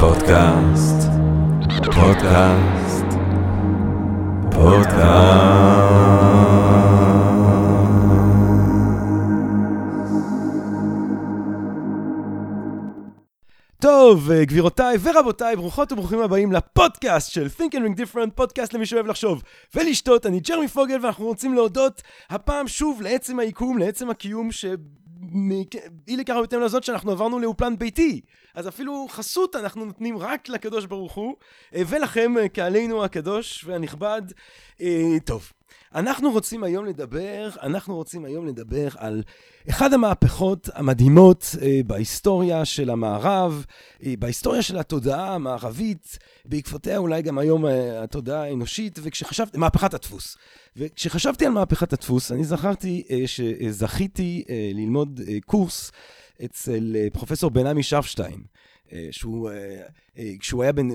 פודקאסט, 0.00 1.08
פודקאסט, 1.84 3.06
פודקאסט. 4.50 6.02
טוב, 13.80 14.30
אה, 14.30 14.44
גבירותיי 14.44 14.96
ורבותיי, 15.00 15.56
ברוכות 15.56 15.92
וברוכים 15.92 16.20
הבאים 16.20 16.52
לפודקאסט 16.52 17.30
של 17.30 17.46
Think 17.58 17.72
and 17.72 17.78
Ring 17.78 18.00
Different, 18.00 18.30
פודקאסט 18.34 18.72
למי 18.72 18.86
שאוהב 18.86 19.06
לחשוב 19.06 19.42
ולשתות. 19.74 20.26
אני 20.26 20.40
ג'רמי 20.40 20.68
פוגל 20.68 20.98
ואנחנו 21.02 21.26
רוצים 21.26 21.54
להודות 21.54 22.02
הפעם 22.30 22.68
שוב 22.68 23.02
לעצם 23.02 23.38
היקום, 23.38 23.78
לעצם 23.78 24.10
הקיום 24.10 24.52
ש... 24.52 24.64
אי 26.08 26.16
לכך 26.16 26.34
יותר 26.36 26.58
לזאת 26.58 26.84
שאנחנו 26.84 27.10
עברנו 27.10 27.38
לאופלן 27.38 27.78
ביתי. 27.78 28.20
אז 28.54 28.68
אפילו 28.68 29.06
חסות 29.10 29.56
אנחנו 29.56 29.84
נותנים 29.84 30.18
רק 30.18 30.48
לקדוש 30.48 30.86
ברוך 30.86 31.12
הוא, 31.12 31.34
אה, 31.74 31.82
ולכם, 31.86 32.38
אה, 32.38 32.48
קהלינו 32.48 33.04
הקדוש 33.04 33.64
והנכבד. 33.64 34.22
אה, 34.80 35.16
טוב, 35.24 35.52
אנחנו 35.94 36.30
רוצים 36.30 36.64
היום 36.64 36.84
לדבר, 36.86 37.48
אנחנו 37.62 37.96
רוצים 37.96 38.24
היום 38.24 38.46
לדבר 38.46 38.88
על 38.96 39.22
אחד 39.70 39.92
המהפכות 39.92 40.68
המדהימות 40.74 41.56
בהיסטוריה 41.86 42.64
של 42.64 42.90
המערב, 42.90 43.64
בהיסטוריה 44.18 44.62
של 44.62 44.78
התודעה 44.78 45.34
המערבית, 45.34 46.18
בעקבותיה 46.44 46.98
אולי 46.98 47.22
גם 47.22 47.38
היום 47.38 47.64
התודעה 48.02 48.42
האנושית, 48.42 48.98
וכשחשבתי, 49.02 49.58
מהפכת 49.58 49.94
הדפוס. 49.94 50.36
וכשחשבתי 50.76 51.46
על 51.46 51.52
מהפכת 51.52 51.92
הדפוס, 51.92 52.32
אני 52.32 52.44
זכרתי 52.44 53.02
שזכיתי 53.26 54.44
ללמוד 54.74 55.20
קורס 55.46 55.92
אצל 56.44 56.96
פרופסור 57.12 57.50
בן 57.50 57.66
עמי 57.66 57.82
שרפשטיין. 57.82 58.42
שהוא, 59.10 59.50
כשהוא 60.40 60.62
היה 60.62 60.72
בן, 60.72 60.88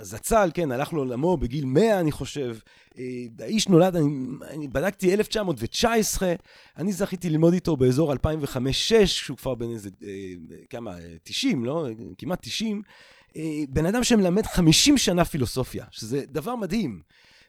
זצ"ל, 0.00 0.50
כן, 0.54 0.72
הלך 0.72 0.92
לעולמו 0.92 1.36
בגיל 1.36 1.64
100, 1.64 2.00
אני 2.00 2.12
חושב. 2.12 2.56
האיש 3.38 3.68
נולד, 3.68 3.96
אני, 3.96 4.08
אני 4.50 4.68
בדקתי 4.68 5.14
1919, 5.14 6.34
אני 6.76 6.92
זכיתי 6.92 7.30
ללמוד 7.30 7.52
איתו 7.52 7.76
באזור 7.76 8.12
2005-2006, 8.12 8.18
שהוא 9.04 9.36
כבר 9.36 9.54
בן 9.54 9.70
איזה, 9.70 9.90
כמה, 10.70 10.96
90, 11.22 11.64
לא? 11.64 11.86
כמעט 12.18 12.38
90. 12.42 12.82
בן 13.68 13.86
אדם 13.86 14.04
שמלמד 14.04 14.46
50 14.46 14.98
שנה 14.98 15.24
פילוסופיה, 15.24 15.84
שזה 15.90 16.22
דבר 16.26 16.56
מדהים. 16.56 17.00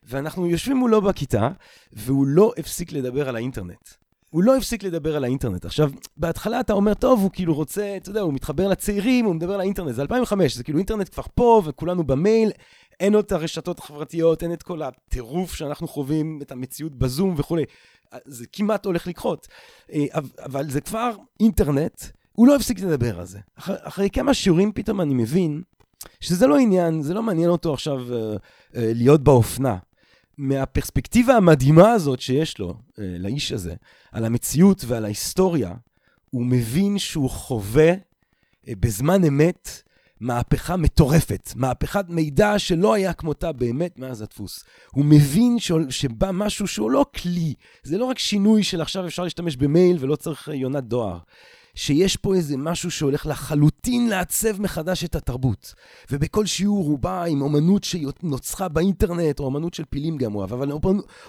ואנחנו 0.04 0.50
יושבים 0.50 0.78
מולו 0.78 1.02
בכיתה, 1.02 1.50
והוא 1.94 2.28
לא 2.28 2.54
הפסיק 2.58 2.92
לדבר 2.92 3.30
על 3.30 3.36
האינטרנט. 3.36 3.90
הוא 4.32 4.44
לא 4.44 4.58
הפסיק 4.58 4.84
לדבר 4.84 5.16
על 5.16 5.24
האינטרנט. 5.24 5.66
עכשיו, 5.66 5.92
בהתחלה 6.18 6.60
אתה 6.60 6.74
אומר, 6.74 6.94
טוב, 6.94 7.22
הוא 7.22 7.32
כאילו 7.34 7.54
רוצה, 7.54 7.98
אתה 7.98 8.10
יודע, 8.10 8.22
הוא 8.22 8.34
מתחבר 8.34 8.68
לצעירים, 8.68 9.26
הוא 9.26 9.36
מדבר 9.36 9.54
על 9.54 9.60
האינטרנט. 9.60 9.96
זה 9.96 10.02
2005, 10.02 10.56
זה 10.58 10.64
כאילו 10.64 10.78
אינטרנט 10.78 11.10
כבר 11.14 11.24
פה, 11.36 11.62
וכולנו 11.66 12.04
במייל, 12.04 12.52
אין 13.00 13.16
עוד 13.16 13.26
את 13.26 13.32
הרשתות 13.32 13.80
החברתיות, 13.80 14.44
אין 14.44 14.54
את 14.54 14.64
כל 14.64 14.82
הטירוף 14.82 15.54
שאנחנו 15.54 15.88
חווים, 15.88 16.40
את 16.42 16.52
המציאות 16.52 16.96
בזום 16.96 17.34
וכולי. 17.38 17.64
זה 18.26 18.46
כמעט 18.52 18.86
הולך 18.86 19.08
לקחות. 19.08 19.48
אה, 19.94 20.06
אבל 20.46 20.70
זה 20.70 20.82
כבר 20.82 21.12
אינטרנט, 21.40 22.04
הוא 22.32 22.48
לא 22.48 22.56
הפסיק 22.56 22.80
לדבר 22.80 23.20
על 23.20 23.26
זה. 23.26 23.40
אחרי, 23.56 23.76
אחרי 23.82 24.10
כמה 24.10 24.34
שיעורים 24.34 24.72
פתאום 24.72 25.02
אני 25.02 25.14
מבין 25.14 25.62
שזה 26.20 26.48
לא 26.48 26.58
עניין, 26.58 27.02
זה 27.02 27.14
לא 27.14 27.24
מעניין 27.24 27.50
אותו 27.50 27.74
עכשיו 27.74 27.98
uh, 27.98 28.38
uh, 28.74 28.76
להיות 28.76 29.24
באופנה. 29.24 29.78
מהפרספקטיבה 30.38 31.36
המדהימה 31.36 31.92
הזאת 31.92 32.22
שיש 32.22 32.60
לו, 32.60 32.76
אה, 33.00 33.16
לאיש 33.20 33.52
הזה, 33.52 33.76
על 34.12 34.26
המציאות 34.26 34.84
ועל 34.88 35.06
ההיסטוריה, 35.06 35.74
הוא 36.30 36.46
מבין 36.46 37.00
שהוא 37.00 37.30
חווה 37.30 37.90
אה, 38.68 38.74
בזמן 38.80 39.24
אמת 39.24 39.82
מהפכה 40.20 40.78
מטורפת, 40.78 41.50
מהפכת 41.56 42.06
מידע 42.10 42.60
שלא 42.60 42.94
היה 42.94 43.14
כמותה 43.14 43.52
באמת 43.52 44.00
מאז 44.00 44.22
הדפוס. 44.22 44.64
הוא 44.92 45.06
מבין 45.06 45.58
שבא 45.90 46.32
משהו 46.34 46.68
שהוא 46.68 46.92
לא 46.92 47.06
כלי, 47.22 47.54
זה 47.84 47.98
לא 47.98 48.06
רק 48.06 48.20
שינוי 48.20 48.64
של 48.64 48.82
עכשיו 48.82 49.08
אפשר 49.08 49.24
להשתמש 49.24 49.56
במייל 49.56 49.98
ולא 50.00 50.16
צריך 50.16 50.50
אה, 50.50 50.56
יונת 50.56 50.84
דואר. 50.84 51.18
שיש 51.76 52.18
פה 52.18 52.36
איזה 52.36 52.58
משהו 52.58 52.92
שהולך 52.92 53.26
לחלוטין 53.26 54.10
לעצב 54.10 54.62
מחדש 54.62 55.04
את 55.04 55.16
התרבות. 55.16 55.74
ובכל 56.12 56.46
שיעור 56.46 56.86
הוא 56.86 57.00
בא 57.00 57.24
עם 57.24 57.42
אומנות 57.42 57.84
שנוצרה 57.84 58.68
באינטרנט, 58.68 59.40
או 59.40 59.46
אומנות 59.46 59.74
של 59.74 59.84
פילים 59.90 60.18
גם 60.18 60.32
הוא 60.32 60.44
אבל 60.44 60.72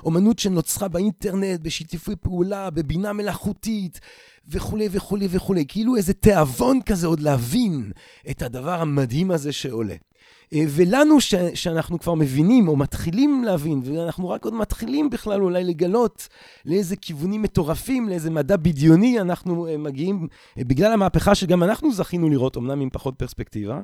אומנות 0.05 0.39
שנוצרה 0.39 0.89
באינטרנט, 0.89 1.61
בשיתופי 1.61 2.17
פעולה, 2.17 2.71
בבינה 2.71 3.13
מלאכותית, 3.13 4.01
וכולי 4.49 4.89
וכולי 4.91 5.29
וכולי. 5.31 5.65
כאילו 5.69 5.97
איזה 5.97 6.15
תיאבון 6.15 6.81
כזה 6.87 7.07
עוד 7.07 7.21
להבין 7.21 7.93
את 8.31 8.43
הדבר 8.43 8.81
המדהים 8.81 9.31
הזה 9.31 9.53
שעולה. 9.53 9.95
אה, 10.55 10.65
ולנו 10.69 11.21
ש, 11.21 11.35
שאנחנו 11.55 11.99
כבר 11.99 12.15
מבינים 12.15 12.69
או 12.69 12.77
מתחילים 12.77 13.45
להבין, 13.45 13.83
ואנחנו 13.85 14.29
רק 14.29 14.45
עוד 14.45 14.55
מתחילים 14.55 15.11
בכלל 15.11 15.43
אולי 15.43 15.65
לגלות 15.65 16.29
לאיזה 16.65 16.97
כיוונים 16.97 17.43
מטורפים, 17.43 18.09
לאיזה 18.09 18.31
מדע 18.31 18.57
בדיוני 18.57 19.21
אנחנו 19.21 19.67
אה, 19.67 19.77
מגיעים, 19.77 20.29
אה, 20.59 20.65
בגלל 20.65 20.93
המהפכה 20.93 21.35
שגם 21.35 21.62
אנחנו 21.62 21.93
זכינו 21.93 22.29
לראות, 22.31 22.57
אמנם 22.57 22.81
עם 22.81 22.91
פחות 22.93 23.15
פרספקטיבה. 23.17 23.81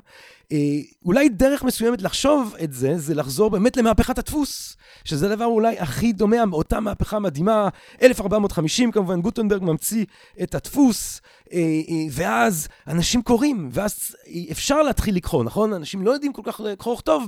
אולי 1.04 1.28
דרך 1.28 1.62
מסוימת 1.62 2.02
לחשוב 2.02 2.54
את 2.64 2.72
זה, 2.72 2.98
זה 2.98 3.14
לחזור 3.14 3.50
באמת 3.50 3.76
למהפכת 3.76 4.18
הדפוס, 4.18 4.76
שזה 5.04 5.32
הדבר 5.32 5.44
אולי 5.44 5.78
הכי 5.78 6.12
דומה, 6.12 6.36
אותה 6.52 6.80
מהפכה 6.80 7.18
מדהימה, 7.18 7.68
1450 8.02 8.92
כמובן, 8.92 9.20
גוטנברג 9.20 9.62
ממציא 9.62 10.04
את 10.42 10.54
הדפוס. 10.54 11.20
ואז 12.10 12.68
אנשים 12.86 13.22
קוראים, 13.22 13.68
ואז 13.72 14.16
אפשר 14.50 14.82
להתחיל 14.82 15.16
לקרוא, 15.16 15.44
נכון? 15.44 15.72
אנשים 15.72 16.02
לא 16.02 16.10
יודעים 16.10 16.32
כל 16.32 16.42
כך 16.44 16.57
קרוא 16.78 16.94
וכתוב 16.94 17.26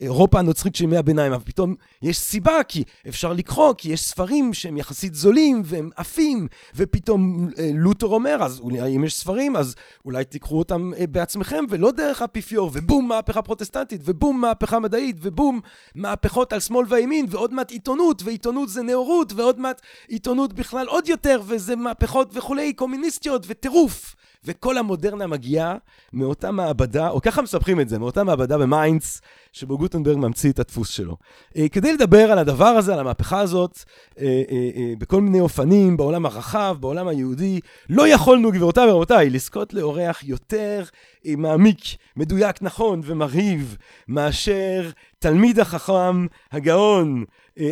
באירופה 0.00 0.38
הנוצרית 0.38 0.76
של 0.76 0.84
ימי 0.84 0.96
הביניים, 0.96 1.32
אבל 1.32 1.42
פתאום 1.44 1.74
יש 2.02 2.18
סיבה, 2.18 2.62
כי 2.68 2.84
אפשר 3.08 3.32
לקרוא, 3.32 3.74
כי 3.78 3.92
יש 3.92 4.00
ספרים 4.00 4.54
שהם 4.54 4.76
יחסית 4.76 5.14
זולים 5.14 5.62
והם 5.64 5.90
עפים, 5.96 6.48
ופתאום 6.76 7.48
לותר 7.74 8.06
אומר, 8.06 8.42
אז 8.42 8.60
אולי 8.60 8.96
אם 8.96 9.04
יש 9.04 9.14
ספרים, 9.14 9.56
אז 9.56 9.74
אולי 10.04 10.24
תיקחו 10.24 10.58
אותם 10.58 10.92
בעצמכם, 11.10 11.64
ולא 11.68 11.90
דרך 11.90 12.22
האפיפיור, 12.22 12.70
ובום, 12.72 13.08
מהפכה 13.08 13.42
פרוטסטנטית, 13.42 14.00
ובום, 14.04 14.40
מהפכה 14.40 14.78
מדעית, 14.78 15.16
ובום, 15.22 15.60
מהפכות 15.94 16.52
על 16.52 16.60
שמאל 16.60 16.86
וימין, 16.88 17.26
ועוד 17.28 17.54
מעט 17.54 17.70
עיתונות, 17.70 18.22
ועיתונות 18.22 18.68
זה 18.68 18.82
נאורות, 18.82 19.32
ועוד 19.36 19.60
מעט 19.60 19.80
עיתונות 20.08 20.52
בכלל 20.52 20.86
עוד 20.86 21.08
יותר, 21.08 21.42
וזה 21.46 21.76
מהפכות 21.76 22.36
וכולי, 22.36 22.72
קומוניסטיות, 22.72 23.44
וטירוף. 23.48 24.14
וכל 24.44 24.78
המודרנה 24.78 25.26
מגיעה 25.26 25.76
מאותה 26.12 26.50
מעבדה, 26.50 27.08
או 27.08 27.20
ככה 27.20 27.42
מספחים 27.42 27.80
את 27.80 27.88
זה, 27.88 27.98
מאותה 27.98 28.24
מעבדה 28.24 28.58
במיינץ, 28.58 29.20
שבו 29.52 29.78
גוטנברג 29.78 30.16
ממציא 30.16 30.50
את 30.52 30.58
הדפוס 30.58 30.88
שלו. 30.88 31.16
אה, 31.56 31.68
כדי 31.68 31.92
לדבר 31.92 32.32
על 32.32 32.38
הדבר 32.38 32.64
הזה, 32.64 32.92
על 32.92 33.00
המהפכה 33.00 33.40
הזאת, 33.40 33.78
אה, 34.20 34.42
אה, 34.50 34.92
בכל 34.98 35.20
מיני 35.20 35.40
אופנים, 35.40 35.96
בעולם 35.96 36.26
הרחב, 36.26 36.76
בעולם 36.80 37.08
היהודי, 37.08 37.60
לא 37.88 38.08
יכולנו, 38.08 38.50
גבירותיי 38.50 38.90
ורבותיי, 38.90 39.30
לזכות 39.30 39.74
לאורח 39.74 40.24
יותר 40.24 40.84
מעמיק, 41.24 41.78
מדויק, 42.16 42.62
נכון 42.62 43.00
ומרהיב, 43.04 43.76
מאשר 44.08 44.90
תלמיד 45.18 45.60
החכם, 45.60 46.26
הגאון, 46.52 47.24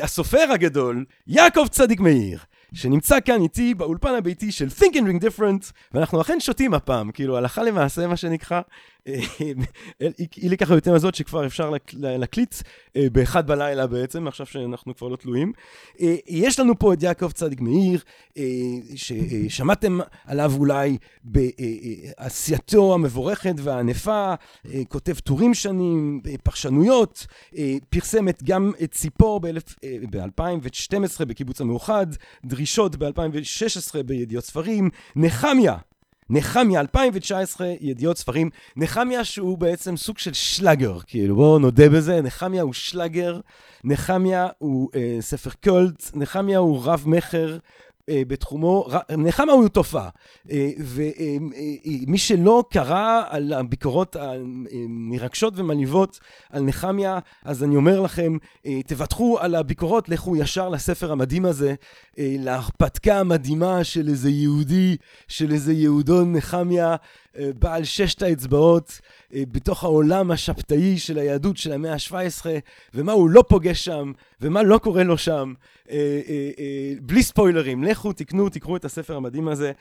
הסופר 0.03 0.53
הגדול, 0.53 1.05
יעקב 1.27 1.67
צדיק 1.71 2.01
מאיר. 2.01 2.39
שנמצא 2.75 3.21
כאן 3.25 3.43
איתי 3.43 3.75
באולפן 3.75 4.15
הביתי 4.15 4.53
של 4.53 4.67
Think 4.79 4.93
and 4.95 5.23
Ring 5.23 5.25
Different, 5.25 5.73
ואנחנו 5.93 6.21
אכן 6.21 6.41
שותים 6.41 6.75
הפעם, 6.75 7.11
כאילו 7.11 7.37
הלכה 7.37 7.63
למעשה 7.63 8.07
מה 8.07 8.17
שנקרא, 8.17 8.61
היא 10.37 10.51
לקחה 10.51 10.75
יותר 10.75 10.95
מזאת 10.95 11.15
שכבר 11.15 11.47
אפשר 11.47 11.73
להקליט 11.93 12.55
אה, 12.97 13.07
באחד 13.13 13.47
בלילה 13.47 13.87
בעצם, 13.87 14.29
עכשיו 14.29 14.47
שאנחנו 14.47 14.97
כבר 14.97 15.09
לא 15.09 15.17
תלויים. 15.17 15.53
אה, 16.01 16.17
יש 16.27 16.61
לנו 16.61 16.79
פה 16.79 16.93
את 16.93 17.03
יעקב 17.03 17.31
צדיק 17.31 17.61
מאיר, 17.61 18.01
אה, 18.39 18.45
ששמעתם 18.97 19.99
עליו 20.25 20.53
אולי 20.57 20.99
בעשייתו 21.25 22.95
המבורכת 22.95 23.55
והענפה, 23.57 24.35
כותב 24.89 25.19
טורים 25.19 25.55
שנים, 25.55 26.21
פרשנויות, 26.43 27.27
פרסם 27.91 28.27
גם 28.45 28.73
את 28.83 28.93
ציפור 28.93 29.41
ב-2012 29.41 31.25
בקיבוץ 31.27 31.61
המאוחד, 31.61 32.07
דרישות 32.45 32.97
ב-2016 32.97 34.03
בידיעות 34.03 34.45
ספרים, 34.45 34.91
נחמיה 35.17 35.77
נחמיה 36.31 36.81
2019, 36.81 37.73
ידיעות 37.81 38.19
ספרים. 38.19 38.51
נחמיה 38.77 39.25
שהוא 39.25 39.59
בעצם 39.59 39.97
סוג 39.97 40.19
של 40.19 40.33
שלאגר, 40.33 40.99
כאילו 41.07 41.37
בואו 41.37 41.59
נודה 41.59 41.89
בזה, 41.89 42.23
נחמיה 42.23 42.63
הוא 42.63 42.73
שלאגר, 42.73 43.41
נחמיה 43.85 44.49
הוא 44.59 44.91
אה, 44.95 45.17
ספר 45.21 45.51
קולט, 45.65 46.11
נחמיה 46.15 46.59
הוא 46.59 46.81
רב 46.85 47.03
מכר. 47.07 47.53
אה, 47.53 47.59
בתחומו, 48.29 48.89
נחמה 49.19 49.53
הוא 49.53 49.69
תופעה. 49.69 50.09
אה, 50.51 50.71
ומי 50.79 52.19
שלא 52.19 52.65
קרא 52.71 53.23
על 53.29 53.53
הביקורות 53.53 54.17
המרגשות 54.17 55.55
ומלהיבות 55.57 56.21
על 56.51 56.63
נחמיה, 56.63 57.19
אז 57.45 57.65
אני 57.65 57.77
אומר 57.77 58.01
לכם, 58.01 58.37
אה, 58.67 58.81
תבטחו 58.87 59.39
על 59.41 59.55
הביקורות, 59.55 60.09
לכו 60.09 60.37
ישר 60.37 60.69
לספר 60.69 61.13
המדהים 61.13 61.45
הזה, 61.45 61.75
להרפתקה 62.19 63.21
המדהימה 63.21 63.85
של 63.85 64.09
איזה 64.09 64.31
יהודי, 64.31 64.97
של 65.29 65.53
איזה 65.53 65.73
יהודון 65.73 66.37
נחמיה, 66.37 66.91
אה, 66.91 66.97
בעל 67.59 67.85
ששת 67.85 68.23
האצבעות 68.23 69.01
אה, 69.35 69.43
בתוך 69.53 69.85
העולם 69.85 70.31
השבתאי 70.31 70.99
של 70.99 71.19
היהדות 71.19 71.57
של 71.57 71.73
המאה 71.73 71.93
ה-17, 71.93 72.47
ומה 72.95 73.13
הוא 73.13 73.31
לא 73.31 73.45
פוגש 73.49 73.85
שם, 73.85 74.13
ומה 74.41 74.63
לא 74.63 74.79
קורה 74.79 75.03
לו 75.03 75.19
שם. 75.19 75.55
בלי 77.01 77.23
ספוילרים, 77.23 77.85
לכו, 77.85 78.13
תקנו, 78.13 78.49
תקראו 78.49 78.77
את 78.77 78.85
הספר 78.85 79.17
המדהים 79.17 79.49
הזה. 79.49 79.73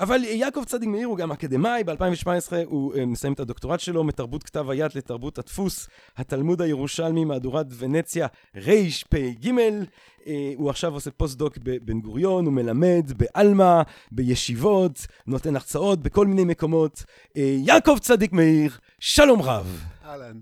אבל 0.00 0.24
יעקב 0.24 0.64
צדיק 0.64 0.88
מאיר 0.88 1.08
הוא 1.08 1.16
גם 1.16 1.32
אקדמאי, 1.32 1.84
ב-2017 1.84 2.52
הוא 2.64 2.94
uh, 2.94 2.98
מסיים 3.06 3.32
את 3.32 3.40
הדוקטורט 3.40 3.80
שלו 3.80 4.04
מתרבות 4.04 4.42
כתב 4.42 4.70
היד 4.70 4.90
לתרבות 4.94 5.38
הדפוס, 5.38 5.88
התלמוד 6.16 6.62
הירושלמי, 6.62 7.24
מהדורת 7.24 7.66
ונציה 7.78 8.26
רפ"ג. 8.56 9.48
Uh, 9.48 10.28
הוא 10.56 10.70
עכשיו 10.70 10.94
עושה 10.94 11.10
post-doc 11.10 11.58
בבן 11.62 12.00
גוריון, 12.00 12.46
הוא 12.46 12.52
מלמד 12.52 13.12
בעלמה, 13.16 13.82
בישיבות, 14.12 15.06
נותן 15.26 15.56
הרצאות 15.56 16.02
בכל 16.02 16.26
מיני 16.26 16.44
מקומות. 16.44 16.98
Uh, 16.98 17.38
יעקב 17.38 17.98
צ' 18.00 18.32
מאיר, 18.32 18.72
שלום 18.98 19.42
רב. 19.42 19.84
אהלן. 20.04 20.40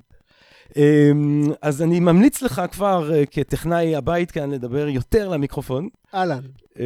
אמ, 0.76 1.52
אז 1.62 1.82
אני 1.82 2.00
ממליץ 2.00 2.42
לך 2.42 2.62
כבר 2.72 3.10
כטכנאי 3.30 3.96
הבית 3.96 4.30
כאן 4.30 4.50
לדבר 4.50 4.88
יותר 4.88 5.28
למיקרופון. 5.28 5.88
אהלן. 6.14 6.40
Uh, 6.74 6.80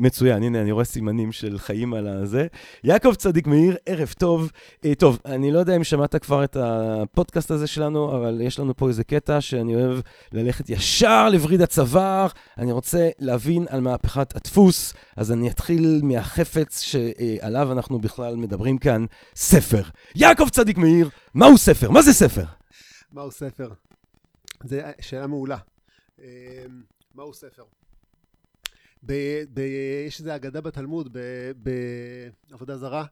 מצוין, 0.00 0.42
הנה 0.42 0.60
אני 0.60 0.72
רואה 0.72 0.84
סימנים 0.84 1.32
של 1.32 1.58
חיים 1.58 1.94
על 1.94 2.08
הזה. 2.08 2.46
יעקב 2.84 3.14
צ' 3.14 3.46
מאיר, 3.46 3.76
ערב 3.86 4.14
טוב. 4.18 4.50
Uh, 4.76 4.88
טוב, 4.98 5.18
אני 5.24 5.52
לא 5.52 5.58
יודע 5.58 5.76
אם 5.76 5.84
שמעת 5.84 6.16
כבר 6.16 6.44
את 6.44 6.56
הפודקאסט 6.60 7.50
הזה 7.50 7.66
שלנו, 7.66 8.16
אבל 8.16 8.40
יש 8.40 8.58
לנו 8.58 8.76
פה 8.76 8.88
איזה 8.88 9.04
קטע 9.04 9.40
שאני 9.40 9.76
אוהב 9.76 10.00
ללכת 10.32 10.70
ישר 10.70 11.28
לווריד 11.28 11.62
הצוואר. 11.62 12.26
אני 12.58 12.72
רוצה 12.72 13.08
להבין 13.18 13.66
על 13.68 13.80
מהפכת 13.80 14.36
הדפוס, 14.36 14.94
אז 15.16 15.32
אני 15.32 15.50
אתחיל 15.50 16.00
מהחפץ 16.02 16.80
שעליו 16.80 17.72
אנחנו 17.72 17.98
בכלל 17.98 18.36
מדברים 18.36 18.78
כאן, 18.78 19.04
ספר. 19.36 19.82
יעקב 20.14 20.48
צדיק 20.48 20.78
מאיר, 20.78 21.08
מהו 21.34 21.58
ספר? 21.58 21.90
מה 21.90 22.02
זה 22.02 22.12
ספר? 22.12 22.44
מהו 23.12 23.30
ספר? 23.30 23.68
זו 24.64 24.76
שאלה 25.00 25.26
מעולה. 25.26 25.58
אמ, 26.18 26.24
מהו 27.14 27.34
ספר? 27.34 27.62
ב- 29.06 29.42
ב- 29.54 29.60
יש 30.06 30.20
איזו 30.20 30.34
אגדה 30.34 30.60
בתלמוד, 30.60 31.16
בעבודה 32.50 32.76
זרה, 32.76 33.04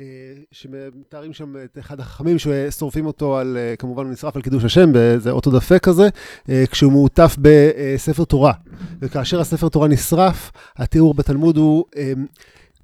אה, 0.00 0.04
שמתארים 0.52 1.32
שם 1.32 1.54
את 1.64 1.78
אחד 1.78 2.00
החכמים 2.00 2.36
ששורפים 2.38 3.06
אותו 3.06 3.36
על, 3.36 3.56
אה, 3.56 3.76
כמובן 3.76 4.04
הוא 4.04 4.12
נשרף 4.12 4.36
על 4.36 4.42
קידוש 4.42 4.64
השם, 4.64 4.92
באיזה 4.92 5.30
אוטו 5.30 5.50
דפק 5.50 5.82
כזה, 5.82 6.08
אה, 6.48 6.64
כשהוא 6.70 6.92
מעוטף 6.92 7.36
בספר 7.40 8.24
תורה. 8.24 8.52
וכאשר 9.00 9.40
הספר 9.40 9.68
תורה 9.68 9.88
נשרף, 9.88 10.52
התיאור 10.76 11.14
בתלמוד 11.14 11.56
הוא 11.56 11.84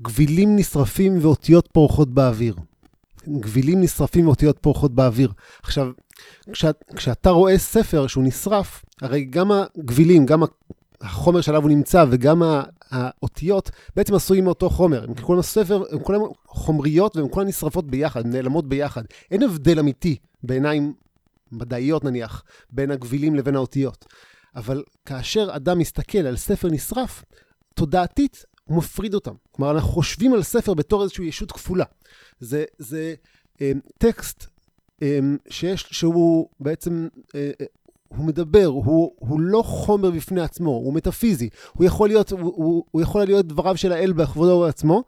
גבילים 0.03 0.57
נשרפים 0.57 1.19
ואותיות 1.21 1.69
פורחות 1.73 2.09
באוויר. 2.09 2.55
גבילים 3.29 3.81
נשרפים 3.81 4.27
ואותיות 4.27 4.59
פורחות 4.61 4.95
באוויר. 4.95 5.33
עכשיו, 5.63 5.91
כשאת, 6.53 6.85
כשאתה 6.97 7.31
רואה 7.31 7.59
ספר 7.59 8.07
שהוא 8.07 8.25
נשרף, 8.25 8.85
הרי 9.03 9.25
גם 9.25 9.51
הגבילים, 9.53 10.27
גם 10.27 10.43
החומר 11.05 11.41
שעליו 11.41 11.63
הוא 11.63 11.71
נמצא 11.71 12.05
וגם 12.11 12.43
האותיות 12.91 13.71
בעצם 13.97 14.15
עשויים 14.15 14.45
מאותו 14.45 14.71
חומר. 14.71 15.05
הם 15.05 15.15
כולם 15.15 15.43
ספר, 15.43 15.83
הם 15.91 15.99
כולם 15.99 16.21
חומריות 16.47 17.17
והן 17.17 17.27
כולן 17.31 17.47
נשרפות 17.47 17.91
ביחד, 17.91 18.27
נעלמות 18.27 18.69
ביחד. 18.69 19.03
אין 19.31 19.43
הבדל 19.43 19.79
אמיתי 19.79 20.17
בעיניים 20.43 20.95
מדעיות 21.53 22.05
נניח, 22.05 22.45
בין 22.71 22.91
הגבילים 22.91 23.35
לבין 23.35 23.57
האותיות. 23.57 24.05
אבל 24.57 24.83
כאשר 25.07 25.49
אדם 25.57 25.79
מסתכל 25.79 26.19
על 26.19 26.37
ספר 26.37 26.69
נשרף, 26.69 27.25
תודעתית 27.75 28.45
הוא 28.65 28.79
מפריד 28.79 29.15
אותם. 29.15 29.35
כלומר, 29.53 29.71
אנחנו 29.71 29.89
חושבים 29.89 30.35
על 30.35 30.43
ספר 30.43 30.75
בתור 30.75 31.03
איזושהי 31.03 31.27
ישות 31.27 31.53
כפולה. 31.53 31.85
זה, 32.41 32.65
זה 32.79 33.15
אה, 33.61 33.73
טקסט 33.99 34.47
אה, 35.03 35.19
שיש, 35.49 35.87
שהוא 35.91 36.49
בעצם, 36.61 37.09
אה, 37.35 37.51
אה, 37.61 37.67
הוא 38.17 38.27
מדבר, 38.27 38.65
הוא, 38.67 39.13
הוא 39.19 39.41
לא 39.41 39.63
חומר 39.63 40.11
בפני 40.11 40.41
עצמו, 40.41 40.71
הוא 40.71 40.95
מטאפיזי. 40.95 41.49
הוא 41.73 41.85
יכול 41.85 42.09
להיות, 42.09 42.33
הוא, 42.33 42.85
הוא, 42.91 43.03
יכול 43.03 43.25
להיות 43.25 43.47
דבריו 43.47 43.77
של 43.77 43.93
האל 43.93 44.13
בכבודו 44.13 44.67
עצמו, 44.67 45.03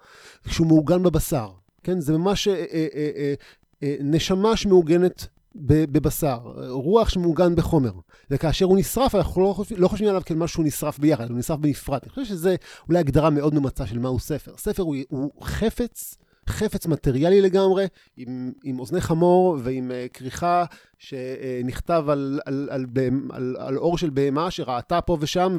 כשהוא 0.44 0.66
מעוגן 0.66 1.02
בבשר. 1.02 1.48
כן? 1.82 2.00
זה 2.00 2.18
ממש 2.18 2.48
אה, 2.48 2.54
אה, 2.54 2.86
אה, 2.94 3.10
אה, 3.16 3.34
אה, 3.82 3.96
נשמה 4.00 4.56
שמעוגנת 4.56 5.26
בבשר, 5.64 6.38
רוח 6.68 7.08
שמעוגן 7.08 7.54
בחומר. 7.54 7.92
וכאשר 8.30 8.64
הוא 8.64 8.78
נשרף, 8.78 9.14
אנחנו 9.14 9.42
לא 9.42 9.52
חושבים, 9.52 9.80
לא 9.80 9.88
חושבים 9.88 10.08
עליו 10.08 10.22
כאל 10.26 10.36
משהו 10.36 10.62
נשרף 10.62 10.98
ביחד, 10.98 11.30
הוא 11.30 11.38
נשרף 11.38 11.58
בנפרד. 11.58 11.98
אני 12.02 12.10
חושב 12.10 12.24
שזה 12.24 12.56
אולי 12.88 12.98
הגדרה 12.98 13.30
מאוד 13.30 13.54
ממצה 13.54 13.86
של 13.86 13.98
מהו 13.98 14.18
ספר. 14.18 14.52
ספר 14.56 14.82
הוא, 14.82 14.96
הוא 15.08 15.30
חפץ, 15.42 16.18
חפץ 16.48 16.86
מטריאלי 16.86 17.40
לגמרי, 17.40 17.86
עם, 18.16 18.52
עם 18.64 18.80
אוזני 18.80 19.00
חמור 19.00 19.58
ועם 19.62 19.90
uh, 19.90 20.12
כריכה 20.12 20.64
שנכתב 20.98 22.04
על, 22.08 22.40
על, 22.46 22.68
על, 22.70 22.86
על, 23.30 23.56
על, 23.58 23.78
אור 23.78 23.98
של 23.98 24.10
בהמה 24.10 24.50
שראתה 24.50 25.00
פה 25.00 25.16
ושם 25.20 25.58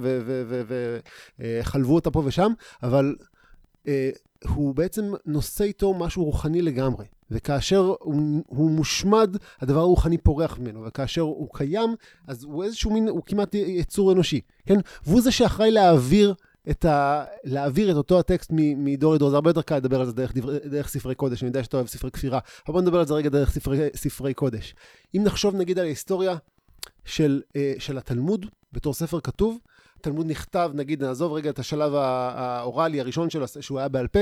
וחלבו 1.39 1.95
אותה 1.95 2.11
פה 2.11 2.21
ושם, 2.25 2.51
אבל 2.83 3.15
uh, 3.83 3.89
הוא 4.47 4.75
בעצם 4.75 5.13
נושא 5.25 5.63
איתו 5.63 5.93
משהו 5.93 6.23
רוחני 6.23 6.61
לגמרי. 6.61 7.05
וכאשר 7.31 7.93
הוא, 7.99 8.43
הוא 8.47 8.71
מושמד, 8.71 9.37
הדבר 9.61 9.79
הרוחני 9.79 10.17
פורח 10.17 10.59
ממנו, 10.59 10.85
וכאשר 10.85 11.21
הוא 11.21 11.49
קיים, 11.53 11.95
אז 12.27 12.43
הוא 12.43 12.63
איזשהו 12.63 12.91
מין, 12.91 13.07
הוא 13.07 13.21
כמעט 13.25 13.55
יצור 13.55 14.11
אנושי, 14.11 14.41
כן? 14.65 14.79
והוא 15.05 15.21
זה 15.21 15.31
שאחראי 15.31 15.71
להעביר 15.71 16.33
את, 16.69 16.85
ה... 16.85 17.23
להעביר 17.43 17.91
את 17.91 17.95
אותו 17.95 18.19
הטקסט 18.19 18.51
מדור 18.53 19.13
לדור, 19.13 19.29
זה 19.29 19.35
הרבה 19.35 19.49
יותר 19.49 19.61
קל 19.61 19.75
לדבר 19.75 19.99
על 19.99 20.05
זה 20.05 20.13
דרך, 20.13 20.35
דבר... 20.35 20.57
דרך 20.57 20.87
ספרי 20.87 21.15
קודש, 21.15 21.43
אני 21.43 21.49
יודע 21.49 21.63
שאתה 21.63 21.77
אוהב 21.77 21.87
ספרי 21.87 22.11
כפירה, 22.11 22.39
אבל 22.67 22.73
בוא 22.73 22.81
נדבר 22.81 22.99
על 22.99 23.05
זה 23.05 23.13
רגע 23.13 23.29
דרך 23.29 23.51
ספרי, 23.51 23.87
ספרי 23.95 24.33
קודש. 24.33 24.75
אם 25.15 25.21
נחשוב 25.23 25.55
נגיד 25.55 25.79
על 25.79 25.85
ההיסטוריה 25.85 26.35
של, 27.05 27.41
אה, 27.55 27.73
של 27.79 27.97
התלמוד 27.97 28.45
בתור 28.73 28.93
ספר 28.93 29.19
כתוב, 29.19 29.57
התלמוד 29.99 30.31
נכתב, 30.31 30.71
נגיד, 30.73 31.03
נעזוב 31.03 31.33
רגע 31.33 31.49
את 31.49 31.59
השלב 31.59 31.95
האוראלי 31.95 32.99
הראשון 32.99 33.29
שלו, 33.29 33.45
שהוא 33.47 33.79
היה 33.79 33.87
בעל 33.87 34.07
פה, 34.07 34.19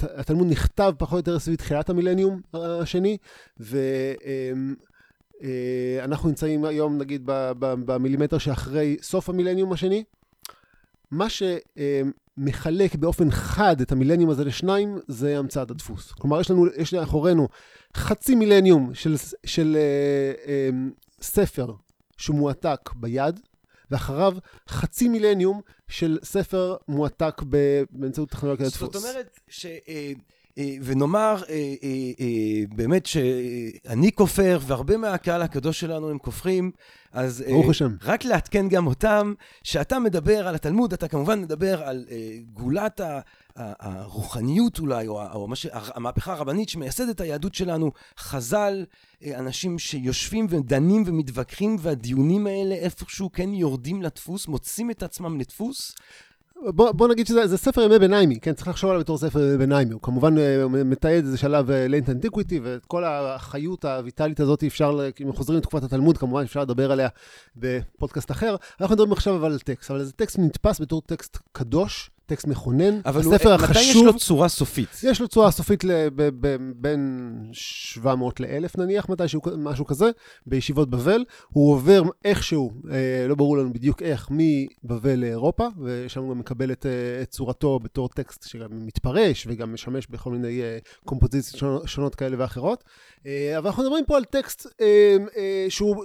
התלמוד 0.00 0.46
נכתב 0.50 0.92
פחות 0.98 1.12
או 1.12 1.32
יותר 1.32 1.38
סביב 1.38 1.56
תחילת 1.56 1.90
המילניום 1.90 2.40
השני, 2.54 3.16
ואנחנו 3.58 3.88
אמ, 6.24 6.30
נמצאים 6.30 6.64
היום, 6.64 6.98
נגיד, 6.98 7.22
במילימטר 7.58 8.38
שאחרי 8.38 8.96
סוף 9.02 9.28
המילניום 9.28 9.72
השני. 9.72 10.04
מה 11.10 11.26
שמחלק 11.28 12.94
באופן 12.94 13.30
חד 13.30 13.80
את 13.80 13.92
המילניום 13.92 14.30
הזה 14.30 14.44
לשניים, 14.44 14.98
זה 15.08 15.38
המצאת 15.38 15.70
הדפוס. 15.70 16.12
כלומר, 16.12 16.40
יש 16.40 16.50
לנו, 16.50 16.66
יש 16.76 16.94
לאחורינו 16.94 17.48
חצי 17.96 18.34
מילניום 18.34 18.94
של, 18.94 19.14
של 19.46 19.76
אה, 19.76 20.68
אמ, 20.68 20.90
ספר 21.22 21.72
שהוא 22.16 22.36
מועתק 22.36 22.90
ביד, 22.96 23.40
ואחריו 23.90 24.36
חצי 24.68 25.08
מילניום 25.08 25.60
של 25.88 26.18
ספר 26.22 26.76
מועתק 26.88 27.42
באמצעות 27.92 28.30
טכנולוגיה 28.30 28.66
לדפוס. 28.66 28.92
זאת 28.92 28.96
אומרת 28.96 29.40
ש... 29.48 29.66
אה, 29.66 29.78
אה, 29.88 30.12
ונאמר 30.82 31.42
אה, 31.48 31.54
באמת 32.76 33.06
שאני 33.06 34.12
כופר 34.12 34.58
והרבה 34.66 34.96
מהקהל 34.96 35.42
הקדוש 35.42 35.80
שלנו 35.80 36.10
הם 36.10 36.18
כופרים, 36.18 36.70
אז 37.12 37.44
ברוך 37.48 37.70
השם. 37.70 37.96
רק 38.02 38.24
לעדכן 38.24 38.68
גם 38.68 38.86
אותם, 38.86 39.34
שאתה 39.62 39.98
מדבר 39.98 40.48
על 40.48 40.54
התלמוד, 40.54 40.92
אתה 40.92 41.08
כמובן 41.08 41.40
מדבר 41.40 41.82
על 41.82 42.04
גאולת 42.54 43.00
הרוחניות 43.58 44.78
אולי, 44.78 45.06
או, 45.06 45.32
או 45.32 45.48
מש... 45.48 45.66
המהפכה 45.72 46.32
הרבנית 46.32 46.68
שמייסדת 46.68 47.10
את 47.16 47.20
היהדות 47.20 47.54
שלנו, 47.54 47.92
חז"ל, 48.18 48.84
אה, 49.24 49.38
אנשים 49.38 49.78
שיושבים 49.78 50.46
ודנים 50.50 51.02
ומתווכחים, 51.06 51.76
והדיונים 51.80 52.46
האלה 52.46 52.74
איפשהו 52.74 53.32
כן 53.32 53.54
יורדים 53.54 54.02
לדפוס, 54.02 54.48
מוצאים 54.48 54.90
את 54.90 55.02
עצמם 55.02 55.40
לדפוס. 55.40 55.94
בוא, 56.66 56.92
בוא 56.92 57.08
נגיד 57.08 57.26
שזה 57.26 57.56
ספר 57.56 57.82
ימי 57.82 57.98
ביניימי, 57.98 58.40
כן? 58.40 58.52
צריך 58.52 58.68
לחשוב 58.68 58.90
עליו 58.90 59.02
בתור 59.02 59.18
ספר 59.18 59.40
ימי 59.40 59.58
ביניימי. 59.58 59.92
הוא 59.92 60.02
כמובן 60.02 60.38
אה, 60.38 60.68
מתעד 60.68 61.24
איזה 61.24 61.38
שלב 61.38 61.70
late 61.70 62.10
antiquity, 62.10 62.60
ואת 62.62 62.84
כל 62.86 63.04
החיות 63.04 63.84
הויטלית 63.84 64.40
הזאת 64.40 64.64
אפשר, 64.64 64.98
אם 65.22 65.32
חוזרים 65.32 65.58
לתקופת 65.58 65.82
התלמוד, 65.82 66.18
כמובן 66.18 66.42
אפשר 66.42 66.60
לדבר 66.60 66.92
עליה 66.92 67.08
בפודקאסט 67.56 68.30
אחר. 68.30 68.56
אנחנו 68.80 68.94
מדברים 68.94 69.12
עכשיו 69.12 69.36
אבל 69.36 69.52
על 69.52 69.58
טקסט, 69.58 69.90
אבל 69.90 70.04
זה 70.04 70.12
טקסט 70.12 70.38
נתפס 70.38 70.80
בתור 70.80 71.02
טקסט 71.02 71.38
קדוש, 71.52 72.10
טקסט 72.28 72.46
מכונן. 72.46 73.00
אבל 73.04 73.20
הספר 73.20 73.48
הוא, 73.48 73.54
החשוב... 73.54 73.70
מתי 73.70 73.80
יש 73.80 73.96
לו 73.96 74.18
צורה 74.18 74.48
סופית? 74.48 75.00
יש 75.02 75.20
לו 75.20 75.28
צורה 75.28 75.50
סופית 75.50 75.84
בין 76.76 77.32
700 77.52 78.40
ל-1000 78.40 78.68
נניח, 78.78 79.08
מתישהו, 79.08 79.40
משהו 79.58 79.84
כזה, 79.84 80.10
בישיבות 80.46 80.90
בבל. 80.90 81.24
הוא 81.48 81.72
עובר 81.72 82.02
איכשהו, 82.24 82.72
אה, 82.90 83.26
לא 83.28 83.34
ברור 83.34 83.58
לנו 83.58 83.72
בדיוק 83.72 84.02
איך, 84.02 84.28
מבבל 84.30 85.18
לאירופה, 85.18 85.66
ושם 85.84 86.20
הוא 86.20 86.30
גם 86.30 86.38
מקבל 86.38 86.72
את, 86.72 86.86
אה, 86.86 87.22
את 87.22 87.30
צורתו 87.30 87.78
בתור 87.78 88.08
טקסט 88.08 88.48
שגם 88.48 88.68
מתפרש 88.70 89.46
וגם 89.50 89.74
משמש 89.74 90.06
בכל 90.06 90.30
מיני 90.30 90.62
אה, 90.62 90.78
קומפוזיציות 91.04 91.58
שונות, 91.58 91.88
שונות 91.88 92.14
כאלה 92.14 92.36
ואחרות. 92.38 92.84
אה, 93.26 93.58
אבל 93.58 93.66
אנחנו 93.66 93.82
מדברים 93.82 94.04
פה 94.04 94.16
על 94.16 94.24
טקסט 94.24 94.66
אה, 94.80 95.16
אה, 95.36 95.66
שהוא... 95.68 96.04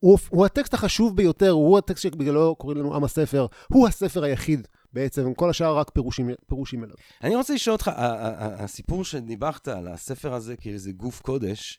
הוא, 0.00 0.18
הוא 0.28 0.46
הטקסט 0.46 0.74
החשוב 0.74 1.16
ביותר, 1.16 1.50
הוא 1.50 1.78
הטקסט 1.78 2.02
שבגללו 2.02 2.54
קוראים 2.54 2.78
לנו 2.78 2.94
עם 2.94 3.04
הספר, 3.04 3.46
הוא 3.68 3.88
הספר 3.88 4.24
היחיד 4.24 4.68
בעצם, 4.96 5.34
כל 5.34 5.50
השאר 5.50 5.78
רק 5.78 5.90
פירושים, 5.90 6.30
פירושים 6.46 6.84
אליו. 6.84 6.94
אני 7.22 7.36
רוצה 7.36 7.54
לשאול 7.54 7.72
אותך, 7.72 7.90
הסיפור 7.96 9.04
שדיברת 9.04 9.68
על 9.68 9.88
הספר 9.88 10.34
הזה 10.34 10.56
כאיזה 10.56 10.92
גוף 10.92 11.20
קודש, 11.20 11.78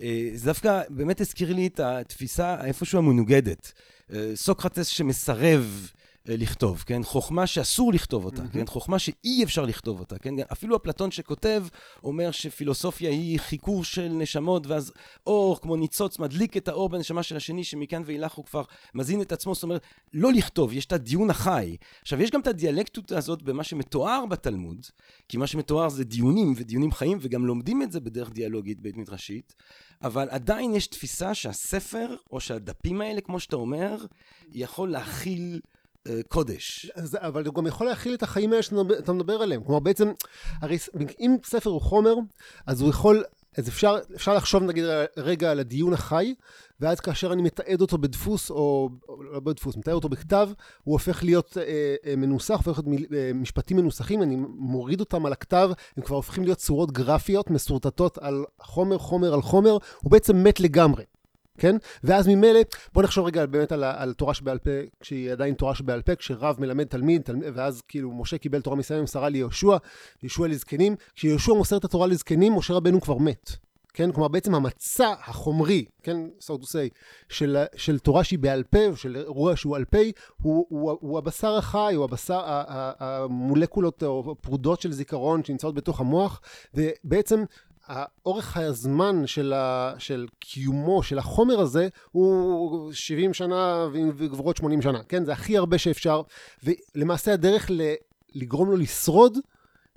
אה, 0.00 0.28
זה 0.34 0.46
דווקא 0.46 0.82
באמת 0.88 1.20
הזכיר 1.20 1.52
לי 1.52 1.66
את 1.66 1.80
התפיסה 1.80 2.64
איפשהו 2.64 2.98
המנוגדת. 2.98 3.72
אה, 4.12 4.30
סוקרטס 4.34 4.86
שמסרב 4.86 5.90
לכתוב, 6.28 6.82
כן? 6.86 7.02
חוכמה 7.02 7.46
שאסור 7.46 7.92
לכתוב 7.92 8.24
אותה. 8.24 8.42
כן? 8.52 8.66
חוכמה 8.66 8.98
שאי 8.98 9.44
אפשר 9.44 9.64
לכתוב 9.64 10.00
אותה, 10.00 10.18
כן? 10.18 10.34
אפילו 10.52 10.76
אפלטון 10.76 11.10
שכותב 11.10 11.64
אומר 12.04 12.30
שפילוסופיה 12.30 13.10
היא 13.10 13.40
חיכור 13.40 13.84
של 13.84 14.08
נשמות, 14.08 14.66
ואז 14.66 14.92
אור 15.26 15.60
כמו 15.60 15.76
ניצוץ 15.76 16.18
מדליק 16.18 16.56
את 16.56 16.68
האור 16.68 16.88
בנשמה 16.88 17.22
של 17.22 17.36
השני, 17.36 17.64
שמכאן 17.64 18.02
ואילך 18.06 18.32
הוא 18.32 18.44
כבר 18.44 18.62
מזין 18.94 19.20
את 19.20 19.32
עצמו, 19.32 19.54
זאת 19.54 19.62
אומרת, 19.62 19.82
לא 20.12 20.32
לכתוב, 20.32 20.72
יש 20.72 20.86
את 20.86 20.92
הדיון 20.92 21.30
החי. 21.30 21.76
עכשיו, 22.02 22.22
יש 22.22 22.30
גם 22.30 22.40
את 22.40 22.46
הדיאלקטות 22.46 23.12
הזאת 23.12 23.42
במה 23.42 23.64
שמתואר 23.64 24.26
בתלמוד, 24.26 24.86
כי 25.28 25.36
מה 25.36 25.46
שמתואר 25.46 25.88
זה 25.88 26.04
דיונים 26.04 26.54
ודיונים 26.56 26.92
חיים, 26.92 27.18
וגם 27.20 27.46
לומדים 27.46 27.82
את 27.82 27.92
זה 27.92 28.00
בדרך 28.00 28.30
דיאלוגית 28.30 28.80
בית 28.80 28.96
מדרשית, 28.96 29.54
אבל 30.02 30.28
עדיין 30.30 30.74
יש 30.74 30.86
תפיסה 30.86 31.34
שהספר, 31.34 32.16
או 32.30 32.40
שהדפים 32.40 33.00
האלה, 33.00 33.20
כמו 33.20 33.40
שאתה 33.40 33.56
אומר, 33.56 33.96
יכול 34.52 34.90
להכיל 34.90 35.60
אה, 35.64 35.83
קודש. 36.28 36.90
אז, 36.94 37.16
אבל 37.20 37.46
הוא 37.46 37.54
גם 37.54 37.66
יכול 37.66 37.86
להכיל 37.86 38.14
את 38.14 38.22
החיים 38.22 38.52
האלה 38.52 38.62
שאתה 38.62 39.12
מדבר- 39.12 39.42
עליהם. 39.42 39.64
כלומר, 39.64 39.80
בעצם, 39.80 40.12
הרי 40.60 40.78
אם 41.20 41.36
ספר 41.44 41.70
הוא 41.70 41.80
חומר, 41.80 42.14
אז 42.66 42.80
הוא 42.80 42.90
יכול, 42.90 43.24
אז 43.58 43.68
אפשר, 43.68 43.96
אפשר 44.14 44.34
לחשוב 44.34 44.62
נגיד 44.62 44.84
רגע 45.16 45.50
על 45.50 45.60
הדיון 45.60 45.92
החי, 45.92 46.34
ואז 46.80 47.00
כאשר 47.00 47.32
אני 47.32 47.42
מתעד 47.42 47.80
אותו 47.80 47.98
בדפוס, 47.98 48.50
או 48.50 48.90
או 49.08 49.22
לא 49.22 49.40
בדפוס, 49.40 49.76
מתעד 49.76 49.94
אותו 49.94 50.08
בכתב, 50.08 50.48
הוא 50.84 50.92
הופך 50.92 51.24
להיות 51.24 51.58
אה, 51.58 51.94
אה, 52.06 52.16
מנוסח, 52.16 52.54
הופך 52.54 52.66
להיות 52.66 52.86
מיל, 52.86 53.06
אה, 53.14 53.30
משפטים 53.34 53.76
מנוסחים, 53.76 54.22
אני 54.22 54.36
מוריד 54.48 55.00
אותם 55.00 55.26
על 55.26 55.32
הכתב, 55.32 55.70
הם 55.96 56.02
כבר 56.02 56.16
הופכים 56.16 56.44
להיות 56.44 56.58
צורות 56.58 56.92
גרפיות 56.92 57.50
משורטטות 57.50 58.18
על 58.18 58.44
חומר, 58.60 58.98
חומר 58.98 59.34
על 59.34 59.42
חומר, 59.42 59.76
הוא 60.02 60.10
בעצם 60.10 60.44
מת 60.44 60.60
לגמרי. 60.60 61.04
כן? 61.58 61.76
ואז 62.04 62.28
ממילא, 62.28 62.60
בוא 62.92 63.02
נחשוב 63.02 63.26
רגע 63.26 63.46
באמת 63.46 63.72
על, 63.72 63.84
על 63.84 64.14
תורה 64.14 64.34
שבעל 64.34 64.58
פה, 64.58 64.70
כשהיא 65.00 65.32
עדיין 65.32 65.54
תורה 65.54 65.74
שבעל 65.74 66.02
פה, 66.02 66.16
כשרב 66.16 66.56
מלמד 66.58 66.84
תלמיד, 66.84 67.22
תלמיד 67.22 67.48
ואז 67.54 67.82
כאילו 67.88 68.12
משה 68.12 68.38
קיבל 68.38 68.60
תורה 68.60 68.76
מישראל 68.76 69.00
ומסרה 69.00 69.28
ליהושע, 69.28 69.76
יהושע 70.22 70.46
לזקנים, 70.46 70.96
כשיהושע 71.14 71.52
מוסר 71.52 71.76
את 71.76 71.84
התורה 71.84 72.06
לזקנים, 72.06 72.52
משה 72.52 72.74
רבנו 72.74 73.00
כבר 73.00 73.18
מת. 73.18 73.50
כן? 73.94 74.12
כלומר, 74.12 74.28
בעצם 74.28 74.54
המצע 74.54 75.14
החומרי, 75.26 75.84
כן? 76.02 76.16
so 76.40 76.52
to 76.62 76.64
say, 76.64 76.94
של, 77.28 77.64
של 77.76 77.98
תורה 77.98 78.24
שהיא 78.24 78.38
בעל 78.38 78.62
פה, 78.62 78.86
או 78.86 78.96
של 78.96 79.16
אירוע 79.16 79.56
שהוא 79.56 79.76
על 79.76 79.84
פה, 79.84 79.98
הוא, 80.42 80.66
הוא, 80.68 80.98
הוא 81.00 81.18
הבשר 81.18 81.56
החי, 81.56 81.94
הוא 81.94 82.04
הבשר, 82.04 82.40
המולקולות 82.98 84.02
או 84.02 84.32
הפרודות 84.32 84.80
של 84.80 84.92
זיכרון 84.92 85.44
שנמצאות 85.44 85.74
בתוך 85.74 86.00
המוח, 86.00 86.40
ובעצם 86.74 87.44
האורך 87.86 88.56
הזמן 88.56 89.26
של, 89.26 89.52
ה, 89.52 89.94
של 89.98 90.26
קיומו 90.38 91.02
של 91.02 91.18
החומר 91.18 91.60
הזה 91.60 91.88
הוא 92.10 92.92
70 92.92 93.34
שנה 93.34 93.88
וגבורות 93.92 94.56
80 94.56 94.82
שנה, 94.82 95.02
כן? 95.08 95.24
זה 95.24 95.32
הכי 95.32 95.56
הרבה 95.56 95.78
שאפשר, 95.78 96.22
ולמעשה 96.64 97.32
הדרך 97.32 97.70
לגרום 98.34 98.70
לו 98.70 98.76
לשרוד 98.76 99.38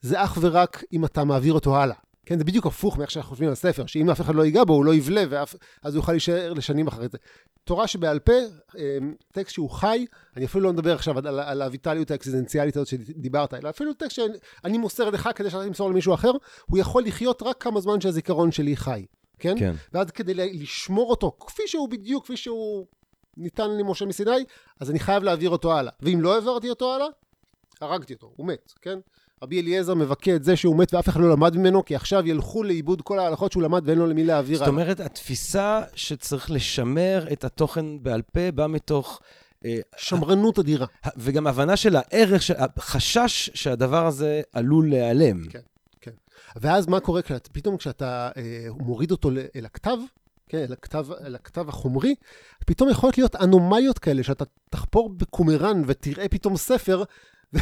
זה 0.02 0.24
אך 0.24 0.38
ורק 0.42 0.84
אם 0.94 1.06
אתה 1.06 1.24
מעביר 1.24 1.54
אותו 1.54 1.78
הלאה. 1.78 1.96
כן, 2.28 2.38
זה 2.38 2.44
בדיוק 2.44 2.66
הפוך 2.66 2.98
מאיך 2.98 3.12
שאנחנו 3.12 3.30
חושבים 3.30 3.50
על 3.50 3.56
ספר, 3.56 3.86
שאם 3.86 4.10
אף 4.10 4.22
אחד 4.22 4.36
לא 4.36 4.46
ייגע 4.46 4.64
בו, 4.64 4.74
הוא 4.74 4.86
לא 4.86 4.94
יבלה, 4.94 5.24
ואף, 5.30 5.56
אז 5.84 5.96
הוא 5.96 6.00
יוכל 6.00 6.12
להישאר 6.12 6.54
לשנים 6.54 6.88
אחרי 6.88 7.08
זה. 7.08 7.18
תורה 7.64 7.88
שבעל 7.88 8.20
פה, 8.20 8.34
אה, 8.78 8.98
טקסט 9.32 9.54
שהוא 9.54 9.70
חי, 9.70 10.06
אני 10.38 10.46
אפילו 10.46 10.64
לא 10.64 10.74
מדבר 10.74 10.96
עכשיו 10.96 11.18
על, 11.18 11.40
על 11.40 11.62
הויטליות 11.62 12.12
האקזידנציאלית 12.12 12.78
הזאת 12.78 12.88
שדיברת, 12.88 13.54
אלא 13.54 13.70
אפילו 13.70 13.94
טקסט 13.94 14.12
שאני 14.12 14.78
מוסר 14.78 15.10
לך 15.10 15.30
כדי 15.36 15.50
שאתה 15.50 15.66
תמסור 15.66 15.90
למישהו 15.90 16.14
אחר, 16.14 16.32
הוא 16.66 16.78
יכול 16.78 17.04
לחיות 17.04 17.44
רק 17.44 17.64
כמה 17.64 17.82
זמן 17.82 18.02
שהזיכרון 18.02 18.52
שלי 18.52 18.78
חי, 18.78 19.06
כן? 19.40 19.56
כן. 19.60 19.74
ואז 19.94 20.12
כדי 20.12 20.34
לשמור 20.34 21.10
אותו 21.10 21.38
כפי 21.40 21.64
שהוא 21.66 21.90
בדיוק, 21.90 22.24
כפי 22.24 22.38
שהוא 22.38 22.86
ניתן 23.38 23.70
למשה 23.70 24.06
מסיני, 24.06 24.46
אז 24.80 24.92
אני 24.92 25.00
חייב 25.00 25.24
להעביר 25.24 25.50
אותו 25.50 25.78
הלאה. 25.78 25.92
ואם 26.02 26.22
לא 26.22 26.36
העברתי 26.36 26.70
אותו 26.70 26.96
הלאה, 26.96 27.08
הרגתי 27.82 28.14
אותו, 28.14 28.34
הוא 28.36 28.48
מת, 28.48 28.74
כן? 28.82 29.00
רבי 29.44 29.62
אליעזר 29.62 29.94
מבכה 29.94 30.36
את 30.36 30.44
זה 30.44 30.56
שהוא 30.56 30.78
מת 30.78 30.94
ואף 30.94 31.10
אחד 31.10 31.20
לא 31.20 31.30
למד 31.30 31.58
ממנו, 31.58 31.86
כי 31.86 31.96
עכשיו 31.96 32.28
ילכו 32.28 32.64
לאיבוד 32.64 33.02
כל 33.02 33.20
ההלכות 33.20 33.52
שהוא 33.52 33.64
למד 33.64 33.82
ואין 33.86 33.98
לו 33.98 34.08
למי 34.08 34.24
להעביר 34.24 34.58
זאת. 34.58 34.68
אומרת, 34.68 35.00
התפיסה 35.00 35.82
שצריך 35.96 36.52
לשמר 36.52 37.26
את 37.32 37.44
התוכן 37.44 38.04
בעל 38.04 38.22
פה 38.22 38.52
באה 38.52 38.68
מתוך... 38.68 39.22
אה, 39.66 39.80
שמרנות 39.98 40.60
אדירה. 40.60 40.86
וגם 41.18 41.48
הבנה 41.48 41.78
של 41.78 41.96
הערך, 41.96 42.42
של 42.42 42.54
החשש 42.58 43.50
שהדבר 43.54 44.06
הזה 44.06 44.42
עלול 44.54 44.90
להיעלם. 44.90 45.50
כן. 45.50 45.60
ואז 46.62 46.88
מה 46.88 47.00
קורה 47.00 47.22
כשאת, 47.22 47.48
פתאום 47.52 47.78
כשאתה 47.78 48.30
אה, 48.38 48.68
מוריד 48.80 49.12
אותו 49.12 49.30
אל 49.56 49.66
הכתב, 49.66 49.98
כן, 50.50 50.58
אל 50.58 50.74
הכתב, 50.74 51.08
אל 51.26 51.36
הכתב 51.36 51.70
החומרי, 51.70 52.16
פתאום 52.66 52.90
יכולות 52.90 53.18
להיות 53.18 53.36
אנומליות 53.36 54.00
כאלה, 54.00 54.24
שאתה 54.24 54.46
תחפור 54.70 55.10
בקומראן 55.10 55.82
ותראה 55.86 56.30
פתאום 56.30 56.58
ספר 56.58 57.04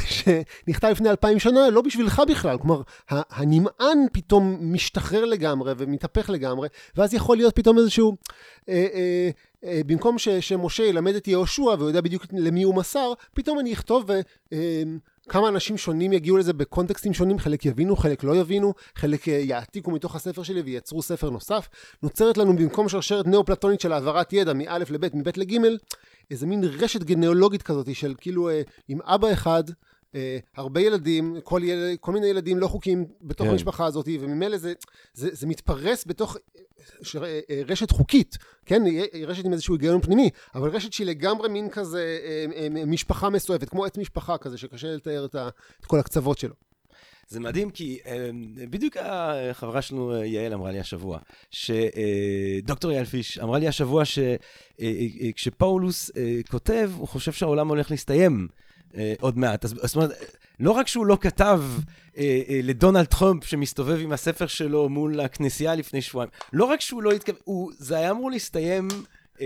שנכתב 0.05 0.87
לפני 0.87 1.09
אלפיים 1.09 1.39
שנה, 1.39 1.69
לא 1.69 1.81
בשבילך 1.81 2.21
בכלל. 2.29 2.57
כלומר, 2.57 2.81
הנמען 3.09 3.97
פתאום 4.13 4.57
משתחרר 4.61 5.25
לגמרי 5.25 5.73
ומתהפך 5.77 6.29
לגמרי, 6.29 6.67
ואז 6.95 7.13
יכול 7.13 7.37
להיות 7.37 7.55
פתאום 7.55 7.77
איזשהו... 7.77 8.15
אה, 8.69 8.87
אה, 8.93 9.29
אה, 9.65 9.81
במקום 9.85 10.15
שמשה 10.39 10.83
ילמד 10.83 11.15
את 11.15 11.27
יהושע 11.27 11.61
והוא 11.61 11.87
יודע 11.87 12.01
בדיוק 12.01 12.25
למי 12.33 12.63
הוא 12.63 12.75
מסר, 12.75 13.13
פתאום 13.33 13.59
אני 13.59 13.73
אכתוב. 13.73 14.11
אה, 14.53 14.83
כמה 15.29 15.47
אנשים 15.47 15.77
שונים 15.77 16.13
יגיעו 16.13 16.37
לזה 16.37 16.53
בקונטקסטים 16.53 17.13
שונים, 17.13 17.39
חלק 17.39 17.65
יבינו, 17.65 17.95
חלק 17.95 18.23
לא 18.23 18.35
יבינו, 18.35 18.73
חלק 18.95 19.27
יעתיקו 19.27 19.91
מתוך 19.91 20.15
הספר 20.15 20.43
שלי 20.43 20.61
וייצרו 20.61 21.01
ספר 21.01 21.29
נוסף. 21.29 21.69
נוצרת 22.03 22.37
לנו 22.37 22.55
במקום 22.55 22.89
שרשרת 22.89 23.27
נאו-פלטונית 23.27 23.81
של 23.81 23.91
העברת 23.91 24.33
ידע 24.33 24.53
מא' 24.53 24.77
לב', 24.77 25.15
מב' 25.15 25.37
לג', 25.37 25.59
איזה 26.31 26.45
מין 26.45 26.63
רשת 26.63 27.03
גנאולוגית 27.03 27.61
כזאת 27.61 27.95
של 27.95 28.13
כאילו 28.17 28.49
אה, 28.49 28.61
עם 28.87 29.01
אבא 29.01 29.33
אחד, 29.33 29.63
אה, 30.15 30.37
הרבה 30.55 30.81
ילדים, 30.81 31.37
כל, 31.43 31.61
ילד, 31.63 31.97
כל 31.99 32.11
מיני 32.11 32.27
ילדים 32.27 32.59
לא 32.59 32.67
חוקיים 32.67 33.05
בתוך 33.21 33.47
כן. 33.47 33.53
המשפחה 33.53 33.85
הזאת, 33.85 34.07
וממילא 34.19 34.57
זה, 34.57 34.73
זה, 35.13 35.29
זה 35.31 35.47
מתפרס 35.47 36.07
בתוך 36.07 36.37
ש, 37.01 37.15
אה, 37.15 37.39
אה, 37.49 37.61
רשת 37.67 37.91
חוקית, 37.91 38.37
כן? 38.65 38.83
רשת 39.27 39.45
עם 39.45 39.53
איזשהו 39.53 39.75
היגיון 39.75 40.01
פנימי, 40.01 40.29
אבל 40.55 40.69
רשת 40.69 40.93
שהיא 40.93 41.07
לגמרי 41.07 41.49
מין 41.49 41.69
כזה 41.69 42.19
משפחה 42.87 43.29
מסועפת, 43.29 43.69
כמו 43.69 43.85
עץ 43.85 43.97
משפחה 43.97 44.37
כזה, 44.37 44.57
שקשה 44.57 44.87
לתאר 44.95 45.25
את, 45.25 45.35
ה, 45.35 45.49
את 45.79 45.85
כל 45.85 45.99
הקצוות 45.99 46.37
שלו. 46.37 46.55
זה 47.27 47.39
מדהים 47.39 47.69
כי 47.69 47.99
אה, 48.05 48.29
בדיוק 48.69 48.97
החברה 48.97 49.81
שלנו 49.81 50.15
אה, 50.15 50.25
יעל 50.25 50.53
אמרה 50.53 50.71
לי 50.71 50.79
השבוע, 50.79 51.19
שדוקטור 51.51 52.91
יעל 52.91 53.05
פיש 53.05 53.39
אמרה 53.39 53.59
לי 53.59 53.67
השבוע 53.67 54.03
שכשפאולוס 54.79 56.11
אה, 56.17 56.39
כותב, 56.49 56.91
הוא 56.97 57.07
חושב 57.07 57.31
שהעולם 57.31 57.67
הולך 57.67 57.91
להסתיים 57.91 58.47
אה, 58.97 59.13
עוד 59.19 59.37
מעט. 59.37 59.65
אז 59.65 59.73
זאת 59.83 59.95
אומרת, 59.95 60.11
לא 60.59 60.71
רק 60.71 60.87
שהוא 60.87 61.05
לא 61.05 61.17
כתב 61.21 61.61
אה, 62.17 62.41
אה, 62.49 62.59
לדונלד 62.63 63.05
טראמפ 63.05 63.43
שמסתובב 63.43 63.99
עם 64.01 64.11
הספר 64.11 64.47
שלו 64.47 64.89
מול 64.89 65.19
הכנסייה 65.19 65.75
לפני 65.75 66.01
שבועיים, 66.01 66.31
לא 66.53 66.65
רק 66.65 66.81
שהוא 66.81 67.03
לא 67.03 67.11
התכוון, 67.11 67.39
זה 67.77 67.97
היה 67.97 68.11
אמור 68.11 68.31
להסתיים 68.31 68.87
אה, 68.91 68.97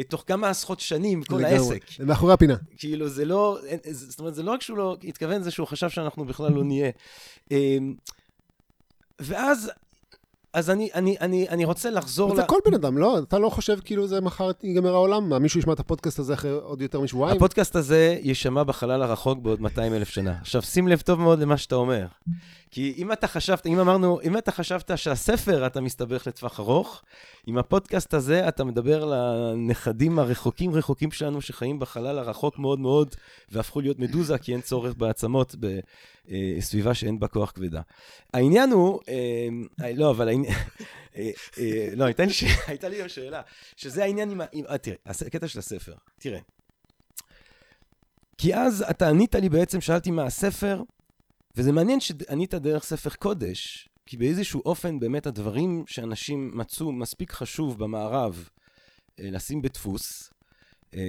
תוך 0.08 0.24
כמה 0.28 0.50
עשרות 0.50 0.80
שנים, 0.80 1.24
כל. 1.24 1.46
העסק. 1.46 1.84
זה 1.98 2.06
מאחורי 2.06 2.34
הפינה. 2.34 2.56
כאילו, 2.78 3.08
זה 3.10 3.26
לא, 3.26 3.60
זאת 3.92 4.20
אומרת, 4.20 4.36
זה 4.36 4.44
לא 4.44 4.52
רק 4.52 4.62
שהוא 4.62 4.78
לא 4.78 4.98
התכוון, 5.04 5.44
זה 5.44 5.52
שהוא 5.52 5.68
חשב 5.68 5.90
שאנחנו 5.90 6.26
בכלל 6.26 6.52
לא 6.52 6.64
נהיה. 6.64 6.92
אמ, 7.52 7.96
ואז, 9.20 9.72
אז 10.54 10.70
אני, 10.70 10.90
אני, 10.94 11.16
אני, 11.22 11.50
אני 11.50 11.66
רוצה 11.66 11.90
לחזור 11.90 12.36
זה 12.36 12.44
כל 12.44 12.58
בן 12.66 12.74
אדם, 12.74 12.98
לא? 12.98 13.20
אתה 13.20 13.40
לא 13.40 13.50
חושב 13.50 13.80
כאילו 13.86 14.08
זה 14.08 14.22
מחר 14.22 14.52
ייגמר 14.64 14.94
העולם? 14.94 15.30
מה, 15.30 15.40
מישהו 15.40 15.60
ישמע 15.60 15.74
את 15.74 15.80
הפודקאסט 15.80 16.20
הזה 16.20 16.34
אחרי 16.34 16.52
עוד 16.52 16.82
יותר 16.82 17.02
משבועיים? 17.02 17.38
הפודקאסט 17.38 17.76
הזה 17.76 18.18
יישמע 18.22 18.64
בחלל 18.64 19.04
הרחוק 19.04 19.40
בעוד 19.40 19.62
200 19.62 19.94
אלף 19.94 20.10
שנה. 20.10 20.38
עכשיו, 20.42 20.62
שים 20.62 20.88
לב 20.88 21.02
טוב 21.02 21.20
מאוד 21.20 21.40
למה 21.40 21.58
שאתה 21.58 21.76
אומר. 21.76 22.08
כי 22.72 22.94
אם 22.98 23.12
אתה 23.12 23.28
חשבת, 23.28 23.66
אם 23.66 23.80
אמרנו, 23.80 24.22
אם 24.22 24.38
אתה 24.38 24.52
חשבת 24.52 24.92
שהספר 24.96 25.66
אתה 25.66 25.82
מסתבך 25.82 26.28
לטווח 26.28 26.60
ארוך, 26.60 27.02
עם 27.48 27.58
הפודקאסט 27.58 28.14
הזה 28.14 28.48
אתה 28.48 28.64
מדבר 28.64 29.06
לנכדים 29.06 30.20
הרחוקים 30.20 30.72
רחוקים 30.72 31.12
שלנו 31.12 31.42
שחיים 31.42 31.80
בחלל 31.80 32.20
הרחוק 32.20 32.60
מאוד 32.60 32.80
מאוד, 32.80 33.16
והפכו 33.52 33.82
להיות 33.82 34.00
מדוזה 34.00 34.38
כי 34.38 34.54
אין 34.54 34.62
צורך 34.62 34.96
בעצמות 34.98 35.56
בסביבה 35.60 36.94
שאין 36.94 37.20
בה 37.20 37.28
כוח 37.28 37.52
כבדה. 37.52 37.82
העניין 38.34 38.72
הוא, 38.72 39.00
אה, 39.10 39.92
לא, 39.96 40.10
אבל 40.10 40.30
לא, 41.96 42.06
הייתה 42.06 42.26
לי 42.26 42.34
ש- 42.34 42.44
הייתה 42.70 42.90
לי 42.90 43.02
גם 43.02 43.10
שאלה, 43.10 43.42
שזה 43.76 44.04
העניין 44.04 44.32
עם 44.32 44.42
ה... 44.42 44.46
אה, 44.70 44.78
תראה, 44.78 44.96
הקטע 45.06 45.48
של 45.48 45.60
הספר, 45.60 45.94
תראה. 46.20 46.40
כי 48.38 48.56
אז 48.56 48.86
אתה 48.90 49.10
ענית 49.10 49.36
לי 49.36 49.50
בעצם, 49.50 49.82
שאלתי 49.82 50.12
מה 50.12 50.24
הספר, 50.24 50.84
וזה 51.56 51.72
מעניין 51.72 52.00
שענית 52.00 52.54
דרך 52.56 52.84
ספר 52.84 53.10
קודש, 53.10 53.90
כי 54.06 54.18
באיזשהו 54.18 54.62
אופן 54.66 55.00
באמת 55.00 55.28
הדברים 55.28 55.84
שאנשים 55.88 56.52
מצאו 56.58 56.92
מספיק 56.92 57.32
חשוב 57.32 57.80
במערב 57.80 58.50
אה, 59.20 59.30
לשים 59.32 59.62
בדפוס, 59.62 60.30
אה, 60.94 61.00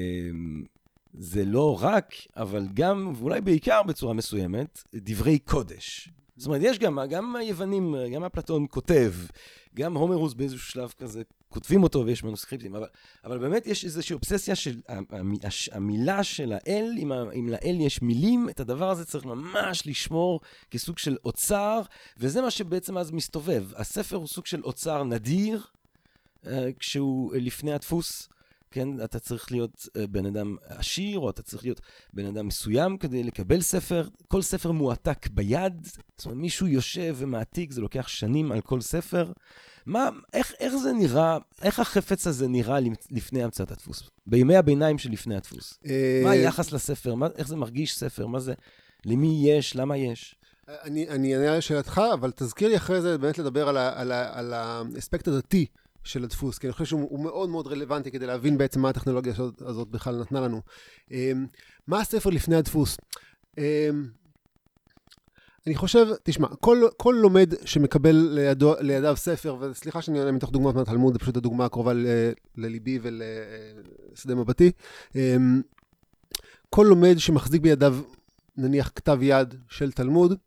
זה 1.14 1.44
לא 1.44 1.78
רק, 1.82 2.14
אבל 2.37 2.66
גם, 2.75 3.12
ואולי 3.16 3.40
בעיקר 3.40 3.82
בצורה 3.82 4.14
מסוימת, 4.14 4.82
דברי 4.94 5.38
קודש. 5.38 6.08
זאת 6.40 6.47
אומרת, 6.47 6.61
יש 6.64 6.78
גם, 6.78 6.99
גם 7.11 7.37
היוונים, 7.37 7.94
גם 8.14 8.25
אפלטון 8.25 8.66
כותב, 8.70 9.12
גם 9.75 9.97
הומרוס 9.97 10.35
באיזשהו 10.35 10.61
שלב 10.61 10.92
כזה 10.99 11.23
כותבים 11.49 11.82
אותו 11.82 12.06
ויש 12.06 12.25
מנוסקריפטים, 12.25 12.75
אבל, 12.75 12.87
אבל 13.25 13.38
באמת 13.38 13.66
יש 13.66 13.85
איזושהי 13.85 14.14
אובססיה 14.14 14.54
של 14.54 14.80
המילה 15.73 16.25
של 16.25 16.52
האל, 16.52 16.94
אם, 16.99 17.12
אם 17.12 17.49
לאל 17.49 17.76
יש 17.80 18.02
מילים, 18.02 18.49
את 18.49 18.61
הדבר 18.61 18.90
הזה 18.90 19.04
צריך 19.04 19.25
ממש 19.25 19.87
לשמור 19.87 20.40
כסוג 20.70 20.99
של 20.99 21.16
אוצר, 21.25 21.80
וזה 22.18 22.42
מה 22.42 22.50
שבעצם 22.50 22.99
אז 22.99 23.11
מסתובב. 23.11 23.64
הספר 23.76 24.16
הוא 24.16 24.26
סוג 24.26 24.47
של 24.47 24.64
אוצר 24.64 25.04
נדיר, 25.04 25.66
אה, 26.47 26.68
כשהוא 26.78 27.35
לפני 27.35 27.73
הדפוס. 27.73 28.28
כן, 28.70 29.04
אתה 29.04 29.18
צריך 29.18 29.52
להיות 29.52 29.88
אה, 29.96 30.06
בן 30.06 30.26
אדם 30.26 30.56
עשיר, 30.66 31.18
או 31.18 31.30
אתה 31.30 31.42
צריך 31.42 31.64
להיות 31.64 31.80
בן 32.12 32.26
אדם 32.26 32.46
מסוים 32.46 32.98
כדי 32.98 33.22
לקבל 33.22 33.60
ספר. 33.60 34.08
כל 34.28 34.42
ספר 34.42 34.72
מועתק 34.72 35.26
ביד, 35.30 35.88
זאת 36.16 36.26
אומרת, 36.26 36.38
מישהו 36.38 36.66
יושב 36.66 37.14
ומעתיק, 37.18 37.72
זה 37.72 37.80
לוקח 37.80 38.08
שנים 38.08 38.52
על 38.52 38.60
כל 38.60 38.80
ספר. 38.80 39.32
מה, 39.86 40.08
איך, 40.32 40.52
איך 40.60 40.76
זה 40.76 40.92
נראה, 40.92 41.38
איך 41.62 41.80
החפץ 41.80 42.26
הזה 42.26 42.48
נראה 42.48 42.78
לפני 43.10 43.42
המצאת 43.42 43.70
הדפוס? 43.70 44.10
בימי 44.26 44.56
הביניים 44.56 44.98
שלפני 44.98 45.36
הדפוס. 45.36 45.78
אה, 45.86 46.20
מה 46.24 46.30
היחס 46.30 46.72
לספר? 46.72 47.14
מה, 47.14 47.28
איך 47.36 47.48
זה 47.48 47.56
מרגיש 47.56 47.98
ספר? 47.98 48.26
מה 48.26 48.40
זה, 48.40 48.54
למי 49.06 49.42
יש? 49.46 49.76
למה 49.76 49.96
יש? 49.96 50.36
אני 50.68 51.08
אענה 51.34 51.56
לשאלתך, 51.56 52.00
אבל 52.14 52.30
תזכיר 52.30 52.68
לי 52.68 52.76
אחרי 52.76 53.00
זה 53.00 53.18
באמת 53.18 53.38
לדבר 53.38 53.68
על, 53.68 53.76
ה, 53.76 54.00
על, 54.00 54.12
ה, 54.12 54.38
על 54.38 54.52
האספקט 54.52 55.28
הדתי 55.28 55.66
של 56.04 56.25
הדפוס, 56.25 56.59
כי 56.59 56.66
אני 56.66 56.73
חושב 56.73 56.85
שהוא 56.85 57.21
מאוד 57.21 57.49
מאוד 57.49 57.66
רלוונטי 57.66 58.11
כדי 58.11 58.26
להבין 58.26 58.59
בעצם 58.59 58.80
מה 58.80 58.88
הטכנולוגיה 58.88 59.33
הזאת 59.61 59.88
בכלל 59.88 60.21
נתנה 60.21 60.40
לנו. 60.40 60.61
אמ, 61.11 61.47
מה 61.87 62.00
הספר 62.00 62.30
לפני 62.30 62.57
הדפוס? 62.57 62.97
אמ, 63.59 64.09
אני 65.66 65.75
חושב, 65.75 66.07
תשמע, 66.23 66.49
כל, 66.61 66.83
כל 66.97 67.14
לומד 67.19 67.54
שמקבל 67.64 68.16
לידו, 68.30 68.75
לידיו 68.80 69.16
ספר, 69.16 69.57
וסליחה 69.61 70.02
שאני 70.02 70.19
עונה 70.19 70.33
מתוך 70.33 70.50
דוגמאות 70.50 70.75
מהתלמוד, 70.75 71.12
זה 71.12 71.19
פשוט 71.19 71.37
הדוגמה 71.37 71.64
הקרובה 71.64 71.92
ל, 71.92 72.07
לליבי 72.57 72.99
ולשדה 73.02 74.35
מבטי, 74.35 74.73
אמ, 75.14 75.62
כל 76.71 76.87
לומד 76.88 77.14
שמחזיק 77.19 77.62
בידיו, 77.62 77.97
נניח, 78.57 78.92
כתב 78.95 79.19
יד 79.23 79.54
של 79.69 79.92
תלמוד, 79.92 80.38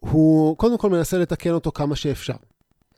הוא 0.00 0.56
קודם 0.56 0.78
כל 0.78 0.90
מנסה 0.90 1.18
לתקן 1.18 1.50
אותו 1.50 1.72
כמה 1.72 1.96
שאפשר. 1.96 2.34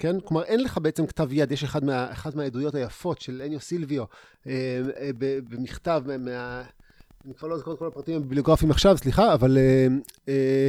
כן? 0.00 0.20
כלומר, 0.20 0.42
אין 0.44 0.60
לך 0.64 0.78
בעצם 0.78 1.06
כתב 1.06 1.32
יד, 1.32 1.52
יש 1.52 1.64
אחד, 1.64 1.84
מה, 1.84 2.12
אחד 2.12 2.36
מהעדויות 2.36 2.74
היפות 2.74 3.20
של 3.20 3.42
אניו 3.46 3.60
סילביו 3.60 4.04
אה, 4.46 4.52
אה, 5.00 5.10
במכתב 5.48 6.02
מה... 6.18 6.62
אני 7.24 7.34
כבר 7.34 7.48
לא 7.48 7.58
זוכר 7.58 7.72
את 7.72 7.78
כל 7.78 7.86
הפרטים 7.86 8.16
הביבליוגרפיים 8.16 8.70
עכשיו, 8.70 8.98
סליחה, 8.98 9.34
אבל 9.34 9.58
אה, 9.58 9.86
אה, 10.28 10.68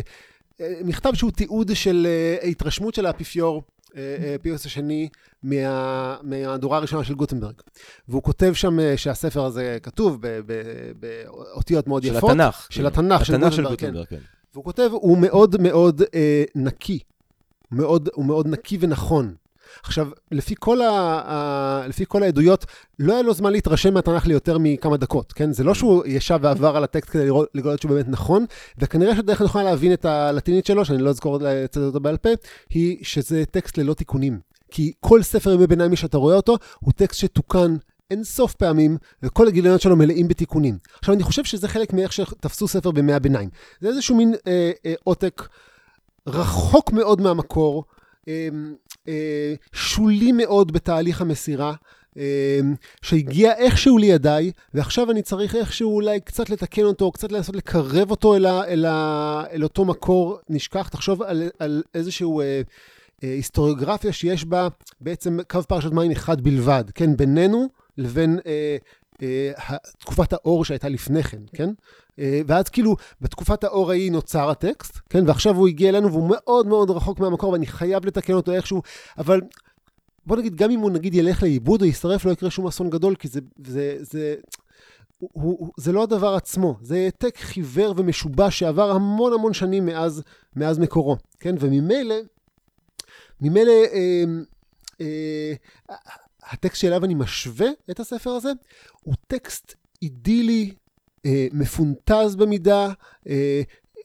אה, 0.62 0.82
מכתב 0.84 1.14
שהוא 1.14 1.32
תיעוד 1.32 1.72
של 1.76 2.08
אה, 2.10 2.50
התרשמות 2.50 2.96
של 2.96 3.06
האפיפיור 3.06 3.64
אה, 3.96 4.16
אה, 4.24 4.36
פיוס 4.42 4.66
השני 4.66 5.10
מה, 5.44 6.18
מהדורה 6.24 6.78
הראשונה 6.78 7.04
של 7.04 7.14
גוטנברג. 7.14 7.54
והוא 8.08 8.24
כותב 8.24 8.54
שם 8.54 8.80
אה, 8.80 8.98
שהספר 8.98 9.46
הזה 9.46 9.78
כתוב 9.84 10.20
באותיות 11.00 11.88
מאוד 11.88 12.04
של 12.04 12.16
יפות. 12.16 12.30
התנ"ך. 12.30 12.68
של 12.70 12.88
התנ"ך, 12.88 13.26
של 13.26 13.34
גוטנברג, 13.34 13.52
של 13.52 13.64
גוטנברג 13.64 14.06
כן. 14.06 14.16
כן. 14.16 14.22
והוא 14.54 14.64
כותב, 14.64 14.90
הוא 14.92 15.18
מאוד 15.18 15.62
מאוד 15.62 16.02
אה, 16.16 16.44
נקי. 16.56 17.00
מאוד, 17.72 18.10
הוא 18.14 18.26
מאוד 18.26 18.48
נקי 18.48 18.78
ונכון. 18.82 19.34
עכשיו, 19.84 20.08
לפי 20.32 20.56
כל, 20.60 20.82
ה, 20.82 20.90
ה, 21.26 21.88
לפי 21.88 22.06
כל 22.08 22.24
העדויות, 22.24 22.66
לא 23.00 23.14
היה 23.14 23.22
לו 23.22 23.34
זמן 23.34 23.52
להתרשם 23.52 23.94
מהתנ"ך 23.94 24.28
ליותר 24.28 24.58
מכמה 24.60 24.98
דקות, 24.98 25.34
כן? 25.34 25.54
זה 25.54 25.64
לא 25.64 25.74
שהוא 25.74 26.04
ישב 26.06 26.40
ועבר 26.42 26.78
על 26.78 26.84
הטקסט 26.84 27.10
כדי 27.10 27.26
לראות, 27.26 27.50
לגלות 27.56 27.82
שהוא 27.82 27.92
באמת 27.92 28.10
נכון, 28.10 28.46
וכנראה 28.78 29.16
שהדרך 29.16 29.42
הנכונה 29.42 29.64
להבין 29.64 29.94
את 29.94 30.06
הלטינית 30.06 30.66
שלו, 30.66 30.86
שאני 30.86 31.02
לא 31.02 31.10
אזכור 31.10 31.38
לצטט 31.42 31.78
אותו 31.78 32.00
בעל 32.00 32.18
פה, 32.18 32.30
היא 32.70 32.98
שזה 33.02 33.44
טקסט 33.52 33.78
ללא 33.78 33.94
תיקונים. 33.94 34.40
כי 34.72 34.92
כל 35.00 35.24
ספר 35.24 35.52
ימי 35.52 35.68
ביניים 35.68 35.96
שאתה 35.96 36.18
רואה 36.18 36.36
אותו, 36.36 36.58
הוא 36.80 36.94
טקסט 36.96 37.20
שתוקן 37.20 37.76
אין 38.12 38.24
סוף 38.24 38.54
פעמים, 38.54 38.98
וכל 39.24 39.48
הגיליונות 39.48 39.82
שלו 39.82 39.96
מלאים 39.96 40.28
בתיקונים. 40.28 40.78
עכשיו, 41.00 41.16
אני 41.16 41.24
חושב 41.24 41.44
שזה 41.44 41.68
חלק 41.68 41.94
מאיך 41.94 42.14
שתפסו 42.14 42.68
ספר 42.68 42.92
בימי 42.92 43.14
הביניים. 43.14 43.50
זה 43.82 43.88
איזשהו 43.88 44.16
מין 44.18 44.34
אה, 44.48 44.72
אה, 44.86 44.94
עותק 45.04 45.48
רחוק 46.28 46.92
מאוד 46.92 47.22
מהמקור, 47.22 47.84
אה, 48.28 48.50
אה, 49.08 49.54
שולי 49.74 50.32
מאוד 50.32 50.72
בתהליך 50.72 51.22
המסירה, 51.22 51.74
אה, 52.18 52.60
שהגיע 53.02 53.54
איכשהו 53.54 53.98
לידיי, 53.98 54.52
ועכשיו 54.74 55.12
אני 55.12 55.22
צריך 55.22 55.56
איכשהו 55.56 55.96
אולי 55.96 56.20
קצת 56.20 56.50
לתקן 56.50 56.84
אותו, 56.84 57.12
קצת 57.12 57.32
לנסות 57.32 57.56
לקרב 57.56 58.12
אותו 58.12 58.36
אל, 58.36 58.46
ה, 58.46 58.66
אל, 58.66 58.86
ה, 58.86 59.44
אל 59.52 59.64
אותו 59.64 59.86
מקור 59.86 60.40
נשכח. 60.50 60.90
תחשוב 60.90 61.22
על, 61.22 61.50
על 61.60 61.84
איזשהו... 61.94 62.42
היסטוריוגרפיה 63.22 64.14
שיש 64.14 64.46
בה 64.46 64.68
בעצם 65.02 65.38
קו 65.50 65.60
פרשת 65.68 65.92
מים 65.92 66.12
אחד 66.12 66.42
בלבד, 66.42 66.84
כן, 66.96 67.18
בינינו 67.18 67.68
לבין 67.98 68.40
תקופת 69.98 70.34
האור 70.34 70.66
שהייתה 70.66 70.90
לפני 70.90 71.24
כן, 71.24 71.42
כן? 71.54 71.70
אה, 72.20 72.42
ואז 72.48 72.70
כאילו, 72.70 72.96
בתקופת 73.22 73.64
האור 73.64 73.92
ההיא 73.92 74.12
נוצר 74.12 74.50
הטקסט, 74.50 75.00
כן? 75.10 75.28
ועכשיו 75.28 75.56
הוא 75.56 75.68
הגיע 75.68 75.90
אלינו 75.90 76.12
והוא 76.12 76.30
מאוד 76.30 76.68
מאוד 76.68 76.90
רחוק 76.90 77.20
מהמקור 77.20 77.52
ואני 77.52 77.68
חייב 77.68 78.06
לתקן 78.06 78.34
אותו 78.34 78.52
איכשהו, 78.52 78.82
אבל 79.18 79.42
בוא 80.26 80.38
נגיד, 80.38 80.56
גם 80.56 80.72
אם 80.72 80.80
הוא 80.80 80.92
נגיד 80.92 81.16
ילך 81.16 81.44
לאיבוד 81.44 81.82
או 81.82 81.86
יישרף, 81.86 82.26
לא 82.26 82.32
יקרה 82.32 82.50
שום 82.50 82.68
אסון 82.68 82.90
גדול, 82.90 83.16
כי 83.16 83.28
זה, 83.28 83.40
זה, 83.66 83.98
זה, 84.00 84.36
הוא, 85.20 85.30
הוא, 85.34 85.72
זה 85.78 85.92
לא 85.92 86.04
הדבר 86.04 86.36
עצמו, 86.36 86.78
זה 86.82 86.96
העתק 86.96 87.38
חיוור 87.38 87.94
ומשובש 87.98 88.60
שעבר 88.60 88.92
המון 88.92 89.34
המון 89.34 89.54
שנים 89.54 89.86
מאז, 89.86 90.24
מאז 90.56 90.80
מקורו, 90.80 91.18
כן? 91.40 91.56
וממילא, 91.60 92.16
ממילא, 93.42 93.72
אה, 93.72 94.24
אה, 95.02 95.54
הטקסט 96.50 96.82
שאליו 96.82 97.06
אני 97.06 97.14
משווה 97.14 97.68
את 97.92 98.00
הספר 98.00 98.30
הזה, 98.30 98.52
הוא 99.02 99.16
טקסט 99.28 99.74
אידילי, 100.02 100.74
אה, 101.26 101.48
מפונטז 101.54 102.36
במידה, 102.36 102.90
אה, 103.30 103.62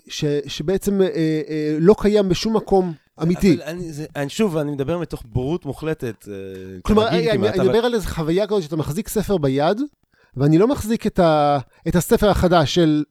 ש, 0.09 0.25
שבעצם 0.47 1.03
אה, 1.03 1.07
אה, 1.49 1.77
לא 1.81 1.95
קיים 1.99 2.29
בשום 2.29 2.57
מקום 2.57 2.93
אמיתי. 3.23 3.55
אבל 3.55 3.63
אני, 3.63 3.93
זה, 3.93 4.07
אני 4.17 4.31
שוב, 4.31 4.57
אני 4.57 4.73
מדבר 4.73 4.99
מתוך 4.99 5.23
בורות 5.27 5.67
מוחלטת. 5.67 6.29
אה, 6.29 6.35
כלומר, 6.83 7.09
אני, 7.09 7.33
כמעט, 7.33 7.55
אני 7.55 7.61
אבל... 7.61 7.69
מדבר 7.69 7.85
על 7.85 7.95
איזו 7.95 8.09
חוויה 8.09 8.47
כזאת 8.47 8.63
שאתה 8.63 8.77
מחזיק 8.77 9.09
ספר 9.09 9.39
ביד, 9.39 9.81
ואני 10.37 10.59
לא 10.59 10.69
מחזיק 10.69 11.07
את, 11.07 11.19
ה, 11.19 11.59
את 11.89 11.97
הספר 11.97 12.31
החדש 12.31 12.75
של 12.75 13.05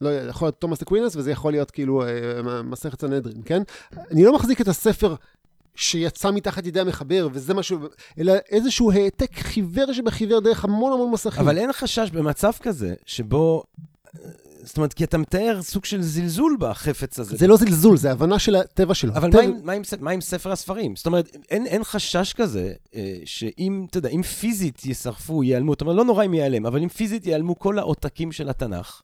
לא 0.00 0.08
יודע, 0.08 0.28
יכול 0.30 0.46
להיות 0.46 0.60
תומאס 0.60 0.82
אקווינס, 0.82 1.16
וזה 1.16 1.30
יכול 1.30 1.52
להיות 1.52 1.70
כאילו 1.70 2.02
אה, 2.02 2.62
מסכת 2.62 3.00
סנהדרין, 3.00 3.42
כן? 3.44 3.62
אני 4.10 4.24
לא 4.24 4.34
מחזיק 4.34 4.60
את 4.60 4.68
הספר 4.68 5.14
שיצא 5.76 6.30
מתחת 6.30 6.66
ידי 6.66 6.80
המחבר, 6.80 7.28
וזה 7.32 7.54
משהו, 7.54 7.78
אלא 8.18 8.32
איזשהו 8.50 8.92
העתק 8.92 9.38
חיוור 9.38 9.92
שבחיוור 9.92 10.40
דרך 10.40 10.64
המון 10.64 10.92
המון 10.92 11.10
מסכים. 11.10 11.42
אבל 11.42 11.58
אין 11.58 11.72
חשש 11.72 12.10
במצב 12.10 12.52
כזה, 12.62 12.94
שבו... 13.06 13.62
זאת 14.66 14.76
אומרת, 14.76 14.92
כי 14.92 15.04
אתה 15.04 15.18
מתאר 15.18 15.62
סוג 15.62 15.84
של 15.84 16.02
זלזול 16.02 16.56
בחפץ 16.60 17.18
הזה. 17.18 17.36
זה 17.36 17.46
לא 17.46 17.56
זלזול, 17.56 17.96
זה 17.96 18.12
הבנה 18.12 18.38
של 18.38 18.56
הטבע 18.56 18.94
שלו. 18.94 19.12
אבל 19.12 19.28
הטבע... 19.28 19.42
מה, 19.42 19.48
עם, 19.48 19.60
מה, 19.64 19.72
עם, 19.72 19.82
מה 20.00 20.10
עם 20.10 20.20
ספר 20.20 20.52
הספרים? 20.52 20.96
זאת 20.96 21.06
אומרת, 21.06 21.36
אין, 21.50 21.66
אין 21.66 21.84
חשש 21.84 22.32
כזה, 22.32 22.72
אה, 22.94 23.18
שאם, 23.24 23.86
אתה 23.90 23.98
יודע, 23.98 24.08
אם 24.08 24.22
פיזית 24.22 24.86
יישרפו, 24.86 25.42
ייעלמו, 25.42 25.72
זאת 25.72 25.80
אומרת, 25.80 25.96
לא 25.96 26.04
נורא 26.04 26.24
אם 26.24 26.34
ייעלם, 26.34 26.66
אבל 26.66 26.82
אם 26.82 26.88
פיזית 26.88 27.26
ייעלמו 27.26 27.58
כל 27.58 27.78
העותקים 27.78 28.32
של 28.32 28.48
התנ"ך, 28.48 29.02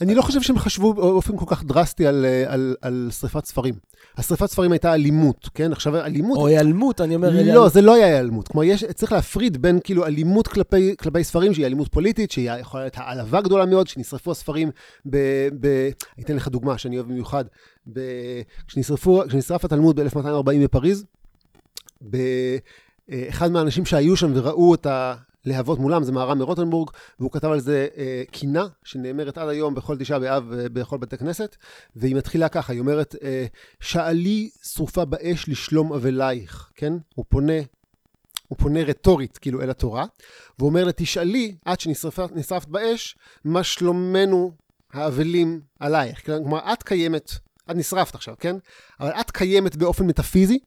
אני 0.00 0.14
לא 0.14 0.22
חושב 0.22 0.42
שהם 0.42 0.58
חשבו 0.58 0.94
באופן 0.94 1.36
כל 1.36 1.44
כך 1.48 1.64
דרסטי 1.64 2.06
על, 2.06 2.26
על, 2.46 2.76
על 2.82 3.08
שריפת 3.20 3.44
ספרים. 3.44 3.74
השריפת 4.16 4.46
ספרים 4.46 4.72
הייתה 4.72 4.94
אלימות, 4.94 5.48
כן? 5.54 5.72
עכשיו 5.72 5.96
אלימות... 5.96 6.38
או 6.38 6.46
היעלמות, 6.46 7.00
אני 7.00 7.14
אומר... 7.14 7.30
לא, 7.44 7.68
זה 7.68 7.80
לא 7.80 7.94
היה 7.94 8.06
היעלמות. 8.06 8.48
כלומר, 8.48 8.64
יש, 8.64 8.84
צריך 8.84 9.12
להפריד 9.12 9.62
בין 9.62 9.78
כאילו 9.84 10.06
אלימות 10.06 10.48
כלפי, 10.48 10.94
כלפי 10.98 11.24
ספרים, 11.24 11.54
שהיא 11.54 11.66
אלימות 11.66 11.88
פוליטית, 11.88 12.30
שהיא 12.30 12.50
יכולה 12.50 12.82
להיות 12.82 12.94
העלבה 12.96 13.40
גדולה 13.40 13.66
מאוד, 13.66 13.86
שנשרפו 13.86 14.30
הספרים 14.30 14.70
ב... 15.10 15.16
ב 15.60 15.66
אני 16.16 16.24
אתן 16.24 16.36
לך 16.36 16.48
דוגמה 16.48 16.78
שאני 16.78 16.96
אוהב 16.96 17.08
במיוחד. 17.08 17.44
ב, 17.92 18.00
כשנשרפו, 18.66 19.22
כשנשרף 19.28 19.64
התלמוד 19.64 20.00
ב-1240 20.00 20.64
בפריז, 20.64 21.04
באחד 22.00 23.52
מהאנשים 23.52 23.84
שהיו 23.84 24.16
שם 24.16 24.32
וראו 24.34 24.74
את 24.74 24.86
ה... 24.86 25.14
להבות 25.44 25.78
מולם, 25.78 26.04
זה 26.04 26.12
מהר"ם 26.12 26.38
מרוטנבורג, 26.38 26.90
והוא 27.20 27.30
כתב 27.30 27.48
על 27.48 27.60
זה 27.60 27.88
אה, 27.96 28.22
קינה, 28.30 28.66
שנאמרת 28.84 29.38
עד 29.38 29.48
היום 29.48 29.74
בכל 29.74 29.96
תשעה 29.98 30.18
באב 30.18 30.52
אה, 30.52 30.68
בכל 30.68 30.98
בתי 30.98 31.18
כנסת, 31.18 31.56
והיא 31.96 32.16
מתחילה 32.16 32.48
ככה, 32.48 32.72
היא 32.72 32.80
אומרת, 32.80 33.14
אה, 33.22 33.46
שאלי 33.80 34.50
שרופה 34.62 35.04
באש 35.04 35.48
לשלום 35.48 35.92
אבלייך, 35.92 36.70
כן? 36.74 36.92
הוא 37.14 37.24
פונה, 37.28 37.60
הוא 38.48 38.58
פונה 38.58 38.82
רטורית, 38.82 39.38
כאילו, 39.38 39.62
אל 39.62 39.70
התורה, 39.70 40.04
והוא 40.58 40.68
אומר 40.68 40.84
לה, 40.84 40.92
תשאלי, 40.92 41.56
עד 41.64 41.80
שנשרפת 41.80 42.68
באש, 42.68 43.16
מה 43.44 43.62
שלומנו 43.62 44.52
האבלים 44.92 45.60
עלייך. 45.80 46.26
כלומר, 46.26 46.72
את 46.72 46.82
קיימת, 46.82 47.32
את 47.70 47.76
נשרפת 47.76 48.14
עכשיו, 48.14 48.34
כן? 48.40 48.56
אבל 49.00 49.10
את 49.10 49.30
קיימת 49.30 49.76
באופן 49.76 50.06
מטאפיזי, 50.06 50.58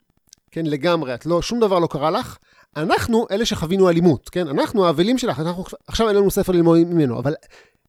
כן, 0.52 0.66
לגמרי, 0.66 1.14
את 1.14 1.26
לא, 1.26 1.42
שום 1.42 1.60
דבר 1.60 1.80
לא 1.80 1.88
קרה 1.88 2.12
לך. 2.12 2.38
אנחנו 2.76 3.28
אלה 3.32 3.46
שחווינו 3.46 3.90
אלימות, 3.90 4.30
כן? 4.30 4.48
אנחנו 4.48 4.86
האבלים 4.86 5.18
שלך, 5.18 5.40
אנחנו, 5.40 5.64
עכשיו 5.88 6.08
אין 6.08 6.16
לנו 6.16 6.32
ספר 6.32 6.52
ללמוד 6.52 6.78
ממנו, 6.78 7.20
אבל 7.20 7.34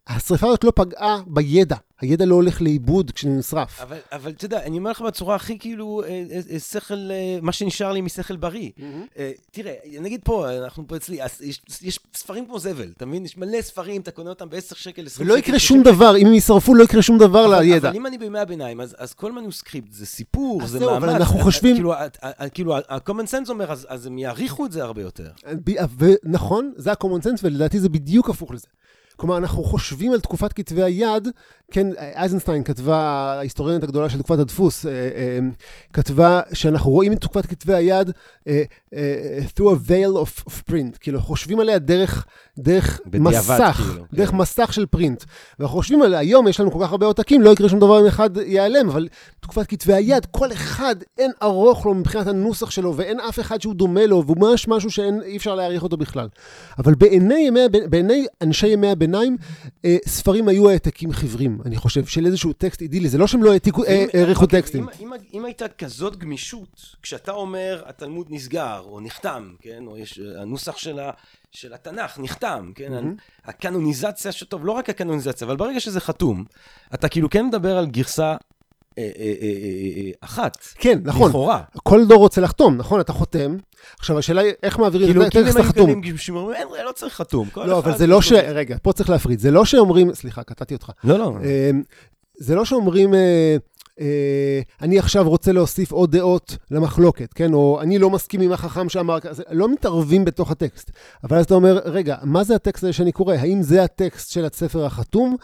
השריפה 0.07 0.47
הזאת 0.47 0.65
לא 0.65 0.73
פגעה 0.75 1.21
בידע, 1.27 1.77
הידע 2.01 2.25
לא 2.25 2.35
הולך 2.35 2.62
לאיבוד 2.62 3.11
כשהוא 3.11 3.38
נשרף. 3.38 3.81
אבל, 3.81 3.97
אבל 4.12 4.31
אתה 4.31 4.45
יודע, 4.45 4.62
אני 4.62 4.79
אומר 4.79 4.91
לך 4.91 5.01
בצורה 5.01 5.37
הכי 5.37 5.59
כאילו, 5.59 6.03
אה, 6.05 6.09
אה, 6.09 6.41
אה, 6.53 6.59
שכל, 6.59 6.95
אה, 6.95 7.38
מה 7.43 7.53
שנשאר 7.53 7.93
לי 7.93 8.01
משכל 8.01 8.37
בריא. 8.37 8.71
אה, 9.19 9.31
תראה, 9.51 9.73
נגיד 10.01 10.21
פה, 10.25 10.51
אנחנו 10.65 10.87
פה 10.88 10.97
אצלי, 10.97 11.19
יש, 11.41 11.61
יש 11.83 12.01
ספרים 12.15 12.47
כמו 12.47 12.59
זבל, 12.59 12.93
אתה 12.97 13.07
מבין? 13.07 13.25
יש 13.25 13.37
מלא 13.37 13.62
ספרים, 13.62 14.01
אתה 14.01 14.11
קונה 14.11 14.31
אותם 14.31 14.49
ב-10 14.51 14.59
שקל, 14.75 15.07
20 15.07 15.27
ולא 15.29 15.37
שקל. 15.38 15.49
יקרה 15.49 15.59
30 15.59 15.85
שום 15.85 15.95
דבר, 15.95 16.17
אם 16.17 16.27
הם 16.27 16.35
ישרפו 16.35 16.75
לא 16.75 16.85
יקרה 16.85 17.03
שום 17.03 17.19
דבר 17.19 17.47
אבל, 17.47 17.61
לידע. 17.61 17.88
אבל 17.88 17.97
אם 17.97 18.07
אני 18.07 18.19
בימי 18.19 18.38
הביניים, 18.38 18.81
אז, 18.81 18.95
אז 18.99 19.15
כל 19.15 19.33
מנוסקריפט 19.33 19.93
זה 19.93 20.07
סיפור, 20.07 20.67
זה 20.67 20.81
מאמץ. 20.81 20.93
אבל 20.97 21.11
אנחנו 21.11 21.38
אה, 21.38 21.45
חושבים- 21.45 21.75
כאילו, 21.77 21.93
כאילו, 22.55 22.77
ה-common 22.77 23.07
sense 23.31 23.49
אומר, 23.49 23.73
אז, 23.73 23.87
אז 23.88 24.07
הם 24.07 24.19
יעריכו 24.19 24.67
את 24.67 24.73
זה 24.73 24.83
הרבה 24.83 25.03
יותר. 25.03 25.31
ב- 25.65 25.73
ונכון, 26.25 26.73
זה 26.77 26.91
ה-common 26.93 27.25
sense, 27.25 27.41
ולדעתי 27.43 27.81
זה 27.81 27.88
בדיוק 27.88 28.31
הפוך 28.31 28.51
לזה. 28.53 28.67
כלומר, 29.23 29.37
אנחנו 29.37 29.65
חושבים 29.65 30.13
על 30.13 30.21
תקופת 30.21 30.53
כתבי 30.53 30.83
היד, 30.83 31.29
כן, 31.71 31.87
אייזנשטיין 32.17 32.65
כתבה, 32.65 32.97
ההיסטוריונית 33.39 33.83
הגדולה 33.83 34.11
של 34.11 34.19
תקופת 34.19 34.39
הדפוס, 34.39 34.87
אה, 34.87 34.93
אה, 34.93 35.39
כתבה 35.93 36.41
שאנחנו 36.53 36.91
רואים 36.91 37.13
את 37.13 37.21
תקופת 37.21 37.47
כתבי 37.47 37.75
היד 37.75 38.11
אה, 38.49 38.63
אה, 38.95 39.39
through 39.57 39.63
a 39.63 39.89
veil 39.89 40.27
of, 40.27 40.49
of 40.49 40.71
print, 40.71 40.99
כאילו, 41.01 41.21
חושבים 41.21 41.61
עליה 41.61 41.79
דרך, 41.79 42.27
דרך 42.59 43.01
בדיעבד, 43.07 43.29
מסך, 43.29 43.81
כאילו, 43.91 44.05
דרך 44.13 44.31
כן. 44.31 44.37
מסך 44.37 44.73
של 44.73 44.87
פרינט. 44.87 45.25
ואנחנו 45.59 45.77
חושבים 45.77 46.03
על 46.03 46.15
היום, 46.15 46.49
יש 46.49 46.61
לנו 46.61 46.73
כל 46.73 46.79
כך 46.83 46.91
הרבה 46.91 47.07
עותקים, 47.07 47.43
לא 47.43 47.51
יקרה 47.51 47.69
שום 47.69 47.81
דבר 47.81 48.01
אם 48.01 48.07
אחד 48.07 48.37
ייעלם, 48.37 48.89
אבל 48.89 49.09
תקופת 49.41 49.67
כתבי 49.67 49.93
היד, 49.93 50.27
כל 50.31 50.53
אחד 50.53 50.97
אין 51.19 51.31
ארוך 51.43 51.87
לו 51.87 51.95
מבחינת 51.95 52.27
הנוסח 52.27 52.71
שלו, 52.71 52.97
ואין 52.97 53.21
אף 53.21 53.41
אחד 53.41 53.61
שהוא 53.61 53.75
דומה 53.75 54.07
לו, 54.07 54.25
והוא 54.27 54.37
ממש 54.39 54.69
משהו 54.69 54.91
שאי 54.91 55.37
אפשר 55.37 55.55
להעריך 55.55 55.83
אותו 55.83 55.97
בכלל. 55.97 56.29
אבל 56.79 56.95
בעיני, 56.95 57.45
ימי, 57.47 57.61
בעיני 57.91 58.27
אנשי 58.43 58.67
ימי 58.67 58.91
הביניים, 58.91 59.12
אה, 59.85 59.96
ספרים 60.07 60.48
היו 60.48 60.70
העתקים 60.70 61.12
חיוורים, 61.12 61.59
אני 61.66 61.77
חושב, 61.77 62.07
של 62.07 62.27
איזשהו 62.27 62.53
טקסט 62.53 62.83
אידילי. 62.83 63.09
זה 63.09 63.18
לא 63.18 63.27
שהם 63.27 63.42
לא 63.42 63.53
העתיקו, 63.53 63.85
אה, 63.85 64.05
העריכו 64.14 64.44
אוקיי, 64.44 64.61
טקסטים. 64.61 64.87
אם, 65.35 65.44
הייתה 65.44 65.68
כזאת 65.68 66.16
גמישות, 66.16 66.96
כשאתה 67.03 67.33
אומר 67.33 67.83
התלמוד 67.87 68.27
נסגר, 68.31 68.83
או 68.85 69.01
נחתם, 69.01 69.55
כן, 69.61 69.85
או 69.87 69.98
יש, 69.98 70.20
הנוסח 70.38 70.77
של, 70.77 70.98
ה, 70.98 71.11
של 71.51 71.75
התנ"ך 71.75 72.18
נחתם, 72.18 72.72
כן, 72.75 72.92
מהמם. 72.92 73.14
הקנוניזציה, 73.44 74.33
שטוב, 74.33 74.66
לא 74.66 74.72
רק 74.72 74.90
הקנוניזציה, 74.90 75.46
אבל 75.46 75.57
ברגע 75.57 75.81
שזה 75.81 76.01
חתום, 76.01 76.44
אתה 76.94 77.09
כאילו 77.09 77.31
כן 77.31 77.46
מדבר 77.46 77.79
על 77.79 77.87
גרסה 77.87 78.37
אה, 78.98 79.11
אה, 79.18 79.33
אה, 79.42 80.11
אחת, 80.20 80.59
כן, 80.74 80.98
נכון. 81.05 81.28
לכאורה. 81.28 81.61
כל 81.83 82.07
דור 82.07 82.18
רוצה 82.18 82.40
לחתום, 82.40 82.76
נכון? 82.76 83.00
אתה 83.00 83.12
חותם. 83.12 83.57
עכשיו, 83.98 84.18
השאלה 84.18 84.40
היא 84.40 84.52
איך 84.62 84.78
מעבירים 84.78 85.09
כאילו, 85.09 85.26
את 85.26 85.31
כאילו 85.31 85.46
הטקסט 85.46 85.59
הם 85.78 85.88
היו. 85.88 86.02
כאלה 86.02 86.18
שאומרים, 86.18 86.57
אין, 86.57 86.87
לא 86.87 86.92
צריך 86.92 87.14
חתום. 87.14 87.48
לא, 87.57 87.78
אבל 87.78 87.98
זה 87.98 88.07
לא 88.07 88.18
יש 88.18 88.28
ש... 88.28 88.33
רגע, 88.33 88.76
פה 88.83 88.92
צריך 88.92 89.11
להפריד. 89.11 89.38
זה 89.38 89.50
לא 89.50 89.64
שאומרים... 89.64 90.14
סליחה, 90.14 90.42
קטעתי 90.42 90.74
אותך. 90.74 90.90
לא, 91.05 91.18
לא. 91.18 91.33
אמ, 91.70 91.83
זה 92.38 92.55
לא 92.55 92.64
שאומרים, 92.64 93.14
אני 94.83 94.98
עכשיו 94.98 95.28
רוצה 95.28 95.52
להוסיף 95.52 95.92
עוד 95.92 96.16
דעות 96.16 96.57
למחלוקת, 96.70 97.33
כן? 97.33 97.55
או 97.55 97.81
אני 97.81 97.98
לא 97.98 98.11
מסכים 98.11 98.40
עם 98.40 98.52
החכם 98.52 98.88
שאמר 98.88 99.20
כזה, 99.20 99.42
לא 99.50 99.72
מתערבים 99.72 100.24
בתוך 100.24 100.50
הטקסט. 100.50 100.90
אבל 101.24 101.37
אז 101.37 101.44
אתה 101.44 101.55
אומר, 101.55 101.81
רגע, 101.85 102.16
מה 102.22 102.44
זה 102.44 102.55
הטקסט 102.55 102.85
הזה 102.85 102.92
שאני 102.92 103.12
קורא? 103.12 103.35
האם 103.35 103.62
זה 103.62 103.85
הטקסט 103.85 104.31
של 104.31 104.44
הספר 104.44 104.85
החתום? 104.85 105.37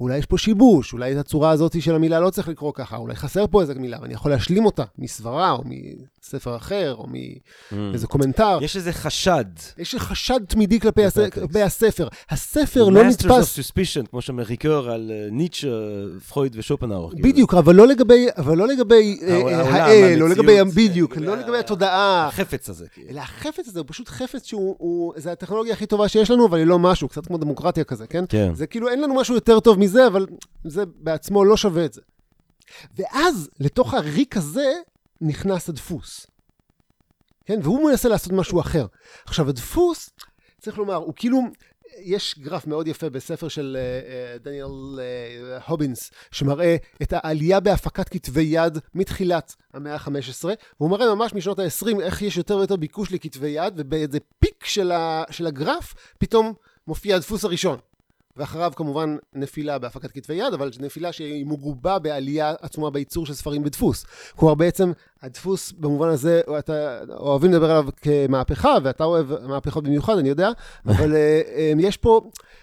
אולי 0.00 0.18
יש 0.18 0.26
פה 0.26 0.38
שיבוש, 0.38 0.92
אולי 0.92 1.12
את 1.12 1.16
הצורה 1.16 1.50
הזאת 1.50 1.82
של 1.82 1.94
המילה 1.94 2.20
לא 2.20 2.30
צריך 2.30 2.48
לקרוא 2.48 2.72
ככה, 2.74 2.96
אולי 2.96 3.16
חסר 3.16 3.46
פה 3.46 3.60
איזה 3.60 3.74
מילה, 3.74 3.98
ואני 4.02 4.14
יכול 4.14 4.30
להשלים 4.30 4.66
אותה 4.66 4.84
מסברה, 4.98 5.50
או 5.50 5.62
מספר 6.24 6.56
אחר, 6.56 6.94
או 6.98 7.06
מאיזה 7.72 8.06
קומנטר. 8.06 8.58
יש 8.62 8.76
איזה 8.76 8.92
חשד. 8.92 9.44
יש 9.78 9.94
חשד 9.94 10.40
תמידי 10.48 10.80
כלפי 10.80 11.04
הס- 11.04 11.18
הטקסט. 11.18 11.38
כלפי 11.42 11.62
הספר. 11.62 12.08
הספר 12.30 12.88
לא 12.88 13.00
Masters 13.00 13.04
נתפס. 13.04 13.58
of 13.58 13.62
suspicion, 13.62 14.06
כמו 14.10 14.20
שמריקר 14.22 14.90
על 14.90 15.10
אה, 15.14 15.28
ניטשה, 15.30 15.68
פרויד 16.28 16.56
ושופנאור. 16.58 17.10
כאילו. 17.12 17.28
בדיוק, 17.28 17.54
אבל 17.54 17.74
לא 17.74 17.86
לגבי, 17.86 18.26
אבל 18.36 18.58
לא 18.58 18.68
לגבי 18.68 19.18
אה, 19.22 19.34
העולם, 19.34 19.60
האל, 19.74 20.22
או 20.22 20.26
המציאות, 20.26 20.46
לגבי, 20.48 20.88
בדיוק, 20.88 21.16
לא 21.16 21.36
לגבי 21.36 21.58
התודעה. 21.58 22.26
החפץ 22.28 22.68
הזה. 22.68 22.86
כאילו. 22.94 23.08
אלא 23.10 23.20
החפץ 23.20 23.68
הזה 23.68 23.78
הוא 23.80 23.86
פשוט 23.88 24.08
חפץ 24.08 24.46
שהוא, 24.46 24.76
הוא- 24.78 25.12
זה 25.16 25.32
הטכנולוגיה 25.32 25.72
הכי 25.72 25.86
טובה 25.86 26.08
שיש 26.08 26.30
לנו, 26.30 26.46
אבל 26.46 26.58
היא 26.58 26.66
לא 26.66 26.78
משהו, 26.78 27.08
קצת 27.08 27.26
כמו 27.26 27.38
דמוקרטיה 27.38 27.84
כזה, 27.84 28.06
כן? 28.06 28.24
כן. 28.28 28.54
זה 28.54 28.66
כאילו, 28.66 28.88
אין 28.88 29.00
לנו 29.02 29.14
משהו 29.14 29.34
יותר 29.34 29.60
טוב 29.60 29.78
מזה, 29.78 30.06
אבל 30.06 30.26
זה 30.64 30.82
בעצמו 30.96 31.44
לא 31.44 31.56
שווה 31.56 31.84
את 31.84 31.92
זה. 31.92 32.00
ואז, 32.98 33.48
לתוך 33.60 33.94
הריק 33.94 34.36
הזה, 34.36 34.72
נכנס 35.20 35.68
הדפוס. 35.68 36.26
כן? 37.44 37.60
והוא 37.62 37.90
מנסה 37.90 38.08
לעשות 38.08 38.32
משהו 38.32 38.60
אחר. 38.60 38.86
עכשיו, 39.24 39.48
הדפוס, 39.48 40.10
צריך 40.60 40.78
לומר, 40.78 40.94
הוא 40.94 41.14
כאילו, 41.16 41.40
יש 41.98 42.38
גרף 42.38 42.66
מאוד 42.66 42.88
יפה 42.88 43.10
בספר 43.10 43.48
של 43.48 43.76
אה, 43.80 44.38
דניאל 44.38 45.00
אה, 45.00 45.58
הובינס, 45.66 46.10
שמראה 46.30 46.76
את 47.02 47.12
העלייה 47.16 47.60
בהפקת 47.60 48.08
כתבי 48.08 48.42
יד 48.42 48.78
מתחילת 48.94 49.56
המאה 49.74 49.94
ה-15, 49.94 50.44
והוא 50.80 50.90
מראה 50.90 51.14
ממש 51.14 51.34
משנות 51.34 51.58
ה-20 51.58 52.00
איך 52.00 52.22
יש 52.22 52.36
יותר 52.36 52.56
ויותר 52.56 52.76
ביקוש 52.76 53.12
לכתבי 53.12 53.48
יד, 53.48 53.74
ובאיזה 53.76 54.18
פיק 54.38 54.64
של, 54.64 54.92
ה, 54.92 55.24
של 55.30 55.46
הגרף, 55.46 55.94
פתאום 56.18 56.52
מופיע 56.86 57.16
הדפוס 57.16 57.44
הראשון. 57.44 57.78
ואחריו 58.36 58.72
כמובן 58.76 59.16
נפילה 59.34 59.78
בהפקת 59.78 60.12
כתבי 60.12 60.34
יד, 60.34 60.54
אבל 60.54 60.70
נפילה 60.80 61.12
שהיא 61.12 61.46
מגובה 61.46 61.98
בעלייה 61.98 62.54
עצומה 62.60 62.90
בייצור 62.90 63.26
של 63.26 63.34
ספרים 63.34 63.62
בדפוס. 63.62 64.06
כלומר 64.36 64.54
בעצם 64.54 64.92
הדפוס 65.22 65.72
במובן 65.78 66.08
הזה, 66.08 66.40
אתה 66.58 66.72
אוהבים 67.18 67.52
לדבר 67.52 67.70
עליו 67.70 67.84
כמהפכה, 68.02 68.74
ואתה 68.82 69.04
אוהב 69.04 69.26
מהפכות 69.46 69.84
במיוחד, 69.84 70.18
אני 70.18 70.28
יודע, 70.28 70.50
אבל 70.86 71.14
אה, 71.14 71.40
אה, 71.56 71.72
יש 71.78 71.96
פה, 71.96 72.20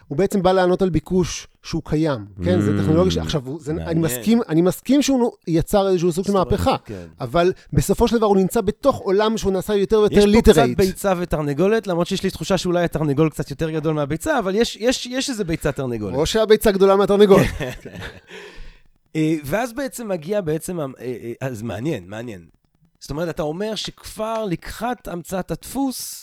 הוא 0.07 0.17
בעצם 0.17 0.41
בא 0.43 0.51
לענות 0.51 0.81
על 0.81 0.89
ביקוש 0.89 1.47
שהוא 1.63 1.81
קיים, 1.85 2.25
כן? 2.45 2.61
זה 2.61 2.77
טכנולוגיה, 2.83 3.11
ש- 3.11 3.17
עכשיו, 3.17 3.41
זה- 3.59 3.71
אני. 3.71 3.99
מסכים, 3.99 4.41
אני 4.49 4.61
מסכים 4.61 5.01
שהוא 5.01 5.31
יצר 5.47 5.87
איזשהו 5.87 6.11
סוג 6.11 6.25
של 6.25 6.33
מהפכה, 6.33 6.75
כן. 6.85 7.05
אבל 7.21 7.53
בסופו 7.73 8.07
של 8.07 8.17
דבר 8.17 8.25
הוא 8.27 8.37
נמצא 8.37 8.61
בתוך 8.61 8.97
עולם 8.97 9.37
שהוא 9.37 9.53
נעשה 9.53 9.75
יותר 9.75 9.99
ויותר 9.99 10.15
יש 10.17 10.25
פה 10.35 10.41
קצת 10.41 10.47
literate. 10.47 10.77
ביצה 10.77 11.13
ותרנגולת, 11.17 11.87
למרות 11.87 12.07
שיש 12.07 12.23
לי 12.23 12.29
תחושה 12.29 12.57
שאולי 12.57 12.83
התרנגול 12.83 13.29
קצת 13.29 13.49
יותר 13.49 13.69
גדול 13.71 13.93
מהביצה, 13.93 14.39
אבל 14.39 14.55
יש- 14.55 14.77
יש 14.79 15.05
יש 15.05 15.29
איזה 15.29 15.43
ביצה 15.43 15.71
תרנגולת. 15.71 16.15
או 16.15 16.25
שהביצה 16.25 16.71
גדולה 16.71 16.95
מהתרנגול. 16.95 17.41
אה, 19.17 19.35
ואז 19.43 19.73
בעצם 19.73 20.07
מגיע 20.07 20.41
בעצם, 20.41 20.79
אה, 20.79 20.85
אה, 20.99 21.33
אז 21.41 21.61
מעניין, 21.61 22.07
מעניין. 22.07 22.45
זאת 22.99 23.11
אומרת, 23.11 23.29
אתה 23.29 23.43
אומר 23.43 23.75
שכבר 23.75 24.45
לקחת 24.45 25.07
המצאת 25.07 25.51
הדפוס, 25.51 26.21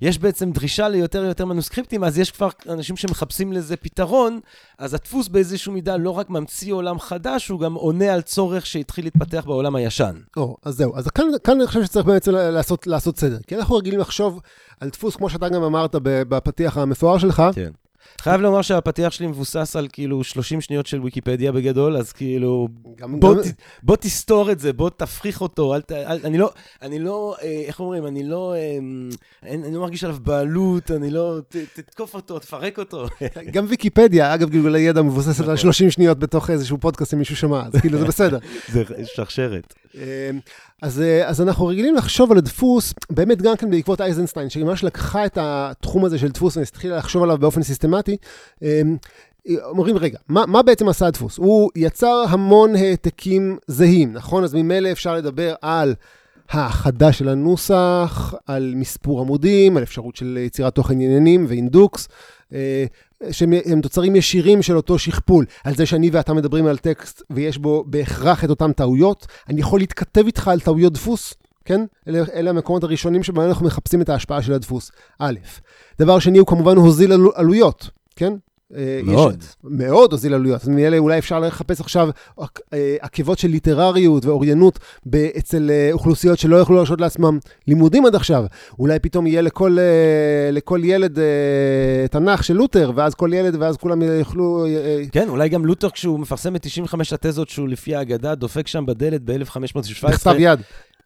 יש 0.00 0.18
בעצם 0.18 0.52
דרישה 0.52 0.88
ליותר 0.88 1.20
ויותר 1.20 1.44
מנוסקריפטים, 1.44 2.04
אז 2.04 2.18
יש 2.18 2.30
כבר 2.30 2.48
אנשים 2.68 2.96
שמחפשים 2.96 3.52
לזה 3.52 3.76
פתרון, 3.76 4.40
אז 4.78 4.94
הדפוס 4.94 5.28
באיזושהי 5.28 5.72
מידה 5.72 5.96
לא 5.96 6.10
רק 6.10 6.30
ממציא 6.30 6.72
עולם 6.72 6.98
חדש, 6.98 7.48
הוא 7.48 7.60
גם 7.60 7.74
עונה 7.74 8.12
על 8.14 8.22
צורך 8.22 8.66
שהתחיל 8.66 9.04
להתפתח 9.04 9.44
בעולם 9.46 9.76
הישן. 9.76 10.16
או, 10.36 10.56
אז 10.62 10.74
זהו. 10.74 10.96
אז 10.96 11.08
כאן, 11.08 11.26
כאן 11.44 11.60
אני 11.60 11.66
חושב 11.66 11.84
שצריך 11.84 12.06
באמת 12.06 12.28
לעשות, 12.28 12.86
לעשות 12.86 13.18
סדר. 13.18 13.38
כי 13.46 13.56
אנחנו 13.56 13.76
רגילים 13.76 14.00
לחשוב 14.00 14.40
על 14.80 14.88
דפוס, 14.88 15.16
כמו 15.16 15.30
שאתה 15.30 15.48
גם 15.48 15.62
אמרת 15.62 15.94
בפתיח 16.02 16.76
המפואר 16.76 17.18
שלך. 17.18 17.42
כן. 17.54 17.70
חייב 18.20 18.40
לומר 18.40 18.62
שהפתיח 18.62 19.12
שלי 19.12 19.26
מבוסס 19.26 19.76
על 19.76 19.88
כאילו 19.92 20.24
30 20.24 20.60
שניות 20.60 20.86
של 20.86 21.00
ויקיפדיה 21.00 21.52
בגדול, 21.52 21.96
אז 21.96 22.12
כאילו, 22.12 22.68
גם, 22.96 23.20
בוא, 23.20 23.34
גם, 23.34 23.42
ת, 23.42 23.46
בוא 23.82 23.96
תסתור 23.96 24.52
את 24.52 24.58
זה, 24.58 24.72
בוא 24.72 24.90
תפריך 24.90 25.40
אותו, 25.40 25.74
אל 25.74 25.80
ת... 25.80 25.92
אל, 25.92 26.18
אני 26.24 26.38
לא, 26.38 26.50
אני 26.82 26.98
לא, 26.98 27.36
אה, 27.42 27.62
איך 27.66 27.80
אומרים, 27.80 28.06
אני 28.06 28.24
לא, 28.24 28.54
אה, 28.54 28.78
אני, 29.42 29.66
אני 29.66 29.74
לא 29.74 29.80
מרגיש 29.80 30.04
עליו 30.04 30.16
בעלות, 30.22 30.90
אני 30.90 31.10
לא, 31.10 31.38
ת, 31.48 31.56
תתקוף 31.56 32.14
אותו, 32.14 32.38
תפרק 32.38 32.78
אותו. 32.78 33.06
גם 33.54 33.66
ויקיפדיה, 33.68 34.34
אגב, 34.34 34.50
גלגולי 34.50 34.80
ידע 34.80 35.02
מבוססת 35.02 35.40
על 35.40 35.44
נכון. 35.44 35.56
30 35.56 35.90
שניות 35.90 36.18
בתוך 36.18 36.50
איזשהו 36.50 36.78
פודקאסט 36.78 37.14
אם 37.14 37.18
מישהו 37.18 37.36
שמע, 37.36 37.62
אז 37.66 37.80
כאילו 37.80 37.98
זה 37.98 38.04
בסדר. 38.04 38.38
זה 38.72 38.84
שרשרת. 39.04 39.74
אז, 40.82 41.00
אה, 41.00 41.28
אז 41.28 41.40
אנחנו 41.42 41.66
רגילים 41.66 41.94
לחשוב 41.94 42.32
על 42.32 42.38
הדפוס, 42.38 42.94
באמת 43.10 43.42
גם 43.42 43.56
כן 43.56 43.70
בעקבות 43.70 44.00
אייזנשטיין, 44.00 44.50
שממש 44.50 44.84
לקחה 44.84 45.26
את 45.26 45.38
התחום 45.40 46.04
הזה 46.04 46.18
של 46.18 46.28
דפוס 46.28 46.56
והתחילה 46.56 46.96
לחשוב 46.96 47.22
עליו 47.22 47.38
באופן 47.38 47.62
סיסטמטי. 47.62 48.16
אה, 48.62 48.82
אומרים, 49.62 49.96
רגע, 49.96 50.18
מה, 50.28 50.46
מה 50.46 50.62
בעצם 50.62 50.88
עשה 50.88 51.06
הדפוס? 51.06 51.38
הוא 51.38 51.70
יצר 51.76 52.24
המון 52.28 52.76
העתקים 52.76 53.58
זהים, 53.66 54.12
נכון? 54.12 54.44
אז 54.44 54.54
ממילא 54.54 54.92
אפשר 54.92 55.14
לדבר 55.14 55.54
על 55.62 55.94
האחדה 56.50 57.12
של 57.12 57.28
הנוסח, 57.28 58.34
על 58.46 58.72
מספור 58.76 59.20
עמודים, 59.20 59.76
על 59.76 59.82
אפשרות 59.82 60.16
של 60.16 60.38
יצירת 60.46 60.74
תוכן 60.74 60.94
עניינים 60.94 61.46
ואינדוקס, 61.48 62.08
אה, 62.52 62.84
שהם 63.30 63.52
הם 63.64 63.80
תוצרים 63.80 64.16
ישירים 64.16 64.62
של 64.62 64.76
אותו 64.76 64.98
שכפול. 64.98 65.44
על 65.64 65.74
זה 65.74 65.86
שאני 65.86 66.10
ואתה 66.12 66.34
מדברים 66.34 66.66
על 66.66 66.78
טקסט 66.78 67.22
ויש 67.30 67.58
בו 67.58 67.84
בהכרח 67.86 68.44
את 68.44 68.50
אותן 68.50 68.72
טעויות. 68.72 69.26
אני 69.48 69.60
יכול 69.60 69.80
להתכתב 69.80 70.26
איתך 70.26 70.48
על 70.48 70.60
טעויות 70.60 70.92
דפוס, 70.92 71.34
כן? 71.64 71.80
אלה, 72.08 72.24
אלה 72.34 72.50
המקומות 72.50 72.84
הראשונים 72.84 73.22
שבהם 73.22 73.48
אנחנו 73.48 73.66
מחפשים 73.66 74.02
את 74.02 74.08
ההשפעה 74.08 74.42
של 74.42 74.52
הדפוס. 74.52 74.90
א', 75.18 75.34
דבר 75.98 76.18
שני, 76.18 76.38
הוא 76.38 76.46
כמובן 76.46 76.76
הוזיל 76.76 77.12
עלו, 77.12 77.32
עלויות, 77.34 77.90
כן? 78.16 78.32
אה, 78.74 79.00
מאוד. 79.04 79.42
יש, 79.42 79.56
מאוד 79.64 80.12
הוזיל 80.12 80.34
עלויות. 80.34 80.62
אז 80.62 80.68
מאלה 80.68 80.98
אולי 80.98 81.18
אפשר 81.18 81.40
לחפש 81.40 81.80
עכשיו 81.80 82.08
אה, 82.38 82.96
עקבות 83.00 83.38
של 83.38 83.48
ליטרריות 83.48 84.24
ואוריינות 84.24 84.78
אצל 85.38 85.70
אה, 85.70 85.88
אוכלוסיות 85.92 86.38
שלא 86.38 86.56
יכלו 86.56 86.76
להרשות 86.76 87.00
לעצמם 87.00 87.38
לימודים 87.68 88.06
עד 88.06 88.14
עכשיו. 88.14 88.44
אולי 88.78 88.98
פתאום 88.98 89.26
יהיה 89.26 89.42
לכל, 89.42 89.78
לכל 90.52 90.80
ילד 90.84 91.18
תנ"ך 92.10 92.44
של 92.44 92.54
לותר, 92.54 92.92
ואז 92.94 93.14
כל 93.14 93.30
ילד, 93.34 93.56
ואז 93.58 93.76
כולם 93.76 94.02
יוכלו... 94.02 94.66
כן, 95.12 95.28
אולי 95.28 95.48
גם 95.48 95.66
לותר, 95.66 95.90
כשהוא 95.90 96.20
מפרסם 96.20 96.56
את 96.56 96.62
95 96.62 97.12
התזות 97.12 97.48
שהוא 97.48 97.68
לפי 97.68 97.96
האגדה, 97.96 98.34
דופק 98.34 98.66
שם 98.66 98.86
בדלת 98.86 99.20
ב-1517. 99.24 100.08
בכתב 100.08 100.34
יד. 100.38 100.60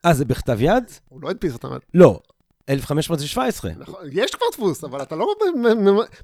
אה, 0.05 0.15
זה 0.15 0.25
בכתב 0.25 0.59
יד? 0.61 0.85
הוא 1.09 1.21
לא 1.23 1.31
הדפיס 1.31 1.53
אותם. 1.53 1.69
לא, 1.95 2.21
1517. 2.71 3.71
נכון, 3.79 4.01
יש 4.13 4.31
כבר 4.31 4.47
דפוס, 4.53 4.85
אבל 4.85 5.03
אתה 5.03 5.17
לא 5.17 5.35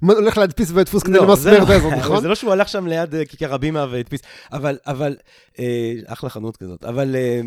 הולך 0.00 0.38
להדפיס 0.38 0.70
בדפוס 0.70 1.02
כדי 1.02 1.18
לא, 1.18 1.26
למסמר 1.26 1.58
לא- 1.58 1.64
את 1.64 1.70
הזאת, 1.70 1.92
נכון? 2.00 2.20
זה 2.20 2.28
לא 2.28 2.34
שהוא 2.34 2.52
הלך 2.52 2.68
שם 2.68 2.86
ליד 2.86 3.14
אה, 3.14 3.24
כיכר 3.24 3.54
הבימה 3.54 3.86
והדפיס, 3.90 4.20
אבל, 4.52 4.78
אבל, 4.86 5.16
אה, 5.58 5.94
אחלה 6.06 6.30
חנות 6.30 6.56
כזאת, 6.56 6.84
אבל 6.84 7.16
אה, 7.16 7.40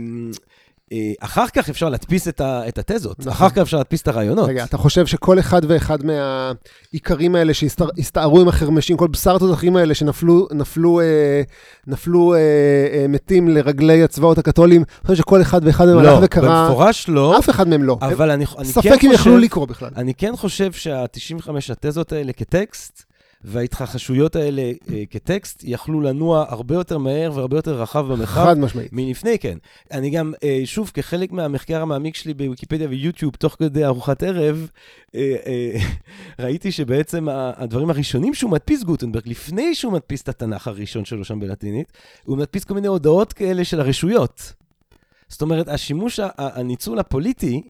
אחר 1.19 1.47
כך 1.47 1.69
אפשר 1.69 1.89
להדפיס 1.89 2.27
את, 2.27 2.41
ה, 2.41 2.67
את 2.67 2.77
התזות, 2.77 3.19
נכון. 3.19 3.31
אחר 3.31 3.49
כך 3.49 3.57
אפשר 3.57 3.77
להדפיס 3.77 4.01
את 4.01 4.07
הרעיונות. 4.07 4.49
רגע, 4.49 4.63
אתה 4.63 4.77
חושב 4.77 5.05
שכל 5.05 5.39
אחד 5.39 5.61
ואחד 5.67 5.97
מהאיכרים 6.05 7.35
האלה 7.35 7.53
שהסתערו 7.53 8.41
עם 8.41 8.47
החרמשים, 8.47 8.97
כל 8.97 9.07
בשר 9.07 9.35
התותחים 9.35 9.75
האלה 9.75 9.93
שנפלו 9.93 10.47
נפלו, 10.51 10.99
אה, 10.99 11.41
נפלו 11.87 12.33
אה, 12.33 12.39
אה, 12.39 13.05
מתים 13.09 13.47
לרגלי 13.47 14.03
הצבאות 14.03 14.37
הקתולים, 14.37 14.81
אני 14.81 15.07
חושב 15.07 15.21
שכל 15.21 15.41
אחד 15.41 15.61
ואחד 15.63 15.85
מהם 15.85 15.97
הלך 15.97 16.19
לא, 16.19 16.19
וקרא, 16.21 16.67
במפורש 16.67 17.09
לא, 17.09 17.39
אף 17.39 17.49
אחד 17.49 17.67
מהם 17.67 17.83
לא. 17.83 17.97
אבל 18.01 18.31
אני, 18.31 18.45
אני 18.57 18.65
ספק 18.65 18.83
כן 18.83 19.07
אם 19.07 19.11
יכלו 19.11 19.33
חושב, 19.33 19.43
לקרוא 19.43 19.67
בכלל. 19.67 19.89
אני 19.95 20.13
כן 20.13 20.35
חושב 20.35 20.71
שה-95 20.71 21.49
התזות 21.71 22.11
האלה 22.11 22.33
כטקסט, 22.33 23.03
וההתרחשויות 23.43 24.35
האלה 24.35 24.61
אה, 24.61 25.03
כטקסט, 25.09 25.63
יכלו 25.63 26.01
לנוע 26.01 26.45
הרבה 26.49 26.75
יותר 26.75 26.97
מהר 26.97 27.31
והרבה 27.35 27.57
יותר 27.57 27.81
רחב 27.81 28.05
במרחב. 28.05 28.45
חד 28.45 28.59
משמעית. 28.59 28.93
מלפני 28.93 29.39
כן. 29.39 29.57
אני 29.91 30.09
גם, 30.09 30.33
אה, 30.43 30.61
שוב, 30.65 30.91
כחלק 30.93 31.31
מהמחקר 31.31 31.81
המעמיק 31.81 32.15
שלי 32.15 32.33
בוויקיפדיה 32.33 32.87
ויוטיוב, 32.89 33.35
תוך 33.35 33.55
כדי 33.59 33.85
ארוחת 33.85 34.23
ערב, 34.23 34.69
אה, 35.15 35.35
אה, 35.45 35.79
ראיתי 36.45 36.71
שבעצם 36.71 37.27
הדברים 37.31 37.89
הראשונים 37.89 38.33
שהוא 38.33 38.51
מדפיס 38.51 38.83
גוטנברג, 38.83 39.23
לפני 39.25 39.75
שהוא 39.75 39.93
מדפיס 39.93 40.21
את 40.21 40.29
התנ"ך 40.29 40.67
הראשון 40.67 41.05
שלו 41.05 41.25
שם 41.25 41.39
בלטינית, 41.39 41.91
הוא 42.23 42.37
מדפיס 42.37 42.63
כל 42.63 42.73
מיני 42.73 42.87
הודעות 42.87 43.33
כאלה 43.33 43.63
של 43.63 43.79
הרשויות. 43.79 44.53
זאת 45.27 45.41
אומרת, 45.41 45.67
השימוש, 45.67 46.19
הניצול 46.37 46.99
הפוליטי, 46.99 47.61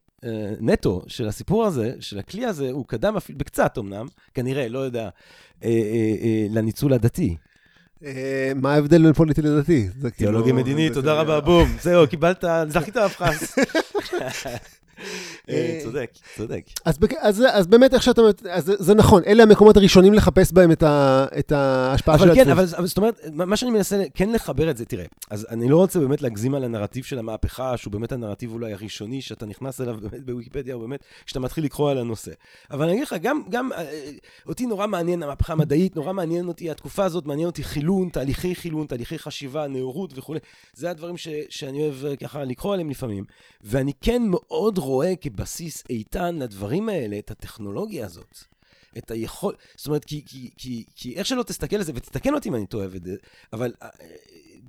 נטו, 0.59 1.01
של 1.07 1.27
הסיפור 1.27 1.65
הזה, 1.65 1.93
של 1.99 2.19
הכלי 2.19 2.45
הזה, 2.45 2.71
הוא 2.71 2.85
קדם 2.85 3.17
אפילו, 3.17 3.37
בקצת 3.37 3.77
אמנם, 3.77 4.07
כנראה, 4.33 4.67
לא 4.67 4.79
יודע, 4.79 5.01
אה, 5.03 5.09
אה, 5.69 5.69
אה, 6.21 6.47
לניצול 6.49 6.93
הדתי. 6.93 7.35
אה, 8.05 8.51
מה 8.55 8.73
ההבדל 8.73 9.03
בין 9.03 9.13
פוליטי 9.13 9.41
לדתי? 9.41 9.87
כאילו- 9.93 10.09
תיאולוגיה 10.09 10.53
מדינית, 10.53 10.93
תודה 10.93 11.13
רבה, 11.13 11.39
בום. 11.41 11.69
זהו, 11.81 12.07
קיבלת, 12.07 12.43
זכית 12.67 12.97
בפרס. 12.97 13.55
אה, 15.49 15.79
צודק, 15.83 16.11
צודק. 16.35 16.63
אז, 16.85 16.97
אז, 17.19 17.43
אז 17.51 17.67
באמת, 17.67 17.93
איך 17.93 18.03
שאתה... 18.03 18.21
אז 18.49 18.65
זה, 18.65 18.73
זה 18.79 18.93
נכון, 18.93 19.21
אלה 19.27 19.43
המקומות 19.43 19.77
הראשונים 19.77 20.13
לחפש 20.13 20.51
בהם 20.51 20.71
את, 20.71 20.83
ה, 20.83 21.25
את 21.39 21.51
ההשפעה 21.51 22.19
של 22.19 22.35
כן. 22.35 22.49
אבל 22.49 22.65
אבל 22.77 22.87
זאת 22.87 22.97
אומרת, 22.97 23.21
מה 23.33 23.57
שאני 23.57 23.71
מנסה 23.71 24.03
כן 24.13 24.31
לחבר 24.31 24.69
את 24.69 24.77
זה, 24.77 24.85
תראה, 24.85 25.05
אז 25.29 25.47
אני 25.49 25.69
לא 25.69 25.77
רוצה 25.77 25.99
באמת 25.99 26.21
להגזים 26.21 26.55
על 26.55 26.63
הנרטיב 26.63 27.03
של 27.03 27.19
המהפכה, 27.19 27.77
שהוא 27.77 27.93
באמת 27.93 28.11
הנרטיב 28.11 28.51
אולי 28.51 28.73
הראשוני 28.73 29.21
שאתה 29.21 29.45
נכנס 29.45 29.81
אליו 29.81 29.97
באמת 30.09 30.25
בוויקיפדיה, 30.25 30.75
או 30.75 30.79
באמת 30.79 31.03
כשאתה 31.25 31.39
מתחיל 31.39 31.63
לקרוא 31.63 31.91
על 31.91 31.97
הנושא. 31.97 32.31
אבל 32.71 32.83
אני 32.83 32.93
אגיד 32.93 33.03
לך, 33.03 33.15
גם, 33.21 33.41
גם 33.49 33.73
אה, 33.73 34.11
אותי 34.47 34.65
נורא 34.65 34.87
מעניין 34.87 35.23
המהפכה 35.23 35.53
המדעית, 35.53 35.95
נורא 35.95 36.13
מעניין 36.13 36.47
אותי 36.47 36.71
התקופה 36.71 37.05
הזאת, 37.05 37.25
מעניין 37.25 37.47
אותי 37.47 37.63
חילון, 37.63 38.09
תהליכי 38.09 38.55
חילון, 38.55 38.87
תהליכי 38.87 39.19
חשיבה, 39.19 39.67
נאורות 39.67 40.17
וכולי. 40.17 40.39
זה 40.73 40.89
הדברים 40.89 41.17
ש, 41.17 41.27
שאני 41.49 41.81
אוהב 41.81 42.05
אה, 42.05 42.15
ככה 42.15 42.43
לקרוא 42.43 42.73
עליהם 42.73 42.89
לפעמים. 42.89 43.23
ואני 43.63 43.91
כן 44.01 44.21
מאוד 44.25 44.77
רואה 44.89 45.15
כבסיס 45.15 45.83
איתן 45.89 46.35
לדברים 46.35 46.89
האלה 46.89 47.19
את 47.19 47.31
הטכנולוגיה 47.31 48.05
הזאת. 48.05 48.37
את 48.97 49.11
היכול... 49.11 49.55
זאת 49.75 49.87
אומרת, 49.87 50.05
כי, 50.05 50.23
כי, 50.25 50.49
כי, 50.57 50.85
כי 50.95 51.15
איך 51.15 51.27
שלא 51.27 51.43
תסתכל 51.43 51.75
על 51.75 51.83
זה, 51.83 51.91
ותתקן 51.95 52.33
אותי 52.33 52.49
אם 52.49 52.55
אני 52.55 52.67
טועה 52.67 52.87
אבל 53.53 53.73
אה, 53.81 53.89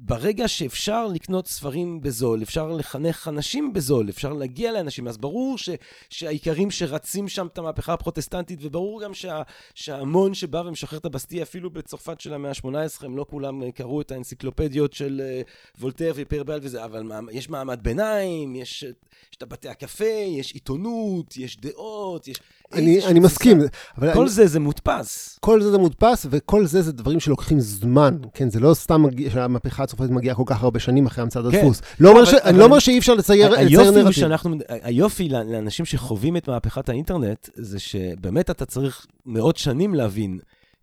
ברגע 0.02 0.48
שאפשר 0.48 1.06
לקנות 1.06 1.46
ספרים 1.46 2.00
בזול, 2.00 2.42
אפשר 2.42 2.68
לחנך 2.68 3.28
אנשים 3.28 3.72
בזול, 3.72 4.08
אפשר 4.08 4.32
להגיע 4.32 4.72
לאנשים, 4.72 5.08
אז 5.08 5.18
ברור 5.18 5.58
ש, 5.58 5.70
שהעיקרים 6.10 6.70
שרצים 6.70 7.28
שם 7.28 7.46
את 7.46 7.58
המהפכה 7.58 7.92
הפרוטסטנטית, 7.92 8.58
וברור 8.62 9.02
גם 9.02 9.14
שה, 9.14 9.42
שההמון 9.74 10.34
שבא 10.34 10.58
ומשחרר 10.58 10.98
את 10.98 11.04
הבסטיה, 11.04 11.42
אפילו 11.42 11.70
בצרפת 11.70 12.20
של 12.20 12.34
המאה 12.34 12.50
ה-18, 12.50 13.04
הם 13.04 13.16
לא 13.16 13.26
כולם 13.30 13.62
אה, 13.62 13.72
קראו 13.72 14.00
את 14.00 14.12
האנציקלופדיות 14.12 14.92
של 14.92 15.20
אה, 15.24 15.42
וולטר 15.80 16.12
ופר 16.14 16.42
באל 16.42 16.58
וזה, 16.62 16.84
אבל 16.84 17.02
יש 17.32 17.48
מעמד 17.48 17.82
ביניים, 17.82 18.56
יש, 18.56 18.82
יש 18.82 19.36
את 19.36 19.42
בתי 19.42 19.68
הקפה, 19.68 20.04
יש 20.38 20.52
עיתונות, 20.52 21.36
יש 21.36 21.56
דעות, 21.56 22.28
יש... 22.28 22.36
אני, 22.74 23.06
אני. 23.06 23.20
מסכים, 23.20 23.60
אבל 23.98 24.14
כל 24.14 24.20
אני, 24.20 24.28
זה 24.30 24.46
זה 24.46 24.60
מודפס. 24.60 25.38
כל 25.40 25.62
זה 25.62 25.70
זה 25.70 25.78
מודפס, 25.78 26.26
וכל 26.30 26.66
זה 26.66 26.82
זה 26.82 26.92
דברים 26.92 27.20
שלוקחים 27.20 27.60
זמן, 27.60 28.16
כן? 28.34 28.50
זה 28.50 28.60
לא 28.60 28.74
סתם 28.74 29.02
מגיע, 29.02 29.30
שהמהפכה 29.30 29.82
הצרפתית 29.82 30.10
מגיעה 30.10 30.34
כל 30.34 30.42
כך 30.46 30.62
הרבה 30.62 30.78
שנים 30.78 31.06
אחרי 31.06 31.22
המצאת 31.22 31.44
כן. 31.52 31.58
הדפוס. 31.58 31.82
לא 32.00 32.12
אבל- 32.12 32.24
ש- 32.24 32.34
אני 32.34 32.50
אבל- 32.50 32.58
לא 32.58 32.64
אומר 32.64 32.78
שאי 32.78 32.98
אפשר 32.98 33.14
לצייר 33.14 33.50
לצייר 33.50 33.90
נרטיב. 33.90 34.10
שאנחנו, 34.10 34.56
היופי 34.68 35.28
לאנשים 35.28 35.84
שחווים 35.84 36.36
את 36.36 36.48
מהפכת 36.48 36.88
האינטרנט, 36.88 37.48
זה 37.54 37.78
שבאמת 37.78 38.50
אתה 38.50 38.64
צריך 38.64 39.06
מאות 39.26 39.56
שנים 39.56 39.94
להבין 39.94 40.38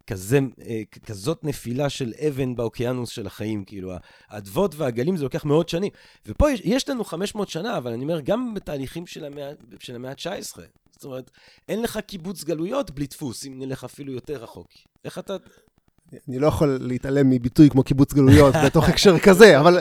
כזה, 0.07 0.39
אה, 0.67 0.81
כזאת 1.05 1.43
נפילה 1.43 1.89
של 1.89 2.13
אבן 2.27 2.55
באוקיינוס 2.55 3.09
של 3.09 3.27
החיים, 3.27 3.65
כאילו, 3.65 3.91
האדוות 4.29 4.75
והגלים 4.75 5.17
זה 5.17 5.23
לוקח 5.23 5.45
מאות 5.45 5.69
שנים. 5.69 5.91
ופה 6.25 6.51
יש, 6.51 6.61
יש 6.63 6.89
לנו 6.89 7.03
500 7.03 7.49
שנה, 7.49 7.77
אבל 7.77 7.91
אני 7.91 8.03
אומר, 8.03 8.19
גם 8.19 8.53
בתהליכים 8.53 9.07
של 9.07 9.25
המאה, 9.25 9.51
של 9.79 9.95
המאה 9.95 10.11
ה-19. 10.11 10.59
זאת 10.91 11.05
אומרת, 11.05 11.31
אין 11.69 11.81
לך 11.81 11.99
קיבוץ 12.07 12.43
גלויות 12.43 12.91
בלי 12.91 13.05
דפוס, 13.07 13.45
אם 13.45 13.53
נלך 13.59 13.83
אפילו 13.83 14.13
יותר 14.13 14.43
רחוק. 14.43 14.67
איך 15.05 15.19
אתה... 15.19 15.35
אני 16.29 16.39
לא 16.39 16.47
יכול 16.47 16.77
להתעלם 16.81 17.29
מביטוי 17.29 17.69
כמו 17.69 17.83
קיבוץ 17.83 18.13
גלויות 18.13 18.55
בתוך 18.65 18.89
הקשר 18.89 19.19
כזה, 19.19 19.59
אבל... 19.59 19.79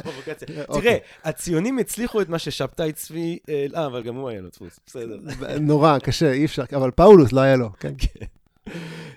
אוקיי. 0.69 0.81
תראה, 0.81 0.97
הציונים 1.25 1.79
הצליחו 1.79 2.21
את 2.21 2.29
מה 2.29 2.39
ששבתאי 2.39 2.93
צבי... 2.93 3.39
אה, 3.49 3.67
אה, 3.77 3.87
אבל 3.87 4.03
גם 4.03 4.15
הוא 4.15 4.29
היה 4.29 4.41
לו 4.41 4.49
דפוס, 4.49 4.81
בסדר. 4.87 5.19
נורא, 5.61 5.99
קשה, 5.99 6.33
אי 6.33 6.45
אפשר, 6.45 6.65
אבל 6.77 6.91
פאולוס 6.91 7.33
לא 7.33 7.41
היה 7.41 7.57
לו, 7.57 7.71
כן. 7.81 7.95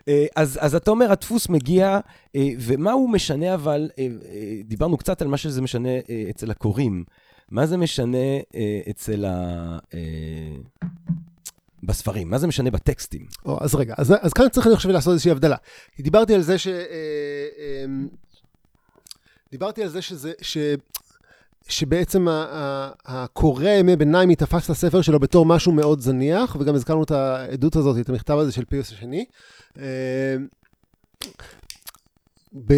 אה, 0.08 0.26
אז, 0.36 0.60
אז 0.62 0.76
אתה 0.76 0.92
אומר, 0.92 1.12
הדפוס 1.12 1.50
מגיע, 1.50 2.00
אה, 2.36 2.50
ומה 2.60 2.92
הוא 2.92 3.10
משנה 3.10 3.54
אבל, 3.54 3.90
אה, 4.00 4.08
דיברנו 4.64 4.98
קצת 4.98 5.22
על 5.22 5.28
מה 5.28 5.38
שזה 5.38 5.62
משנה 5.62 5.90
אצל 6.30 6.52
הקוראים. 6.52 7.04
מה 7.52 7.66
זה 7.66 7.78
משנה 7.78 8.18
אצל 8.90 9.26
ה... 9.26 9.78
בספרים? 11.84 12.30
מה 12.30 12.38
זה 12.38 12.48
משנה 12.48 12.72
בטקסטים? 12.72 13.26
או, 13.46 13.58
אז 13.62 13.76
רגע, 13.76 13.94
אז, 13.98 14.14
אז 14.22 14.34
כאן 14.34 14.50
צריך 14.50 14.68
אני 14.68 14.76
חושב 14.76 14.90
לעשות 14.90 15.12
איזושהי 15.12 15.32
הבדלה. 15.32 15.56
דיברתי 16.00 16.36
על 16.36 16.42
זה 16.42 16.58
ש... 16.58 16.68
אה, 16.68 17.86
דיברתי 19.52 19.84
על 19.84 19.90
זה 19.90 20.02
שזה... 20.02 20.32
ש... 20.42 20.58
שבעצם 21.69 22.27
הקורא 23.05 23.69
ימי 23.69 23.95
ביניים 23.95 24.34
תפס 24.34 24.65
את 24.65 24.69
הספר 24.69 25.01
שלו 25.01 25.19
בתור 25.19 25.45
משהו 25.45 25.71
מאוד 25.71 25.99
זניח, 25.99 26.55
וגם 26.60 26.75
הזכרנו 26.75 27.03
את 27.03 27.12
העדות 27.12 27.75
הזאת, 27.75 27.97
את 27.99 28.10
המכתב 28.10 28.38
הזה 28.38 28.51
של 28.51 28.65
פיוס 28.65 28.91
השני. 28.91 29.25
אה, 29.79 30.36
ב... 32.53 32.73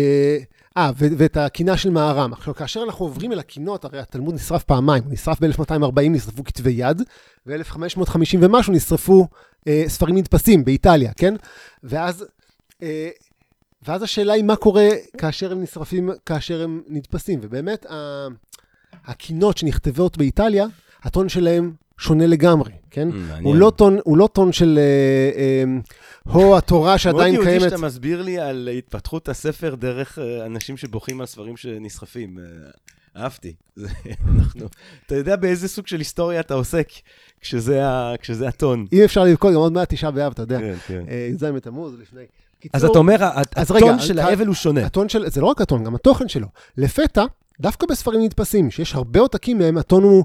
אה, 0.77 0.91
ו- 0.97 1.07
ואת 1.17 1.37
הקינה 1.37 1.77
של 1.77 1.89
מהר"ם. 1.89 2.33
עכשיו, 2.33 2.55
כאשר 2.55 2.83
אנחנו 2.83 3.05
עוברים 3.05 3.31
אל 3.31 3.39
הקינות, 3.39 3.85
הרי 3.85 3.99
התלמוד 3.99 4.35
נשרף 4.35 4.63
פעמיים. 4.63 5.03
הוא 5.03 5.13
נשרף 5.13 5.39
ב-1240, 5.41 6.01
נשרפו 6.09 6.43
כתבי 6.43 6.71
יד, 6.71 7.01
ו-1550 7.47 8.37
ומשהו 8.41 8.73
נשרפו 8.73 9.27
אה, 9.67 9.83
ספרים 9.87 10.17
נדפסים 10.17 10.65
באיטליה, 10.65 11.13
כן? 11.13 11.33
ואז, 11.83 12.25
אה, 12.81 13.09
ואז 13.87 14.03
השאלה 14.03 14.33
היא 14.33 14.43
מה 14.43 14.55
קורה 14.55 14.89
כאשר 15.17 15.51
הם 15.51 15.61
נשרפים, 15.61 16.09
כאשר 16.25 16.63
הם 16.63 16.81
נדפסים. 16.87 17.39
ובאמת, 17.43 17.85
ה- 17.85 18.27
הקינות 19.05 19.57
שנכתבות 19.57 20.17
באיטליה, 20.17 20.65
הטון 21.03 21.29
שלהם 21.29 21.71
שונה 21.97 22.27
לגמרי, 22.27 22.71
כן? 22.91 23.07
הוא 23.43 23.55
לא 23.55 23.71
טון, 23.75 23.97
הוא 24.03 24.17
לא 24.17 24.29
טון 24.33 24.51
של 24.51 24.79
אה, 24.81 25.39
אה, 25.41 25.63
הו 26.33 26.57
התורה 26.57 26.97
שעדיין 26.97 27.33
מאוד 27.33 27.45
קיימת. 27.45 27.61
יהודי 27.61 27.75
שאתה 27.75 27.85
מסביר 27.87 28.21
לי 28.21 28.39
על 28.39 28.69
התפתחות 28.77 29.29
הספר 29.29 29.75
דרך 29.75 30.19
אה, 30.19 30.45
אנשים 30.45 30.77
שבוכים 30.77 31.19
על 31.21 31.25
ספרים 31.27 31.57
שנשרפים. 31.57 32.39
אה, 32.39 32.43
אהבתי. 33.23 33.53
אנחנו... 34.37 34.67
אתה 35.05 35.15
יודע 35.15 35.35
באיזה 35.35 35.67
סוג 35.67 35.87
של 35.87 35.97
היסטוריה 35.97 36.39
אתה 36.39 36.53
עוסק 36.53 36.89
כשזה 37.41 37.85
ה- 37.87 38.13
כשזה 38.21 38.47
הטון. 38.47 38.85
אם 38.93 39.01
אפשר 39.03 39.23
לבכות, 39.23 39.53
גם 39.53 39.59
עוד 39.59 39.73
מעט 39.73 39.93
תשעה 39.93 40.11
באב, 40.11 40.31
אתה 40.31 40.41
יודע. 40.41 40.59
כן, 40.59 40.75
כן. 40.87 41.03
אה, 41.09 41.29
י"ז 41.31 41.43
בתמוז 41.43 41.93
לפני. 42.01 42.21
אז 42.21 42.27
קיצור, 42.59 42.91
אתה 42.91 42.99
אומר, 42.99 43.15
אז 43.55 43.71
הטון 43.71 43.99
של 43.99 44.19
האבל 44.19 44.47
הוא 44.47 44.55
שונה. 44.55 44.85
הטון 44.85 45.09
של, 45.09 45.29
זה 45.29 45.41
לא 45.41 45.45
רק 45.47 45.61
הטון, 45.61 45.83
גם 45.83 45.95
התוכן 45.95 46.27
שלו. 46.27 46.47
לפתע, 46.77 47.25
דווקא 47.59 47.87
בספרים 47.87 48.21
נדפסים, 48.21 48.71
שיש 48.71 48.95
הרבה 48.95 49.19
עותקים 49.19 49.57
מהם, 49.57 49.77
הטון 49.77 50.03
הוא 50.03 50.23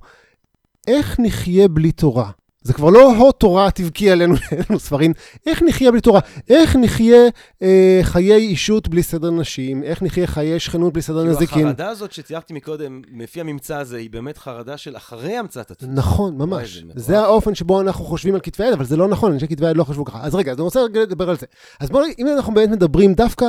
איך 0.87 1.21
נחיה 1.21 1.69
בלי 1.69 1.93
תורה. 1.93 2.31
זה 2.67 2.73
כבר 2.73 2.91
לא 2.91 3.17
הו 3.17 3.33
תורה 3.33 3.71
תבכי 3.71 4.11
עלינו, 4.11 4.35
לנו 4.71 4.81
ספרים. 4.81 5.13
איך 5.47 5.63
נחיה 5.63 5.91
בלי 5.91 6.01
תורה? 6.01 6.21
איך 6.49 6.77
נחיה 6.77 7.17
אה, 7.63 8.01
חיי 8.03 8.37
אישות 8.37 8.89
בלי 8.89 9.03
סדר 9.03 9.31
נשים? 9.31 9.83
איך 9.83 10.03
נחיה 10.03 10.27
חיי 10.27 10.61
שכנות 10.61 10.93
בלי 10.93 11.03
סדר 11.03 11.21
כאילו 11.21 11.33
נזיקין? 11.33 11.67
החרדה 11.67 11.89
הזאת 11.89 12.13
שציירתי 12.13 12.55
מקודם, 12.55 13.03
לפי 13.19 13.41
הממצא 13.41 13.77
הזה, 13.77 13.97
היא 13.97 14.11
באמת 14.11 14.39
חרדה 14.39 14.77
של 14.77 14.97
אחרי 14.97 15.37
המצאת 15.37 15.71
הדפוס. 15.71 15.89
נכון, 15.93 16.39
ממש. 16.39 16.77
זה. 16.95 17.03
זה 17.03 17.19
האופן 17.19 17.55
שבו 17.55 17.81
אנחנו 17.81 18.05
חושבים 18.05 18.35
על 18.35 18.41
כתבי 18.41 18.67
יד, 18.67 18.73
אבל 18.73 18.85
זה 18.85 18.97
לא 18.97 19.09
נכון, 19.09 19.33
אנשי 19.33 19.49
כתבי 19.49 19.71
יד 19.71 19.77
לא 19.77 19.85
חשבו 19.85 20.05
ככה. 20.05 20.21
אז 20.23 20.35
רגע, 20.35 20.53
אז 20.53 20.59
אני 20.59 20.65
רוצה 20.65 20.81
לדבר 20.95 21.31
על 21.31 21.37
זה. 21.37 21.47
אז 21.81 21.91
בואו, 21.91 22.05
אם 22.19 22.27
אנחנו 22.37 22.55
באמת 22.55 22.71
מדברים 22.71 23.15
דווקא... 23.15 23.47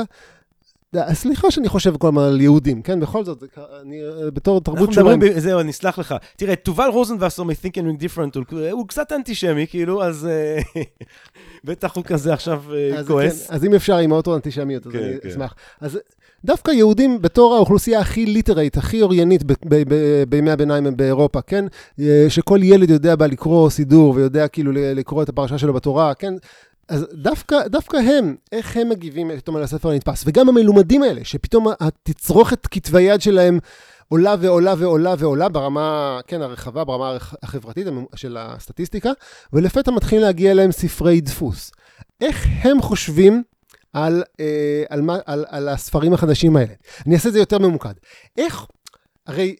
סליחה 1.12 1.50
שאני 1.50 1.68
חושב 1.68 1.96
כל 1.96 2.08
הזמן 2.08 2.22
על 2.22 2.40
יהודים, 2.40 2.82
כן? 2.82 3.00
בכל 3.00 3.24
זאת, 3.24 3.44
אני 3.82 4.00
אה, 4.02 4.30
בתור 4.30 4.60
תרבות 4.60 4.92
שומעים. 4.92 5.20
ב- 5.20 5.38
זהו, 5.38 5.60
אני 5.60 5.70
אסלח 5.70 5.98
לך. 5.98 6.14
תראה, 6.36 6.56
תובל 6.56 6.88
רוזנבסר 6.92 7.42
מ- 7.42 7.51
Think 7.51 7.74
and 7.76 7.86
Drink 7.86 8.02
Different, 8.02 8.54
הוא- 8.72 8.88
קצת 8.88 9.12
אנטישמי, 9.12 9.66
כאילו, 9.66 10.02
אז 10.02 10.26
אה, 10.26 10.58
בטח 11.64 11.96
הוא 11.96 12.04
כזה 12.04 12.32
עכשיו 12.32 12.62
אה, 12.74 12.98
אז, 12.98 13.06
כועס. 13.06 13.46
כן, 13.48 13.54
אז 13.54 13.64
אם 13.64 13.74
אפשר 13.74 13.96
עם 13.96 14.12
האוטו-אנטישמיות, 14.12 14.86
אז 14.86 14.92
כן, 14.92 14.98
אני 14.98 15.20
כן. 15.22 15.28
אשמח. 15.28 15.54
אז 15.80 15.98
דווקא 16.44 16.70
יהודים 16.70 17.22
בתור 17.22 17.54
האוכלוסייה 17.54 18.00
הכי 18.00 18.26
literate, 18.26 18.76
הכי 18.76 19.02
אוריינית 19.02 19.44
ב- 19.44 19.52
ב- 19.52 19.82
ב- 19.88 20.22
בימי 20.28 20.50
הביניים 20.50 20.96
באירופה, 20.96 21.40
כן? 21.42 21.64
שכל 22.28 22.58
ילד 22.62 22.90
יודע 22.90 23.16
בה 23.16 23.26
לקרוא 23.26 23.70
סידור 23.70 24.14
ויודע 24.14 24.48
כאילו 24.48 24.72
לקרוא 24.74 25.22
את 25.22 25.28
הפרשה 25.28 25.58
שלו 25.58 25.72
בתורה, 25.72 26.14
כן? 26.14 26.34
אז 26.88 27.06
דווקא, 27.12 27.68
דווקא 27.68 27.96
הם, 27.96 28.36
איך 28.52 28.76
הם 28.76 28.88
מגיבים 28.88 29.30
פתאום 29.36 29.56
על 29.56 29.62
הספר 29.62 29.90
הנדפס, 29.90 30.22
וגם 30.26 30.48
המלומדים 30.48 31.02
האלה, 31.02 31.24
שפתאום 31.24 31.66
התצרוכת 31.80 32.66
כתבי 32.66 33.02
יד 33.02 33.20
שלהם 33.20 33.58
עולה 34.08 34.34
ועולה 34.40 34.74
ועולה 34.78 35.14
ועולה 35.18 35.48
ברמה, 35.48 36.20
כן, 36.26 36.42
הרחבה, 36.42 36.84
ברמה 36.84 37.16
החברתית 37.42 37.86
של 38.14 38.36
הסטטיסטיקה, 38.40 39.10
ולפתע 39.52 39.90
מתחילים 39.90 40.24
להגיע 40.24 40.50
אליהם 40.50 40.72
ספרי 40.72 41.20
דפוס. 41.20 41.70
איך 42.20 42.46
הם 42.62 42.82
חושבים 42.82 43.42
על, 43.92 44.22
אה, 44.40 44.84
על, 44.88 45.00
מה, 45.00 45.18
על, 45.26 45.44
על 45.48 45.68
הספרים 45.68 46.12
החדשים 46.12 46.56
האלה? 46.56 46.72
אני 47.06 47.14
אעשה 47.14 47.28
את 47.28 47.32
זה 47.32 47.38
יותר 47.38 47.58
ממוקד. 47.58 47.94
איך, 48.38 48.66
הרי 49.26 49.56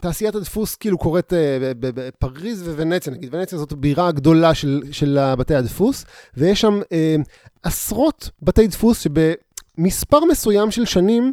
תעשיית 0.00 0.34
הדפוס 0.34 0.76
כאילו 0.76 0.98
קורית 0.98 1.32
אה, 1.32 1.72
בפריז 1.80 2.68
וונציה, 2.68 3.12
נגיד, 3.12 3.34
ונציה 3.34 3.58
זאת 3.58 3.72
הבירה 3.72 4.08
הגדולה 4.08 4.54
של, 4.54 4.82
של 4.90 5.18
בתי 5.38 5.54
הדפוס, 5.54 6.04
ויש 6.36 6.60
שם 6.60 6.80
אה, 6.92 7.16
עשרות 7.62 8.30
בתי 8.42 8.66
דפוס 8.66 9.00
שבמספר 9.00 10.24
מסוים 10.24 10.70
של 10.70 10.84
שנים, 10.84 11.32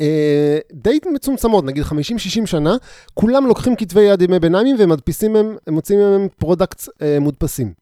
אה, 0.00 0.58
די 0.72 0.98
מצומצמות, 1.14 1.64
נגיד 1.64 1.84
50-60 1.84 2.46
שנה, 2.46 2.76
כולם 3.14 3.46
לוקחים 3.46 3.76
כתבי 3.76 4.00
יד 4.00 4.22
ימי 4.22 4.38
ביניים 4.38 4.76
ומדפיסים 4.78 5.32
מהם, 5.32 5.56
הם 5.66 5.74
מוצאים 5.74 6.00
מהם 6.00 6.28
products 6.38 6.88
אה, 7.02 7.18
מודפסים. 7.20 7.72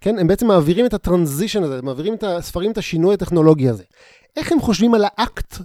כן, 0.00 0.18
הם 0.18 0.26
בעצם 0.26 0.46
מעבירים 0.46 0.86
את 0.86 0.94
ה 0.94 1.00
transition 1.00 1.62
הזה, 1.62 1.82
מעבירים 1.82 2.14
את 2.14 2.24
הספרים, 2.24 2.70
את 2.70 2.78
השינוי 2.78 3.14
הטכנולוגי 3.14 3.68
הזה. 3.68 3.82
איך 4.36 4.52
הם 4.52 4.60
חושבים 4.60 4.94
על 4.94 5.04
האקט 5.04 5.56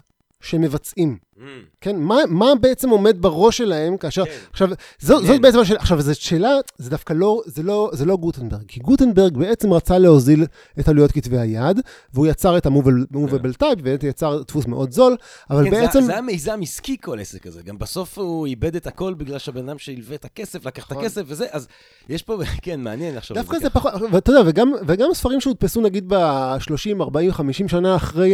שהם 0.46 0.62
מבצעים? 0.62 1.18
Mm, 1.38 1.42
כן, 1.82 1.96
מה, 2.00 2.16
מה 2.30 2.46
בעצם 2.62 2.90
עומד 2.90 3.16
בראש 3.22 3.58
שלהם 3.58 3.98
כאשר... 3.98 4.26
כן. 4.26 4.32
עכשיו, 4.52 4.70
זו, 5.00 5.14
מעניין. 5.14 5.34
זאת 5.34 5.42
בעצם 5.42 5.60
השאלה, 5.60 5.80
עכשיו, 5.80 6.02
זו 6.02 6.16
שאלה, 6.16 6.50
זה 6.78 6.90
דווקא 6.90 7.14
לא, 7.14 7.42
זה 7.46 7.64
לא, 7.64 7.90
זה 7.94 8.06
לא 8.06 8.18
גוטנברג, 8.18 8.64
כי 8.68 8.80
גוטנברג 8.80 9.38
בעצם 9.38 9.74
רצה 9.74 9.98
להוזיל 9.98 10.46
את 10.80 10.88
עלויות 10.90 11.12
כתבי 11.12 11.40
היד, 11.40 11.80
והוא 12.14 12.28
יצר 12.28 12.58
את 12.58 12.66
ה 12.66 12.77
movable 12.77 13.54
type, 13.54 13.80
ובאמת 13.80 14.04
יצר 14.04 14.42
דפוס 14.48 14.66
מאוד 14.66 14.92
זול, 14.92 15.16
אבל 15.50 15.66
כן, 15.66 15.76
זה- 15.76 15.82
בעצם... 15.82 16.02
זה 16.02 16.12
היה 16.12 16.22
מיזם 16.22 16.60
עסקי 16.62 16.98
כל 17.02 17.20
עסק 17.20 17.48
הזה, 17.48 17.62
גם 17.64 17.78
בסוף 17.78 18.18
הוא 18.18 18.46
איבד 18.46 18.76
את 18.76 18.88
הכל 18.88 19.14
בגלל 19.14 19.38
שהבן 19.38 19.70
אדם 19.70 19.80
שהלווה 19.80 20.16
את 20.16 20.26
הכסף, 20.26 20.66
לקח 20.66 20.86
את 20.86 20.92
נכון. 20.92 21.04
הכסף 21.04 21.22
וזה, 21.28 21.46
אז 21.52 21.68
יש 22.10 22.24
פה, 22.24 22.38
כן, 22.62 22.82
מעניין 22.82 23.18
עכשיו. 23.18 23.36
דווקא 23.38 23.60
זה 23.60 23.70
פחות, 23.70 23.94
ואתה 24.12 24.32
יודע, 24.32 24.50
וגם, 24.50 24.72
וגם 24.88 25.10
ספרים 25.14 25.42
שהודפסו 25.42 25.82
נגיד 25.82 26.14
ב-30, 26.14 27.02
40, 27.02 27.32
50 27.32 27.68
שנה 27.68 27.96
אחרי, 27.96 28.34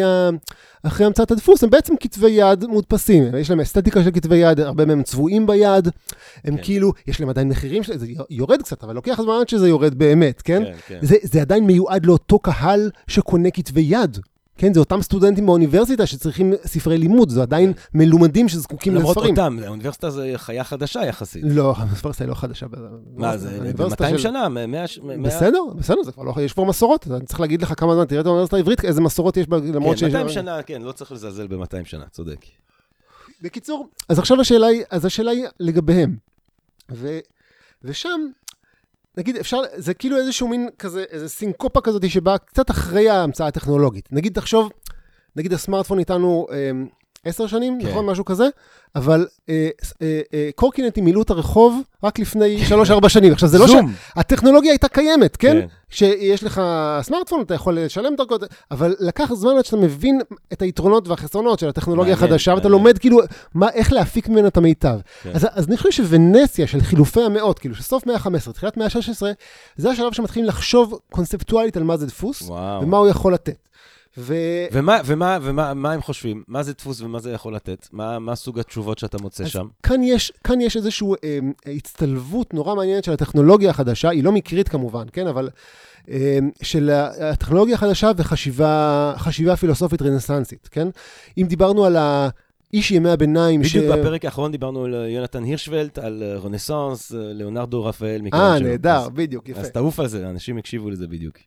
אחרי 0.83 1.05
המצאת 1.05 1.31
הדפוס, 1.31 1.63
הם 1.63 1.69
בעצם 1.69 1.93
כתבי 2.01 2.29
יד 2.29 2.65
מודפסים. 2.65 3.35
יש 3.35 3.49
להם 3.49 3.59
אסתטיקה 3.59 4.03
של 4.03 4.11
כתבי 4.11 4.35
יד, 4.35 4.59
הרבה 4.59 4.85
מהם 4.85 5.03
צבועים 5.03 5.47
ביד, 5.47 5.87
הם 6.43 6.57
כן. 6.57 6.63
כאילו, 6.63 6.93
יש 7.07 7.19
להם 7.19 7.29
עדיין 7.29 7.49
מחירים, 7.49 7.83
זה 7.95 8.07
יורד 8.29 8.61
קצת, 8.61 8.83
אבל 8.83 8.95
לוקח 8.95 9.21
זמן 9.21 9.33
עד 9.41 9.49
שזה 9.49 9.67
יורד 9.69 9.95
באמת, 9.95 10.41
כן? 10.41 10.63
כן, 10.65 10.73
כן. 10.87 10.99
זה, 11.01 11.15
זה 11.21 11.41
עדיין 11.41 11.67
מיועד 11.67 12.05
לאותו 12.05 12.39
קהל 12.39 12.91
שקונה 13.07 13.51
כתבי 13.51 13.81
יד. 13.81 14.17
כן, 14.61 14.73
זה 14.73 14.79
אותם 14.79 15.01
סטודנטים 15.01 15.45
באוניברסיטה 15.45 16.05
שצריכים 16.05 16.53
ספרי 16.65 16.97
לימוד, 16.97 17.29
זה 17.29 17.41
עדיין 17.41 17.73
מלומדים 17.93 18.49
שזקוקים 18.49 18.95
למרות 18.95 19.17
לספרים. 19.17 19.37
אותם, 19.37 19.57
האוניברסיטה 19.65 20.09
זה 20.09 20.33
חיה 20.35 20.63
חדשה 20.63 21.05
יחסית. 21.05 21.43
לא, 21.47 21.73
האוניברסיטה 21.77 22.23
היא 22.23 22.29
לא 22.29 22.35
חדשה. 22.35 22.65
מה, 23.15 23.37
זה 23.37 23.55
האוניברסיטה 23.55 24.03
ב-200 24.03 24.11
של- 24.11 24.17
שנה, 24.17 24.49
100... 24.49 24.85
בסדר, 25.23 25.59
בסדר, 25.75 26.03
זה 26.03 26.11
כבר 26.11 26.23
לא, 26.23 26.33
יש 26.41 26.53
כבר 26.53 26.63
מסורות, 26.63 27.07
אני 27.11 27.25
צריך 27.25 27.39
להגיד 27.39 27.61
לך 27.61 27.73
כמה 27.79 27.95
זמן, 27.95 28.05
תראה 28.05 28.21
את 28.21 28.25
האוניברסיטה 28.25 28.57
העברית, 28.57 28.85
איזה 28.85 29.01
מסורות 29.01 29.37
יש 29.37 29.47
בה, 29.47 29.57
למרות 29.57 29.93
כן, 29.93 29.99
שיש... 29.99 30.13
200 30.13 30.29
שנה, 30.29 30.63
כן, 30.63 30.81
לא 30.81 30.91
צריך 30.91 31.11
לזלזל 31.11 31.47
ב-200 31.47 31.85
שנה, 31.85 32.05
צודק. 32.11 32.45
בקיצור, 33.41 33.87
אז 34.09 34.19
עכשיו 34.19 34.41
השאלה 34.41 34.67
היא, 34.67 34.83
אז 34.89 35.05
השאלה 35.05 35.31
היא 35.31 35.45
לגביהם. 35.59 36.15
ו, 36.91 37.19
ושם, 37.83 38.21
נגיד, 39.17 39.37
אפשר, 39.37 39.57
זה 39.75 39.93
כאילו 39.93 40.17
איזשהו 40.17 40.47
מין 40.47 40.69
כזה, 40.79 41.03
איזה 41.09 41.29
סינקופה 41.29 41.81
כזאת 41.81 42.09
שבאה 42.09 42.37
קצת 42.37 42.71
אחרי 42.71 43.09
ההמצאה 43.09 43.47
הטכנולוגית. 43.47 44.09
נגיד, 44.11 44.33
תחשוב, 44.33 44.69
נגיד 45.35 45.53
הסמארטפון 45.53 45.99
איתנו 45.99 46.47
אה, 46.51 46.71
עשר 47.25 47.47
שנים, 47.47 47.79
כן. 47.81 47.87
נכון? 47.87 48.05
משהו 48.05 48.25
כזה, 48.25 48.47
אבל 48.95 49.27
אה, 49.49 49.69
אה, 50.01 50.21
אה, 50.33 50.49
קורקינטים 50.55 51.05
מילאו 51.05 51.21
את 51.21 51.29
הרחוב 51.29 51.81
רק 52.03 52.19
לפני 52.19 52.65
שלוש-ארבע 52.65 53.09
שנים. 53.09 53.33
עכשיו, 53.33 53.49
זה 53.49 53.59
לא 53.59 53.67
ש... 53.67 53.71
הטכנולוגיה 54.15 54.71
הייתה 54.71 54.87
קיימת, 54.87 55.37
כן? 55.37 55.61
כן. 55.61 55.67
שיש 55.89 56.43
לך 56.43 56.61
סמארטפון, 57.01 57.41
אתה 57.41 57.53
יכול 57.53 57.79
לשלם 57.79 58.15
דרכו, 58.15 58.35
אבל 58.71 58.95
לקח 58.99 59.33
זמן 59.33 59.57
עד 59.57 59.65
שאתה 59.65 59.77
מבין 59.77 60.21
את 60.53 60.61
היתרונות 60.61 61.07
והחסרונות 61.07 61.59
של 61.59 61.69
הטכנולוגיה 61.69 62.13
מעניין, 62.13 62.29
החדשה, 62.29 62.53
ואתה. 62.55 62.69
לומד 62.69 62.97
כאילו 62.97 63.19
מה, 63.53 63.69
איך 63.69 63.93
להפיק 63.93 64.29
ממנה 64.29 64.47
את 64.47 64.57
המיטב. 64.57 64.99
כן. 65.23 65.31
אז, 65.33 65.47
אז 65.51 65.67
אני 65.67 65.77
חושב 65.77 65.91
שוונציה 65.91 66.67
של 66.67 66.81
חילופי 66.81 67.21
המאות, 67.21 67.59
כאילו 67.59 67.75
שסוף 67.75 68.05
מאה 68.05 68.15
ה-15, 68.15 68.51
תחילת 68.53 68.77
מאה 68.77 68.85
ה-16, 68.85 69.25
זה 69.75 69.89
השלב 69.89 70.13
שמתחילים 70.13 70.49
לחשוב 70.49 70.99
קונספטואלית 71.09 71.77
על 71.77 71.83
מה 71.83 71.97
זה 71.97 72.05
דפוס, 72.05 72.41
וואו. 72.41 72.81
ומה 72.81 72.97
הוא 72.97 73.07
יכול 73.07 73.33
לתת. 73.33 73.67
ו... 74.17 74.35
ומה, 74.71 75.01
ומה, 75.05 75.37
ומה 75.41 75.73
מה 75.73 75.91
הם 75.93 76.01
חושבים? 76.01 76.43
מה 76.47 76.63
זה 76.63 76.73
דפוס 76.73 77.01
ומה 77.01 77.19
זה 77.19 77.31
יכול 77.31 77.55
לתת? 77.55 77.87
מה, 77.91 78.19
מה 78.19 78.35
סוג 78.35 78.59
התשובות 78.59 78.99
שאתה 78.99 79.17
מוצא 79.21 79.43
אז 79.43 79.49
שם? 79.49 79.67
כאן 79.83 80.03
יש, 80.03 80.31
כאן 80.43 80.61
יש 80.61 80.77
איזושהי 80.77 81.07
אה, 81.23 81.39
הצטלבות 81.75 82.53
נורא 82.53 82.75
מעניינת 82.75 83.03
של 83.03 83.11
הטכנולוגיה 83.11 83.69
החדשה, 83.69 84.09
היא 84.09 84.23
לא 84.23 84.31
מקרית 84.31 84.69
כמובן, 84.69 85.05
כן? 85.13 85.27
אבל 85.27 85.49
אה, 86.09 86.39
של 86.61 86.89
הטכנולוגיה 87.21 87.75
החדשה 87.75 88.11
וחשיבה 88.17 89.13
חשיבה 89.17 89.55
פילוסופית 89.55 90.01
רנסנסית, 90.01 90.69
כן? 90.71 90.87
אם 91.37 91.45
דיברנו 91.47 91.85
על 91.85 91.97
האיש 91.97 92.91
ימי 92.91 93.09
הביניים, 93.09 93.61
בדיוק 93.61 93.85
בפרק 93.85 94.25
האחרון 94.25 94.51
דיברנו 94.51 94.85
על 94.85 94.93
יונתן 95.09 95.43
הירשוולט, 95.43 95.97
על 95.97 96.23
אה, 96.25 96.37
רנסאנס, 96.37 97.13
אה, 97.13 97.33
ליאונרדו 97.33 97.85
רפאל. 97.85 98.21
אה. 98.33 98.59
נהדר, 98.59 99.09
בדיוק, 99.09 99.49
יפה. 99.49 99.59
אז 99.59 99.71
תעוף 99.71 99.99
על 99.99 100.07
זה, 100.07 100.29
אנשים 100.29 100.57
הקשיבו 100.57 100.89
לזה 100.89 101.07
בדיוק. 101.07 101.37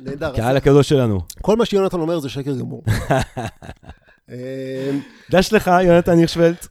נהדר. 0.00 0.36
קהל 0.36 0.56
הקדוש 0.56 0.88
שלנו. 0.88 1.20
כל 1.42 1.56
מה 1.56 1.66
שיונתן 1.66 2.00
אומר 2.00 2.18
זה 2.18 2.28
שקר 2.28 2.58
גמור. 2.58 2.82
אה, 4.30 4.90
דש 5.30 5.52
לך, 5.52 5.70
יונתן 5.84 6.18
הירשוולט. 6.18 6.66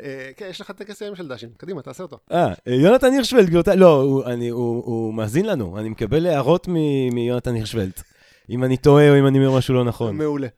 אה, 0.00 0.30
כן, 0.36 0.46
יש 0.50 0.60
לך 0.60 0.70
טקס 0.70 1.02
היום 1.02 1.16
של 1.16 1.28
דשים, 1.28 1.48
קדימה, 1.56 1.82
תעשה 1.82 2.02
אותו. 2.02 2.18
אה, 2.32 2.52
יונתן 2.66 3.12
הירשוולט, 3.12 3.46
גבירותיי, 3.46 3.76
לא, 3.76 4.02
הוא, 4.50 5.14
מאזין 5.14 5.46
לנו, 5.46 5.78
אני 5.78 5.88
מקבל 5.88 6.26
הערות 6.26 6.68
מיונתן 7.12 7.54
הירשוולט. 7.54 8.02
אם 8.50 8.64
אני 8.64 8.76
טועה 8.76 9.10
או 9.10 9.18
אם 9.18 9.26
אני 9.26 9.38
אומר 9.38 9.58
משהו 9.58 9.74
לא 9.74 9.84
נכון. 9.84 10.16
מעולה. 10.16 10.48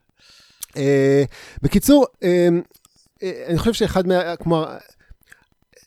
אה, 0.77 1.25
בקיצור, 1.63 2.07
אה, 2.23 2.49
אה, 3.23 3.45
אני 3.49 3.59
חושב 3.59 3.73
שאחד 3.73 4.07
מה... 4.07 4.37
כלומר, 4.37 4.77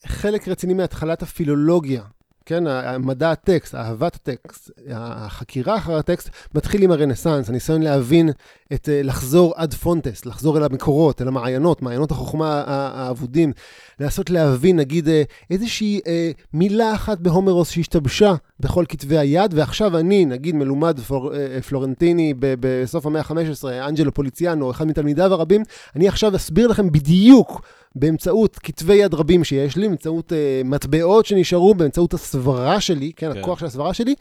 חלק 0.06 0.48
רציני 0.48 0.74
מהתחלת 0.74 1.22
הפילולוגיה, 1.22 2.04
כן, 2.48 2.64
מדע 3.00 3.32
הטקסט, 3.32 3.76
אהבת 3.76 4.16
הטקסט, 4.16 4.72
החקירה 4.92 5.78
אחר 5.78 5.96
הטקסט, 5.96 6.30
מתחיל 6.56 6.84
עם 6.84 6.92
הרנסאנס, 6.92 7.50
הניסיון 7.50 7.82
להבין 7.82 8.30
את, 8.74 8.90
אה, 8.90 9.02
לחזור 9.04 9.54
עד 9.56 9.74
פונטס, 9.74 10.26
לחזור 10.26 10.58
אל 10.58 10.64
המקורות, 10.64 11.22
אל 11.22 11.28
המעיינות, 11.28 11.82
מעיינות 11.82 12.12
החוכמה 12.12 12.64
האבודים, 12.68 13.54
לנסות 14.00 14.30
להבין, 14.30 14.76
נגיד, 14.76 15.10
אה, 15.10 15.24
איזושהי 15.52 16.00
אה, 16.08 16.32
מילה 16.54 16.94
אחת 16.94 17.20
בהומרוס 17.20 17.70
שהשתבשה 17.70 18.34
בכל 18.60 18.86
כתבי 18.90 19.18
היד, 19.18 19.54
ועכשיו 19.54 19.98
אני, 19.98 20.26
נגיד, 20.26 20.56
מלומד 20.56 21.00
פלור, 21.00 21.36
אה, 21.36 21.62
פלורנטיני 21.62 22.34
ב- 22.40 22.56
בסוף 22.60 23.06
המאה 23.06 23.22
ה-15, 23.22 23.88
אנג'לו 23.88 24.14
פוליציאנו, 24.14 24.72
אחד 24.72 24.88
מתלמידיו 24.88 25.34
הרבים, 25.34 25.64
אני 25.96 26.08
עכשיו 26.08 26.36
אסביר 26.36 26.68
לכם 26.68 26.92
בדיוק 26.92 27.62
באמצעות 27.96 28.60
כתבי 28.64 28.96
יד 28.96 29.14
רבים 29.14 29.44
שיש 29.44 29.76
לי, 29.76 29.88
באמצעות 29.88 30.34
אה, 30.34 30.62
מטבעות 30.66 31.26
שנשארו, 31.26 31.74
באמצעות 31.74 32.14
הסברה 32.14 32.82
שלי, 32.82 33.12
כן, 33.16 33.34
כן. 33.34 33.40
הכוח 33.40 33.60
של 33.60 33.66
הסברה 33.66 33.94
שלי, 33.94 34.16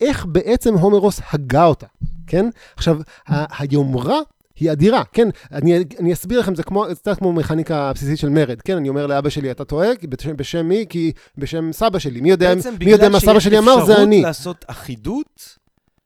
איך 0.00 0.26
בעצם 0.26 0.74
הומרוס 0.74 1.20
הגה 1.32 1.64
אותה, 1.64 1.86
כן? 2.26 2.46
עכשיו, 2.76 2.98
ה- 3.28 3.62
היומרה 3.62 4.18
היא 4.56 4.72
אדירה, 4.72 5.02
כן? 5.12 5.28
אני, 5.52 5.84
אני 5.98 6.12
אסביר 6.12 6.40
לכם, 6.40 6.54
זה 6.54 6.62
כמו, 6.62 6.88
זה 6.88 6.94
קצת 6.94 7.18
כמו 7.18 7.32
מכניקה 7.32 7.92
בסיסית 7.94 8.18
של 8.18 8.28
מרד, 8.28 8.60
כן? 8.60 8.76
אני 8.76 8.88
אומר 8.88 9.06
לאבא 9.06 9.28
שלי, 9.28 9.50
אתה 9.50 9.64
טועה, 9.64 9.88
בשם, 10.08 10.36
בשם 10.36 10.66
מי? 10.68 10.86
כי 10.88 11.12
בשם 11.38 11.72
סבא 11.72 11.98
שלי. 11.98 12.20
מי 12.20 12.30
יודע, 12.30 12.54
מי 12.84 12.90
יודע 12.90 13.08
מה 13.08 13.20
סבא 13.20 13.40
שלי 13.40 13.58
אמר? 13.58 13.84
זה 13.86 14.02
אני. 14.02 14.02
בעצם 14.02 14.06
בגלל 14.06 14.22
שיש 14.22 14.22
אפשרות 14.22 14.24
לעשות 14.24 14.64
אחידות, 14.68 15.56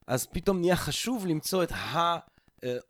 אז 0.06 0.26
פתאום 0.32 0.60
נהיה 0.60 0.76
חשוב 0.76 1.26
למצוא 1.26 1.62
את 1.62 1.72
ה... 1.72 2.16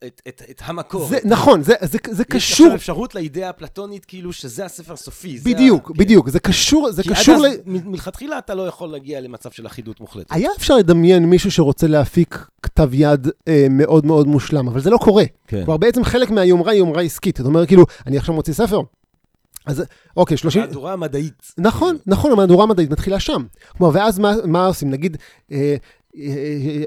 את, 0.07 0.23
את, 0.29 0.43
את 0.51 0.63
המקור. 0.65 1.09
זה, 1.09 1.19
נכון, 1.25 1.63
זה, 1.63 1.75
זה, 1.81 1.99
זה 2.11 2.25
קשור. 2.25 2.37
יש 2.37 2.53
עכשיו 2.53 2.75
אפשרות 2.75 3.15
לאידאה 3.15 3.49
הפלטונית, 3.49 4.05
כאילו 4.05 4.33
שזה 4.33 4.65
הספר 4.65 4.93
הסופי. 4.93 5.39
בדיוק, 5.45 5.89
זה 5.89 5.95
בדיוק, 5.95 6.29
זה 6.29 6.41
קשור, 6.41 6.93
זה 6.93 7.03
כי 7.03 7.09
קשור 7.09 7.35
עד 7.35 7.41
ל... 7.41 7.47
אז 7.47 7.59
מלכתחילה 7.67 8.39
אתה 8.39 8.55
לא 8.55 8.63
יכול 8.63 8.89
להגיע 8.89 9.21
למצב 9.21 9.51
של 9.51 9.67
אחידות 9.67 10.01
מוחלטת. 10.01 10.33
היה 10.33 10.51
אפשר 10.57 10.77
לדמיין 10.77 11.25
מישהו 11.25 11.51
שרוצה 11.51 11.87
להפיק 11.87 12.47
כתב 12.63 12.89
יד 12.93 13.29
אה, 13.49 13.67
מאוד 13.71 14.07
מאוד 14.07 14.27
מושלם, 14.27 14.69
אבל 14.69 14.81
זה 14.81 14.91
לא 14.91 14.97
קורה. 14.97 15.25
כן. 15.47 15.65
כלומר, 15.65 15.77
בעצם 15.77 16.05
חלק 16.05 16.31
מהיומרה 16.31 16.73
היא 16.73 16.79
יומרה 16.79 17.03
עסקית. 17.03 17.37
זאת 17.37 17.47
אומרת, 17.47 17.69
כאילו, 17.69 17.85
אני 18.07 18.19
עכשיו 18.19 18.35
מוציא 18.35 18.55
ספר. 18.55 18.81
אז 19.67 19.85
אוקיי, 20.17 20.37
30... 20.37 20.63
מהדורה 20.63 20.97
מדעית. 20.97 21.53
נכון, 21.59 21.97
נכון, 22.07 22.33
המהדורה 22.33 22.65
המדעית 22.65 22.91
מתחילה 22.91 23.21
שם. 23.21 23.43
כלומר, 23.79 23.95
ואז 23.95 24.19
מה, 24.19 24.35
מה 24.45 24.67
עושים? 24.67 24.91
נגיד, 24.91 25.17
אה, 25.53 25.57
אה, 25.57 25.77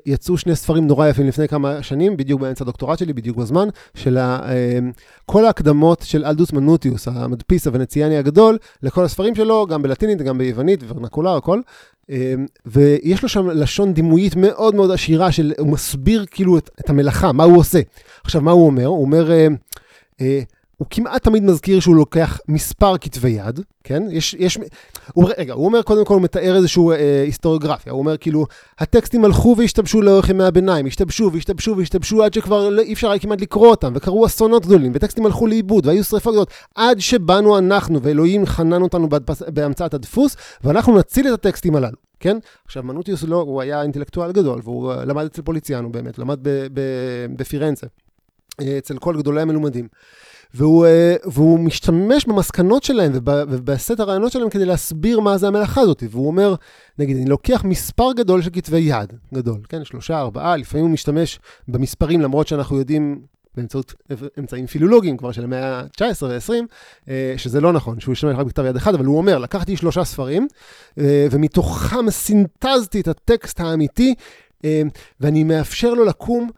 יצאו 0.05 0.37
שני 0.37 0.55
ספרים 0.55 0.87
נורא 0.87 1.07
יפים 1.07 1.27
לפני 1.27 1.47
כמה 1.47 1.83
שנים, 1.83 2.17
בדיוק 2.17 2.41
באמצע 2.41 2.63
הדוקטורט 2.63 2.99
שלי, 2.99 3.13
בדיוק 3.13 3.37
בזמן, 3.37 3.67
של 3.95 4.17
אה, 4.17 4.79
כל 5.25 5.45
ההקדמות 5.45 6.01
של 6.01 6.25
אלדוס 6.25 6.53
מנוטיוס, 6.53 7.07
המדפיס 7.07 7.67
הוונציאני 7.67 8.17
הגדול, 8.17 8.57
לכל 8.83 9.03
הספרים 9.03 9.35
שלו, 9.35 9.67
גם 9.67 9.81
בלטינית, 9.81 10.21
גם 10.21 10.37
ביוונית, 10.37 10.79
ורנקולר, 10.87 11.35
הכל. 11.35 11.59
אה, 12.09 12.33
ויש 12.65 13.23
לו 13.23 13.29
שם 13.29 13.49
לשון 13.49 13.93
דימויית 13.93 14.35
מאוד 14.35 14.75
מאוד 14.75 14.91
עשירה, 14.91 15.31
של, 15.31 15.53
הוא 15.59 15.67
מסביר 15.67 16.25
כאילו 16.31 16.57
את, 16.57 16.69
את 16.79 16.89
המלאכה, 16.89 17.31
מה 17.31 17.43
הוא 17.43 17.57
עושה. 17.57 17.79
עכשיו, 18.23 18.41
מה 18.41 18.51
הוא 18.51 18.65
אומר? 18.65 18.85
הוא 18.85 19.01
אומר... 19.01 19.31
הוא 20.77 20.87
כמעט 20.89 21.23
תמיד 21.23 21.43
מזכיר 21.43 21.79
שהוא 21.79 21.95
לוקח 21.95 22.39
מספר 22.47 22.97
כתבי 22.97 23.29
יד, 23.29 23.59
כן? 23.83 24.03
יש, 24.11 24.35
יש, 24.39 24.57
הוא, 25.13 25.29
רגע, 25.37 25.53
הוא 25.53 25.65
אומר, 25.65 25.81
קודם 25.81 26.05
כל, 26.05 26.13
הוא 26.13 26.21
מתאר 26.21 26.55
איזושהי 26.55 26.83
אה, 26.91 27.23
היסטוריוגרפיה. 27.23 27.93
הוא 27.93 27.99
אומר, 27.99 28.17
כאילו, 28.17 28.45
הטקסטים 28.79 29.25
הלכו 29.25 29.55
והשתבשו 29.57 30.01
לאורך 30.01 30.29
ימי 30.29 30.43
הביניים, 30.43 30.85
השתבשו 30.85 31.29
והשתבשו 31.33 31.77
והשתבשו 31.77 32.23
עד 32.23 32.33
שכבר 32.33 32.69
לא, 32.69 32.81
אי 32.81 32.93
אפשר 32.93 33.09
היה 33.09 33.19
כמעט 33.19 33.41
לקרוא 33.41 33.67
אותם, 33.67 33.93
וקרו 33.95 34.25
אסונות 34.25 34.65
גדולים, 34.65 34.91
וטקסטים 34.95 35.25
הלכו 35.25 35.47
לאיבוד, 35.47 35.85
והיו 35.85 36.03
שרפות 36.03 36.33
גדולות, 36.33 36.51
עד 36.75 36.99
שבאנו 36.99 37.57
אנחנו, 37.57 38.01
ואלוהים 38.01 38.45
חנן 38.45 38.81
אותנו 38.81 39.09
בהדפס, 39.09 39.41
בהמצאת 39.41 39.93
הדפוס, 39.93 40.35
ואנחנו 40.63 40.97
נציל 40.97 41.27
את 41.27 41.33
הטקסטים 41.33 41.75
הללו. 41.75 41.97
כן? 42.19 42.37
עכשיו, 42.65 42.83
מנוטיוס 42.83 43.23
לא, 43.23 43.35
הוא 43.35 43.61
היה 43.61 43.81
אינטלקטואל 43.81 44.31
גדול, 44.31 44.59
והוא 44.63 44.91
אה, 44.91 45.05
למד 45.05 45.25
אצל 45.25 45.41
פוליציאנו 45.41 45.91
באמת, 45.91 46.19
למד 46.19 46.39
בפירנצה, 47.35 47.87
אה, 48.61 48.77
אצל 48.77 48.97
כל 48.97 49.17
גדולי 49.17 49.41
המלומדים. 49.41 49.87
והוא, 50.53 50.85
אה, 50.85 51.15
והוא 51.25 51.59
משתמש 51.59 52.25
במסקנות 52.25 52.83
שלהם 52.83 53.11
וב- 53.13 53.43
ובסט 53.49 53.99
הרעיונות 53.99 54.31
שלהם 54.31 54.49
כדי 54.49 54.65
להסביר 54.65 55.19
מה 55.19 55.37
זה 55.37 55.47
המלאכה 55.47 55.81
הזאת. 55.81 56.03
והוא 56.09 56.27
אומר, 56.27 56.55
נגיד, 56.99 57.17
אני 57.17 57.25
לוקח 57.25 57.63
מספר 57.63 58.13
גדול 58.13 58.41
של 58.41 58.49
כתבי 58.53 58.77
יד, 58.79 59.13
גדול, 59.33 59.59
כן? 59.69 59.83
שלושה, 59.83 60.19
ארבעה, 60.19 60.57
לפעמים 60.57 60.85
הוא 60.85 60.93
משתמש 60.93 61.39
במספרים, 61.67 62.21
למרות 62.21 62.47
שאנחנו 62.47 62.77
יודעים 62.77 63.21
באמצעות 63.57 63.93
אמצעים 64.39 64.67
פילולוגיים 64.67 65.17
כבר 65.17 65.31
של 65.31 65.43
המאה 65.43 65.79
ה-19 65.79 66.23
ו-20, 66.23 67.11
שזה 67.37 67.61
לא 67.61 67.73
נכון, 67.73 67.99
שהוא 67.99 68.11
השתמש 68.13 68.35
רק 68.37 68.45
בכתב 68.45 68.65
יד 68.65 68.75
אחד, 68.75 68.93
אבל 68.95 69.05
הוא 69.05 69.17
אומר, 69.17 69.37
לקחתי 69.37 69.77
שלושה 69.77 70.03
ספרים, 70.03 70.47
אה, 70.97 71.27
ומתוכם 71.31 72.09
סינתזתי 72.09 73.01
את 73.01 73.07
הטקסט 73.07 73.59
האמיתי, 73.59 74.15
אה, 74.65 74.81
ואני 75.19 75.43
מאפשר 75.43 75.93
לו 75.93 76.05
לקום 76.05 76.49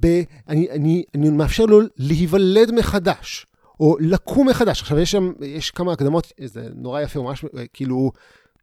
ב... 0.00 0.06
אני, 0.48 0.70
אני, 0.70 1.04
אני 1.14 1.30
מאפשר 1.30 1.66
לו 1.66 1.80
להיוולד 1.96 2.72
מחדש, 2.72 3.46
או 3.80 3.96
לקום 4.00 4.48
מחדש. 4.48 4.80
עכשיו, 4.82 4.98
יש 4.98 5.10
שם, 5.10 5.32
יש 5.40 5.70
כמה 5.70 5.92
הקדמות, 5.92 6.32
זה 6.44 6.68
נורא 6.74 7.00
יפה, 7.00 7.20
ממש, 7.20 7.44
אה, 7.58 7.64
כאילו, 7.72 8.10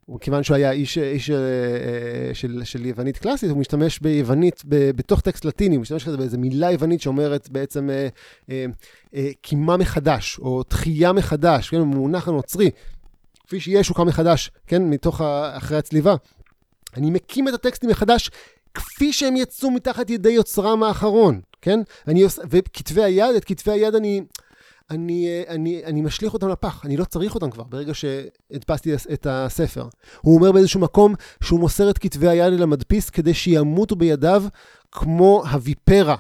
הוא- 0.06 0.20
כיוון 0.20 0.44
שהוא 0.44 0.56
היה 0.56 0.72
איש, 0.72 0.98
איש 0.98 1.30
אה, 1.30 1.36
אה, 1.38 2.34
של, 2.34 2.62
של 2.64 2.86
יוונית 2.86 3.18
קלאסית, 3.18 3.50
הוא 3.50 3.58
משתמש 3.58 4.00
ביוונית, 4.00 4.62
ב, 4.68 4.92
בתוך 4.92 5.22
טקסט 5.22 5.46
לטיני, 5.46 5.76
הוא 5.76 5.82
משתמש 5.82 6.04
כזה 6.04 6.18
באיזה 6.18 6.38
מילה 6.38 6.72
יוונית 6.72 7.02
שאומרת 7.02 7.50
בעצם 7.50 7.90
אה, 7.90 8.08
אה, 8.50 8.66
אה, 9.16 9.30
קימה 9.42 9.78
מחדש, 9.78 10.40
או 10.40 10.64
תחייה 10.64 11.14
מחדש, 11.14 11.70
כן, 11.70 11.82
במונח 11.82 12.28
הנוצרי, 12.28 12.70
כפי 13.48 13.60
שישו 13.60 13.94
קם 13.94 14.08
מחדש, 14.08 14.52
כן, 14.68 14.90
מתוך, 14.90 15.22
אחרי 15.54 15.78
הצליבה. 15.78 16.16
אני 16.98 17.12
מקים 17.12 17.48
את 17.48 17.54
הטקסטים 17.54 17.90
מחדש 17.90 18.30
כפי 18.74 19.14
שהם 19.14 19.36
יצאו 19.36 19.72
מתחת 19.72 20.10
ידי 20.10 20.30
יוצרם 20.30 20.84
האחרון, 20.84 21.42
כן? 21.62 21.80
אני 22.08 22.22
עוש... 22.22 22.40
וכתבי 22.50 23.04
היד, 23.04 23.36
את 23.36 23.46
כתבי 23.46 23.72
היד 23.72 23.96
אני, 23.96 24.22
אני, 24.92 25.44
אני, 25.48 25.82
אני 25.86 26.02
משליך 26.02 26.34
אותם 26.34 26.50
לפח, 26.50 26.86
אני 26.86 26.98
לא 26.98 27.06
צריך 27.06 27.36
אותם 27.36 27.50
כבר 27.50 27.64
ברגע 27.64 27.94
שהדפסתי 27.94 28.94
את 29.14 29.28
הספר. 29.30 29.88
הוא 30.22 30.36
אומר 30.36 30.52
באיזשהו 30.52 30.80
מקום 30.80 31.16
שהוא 31.44 31.60
מוסר 31.60 31.90
את 31.90 31.98
כתבי 31.98 32.28
היד 32.28 32.54
אל 32.54 32.64
המדפיס 32.64 33.10
כדי 33.10 33.34
שימותו 33.34 33.96
בידיו 33.96 34.44
כמו 34.92 35.44
הוויפרה. 35.52 36.16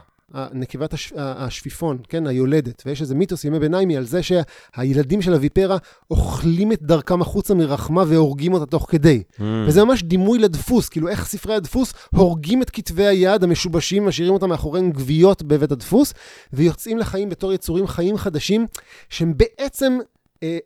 נקבת 0.53 0.93
הש... 0.93 1.13
השפיפון, 1.15 1.97
כן, 2.09 2.27
היולדת, 2.27 2.83
ויש 2.85 3.01
איזה 3.01 3.15
מיתוס 3.15 3.43
ימי 3.45 3.59
ביניימי 3.59 3.97
על 3.97 4.05
זה 4.05 4.19
שהילדים 4.23 5.21
של 5.21 5.33
הוויפרה 5.33 5.77
אוכלים 6.11 6.71
את 6.71 6.81
דרכם 6.81 7.21
החוצה 7.21 7.53
מרחמה 7.53 8.03
והורגים 8.07 8.53
אותה 8.53 8.65
תוך 8.65 8.85
כדי. 8.89 9.23
Mm. 9.33 9.41
וזה 9.67 9.83
ממש 9.83 10.03
דימוי 10.03 10.39
לדפוס, 10.39 10.89
כאילו 10.89 11.07
איך 11.07 11.27
ספרי 11.27 11.55
הדפוס 11.55 11.93
הורגים 12.15 12.61
את 12.61 12.69
כתבי 12.69 13.05
היד 13.05 13.43
המשובשים, 13.43 14.05
משאירים 14.05 14.33
אותם 14.33 14.49
מאחוריהם 14.49 14.91
גוויות 14.91 15.43
בבית 15.43 15.71
הדפוס, 15.71 16.13
ויוצאים 16.53 16.97
לחיים 16.97 17.29
בתור 17.29 17.53
יצורים 17.53 17.87
חיים 17.87 18.17
חדשים, 18.17 18.67
שהם 19.09 19.33
בעצם, 19.37 19.97
אה, 20.43 20.57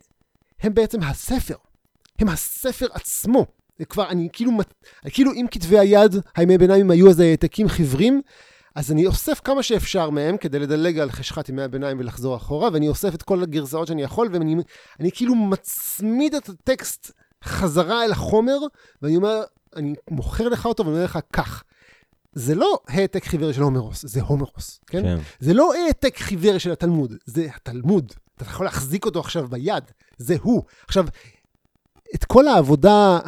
הם 0.61 0.73
בעצם 0.73 1.03
הספר. 1.03 1.55
הם 2.19 2.29
הספר 2.29 2.87
עצמו. 2.93 3.45
זה 3.79 3.85
כבר, 3.85 4.09
אני 4.09 4.27
כאילו, 4.33 4.51
כאילו 5.09 5.31
אם 5.33 5.45
כתבי 5.51 5.79
היד, 5.79 6.15
הימי 6.35 6.57
ביניים 6.57 6.91
היו 6.91 7.07
איזה 7.07 7.23
העתקים 7.23 7.67
חיוורים, 7.67 8.21
אז 8.77 8.91
אני 8.91 9.07
אוסף 9.07 9.41
כמה 9.43 9.63
שאפשר 9.63 10.09
מהם 10.09 10.37
כדי 10.37 10.59
לדלג 10.59 10.99
על 10.99 11.11
חשכת 11.11 11.49
ימי 11.49 11.61
הביניים 11.61 11.99
ולחזור 11.99 12.35
אחורה, 12.35 12.69
ואני 12.73 12.87
אוסף 12.87 13.15
את 13.15 13.23
כל 13.23 13.43
הגרסאות 13.43 13.87
שאני 13.87 14.03
יכול, 14.03 14.29
ואני 14.31 14.55
אני 14.99 15.11
כאילו 15.11 15.35
מצמיד 15.35 16.35
את 16.35 16.49
הטקסט 16.49 17.11
חזרה 17.43 18.05
אל 18.05 18.11
החומר, 18.11 18.57
ואני 19.01 19.15
אומר, 19.15 19.43
אני 19.75 19.93
מוכר 20.09 20.49
לך 20.49 20.65
אותו 20.65 20.83
ואני 20.85 20.95
אומר 20.95 21.05
לך, 21.05 21.19
קח. 21.31 21.63
זה 22.33 22.55
לא 22.55 22.79
העתק 22.87 23.25
חיוור 23.25 23.51
של 23.51 23.61
הומרוס, 23.61 24.05
זה 24.05 24.21
הומרוס, 24.21 24.79
כן? 24.87 25.03
כן. 25.03 25.17
זה 25.39 25.53
לא 25.53 25.73
העתק 25.73 26.17
חיוור 26.17 26.57
של 26.57 26.71
התלמוד, 26.71 27.13
זה 27.25 27.47
התלמוד. 27.55 28.13
אתה 28.35 28.45
יכול 28.45 28.65
להחזיק 28.65 29.05
אותו 29.05 29.19
עכשיו 29.19 29.47
ביד, 29.47 29.83
זה 30.17 30.35
הוא. 30.41 30.63
עכשיו, 30.87 31.05
את 32.15 32.25
כל 32.25 32.47
העבודה 32.47 33.19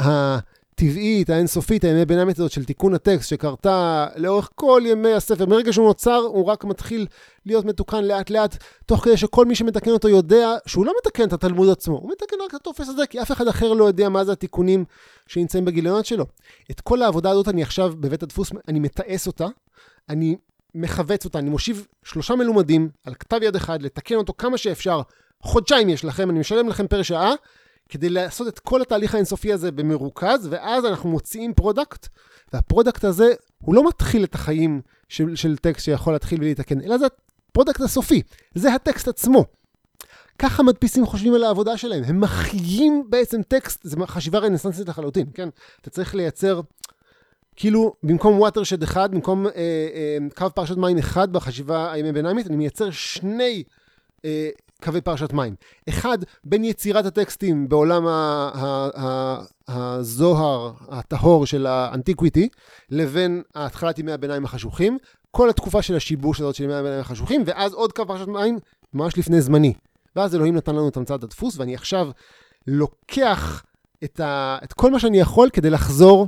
הטבעית, 0.80 1.30
האינסופית, 1.30 1.84
הימי 1.84 2.06
ביניימית 2.06 2.40
הזאת 2.40 2.52
של 2.52 2.66
תיקון 2.66 2.94
הטקסט 2.94 3.30
שקרתה 3.30 4.08
לאורך 4.16 4.50
כל 4.56 4.82
ימי 4.86 5.14
הספר, 5.14 5.46
מרגע 5.46 5.74
שהוא 5.74 5.88
נוצר, 5.88 6.16
הוא 6.16 6.46
רק 6.46 6.64
מתחיל 6.64 7.08
להיות 7.46 7.66
מתוקן 7.66 8.04
לאט 8.04 8.30
לאט, 8.30 8.58
תוך 8.86 9.04
כדי 9.04 9.18
שכל 9.18 9.46
מי 9.46 9.56
שמתקן 9.56 9.92
אותו 9.92 10.10
יודע 10.10 10.56
שהוא 10.66 10.86
לא 10.86 10.94
מתקן 11.00 11.24
את 11.24 11.34
התלמוד 11.34 11.70
עצמו, 11.70 11.98
הוא 11.98 12.12
מתקן 12.12 12.36
רק 12.46 12.50
את 12.50 12.54
הטופס 12.54 12.90
הזה, 12.90 13.08
כי 13.08 13.22
אף 13.22 13.32
אחד 13.32 13.48
אחר 13.48 13.74
לא 13.74 13.86
יודע 13.86 14.10
מה 14.10 14.26
זה 14.26 14.32
התיקונים 14.32 14.86
שנמצאים 15.28 15.66
בגיליונות 15.66 16.06
שלו. 16.06 16.26
את 16.72 16.82
כל 16.82 17.02
העבודה 17.02 17.30
הזאת 17.30 17.48
אני 17.48 17.64
עכשיו 17.64 17.94
בבית 18.00 18.24
הדפוס, 18.24 18.52
אני 18.68 18.80
מתעש 18.80 19.28
אותה, 19.28 19.48
אני 20.10 20.36
מכווץ 20.76 21.26
אותה, 21.26 21.40
אני 21.40 21.50
מושיב 21.50 21.88
שלושה 22.04 22.36
מלומדים 22.36 22.90
על 23.06 23.14
כתב 23.14 23.40
יד 23.42 23.56
אחד, 23.56 23.82
לתקן 23.82 24.16
אותו 24.16 24.34
כמה 24.38 24.58
שאפשר. 24.58 25.02
חודשיים 25.42 25.90
יש 25.90 26.06
לכם, 26.06 26.30
אני 26.30 26.40
משלם 26.40 26.70
לכם 26.70 26.88
פר 26.88 27.02
שעה, 27.02 27.34
כדי 27.90 28.10
לעשות 28.10 28.48
את 28.48 28.60
כל 28.60 28.82
התהליך 28.82 29.14
האינסופי 29.14 29.54
הזה 29.54 29.72
במרוכז, 29.72 30.48
ואז 30.50 30.86
אנחנו 30.86 31.10
מוציאים 31.10 31.54
product, 31.54 32.08
וה 32.54 32.65
product 32.65 33.04
הזה, 33.04 33.34
הוא 33.62 33.76
לא 33.76 33.88
מתחיל 33.88 34.24
את 34.24 34.36
החיים 34.36 34.82
של, 35.10 35.36
של 35.36 35.58
טקסט 35.58 35.86
שיכול 35.86 36.14
להתחיל 36.14 36.42
ולהתקן, 36.42 36.82
אלא 36.82 36.98
זה 36.98 37.06
ה 37.52 37.56
product 37.56 37.82
הסופי, 37.82 38.22
זה 38.56 38.74
הטקסט 38.74 39.08
עצמו. 39.08 39.46
ככה 40.40 40.64
מדפיסים 40.64 41.06
חושבים 41.06 41.34
על 41.34 41.44
העבודה 41.44 41.78
שלהם, 41.78 42.04
הם 42.04 42.22
מחיים 42.22 43.06
בעצם 43.10 43.42
טקסט, 43.44 43.88
זו 43.88 43.98
חשיבה 44.08 44.40
רנסנסית 44.40 44.90
לחלוטין, 44.90 45.26
כן? 45.34 45.50
אתה 45.82 45.90
צריך 45.90 46.16
לייצר, 46.16 46.62
כאילו, 47.56 47.94
במקום 48.04 48.44
watershed 48.44 48.84
אחד, 48.84 49.12
במקום 49.12 49.48
אה, 49.48 49.52
אה, 49.56 50.18
קו 50.36 50.46
פרשת 50.56 50.78
מים 50.78 50.98
אחד 50.98 51.34
בחשיבה 51.34 51.92
הימי 51.92 52.12
ביניימית, 52.12 52.48
אני 52.48 52.56
מייצר 52.56 52.92
שני 52.92 53.64
אה, 54.26 54.50
קווי 54.84 55.02
פרשת 55.02 55.34
מים. 55.34 55.56
אחד, 55.90 56.18
בין 56.44 56.64
יצירת 56.64 57.06
הטקסטים 57.06 57.70
בעולם 57.70 58.04
הזוהר 59.68 60.72
הטהור 60.90 61.46
של 61.46 61.66
האנטיקוויטי, 61.66 62.50
לבין 62.90 63.42
התחלת 63.56 64.00
ימי 64.00 64.12
הביניים 64.12 64.46
החשוכים, 64.46 64.98
כל 65.32 65.50
התקופה 65.50 65.82
של 65.82 65.96
השיבוש 65.96 66.40
הזאת 66.42 66.56
של 66.56 66.64
ימי 66.64 66.74
הביניים 66.74 67.02
החשוכים, 67.02 67.44
ואז 67.46 67.74
עוד 67.74 67.94
קו 67.94 68.08
פרשת 68.08 68.28
מים 68.28 68.60
ממש 68.94 69.18
לפני 69.18 69.42
זמני. 69.42 69.74
ואז 70.16 70.36
אלוהים 70.36 70.56
נתן 70.56 70.76
לנו 70.76 70.90
את 70.90 70.98
המצאת 70.98 71.24
הדפוס, 71.24 71.58
ואני 71.58 71.76
עכשיו 71.76 72.10
לוקח 72.68 73.64
את, 74.04 74.20
ה... 74.20 74.58
את 74.64 74.74
כל 74.74 74.92
מה 74.92 75.00
שאני 75.00 75.20
יכול 75.20 75.50
כדי 75.54 75.70
לחזור 75.70 76.28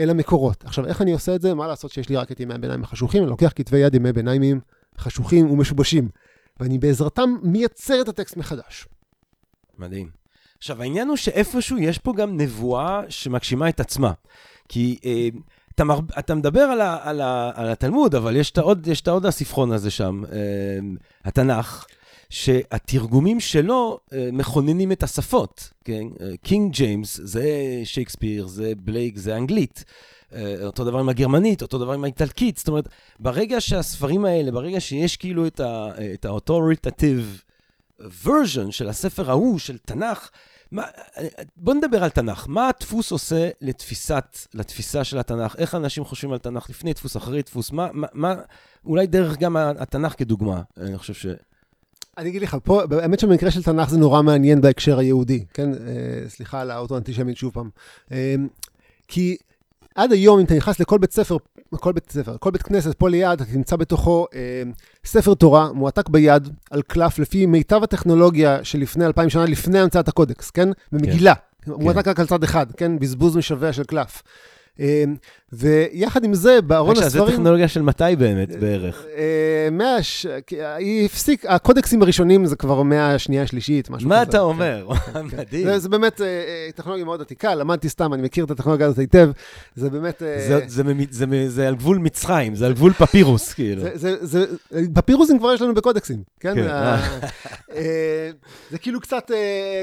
אל 0.00 0.10
המקורות. 0.10 0.64
עכשיו, 0.64 0.86
איך 0.86 1.02
אני 1.02 1.12
עושה 1.12 1.34
את 1.34 1.40
זה? 1.40 1.54
מה 1.54 1.66
לעשות 1.66 1.90
שיש 1.90 2.08
לי 2.08 2.16
רק 2.16 2.32
את 2.32 2.40
ימי 2.40 2.54
הביניים 2.54 2.82
החשוכים? 2.82 3.22
אני 3.22 3.30
לוקח 3.30 3.52
כתבי 3.56 3.78
יד 3.78 3.94
ימי 3.94 4.12
ביניימיים 4.12 4.60
חשוכים 4.98 5.50
ומשובשים, 5.50 6.08
ואני 6.60 6.78
בעזרתם 6.78 7.36
מייצר 7.42 8.00
את 8.00 8.08
הטקסט 8.08 8.36
מחדש. 8.36 8.86
מדהים. 9.78 10.10
עכשיו, 10.58 10.82
העניין 10.82 11.08
הוא 11.08 11.16
שאיפשהו 11.16 11.78
יש 11.78 11.98
פה 11.98 12.12
גם 12.16 12.36
נבואה 12.36 13.02
שמגשימה 13.08 13.68
את 13.68 13.80
עצמה. 13.80 14.12
כי 14.68 14.98
אה, 15.04 15.28
אתה, 15.74 15.84
מר... 15.84 15.98
אתה 16.18 16.34
מדבר 16.34 16.60
על, 16.60 16.80
ה... 16.80 16.98
על, 17.02 17.20
ה... 17.20 17.50
על 17.54 17.68
התלמוד, 17.68 18.14
אבל 18.14 18.36
יש 18.36 18.50
את 18.50 18.58
העוד, 18.58 18.86
יש 18.86 19.00
את 19.00 19.08
העוד 19.08 19.26
הספרון 19.26 19.72
הזה 19.72 19.90
שם, 19.90 20.22
אה, 20.32 20.38
התנ"ך, 21.24 21.86
שהתרגומים 22.30 23.40
שלו 23.40 24.00
אה, 24.12 24.28
מכוננים 24.32 24.92
את 24.92 25.02
השפות, 25.02 25.70
כן? 25.84 26.06
קינג 26.42 26.72
ג'יימס 26.72 27.20
זה 27.22 27.46
שייקספיר, 27.84 28.46
זה 28.46 28.72
בלייק, 28.76 29.16
זה 29.16 29.36
אנגלית. 29.36 29.84
אה, 30.34 30.54
אותו 30.62 30.84
דבר 30.84 30.98
עם 30.98 31.08
הגרמנית, 31.08 31.62
אותו 31.62 31.78
דבר 31.78 31.92
עם 31.92 32.04
האיטלקית. 32.04 32.56
זאת 32.56 32.68
אומרת, 32.68 32.88
ברגע 33.20 33.60
שהספרים 33.60 34.24
האלה, 34.24 34.50
ברגע 34.50 34.80
שיש 34.80 35.16
כאילו 35.16 35.46
את 35.46 35.60
ה-authoritative 36.24 37.48
version 38.24 38.70
של 38.70 38.88
הספר 38.88 39.30
ההוא, 39.30 39.58
של 39.58 39.78
תנ"ך, 39.78 40.30
מה, 40.70 40.82
בוא 41.56 41.74
נדבר 41.74 42.04
על 42.04 42.10
תנ"ך. 42.10 42.46
מה 42.48 42.68
הדפוס 42.68 43.10
עושה 43.12 43.50
לתפיסת, 43.60 44.38
לתפיסה 44.54 45.04
של 45.04 45.18
התנ"ך? 45.18 45.56
איך 45.58 45.74
אנשים 45.74 46.04
חושבים 46.04 46.32
על 46.32 46.38
תנ"ך 46.38 46.70
לפני 46.70 46.92
דפוס, 46.92 47.16
אחרי 47.16 47.42
דפוס? 47.42 47.72
מה, 47.72 47.88
מה, 47.92 48.06
מה 48.12 48.34
אולי 48.84 49.06
דרך 49.06 49.38
גם 49.38 49.56
התנ"ך 49.56 50.14
כדוגמה, 50.18 50.62
אני 50.76 50.98
חושב 50.98 51.14
ש... 51.14 51.26
אני 52.18 52.28
אגיד 52.28 52.42
לך, 52.42 52.56
פה, 52.64 52.82
האמת 53.02 53.20
שבמקרה 53.20 53.50
של 53.50 53.62
תנ"ך 53.62 53.90
זה 53.90 53.98
נורא 53.98 54.22
מעניין 54.22 54.60
בהקשר 54.60 54.98
היהודי, 54.98 55.44
כן? 55.54 55.72
אה, 55.72 56.28
סליחה 56.28 56.60
על 56.60 56.70
האוטו-אנטישמית 56.70 57.36
שוב 57.36 57.52
פעם. 57.52 57.70
אה, 58.12 58.34
כי 59.08 59.36
עד 59.98 60.12
היום, 60.12 60.38
אם 60.38 60.44
אתה 60.44 60.54
נכנס 60.54 60.80
לכל 60.80 60.98
בית 60.98 61.12
ספר, 61.12 61.36
כל 61.76 61.92
בית 61.92 62.10
ספר, 62.10 62.36
כל 62.40 62.50
בית 62.50 62.62
כנסת 62.62 62.94
פה 62.98 63.08
ליד, 63.08 63.40
אתה 63.40 63.44
תמצא 63.44 63.76
בתוכו 63.76 64.26
אה, 64.34 64.62
ספר 65.04 65.34
תורה 65.34 65.72
מועתק 65.72 66.08
ביד, 66.08 66.48
על 66.70 66.82
קלף, 66.82 67.18
לפי 67.18 67.46
מיטב 67.46 67.82
הטכנולוגיה 67.82 68.64
של 68.64 68.78
לפני 68.78 69.06
אלפיים 69.06 69.30
שנה, 69.30 69.44
לפני 69.44 69.78
המצאת 69.78 70.08
הקודקס, 70.08 70.50
כן? 70.50 70.68
במגילה. 70.92 71.34
כן. 71.62 71.72
מועתק 71.72 72.08
רק 72.08 72.20
על 72.20 72.26
צד 72.26 72.42
אחד, 72.42 72.72
כן? 72.72 72.98
בזבוז 72.98 73.36
משווע 73.36 73.72
של 73.72 73.84
קלף. 73.84 74.22
אמ, 74.80 75.16
ויחד 75.52 76.24
עם 76.24 76.34
זה, 76.34 76.60
בארון 76.62 76.96
הספרים... 76.96 77.26
זו 77.26 77.32
טכנולוגיה 77.32 77.68
של 77.68 77.82
מתי 77.82 78.16
באמת, 78.18 78.56
בערך? 78.56 79.04
אה, 79.16 79.68
מאה... 79.72 79.96
היא 80.76 81.06
הפסיק, 81.06 81.46
הקודקסים 81.46 82.02
הראשונים 82.02 82.46
זה 82.46 82.56
כבר 82.56 82.82
מאה 82.82 83.14
השנייה 83.14 83.42
השלישית, 83.42 83.90
משהו 83.90 84.08
כזה. 84.08 84.16
מה 84.16 84.22
אתה 84.22 84.40
אומר? 84.40 84.86
כן, 84.94 85.12
כן. 85.12 85.36
מדהים. 85.38 85.78
זה 85.78 85.88
באמת 85.88 86.20
אה, 86.20 86.26
אה, 86.26 86.68
טכנולוגיה 86.74 87.04
מאוד 87.04 87.20
עתיקה, 87.20 87.54
למדתי 87.54 87.88
סתם, 87.88 88.14
אני 88.14 88.22
מכיר 88.22 88.44
את 88.44 88.50
הטכנולוגיה 88.50 88.86
הזאת 88.86 88.98
היטב, 88.98 89.30
זה 89.74 89.90
באמת... 89.90 90.22
זה 91.48 91.68
על 91.68 91.74
גבול 91.74 91.98
מצרים, 91.98 92.54
זה 92.54 92.66
על 92.66 92.72
גבול 92.72 92.92
פפירוס, 92.92 93.52
כאילו. 93.54 93.82
פפירוסים 94.94 95.38
כבר 95.38 95.54
יש 95.54 95.62
לנו 95.62 95.74
בקודקסים, 95.74 96.22
כן? 96.40 96.54
זה 98.70 98.78
כאילו 98.78 99.00
קצת 99.00 99.30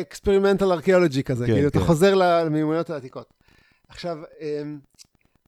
experimental 0.02 0.72
archaeology 0.72 1.24
כזה, 1.24 1.46
כאילו, 1.46 1.68
אתה 1.68 1.80
חוזר 1.80 2.16
למיומנויות 2.16 2.90
העתיקות. 2.90 3.45
עכשיו, 3.96 4.18
אמ, 4.42 4.80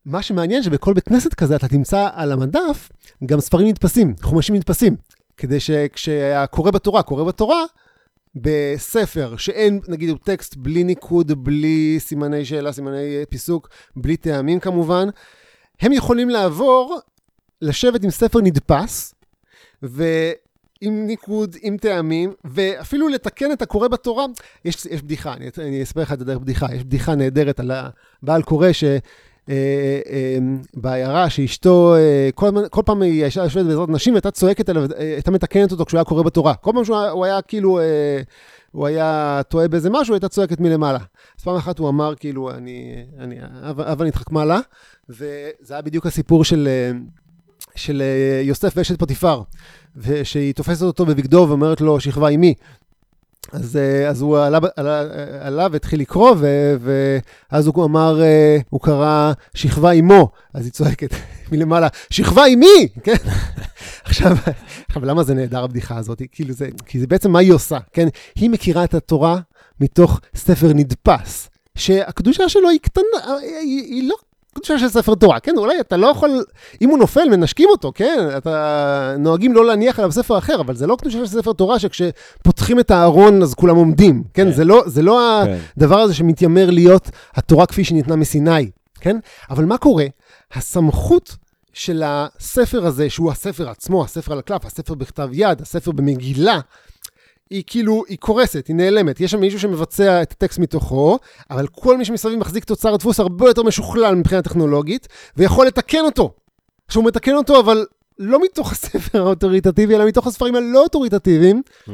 מה 0.06 0.22
שמעניין 0.22 0.64
שבכל 0.64 0.94
בית 0.94 1.08
כנסת 1.08 1.34
כזה 1.34 1.56
אתה 1.56 1.68
תמצא 1.68 2.10
על 2.14 2.32
המדף 2.32 2.90
גם 3.26 3.40
ספרים 3.40 3.68
נדפסים, 3.68 4.16
חומשים 4.22 4.56
נדפסים, 4.56 4.96
כדי 5.38 5.60
שכשהקורא 5.60 6.72
בתורה, 6.72 7.04
קורא 7.04 7.24
בתורה, 7.24 7.64
בספר 8.36 9.38
שאין, 9.38 9.80
נגיד, 9.88 10.10
הוא 10.10 10.18
טקסט 10.24 10.56
בלי 10.56 10.84
ניקוד, 10.84 11.44
בלי 11.44 11.96
סימני 12.00 12.46
שאלה, 12.46 12.72
סימני 12.72 13.26
פיסוק, 13.30 13.70
בלי 13.96 14.18
טעמים 14.18 14.60
כמובן, 14.60 15.08
הם 15.82 15.94
יכולים 15.94 16.30
לעבור, 16.30 17.00
לשבת 17.62 18.04
עם 18.04 18.10
ספר 18.10 18.40
נדפס, 18.42 19.16
ו... 19.84 20.04
עם 20.82 21.08
ניקוד, 21.08 21.56
עם 21.62 21.78
טעמים, 21.78 22.34
ואפילו 22.46 23.08
לתקן 23.08 23.52
את 23.52 23.62
הקורא 23.62 23.88
בתורה. 23.88 24.26
יש, 24.66 24.86
יש 24.86 25.02
בדיחה, 25.02 25.34
אני, 25.34 25.50
אני 25.58 25.84
אספר 25.84 26.02
לך 26.02 26.14
את 26.14 26.20
זה 26.20 26.26
דרך 26.26 26.38
בדיחה. 26.38 26.68
יש 26.76 26.84
בדיחה 26.84 27.16
נהדרת 27.16 27.60
על 27.60 27.72
הבעל 28.24 28.42
קורא 28.42 28.72
ש... 28.72 28.84
אה, 29.50 30.00
אה, 30.10 30.38
בעיירה 30.74 31.30
שאשתו, 31.30 31.96
אה, 31.96 32.30
כל, 32.36 32.50
כל 32.70 32.82
פעם 32.86 33.02
היא 33.02 33.26
ישבה 33.26 33.44
יושבת 33.44 33.66
בעזרת 33.66 33.90
נשים 33.90 34.14
והייתה 34.14 34.32
צועקת 34.32 34.70
עליו, 34.70 34.84
הייתה 34.98 35.32
מתקנת 35.32 35.72
אותו 35.72 35.86
כשהוא 35.86 35.98
היה 35.98 36.06
קורא 36.06 36.24
בתורה. 36.24 36.56
כל 36.56 36.72
פעם 36.74 36.86
שהוא 36.86 37.26
היה 37.26 37.42
כאילו, 37.42 37.80
הוא 38.72 38.88
היה 38.88 39.42
טועה 39.50 39.68
באיזה 39.68 39.90
משהו, 39.90 40.14
הייתה 40.14 40.30
צועקת 40.30 40.60
מלמעלה. 40.60 41.00
אז 41.40 41.44
פעם 41.44 41.56
אחת 41.56 41.80
הוא 41.80 41.90
אמר 41.90 42.16
כאילו, 42.16 42.52
אני, 42.52 43.06
אני, 43.20 43.36
הבה 43.62 44.06
נתחכמה 44.06 44.46
לה, 44.46 44.60
וזה 45.10 45.74
היה 45.74 45.82
בדיוק 45.82 46.06
הסיפור 46.06 46.44
של... 46.44 46.70
של 47.78 48.02
יוסף 48.44 48.74
ואשת 48.76 49.00
פוטיפר. 49.00 49.42
ושהיא 49.96 50.54
תופסת 50.54 50.82
אותו 50.82 51.06
בבגדו 51.06 51.46
ואומרת 51.50 51.82
לו, 51.82 52.00
שכבה 52.00 52.28
עימי. 52.28 52.54
אז, 53.52 53.78
אה, 53.78 54.10
אז 54.10 54.22
הוא 54.22 54.38
עלה, 54.38 54.60
עלה, 54.76 55.04
עלה 55.40 55.68
והתחיל 55.72 56.00
לקרוא, 56.00 56.36
ו, 56.38 56.76
ואז 57.52 57.68
הוא 57.68 57.86
אמר, 57.86 58.22
אה, 58.22 58.58
הוא 58.70 58.82
קרא 58.82 59.34
שכבה 59.54 59.92
עימו, 59.92 60.30
אז 60.54 60.66
היא 60.66 60.72
צועקת 60.72 61.10
מלמעלה, 61.52 61.88
שכבה 62.10 62.46
עימי! 62.46 62.88
כן? 63.04 63.16
עכשיו, 64.04 64.38
עכשיו, 64.88 65.06
למה 65.06 65.24
זה 65.24 65.34
נהדר 65.34 65.64
הבדיחה 65.64 65.98
הזאת? 65.98 66.22
כאילו 66.32 66.54
זה, 66.54 66.70
כי 66.86 67.00
זה 67.00 67.08
בעצם 67.08 67.32
מה 67.32 67.40
היא 67.40 67.54
עושה, 67.54 67.78
כן? 67.94 68.08
היא 68.36 68.50
מכירה 68.50 68.84
את 68.84 68.94
התורה 68.94 69.40
מתוך 69.80 70.22
ספר 70.36 70.74
נדפס. 70.74 71.50
שהקדושה 71.78 72.50
שלו 72.50 72.70
היא 72.70 72.80
קטנה, 72.80 73.36
היא, 73.62 73.84
היא 73.84 74.10
לא 74.10 74.16
קדושה 74.58 74.80
של 74.80 74.90
ספר 74.90 75.16
תורה, 75.16 75.40
כן? 75.40 75.58
אולי 75.58 75.80
אתה 75.80 75.98
לא 75.98 76.08
יכול, 76.08 76.44
אם 76.82 76.90
הוא 76.90 76.98
נופל, 76.98 77.30
מנשקים 77.30 77.70
אותו, 77.70 77.92
כן? 77.96 78.30
אתה 78.38 79.16
נוהגים 79.20 79.54
לא 79.54 79.66
להניח 79.66 80.00
עליו 80.00 80.12
ספר 80.12 80.38
אחר, 80.38 80.62
אבל 80.62 80.76
זה 80.76 80.88
לא 80.88 80.96
קדושה 80.96 81.18
של 81.18 81.28
ספר 81.28 81.54
תורה 81.54 81.80
שכשפותחים 81.80 82.80
את 82.80 82.92
הארון 82.92 83.42
אז 83.42 83.54
כולם 83.54 83.76
עומדים, 83.76 84.24
כן? 84.34 84.46
כן. 84.46 84.52
זה 84.52 84.66
לא, 84.66 84.84
זה 84.86 85.02
לא 85.02 85.42
כן. 85.46 85.58
הדבר 85.78 86.00
הזה 86.00 86.14
שמתיימר 86.14 86.70
להיות 86.70 87.10
התורה 87.36 87.66
כפי 87.66 87.84
שניתנה 87.84 88.16
מסיני, 88.16 88.70
כן? 89.00 89.18
אבל 89.50 89.66
מה 89.66 89.78
קורה? 89.78 90.06
הסמכות 90.54 91.36
של 91.74 92.04
הספר 92.06 92.86
הזה, 92.86 93.10
שהוא 93.10 93.32
הספר 93.32 93.70
עצמו, 93.70 94.04
הספר 94.04 94.34
על 94.34 94.40
הקלף, 94.40 94.66
הספר 94.66 94.94
בכתב 94.94 95.30
יד, 95.32 95.62
הספר 95.62 95.92
במגילה, 95.92 96.60
היא 97.50 97.64
כאילו, 97.68 98.04
היא 98.08 98.18
קורסת, 98.18 98.68
היא 98.68 98.76
נעלמת. 98.76 99.22
יש 99.22 99.32
שם 99.32 99.40
מישהו 99.40 99.60
שמבצע 99.60 100.22
את 100.22 100.32
הטקסט 100.32 100.60
מתוכו, 100.60 101.20
אבל 101.52 101.68
כל 101.68 101.98
מי 101.98 102.06
שמסביב 102.06 102.40
מחזיק 102.40 102.64
תוצר 102.64 102.94
הדפוס 102.94 103.20
הרבה 103.20 103.48
יותר 103.48 103.64
משוכלל 103.64 104.16
מבחינה 104.16 104.42
טכנולוגית, 104.42 105.08
ויכול 105.38 105.68
לתקן 105.68 106.06
אותו. 106.06 106.34
שהוא 106.90 107.06
מתקן 107.06 107.36
אותו, 107.36 107.60
אבל 107.60 107.86
לא 108.20 108.44
מתוך 108.44 108.72
הספר 108.74 109.22
האוטוריטטיבי, 109.22 109.96
אלא 109.96 110.06
מתוך 110.06 110.28
הספרים 110.28 110.56
הלא 110.56 110.84
אוטוריטטיביים, 110.84 111.62
mm. 111.88 111.92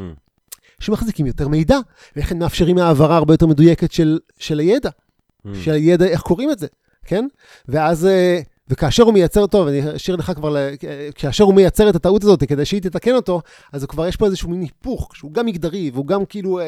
שמחזיקים 0.79 1.25
יותר 1.25 1.47
מידע, 1.47 1.77
ולכן 2.15 2.39
מאפשרים 2.39 2.77
העברה 2.77 3.17
הרבה 3.17 3.33
יותר 3.33 3.47
מדויקת 3.47 3.91
של, 3.91 4.19
של 4.39 4.59
הידע. 4.59 4.89
Mm. 4.89 5.49
של 5.63 5.71
הידע, 5.71 6.05
איך 6.05 6.21
קוראים 6.21 6.51
את 6.51 6.59
זה, 6.59 6.67
כן? 7.05 7.27
ואז... 7.67 8.05
אה, 8.05 8.41
וכאשר 8.67 9.03
הוא 9.03 9.13
מייצר 9.13 9.41
אותו, 9.41 9.65
ואני 9.65 9.95
אשאיר 9.95 10.15
לך 10.15 10.31
כבר, 10.35 10.55
כאשר 11.15 11.43
הוא 11.43 11.53
מייצר 11.53 11.89
את 11.89 11.95
הטעות 11.95 12.23
הזאת 12.23 12.43
כדי 12.43 12.65
שהיא 12.65 12.81
תתקן 12.81 13.15
אותו, 13.15 13.41
אז 13.73 13.85
כבר 13.85 14.07
יש 14.07 14.15
פה 14.15 14.25
איזשהו 14.25 14.49
מין 14.49 14.61
היפוך, 14.61 15.15
שהוא 15.15 15.33
גם 15.33 15.45
מגדרי, 15.45 15.91
והוא 15.93 16.07
גם 16.07 16.25
כאילו, 16.25 16.59
אה, 16.59 16.65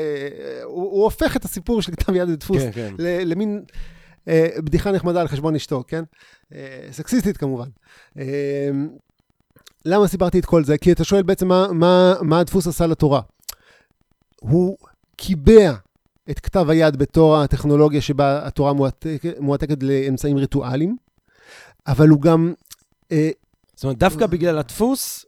הוא, 0.64 0.84
הוא 0.84 1.04
הופך 1.04 1.36
את 1.36 1.46
הסיפור 1.46 1.82
של 1.82 1.92
כתב 1.92 2.16
יד 2.16 2.30
ודפוס 2.30 2.58
כן, 2.62 2.72
כן. 2.74 2.94
למין 3.00 3.64
אה, 4.28 4.48
בדיחה 4.58 4.92
נחמדה 4.92 5.22
על 5.22 5.28
חשבון 5.28 5.56
אשתו, 5.56 5.84
כן? 5.88 6.04
אה, 6.54 6.88
סקסיסטית 6.92 7.38
כמובן. 7.38 7.68
אה, 8.20 8.70
למה 9.86 10.08
סיפרתי 10.08 10.40
את 10.40 10.46
כל 10.46 10.64
זה? 10.64 10.78
כי 10.78 10.92
אתה 10.92 11.04
שואל 11.04 11.24
בעצם 11.24 11.48
מה, 11.48 11.68
מה, 11.72 12.14
מה 12.22 12.40
הדפוס 12.40 12.68
עשה 12.68 12.88
לתורה. 12.88 13.22
הוא 14.42 14.78
קיבע 15.16 15.74
את 16.30 16.40
כתב 16.40 16.70
היד 16.70 16.96
בתור 16.96 17.38
הטכנולוגיה 17.38 18.02
שבה 18.02 18.48
התורה 18.48 18.74
מועתקת, 18.74 19.40
מועתקת 19.40 19.84
לאמצעים 19.84 20.38
ריטואליים. 20.38 21.05
אבל 21.88 22.10
הוא 22.10 22.22
גם... 22.22 22.54
אה, 23.12 23.30
זאת 23.76 23.84
אומרת, 23.84 23.98
דווקא 23.98 24.26
בגלל 24.26 24.58
הדפוס, 24.58 25.26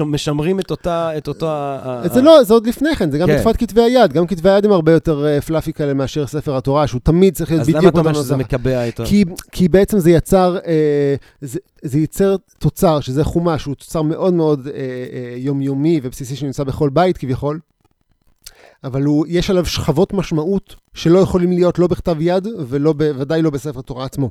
משמרים 0.00 0.60
את 0.60 0.70
אותה... 0.70 1.18
את 1.18 1.28
אותה... 1.28 2.02
זה 2.12 2.22
לא, 2.22 2.42
זה 2.42 2.54
עוד 2.54 2.66
לפני 2.66 2.96
כן, 2.96 3.10
זה 3.10 3.18
גם 3.18 3.28
כן. 3.28 3.36
בתקופת 3.36 3.56
כתבי 3.56 3.82
היד. 3.82 4.12
גם 4.12 4.26
כתבי 4.26 4.50
היד 4.50 4.64
הם 4.64 4.72
הרבה 4.72 4.92
יותר 4.92 5.26
אה, 5.26 5.40
פלאפי 5.40 5.72
כאלה 5.72 5.94
מאשר 5.94 6.26
ספר 6.26 6.56
התורה, 6.56 6.86
שהוא 6.86 7.00
תמיד 7.04 7.34
צריך 7.34 7.50
להיות 7.50 7.62
בדיוק 7.62 7.84
אותו 7.84 7.98
נוסח. 7.98 8.00
אז 8.00 8.06
למה 8.06 8.10
אתה 8.10 8.18
אומר 8.18 8.24
שזה 8.24 8.36
מקבע 8.36 8.88
את 8.88 9.00
ה... 9.00 9.04
כי 9.52 9.68
בעצם 9.68 9.98
זה 9.98 10.10
יצר, 10.10 10.58
אה, 10.66 11.14
זה 11.82 11.98
ייצר 11.98 12.36
תוצר, 12.58 13.00
שזה 13.00 13.24
חומש, 13.24 13.62
שהוא 13.62 13.74
תוצר 13.74 14.02
מאוד 14.02 14.34
מאוד 14.34 14.68
יומיומי 15.36 16.00
ובסיסי 16.02 16.36
שנמצא 16.36 16.64
בכל 16.64 16.90
בית 16.90 17.18
כביכול. 17.18 17.60
אבל 18.84 19.02
הוא, 19.02 19.26
יש 19.28 19.50
עליו 19.50 19.66
שכבות 19.66 20.12
משמעות 20.12 20.74
שלא 20.94 21.18
יכולים 21.18 21.52
להיות 21.52 21.78
לא 21.78 21.86
בכתב 21.86 22.16
יד 22.20 22.46
וודאי 22.46 23.42
לא 23.42 23.50
בספר 23.50 23.80
תורה 23.80 24.04
עצמו. 24.04 24.30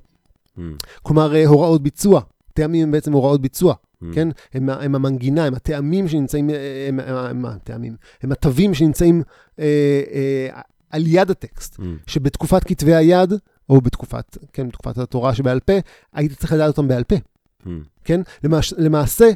Mm. 0.58 0.62
כלומר, 1.04 1.36
אה, 1.36 1.47
הוראות 1.47 1.84
ביצוע. 1.84 2.22
טעמים 2.54 2.84
הם 2.84 2.91
בעצם 2.91 3.14
הוראות 3.14 3.41
ביצוע, 3.41 3.74
mm. 3.74 4.06
כן? 4.14 4.28
הם, 4.54 4.70
הם 4.70 4.95
המנגינה, 4.95 5.45
הם 5.45 5.54
הטעמים 5.54 6.08
שנמצאים, 6.08 6.49
אה, 6.49 6.86
הם, 6.88 6.99
הם, 6.99 7.16
הם 7.16 7.45
הטעמים, 7.45 7.95
הם 8.22 8.32
התווים 8.32 8.74
שנמצאים 8.74 9.24
אה, 9.60 9.66
אה, 10.14 10.62
על 10.89 11.04
יד 11.08 11.32
הטקסט, 11.32 11.76
mm. 11.76 11.84
שבתקופת 12.08 12.64
כתבי 12.64 12.95
היד, 12.95 13.34
או 13.70 13.82
בתקופת, 13.82 14.38
כן, 14.54 14.68
בתקופת 14.68 14.97
התורה 14.97 15.36
שבעל 15.36 15.60
פה, 15.60 15.74
היית 16.14 16.34
צריך 16.34 16.54
לדעת 16.54 16.68
אותם 16.68 16.88
בעל 16.88 17.04
פה, 17.04 17.16
mm. 17.16 17.68
כן? 18.04 18.22
למעש, 18.43 18.74
למעשה, 18.78 19.30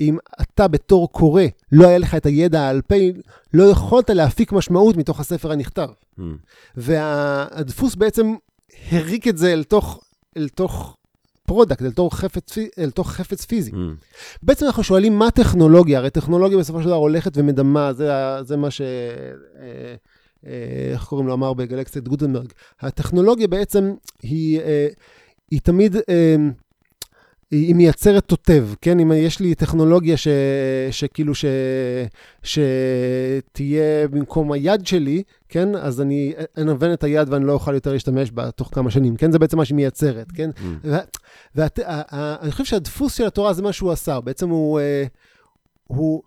אם 0.00 0.16
אתה 0.40 0.68
בתור 0.68 1.12
קורא 1.12 1.42
לא 1.72 1.88
היה 1.88 1.98
לך 1.98 2.14
את 2.14 2.26
הידע 2.26 2.68
על 2.68 2.82
פה, 2.82 2.96
לא 3.54 3.64
יכולת 3.64 4.10
להפיק 4.10 4.52
משמעות 4.52 4.96
מתוך 4.96 5.20
הספר 5.20 5.52
הנכתב. 5.52 5.88
Mm. 6.18 6.22
והדפוס 6.76 7.94
בעצם 7.94 8.34
הריק 8.90 9.28
את 9.28 9.38
זה 9.38 9.52
אל 9.52 9.64
תוך, 9.64 10.00
אל 10.38 10.48
תוך 10.48 10.96
product, 11.46 11.82
אל 11.82 11.90
תוך 11.90 12.14
חפץ, 12.14 12.58
אל 12.78 12.90
תוך 12.90 13.10
חפץ 13.10 13.44
פיזי. 13.44 13.70
Mm. 13.70 13.74
בעצם 14.42 14.66
אנחנו 14.66 14.82
שואלים 14.82 15.18
מה 15.18 15.30
טכנולוגיה, 15.30 15.98
הרי 15.98 16.10
טכנולוגיה 16.10 16.58
בסופו 16.58 16.80
של 16.80 16.86
דבר 16.86 16.94
הולכת 16.94 17.32
ומדמה, 17.34 17.92
זה, 17.92 18.12
זה 18.42 18.56
מה 18.56 18.70
ש... 18.70 18.80
אה, 18.80 19.94
אה, 20.46 20.90
איך 20.92 21.04
קוראים 21.04 21.26
לו? 21.26 21.34
אמר 21.34 21.52
בגלקסיית 21.52 22.08
גוטנברג. 22.08 22.52
הטכנולוגיה 22.80 23.48
בעצם 23.48 23.94
היא, 24.22 24.60
אה, 24.60 24.88
היא 25.50 25.60
תמיד, 25.60 25.96
היא 27.50 27.66
היא 27.66 27.74
מייצרת 27.74 28.24
תותב, 28.24 28.68
כן? 28.80 29.00
אם 29.00 29.12
יש 29.12 29.40
לי 29.40 29.54
טכנולוגיה 29.54 30.16
ש, 30.16 30.28
שכאילו 30.90 31.34
ש, 31.34 31.44
שתהיה 32.42 34.08
במקום 34.08 34.52
היד 34.52 34.86
שלי, 34.86 35.22
כן? 35.48 35.76
אז 35.76 36.00
אני 36.00 36.32
אנוון 36.58 36.92
את 36.92 37.04
היד 37.04 37.28
ואני 37.28 37.44
לא 37.44 37.52
אוכל 37.52 37.74
יותר 37.74 37.92
להשתמש 37.92 38.30
בה 38.30 38.50
תוך 38.50 38.70
כמה 38.72 38.90
שנים, 38.90 39.16
כן? 39.16 39.32
זה 39.32 39.38
בעצם 39.38 39.56
מה 39.56 39.64
שהיא 39.64 39.76
מייצרת, 39.76 40.32
כן? 40.32 40.50
Mm. 40.56 40.88
ואני 41.54 42.50
חושב 42.52 42.64
שהדפוס 42.64 43.14
של 43.14 43.26
התורה 43.26 43.52
זה 43.52 43.62
מה 43.62 43.72
שהוא 43.72 43.92
עשה, 43.92 44.20
בעצם 44.20 44.48
הוא, 44.48 44.80
אה, 44.80 45.04
הוא, 45.86 46.22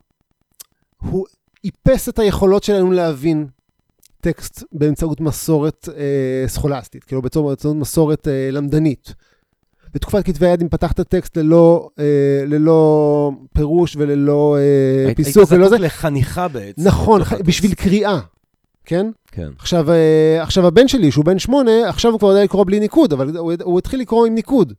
הוא 1.02 1.26
איפס 1.64 2.10
את 2.10 2.20
היכולות 2.20 2.64
שלנו 2.64 2.92
להבין 2.92 3.48
טקסט 4.22 4.64
באמצעות 4.72 5.22
מסורת 5.22 5.90
אה, 5.98 6.48
סכולסטית, 6.48 7.04
כאילו 7.04 7.22
באמצעות 7.22 7.76
מסורת 7.76 8.28
אה, 8.28 8.50
למדנית. 8.52 9.14
בתקופת 9.94 10.26
כתבי 10.26 10.48
היד, 10.48 10.62
אם 10.62 10.70
פתחת 10.70 11.02
טקסט 11.02 11.38
ללא, 11.38 11.90
אה, 12.00 12.44
ללא 12.48 13.32
פירוש 13.54 13.96
וללא 13.96 14.58
אה, 14.60 15.06
היית 15.06 15.18
פיסוק 15.18 15.52
ולא 15.52 15.70
זה, 15.70 15.76
זקוק 15.76 15.86
לחניכה 15.86 16.48
בעצם. 16.48 16.88
נכון, 16.88 17.22
הטקסט. 17.22 17.42
בשביל 17.42 17.74
קריאה, 17.74 18.20
כן? 18.86 19.06
כן. 19.32 19.50
עכשיו, 19.60 19.92
אה, 19.92 20.42
עכשיו 20.42 20.68
הבן 20.68 20.88
שלי, 20.88 21.12
שהוא 21.12 21.26
בן 21.26 21.40
שמונה, 21.40 21.90
עכשיו 21.90 22.12
הוא 22.12 22.20
כבר 22.20 22.30
יודע 22.30 22.44
לקרוא 22.44 22.66
בלי 22.66 22.80
ניקוד, 22.80 23.14
אבל 23.14 23.38
הוא, 23.38 23.54
הוא 23.64 23.80
התחיל 23.80 24.00
לקרוא 24.00 24.26
עם 24.26 24.36
ניקוד. 24.36 24.74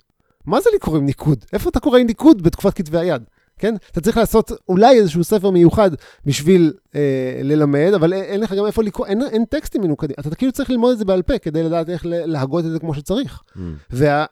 מה 0.47 0.61
זה 0.61 0.71
לקרוא 0.75 0.97
עם 0.97 1.07
ניקוד? 1.07 1.45
איפה 1.53 1.71
אתה 1.71 1.81
קורא 1.81 1.99
עם 1.99 2.07
ניקוד 2.07 2.43
בתקופת 2.43 2.75
כתבי 2.75 2.99
היד? 2.99 3.23
כן? 3.59 3.75
אתה 3.91 4.01
צריך 4.01 4.17
לעשות 4.17 4.53
אולי 4.69 4.99
איזשהו 4.99 5.25
ספר 5.25 5.51
מיוחד 5.51 5.91
בשביל 6.27 6.73
אה, 6.95 7.41
ללמד, 7.43 7.91
אבל 7.95 8.13
אין, 8.13 8.23
אין 8.23 8.41
לך 8.41 8.53
גם 8.53 8.67
איפה 8.67 8.83
לקרוא, 8.83 9.07
אין, 9.07 9.23
אין 9.23 9.45
טקסטים 9.45 9.83
מנוקדים. 9.83 10.17
אתה 10.21 10.35
כאילו 10.35 10.53
צריך 10.53 10.71
ללמוד 10.71 10.93
את 10.93 10.99
זה 10.99 11.05
בעל 11.05 11.23
פה 11.23 11.39
כדי 11.39 11.63
לדעת 11.63 11.89
איך 11.89 12.03
להגות 12.07 12.65
את 12.65 12.71
זה 12.71 12.79
כמו 12.79 12.95
שצריך. 12.95 13.43
Mm. 13.57 13.59
וה, 13.91 14.25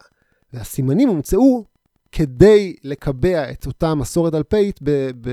והסימנים 0.52 1.08
הומצאו 1.08 1.64
כדי 2.12 2.76
לקבע 2.84 3.50
את 3.50 3.66
אותה 3.66 3.94
מסורת 3.94 4.34
אלפאית 4.34 4.78
ב, 4.82 4.90
ב, 5.20 5.30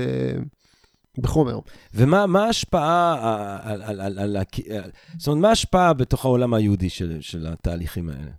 בחומר. 1.18 1.58
ומה 1.94 2.26
מה 2.26 2.44
ההשפעה 2.44 3.58
על, 3.62 3.82
על, 3.82 4.00
על, 4.00 4.18
על, 4.18 4.36
הכ- 4.36 4.72
על- 4.74 4.90
זאת 5.18 5.28
אומרת, 5.28 5.42
מה 5.42 5.48
ההשפעה 5.48 5.92
בתוך 5.92 6.24
העולם 6.24 6.54
היהודי 6.54 6.88
של, 6.88 7.16
של 7.20 7.46
התהליכים 7.46 8.08
האלה? 8.08 8.30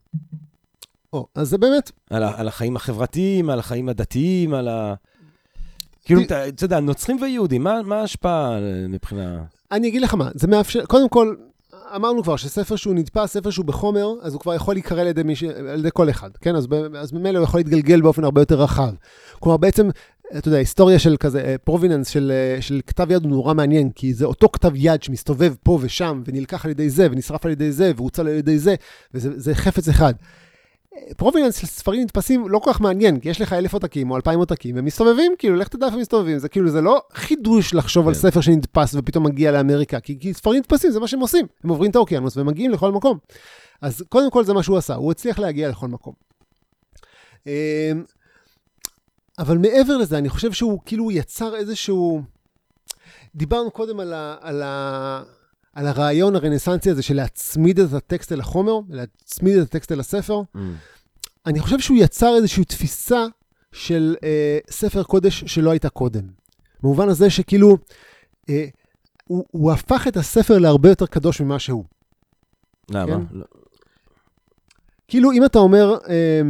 או, 1.14 1.28
אז 1.36 1.50
זה 1.50 1.58
באמת, 1.58 1.92
על, 2.10 2.24
על 2.24 2.48
החיים 2.48 2.76
החברתיים, 2.76 3.50
על 3.50 3.60
החיים 3.60 3.90
הדתיים, 3.90 4.54
על 4.54 4.68
ה... 4.68 4.94
כאילו, 6.06 6.22
אתה 6.22 6.66
יודע, 6.66 6.80
נוצרים 6.80 7.18
ויהודים, 7.22 7.64
מה 7.64 7.96
ההשפעה 8.00 8.60
מבחינה... 8.90 9.44
אני 9.72 9.88
אגיד 9.88 10.02
לך 10.02 10.14
מה, 10.14 10.30
זה 10.36 10.48
מאפשר, 10.48 10.86
קודם 10.86 11.10
כל, 11.10 11.36
אמרנו 11.96 12.24
כבר 12.24 12.36
שספר 12.36 12.76
שהוא 12.76 12.96
נדפס, 12.96 13.32
ספר 13.32 13.50
שהוא 13.50 13.66
בחומר, 13.66 14.08
אז 14.22 14.34
הוא 14.34 14.42
כבר 14.42 14.56
יכול 14.56 14.76
להיקרא 14.76 15.02
על 15.02 15.08
ידי, 15.08 15.24
מיש... 15.24 15.44
על 15.44 15.80
ידי 15.80 15.90
כל 15.94 16.10
אחד, 16.10 16.30
כן? 16.42 16.56
אז. 16.56 16.68
אז 16.98 17.12
ממילא 17.12 17.38
הוא 17.38 17.44
יכול 17.44 17.60
להתגלגל 17.60 18.02
באופן 18.02 18.24
הרבה 18.24 18.42
יותר 18.42 18.62
רחב. 18.62 18.94
כלומר, 19.40 19.58
בעצם, 19.58 19.90
אתה 20.38 20.48
יודע, 20.48 20.58
היסטוריה 20.58 21.00
של 21.00 21.18
כזה, 21.20 21.56
provenance 21.64 22.10
של, 22.10 22.32
אה, 22.36 22.62
של 22.62 22.82
כתב 22.88 23.12
יד 23.12 23.24
הוא 23.24 23.32
נורא 23.32 23.54
מעניין, 23.54 23.90
כי 23.90 24.14
זה 24.14 24.26
אותו 24.26 24.50
כתב 24.54 24.72
יד 24.76 25.04
שמסתובב 25.04 25.54
פה 25.64 25.80
ושם, 25.82 26.22
ונלקח 26.26 26.66
על 26.66 26.72
ידי 26.72 26.90
זה, 26.90 27.08
ונשרף 27.12 27.46
על 27.46 27.52
ידי 27.52 27.72
זה, 27.72 27.92
והוצל 27.96 28.28
על 28.28 28.34
ידי 28.34 28.60
זה, 28.60 28.76
וזה 29.14 29.40
זה 29.40 29.56
חפץ 29.56 29.88
אחד. 29.88 30.14
provenance 31.18 31.58
של 31.58 31.68
ספרים 31.68 32.02
נדפסים 32.02 32.50
לא 32.50 32.60
כל 32.60 32.74
כך 32.74 32.82
מעניין, 32.82 33.20
כי 33.20 33.30
יש 33.30 33.42
לך 33.42 33.54
אלף 33.54 33.74
עותקים 33.74 34.12
או 34.12 34.16
אלפיים 34.16 34.40
עותקים, 34.40 34.78
הם 34.78 34.86
מסתובבים, 34.86 35.34
כאילו, 35.38 35.56
לך 35.56 35.68
תדע 35.68 35.86
איפה 35.86 35.96
הם 35.96 36.02
מסתובבים, 36.02 36.40
זה 36.40 36.50
כאילו, 36.50 36.70
זה 36.70 36.82
לא 36.82 37.02
חידוש 37.14 37.74
לחשוב 37.74 38.08
על 38.08 38.14
כן. 38.14 38.20
ספר 38.20 38.42
שנדפס 38.42 38.96
ופתאום 38.98 39.26
מגיע 39.26 39.52
לאמריקה, 39.52 40.00
כי, 40.00 40.20
כי 40.20 40.34
ספרים 40.34 40.60
נדפסים, 40.60 40.92
זה 40.92 41.00
מה 41.00 41.08
שהם 41.08 41.20
עושים, 41.20 41.46
הם 41.64 41.70
עוברים 41.70 41.92
את 41.92 41.96
האוקיינוס 41.96 42.38
ומגיעים 42.38 42.72
לכל 42.72 42.92
מקום. 42.92 43.18
אז 43.82 44.04
קודם 44.10 44.32
כל 44.32 44.44
זה 44.44 44.54
מה 44.54 44.64
שהוא 44.64 44.78
עשה, 44.78 44.96
הוא 44.96 45.12
הצליח 45.12 45.40
להגיע 45.40 45.70
לכל 45.70 45.88
מקום. 45.88 46.14
אמ, 47.48 47.52
אבל 49.40 49.58
מעבר 49.58 49.98
לזה, 49.98 50.18
אני 50.18 50.30
חושב 50.30 50.52
שהוא 50.52 50.80
כאילו 50.86 51.12
יצר 51.12 51.56
איזשהו... 51.56 52.22
דיברנו 53.36 53.72
קודם 53.72 54.00
על, 54.00 54.14
ה... 54.14 54.36
על, 54.42 54.62
ה... 54.62 55.24
על 55.74 55.88
הרעיון 55.88 56.36
הרנסנסי 56.36 56.90
הזה 56.90 57.02
של 57.02 57.16
להצמיד 57.16 57.80
את 57.80 57.94
הטקסט 57.94 58.32
אל 58.32 58.40
החומר, 58.40 58.80
להצמיד 58.90 59.58
את 59.58 59.68
הטקסט 59.68 59.92
אל 59.92 60.00
הספר. 60.00 60.42
Mm. 60.56 60.60
אני 61.46 61.60
חושב 61.60 61.80
שהוא 61.80 61.98
יצר 61.98 62.36
איזושהי 62.36 62.66
תפיסה 62.66 63.26
של 63.72 64.16
אה, 64.24 64.58
ספר 64.70 65.04
קודש 65.04 65.44
שלא 65.44 65.72
הייתה 65.72 65.90
קודם. 65.90 66.24
במובן 66.84 67.10
הזה 67.10 67.30
שכאילו, 67.30 67.78
אה, 68.50 68.66
הוא, 69.24 69.46
הוא 69.52 69.72
הפך 69.72 70.08
את 70.08 70.18
הספר 70.18 70.58
להרבה 70.58 70.90
יותר 70.90 71.06
קדוש 71.06 71.42
ממה 71.42 71.60
שהוא. 71.60 71.84
למה? 72.92 73.16
כן. 73.16 73.22
לא- 73.32 73.46
כאילו, 75.08 75.32
אם 75.32 75.46
אתה 75.46 75.60
אומר, 75.60 75.98
אה, 76.10 76.42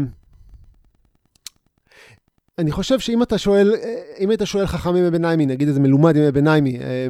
אני 2.58 2.72
חושב 2.72 3.00
שאם 3.00 3.24
אתה 3.24 3.38
שואל, 3.38 3.76
אה, 3.76 4.02
אם 4.20 4.30
היית 4.30 4.42
שואל 4.46 4.68
חכם 4.68 4.96
ימי 4.96 5.12
ביניימי, 5.12 5.46
נגיד 5.46 5.68
איזה 5.68 5.80
מלומד 5.80 6.16
ימי 6.16 6.32
ביניימי, 6.32 6.80
אה, 6.80 7.08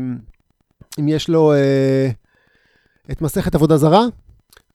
אם 1.00 1.08
יש 1.08 1.30
לו 1.30 1.54
אה, 1.54 2.10
את 3.12 3.22
מסכת 3.22 3.56
עבודה 3.56 3.78
זרה, 3.78 4.06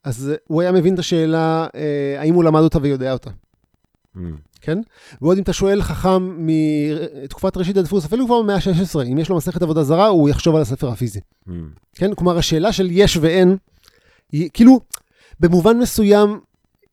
אז 0.05 0.33
הוא 0.47 0.63
היה 0.63 0.73
מבין 0.73 0.95
את 0.95 0.99
השאלה, 0.99 1.67
אה, 1.75 2.21
האם 2.21 2.35
הוא 2.35 2.45
למד 2.45 2.61
אותה 2.61 2.79
ויודע 2.83 3.13
אותה. 3.13 3.31
Mm. 3.31 4.19
כן? 4.61 4.79
ועוד 5.23 5.37
אם 5.37 5.43
אתה 5.43 5.53
שואל 5.53 5.83
חכם 5.83 6.47
מתקופת 6.47 7.57
ראשית 7.57 7.77
הדפוס, 7.77 8.05
אפילו 8.05 8.27
כבר 8.27 8.43
במאה 8.43 8.55
ה-16, 8.55 9.03
אם 9.13 9.19
יש 9.19 9.29
לו 9.29 9.37
מסכת 9.37 9.63
עבודה 9.63 9.83
זרה, 9.83 10.07
הוא 10.07 10.29
יחשוב 10.29 10.57
על 10.57 10.63
הספר 10.63 10.89
הפיזי. 10.89 11.21
Mm. 11.49 11.51
כן? 11.95 12.15
כלומר, 12.15 12.39
השאלה 12.39 12.73
של 12.73 12.89
יש 12.91 13.17
ואין, 13.17 13.57
היא 14.33 14.51
כאילו, 14.53 14.81
במובן 15.41 15.79
מסוים, 15.79 16.41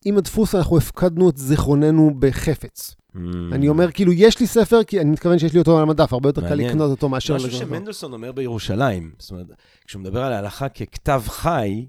עם 0.05 0.17
הדפוס 0.17 0.55
אנחנו 0.55 0.77
הפקדנו 0.77 1.29
את 1.29 1.37
זיכרוננו 1.37 2.11
בחפץ. 2.19 2.95
Mm. 3.15 3.19
אני 3.51 3.67
אומר, 3.67 3.91
כאילו, 3.91 4.13
יש 4.13 4.39
לי 4.39 4.47
ספר, 4.47 4.83
כי 4.83 5.01
אני 5.01 5.09
מתכוון 5.09 5.39
שיש 5.39 5.53
לי 5.53 5.59
אותו 5.59 5.77
על 5.77 5.83
המדף, 5.83 6.13
הרבה 6.13 6.29
יותר 6.29 6.49
קל. 6.49 6.55
לקנות 6.55 6.91
אותו 6.91 7.09
מאשר... 7.09 7.35
משהו. 7.35 7.51
שמנדלסון 7.51 8.13
אומר 8.13 8.31
בירושלים, 8.31 9.11
זאת 9.19 9.31
אומרת, 9.31 9.45
כשהוא 9.85 10.01
מדבר 10.01 10.23
על 10.23 10.33
ההלכה 10.33 10.69
ככתב 10.69 11.23
חי, 11.27 11.85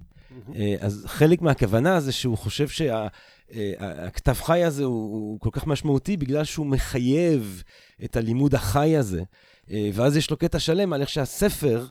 אה, 0.55 0.75
אז 0.81 1.05
חלק 1.07 1.43
מהכוונה 1.43 2.01
זה 2.01 2.13
שהוא 2.13 2.39
חושב 2.39 2.69
שהכתב 2.69 4.33
חי 4.33 4.65
הזה 4.65 4.85
הוא, 4.85 5.13
הוא 5.13 5.41
כל 5.41 5.51
כך 5.53 5.67
משמעותי 5.67 6.17
בגלל 6.17 6.45
שהוא 6.45 6.67
מחייב 6.67 7.63
את 8.05 8.17
הלימוד 8.17 8.55
החי 8.55 8.97
הזה. 8.97 9.23
אה, 9.71 9.91
ואז 9.95 10.17
יש 10.17 10.31
לו 10.31 10.37
קטע 10.37 10.59
שלם 10.59 10.93
על 10.93 11.01
איך 11.01 11.09
שהספר, 11.09 11.79
אה, 11.81 11.87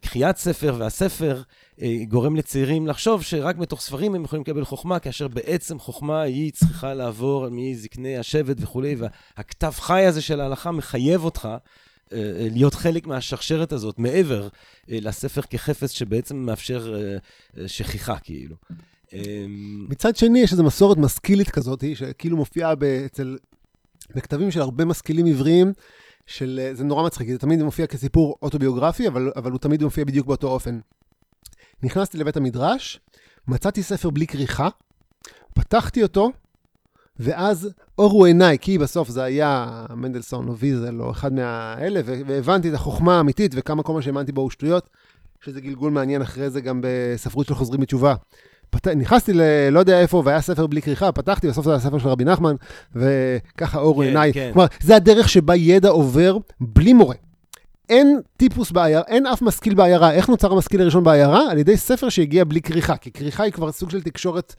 קריאת 0.00 0.36
ספר 0.36 0.74
והספר, 0.78 1.42
אה, 1.82 1.96
גורם 2.08 2.36
לצעירים 2.36 2.86
לחשוב 2.86 3.22
שרק 3.22 3.56
מתוך 3.56 3.80
ספרים 3.80 4.14
הם 4.14 4.24
יכולים 4.24 4.42
לקבל 4.42 4.64
חוכמה, 4.64 4.98
כאשר 4.98 5.28
בעצם 5.28 5.78
חוכמה 5.78 6.20
היא 6.20 6.52
צריכה 6.52 6.94
לעבור 6.94 7.48
מזקני 7.50 8.18
השבט 8.18 8.56
וכולי, 8.60 8.96
והכתב 8.98 9.72
חי 9.76 10.06
הזה 10.06 10.22
של 10.22 10.40
ההלכה 10.40 10.70
מחייב 10.70 11.24
אותך 11.24 11.48
אה, 12.12 12.18
אה, 12.18 12.48
להיות 12.50 12.74
חלק 12.74 13.06
מהשרשרת 13.06 13.72
הזאת, 13.72 13.98
מעבר 13.98 14.48
אה, 14.90 14.98
לספר 15.00 15.42
כחפץ 15.42 15.90
שבעצם 15.90 16.36
מאפשר 16.36 16.94
אה, 16.94 17.16
אה, 17.62 17.68
שכיחה, 17.68 18.18
כאילו. 18.18 18.56
אה, 19.14 19.44
מצד 19.88 20.16
שני, 20.16 20.40
יש 20.40 20.52
איזו 20.52 20.64
מסורת 20.64 20.98
משכילית 20.98 21.50
כזאת, 21.50 21.84
שכאילו 21.94 22.36
מופיעה 22.36 22.74
אצל, 23.06 23.36
בכתבים 24.14 24.50
של 24.50 24.60
הרבה 24.60 24.84
משכילים 24.84 25.26
עבריים, 25.26 25.72
של, 26.30 26.60
אה, 26.62 26.74
זה 26.74 26.84
נורא 26.84 27.06
מצחיק, 27.06 27.28
זה 27.28 27.38
תמיד 27.38 27.62
מופיע 27.62 27.86
כסיפור 27.86 28.36
אוטוביוגרפי, 28.42 29.08
אבל, 29.08 29.32
אבל 29.36 29.50
הוא 29.50 29.58
תמיד 29.58 29.82
מופיע 29.82 30.04
בדיוק 30.04 30.26
באותו 30.26 30.48
אופן. 30.48 30.80
נכנסתי 31.82 32.18
לבית 32.18 32.36
המדרש, 32.36 33.00
מצאתי 33.48 33.82
ספר 33.82 34.10
בלי 34.10 34.26
כריכה, 34.26 34.68
פתחתי 35.54 36.02
אותו, 36.02 36.30
ואז 37.18 37.70
אורו 37.98 38.24
עיניי, 38.24 38.58
כי 38.60 38.78
בסוף 38.78 39.08
זה 39.08 39.22
היה 39.22 39.84
מנדלסון 39.96 40.48
או 40.48 40.56
ויזל 40.56 41.00
או 41.00 41.10
אחד 41.10 41.32
מהאלה, 41.32 42.00
והבנתי 42.04 42.68
את 42.68 42.74
החוכמה 42.74 43.16
האמיתית 43.16 43.52
וכמה 43.54 43.82
כל 43.82 43.92
מה 43.92 44.02
שהאמנתי 44.02 44.32
בו 44.32 44.40
הוא 44.40 44.50
שטויות, 44.50 44.88
שזה 45.40 45.60
גלגול 45.60 45.92
מעניין 45.92 46.22
אחרי 46.22 46.50
זה 46.50 46.60
גם 46.60 46.80
בספרות 46.82 47.46
של 47.46 47.54
חוזרים 47.54 47.80
בתשובה. 47.80 48.14
פת... 48.70 48.88
נכנסתי 48.88 49.32
ל... 49.32 49.42
לא 49.70 49.80
יודע 49.80 50.00
איפה, 50.00 50.22
והיה 50.24 50.40
ספר 50.40 50.66
בלי 50.66 50.82
כריכה, 50.82 51.12
פתחתי, 51.12 51.48
בסוף 51.48 51.64
זה 51.64 51.70
היה 51.70 51.80
ספר 51.80 51.98
של 51.98 52.08
רבי 52.08 52.24
נחמן, 52.24 52.54
וככה 52.94 53.78
אורו 53.78 54.00
כן, 54.00 54.06
עיניי. 54.06 54.32
כן. 54.32 54.50
כלומר, 54.52 54.68
זה 54.80 54.96
הדרך 54.96 55.28
שבה 55.28 55.56
ידע 55.56 55.88
עובר 55.88 56.36
בלי 56.60 56.92
מורה. 56.92 57.14
אין 57.88 58.20
טיפוס 58.36 58.70
בעיירה, 58.70 59.02
אין 59.08 59.26
אף 59.26 59.42
משכיל 59.42 59.74
בעיירה. 59.74 60.12
איך 60.12 60.28
נוצר 60.28 60.52
המשכיל 60.52 60.80
הראשון 60.80 61.04
בעיירה? 61.04 61.50
על 61.50 61.58
ידי 61.58 61.76
ספר 61.76 62.08
שהגיע 62.08 62.44
בלי 62.44 62.62
כריכה, 62.62 62.96
כי 62.96 63.10
כריכה 63.10 63.42
היא 63.42 63.52
כבר 63.52 63.72
סוג 63.72 63.90
של 63.90 64.02
תקשורת 64.02 64.54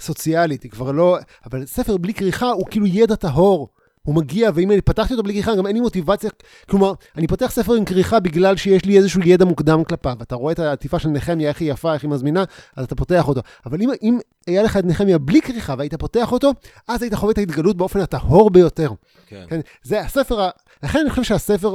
סוציאלית, 0.00 0.62
היא 0.62 0.70
כבר 0.70 0.92
לא... 0.92 1.18
אבל 1.46 1.66
ספר 1.66 1.96
בלי 1.96 2.14
כריכה 2.14 2.50
הוא 2.50 2.66
כאילו 2.70 2.86
ידע 2.86 3.14
טהור. 3.14 3.68
הוא 4.06 4.14
מגיע, 4.14 4.50
ואם 4.54 4.70
אני 4.70 4.80
פתחתי 4.80 5.12
אותו 5.14 5.22
בלי 5.22 5.32
כריכה, 5.34 5.54
גם 5.54 5.66
אין 5.66 5.74
לי 5.76 5.80
מוטיבציה. 5.80 6.30
כלומר, 6.70 6.92
אני 7.16 7.26
פותח 7.26 7.50
ספר 7.50 7.74
עם 7.74 7.84
כריכה 7.84 8.20
בגלל 8.20 8.56
שיש 8.56 8.84
לי 8.84 8.96
איזשהו 8.98 9.20
ידע 9.24 9.44
מוקדם 9.44 9.84
כלפיו. 9.84 10.16
אתה 10.22 10.34
רואה 10.34 10.52
את 10.52 10.58
העטיפה 10.58 10.98
של 10.98 11.08
נחמיה, 11.08 11.48
איך 11.48 11.60
היא 11.60 11.72
יפה, 11.72 11.94
איך 11.94 12.02
היא 12.02 12.10
מזמינה, 12.10 12.44
אז 12.76 12.84
אתה 12.84 12.94
פותח 12.94 13.28
אותו. 13.28 13.40
אבל 13.66 13.82
אם, 13.82 13.90
אם 14.02 14.18
היה 14.46 14.62
לך 14.62 14.76
את 14.76 14.84
נחמיה 14.84 15.18
בלי 15.18 15.42
כריכה 15.42 15.74
והיית 15.78 15.94
פותח 15.94 16.32
אותו, 16.32 16.50
אז 16.88 17.02
היית 17.02 17.14
חווה 17.14 17.32
את 17.32 17.38
ההתגלות 17.38 17.76
באופן 17.76 18.00
הטהור 18.00 18.50
ביותר. 18.50 18.90
כן. 19.26 19.44
כן, 19.48 19.60
זה 19.82 20.00
הספר, 20.00 20.40
ה- 20.40 20.50
לכן 20.82 20.98
אני 20.98 21.10
חושב 21.10 21.22
שהספר, 21.22 21.74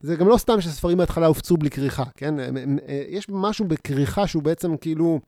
זה 0.00 0.16
גם 0.16 0.28
לא 0.28 0.36
סתם 0.36 0.60
שספרים 0.60 0.98
בהתחלה 0.98 1.26
הופצו 1.26 1.56
בלי 1.56 1.70
כריכה, 1.70 2.04
כן? 2.16 2.40
אה, 2.40 2.46
יש 3.08 3.26
משהו 3.28 3.64
בכריכה 3.64 4.26
שהוא 4.26 4.42
בעצם 4.42 4.76
כאילו, 4.76 5.20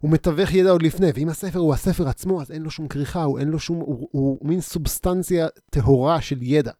הוא 0.00 0.10
מתווך 0.10 0.54
ידע 0.54 0.70
עוד 0.70 0.82
לפני, 0.82 1.06
ואם 1.14 1.28
הספר 1.28 1.58
הוא 1.58 1.74
הספר 1.74 2.08
עצמו, 2.08 2.42
אז 2.42 2.50
אין 2.50 2.62
לו 2.62 2.70
שום 2.70 2.88
כריכה, 2.88 3.22
הוא 3.22 3.38
אין 3.38 3.48
לו 3.48 3.58
שום, 3.58 3.78
הוא, 3.78 4.08
הוא 4.10 4.38
מין 4.42 4.60
סובסטנציה 4.60 5.46
טהורה 5.70 6.20
של 6.20 6.38
ידע. 6.40 6.72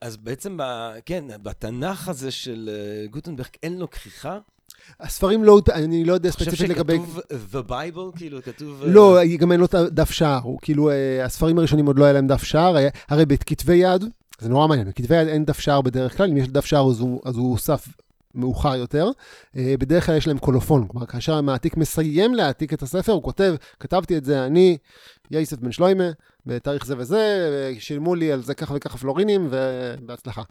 אז 0.00 0.16
בעצם, 0.16 0.56
ב, 0.56 0.62
כן, 1.06 1.24
בתנ"ך 1.42 2.08
הזה 2.08 2.30
של 2.30 2.70
אה, 2.72 3.06
גוטנברג 3.06 3.48
אין 3.62 3.78
לו 3.78 3.90
כריכה? 3.90 4.38
הספרים 5.00 5.44
לא, 5.44 5.60
אני 5.72 6.04
לא 6.04 6.12
יודע 6.12 6.28
אתה 6.28 6.38
חושב 6.38 6.50
ספציפית 6.50 6.76
לגבי... 6.76 6.96
שכתוב 6.96 7.20
The 7.52 7.70
Bible? 7.70 8.16
כאילו, 8.16 8.42
כתוב... 8.42 8.82
אה, 8.82 8.88
לא, 8.88 9.18
גם 9.38 9.52
אין 9.52 9.60
לו 9.60 9.66
הדף 9.72 10.10
שער, 10.10 10.40
הוא 10.42 10.58
כאילו, 10.62 10.90
אה, 10.90 11.24
הספרים 11.24 11.58
הראשונים 11.58 11.86
עוד 11.86 11.98
לא 11.98 12.04
היה 12.04 12.12
להם 12.12 12.26
דף 12.26 12.42
שער, 12.42 12.76
הרי 13.08 13.26
בכתבי 13.26 13.74
יד, 13.74 14.04
זה 14.38 14.48
נורא 14.48 14.66
מעניין, 14.66 14.88
בכתבי 14.88 15.16
יד 15.16 15.28
אין 15.28 15.44
דף 15.44 15.60
שער 15.60 15.80
בדרך 15.80 16.16
כלל, 16.16 16.30
אם 16.30 16.36
יש 16.36 16.48
דף 16.48 16.64
שער 16.64 16.90
אז 16.90 17.00
הוא, 17.00 17.20
אז 17.24 17.36
הוא 17.36 17.50
הוסף 17.50 17.88
מאוחר 18.34 18.76
יותר. 18.76 19.10
אה, 19.56 19.74
בדרך 19.78 20.06
כלל 20.06 20.16
יש 20.16 20.26
להם 20.26 20.38
קולופון, 20.38 20.88
כלומר, 20.88 21.06
כאשר 21.06 21.34
המעתיק 21.34 21.76
מסיים 21.76 22.34
להעתיק 22.34 22.72
את 22.72 22.82
הספר, 22.82 23.12
הוא 23.12 23.22
כותב, 23.22 23.54
כתבתי 23.80 24.16
את 24.16 24.24
זה 24.24 24.46
אני, 24.46 24.76
יייסף 25.30 25.58
בן 25.58 25.72
שלוימה, 25.72 26.10
בתאריך 26.46 26.86
זה 26.86 26.94
וזה, 26.98 27.72
שילמו 27.78 28.14
לי 28.14 28.32
על 28.32 28.42
זה 28.42 28.54
ככה 28.54 28.74
וככה 28.76 28.98
פלורינים, 28.98 29.48
ובהצלחה. 29.50 30.42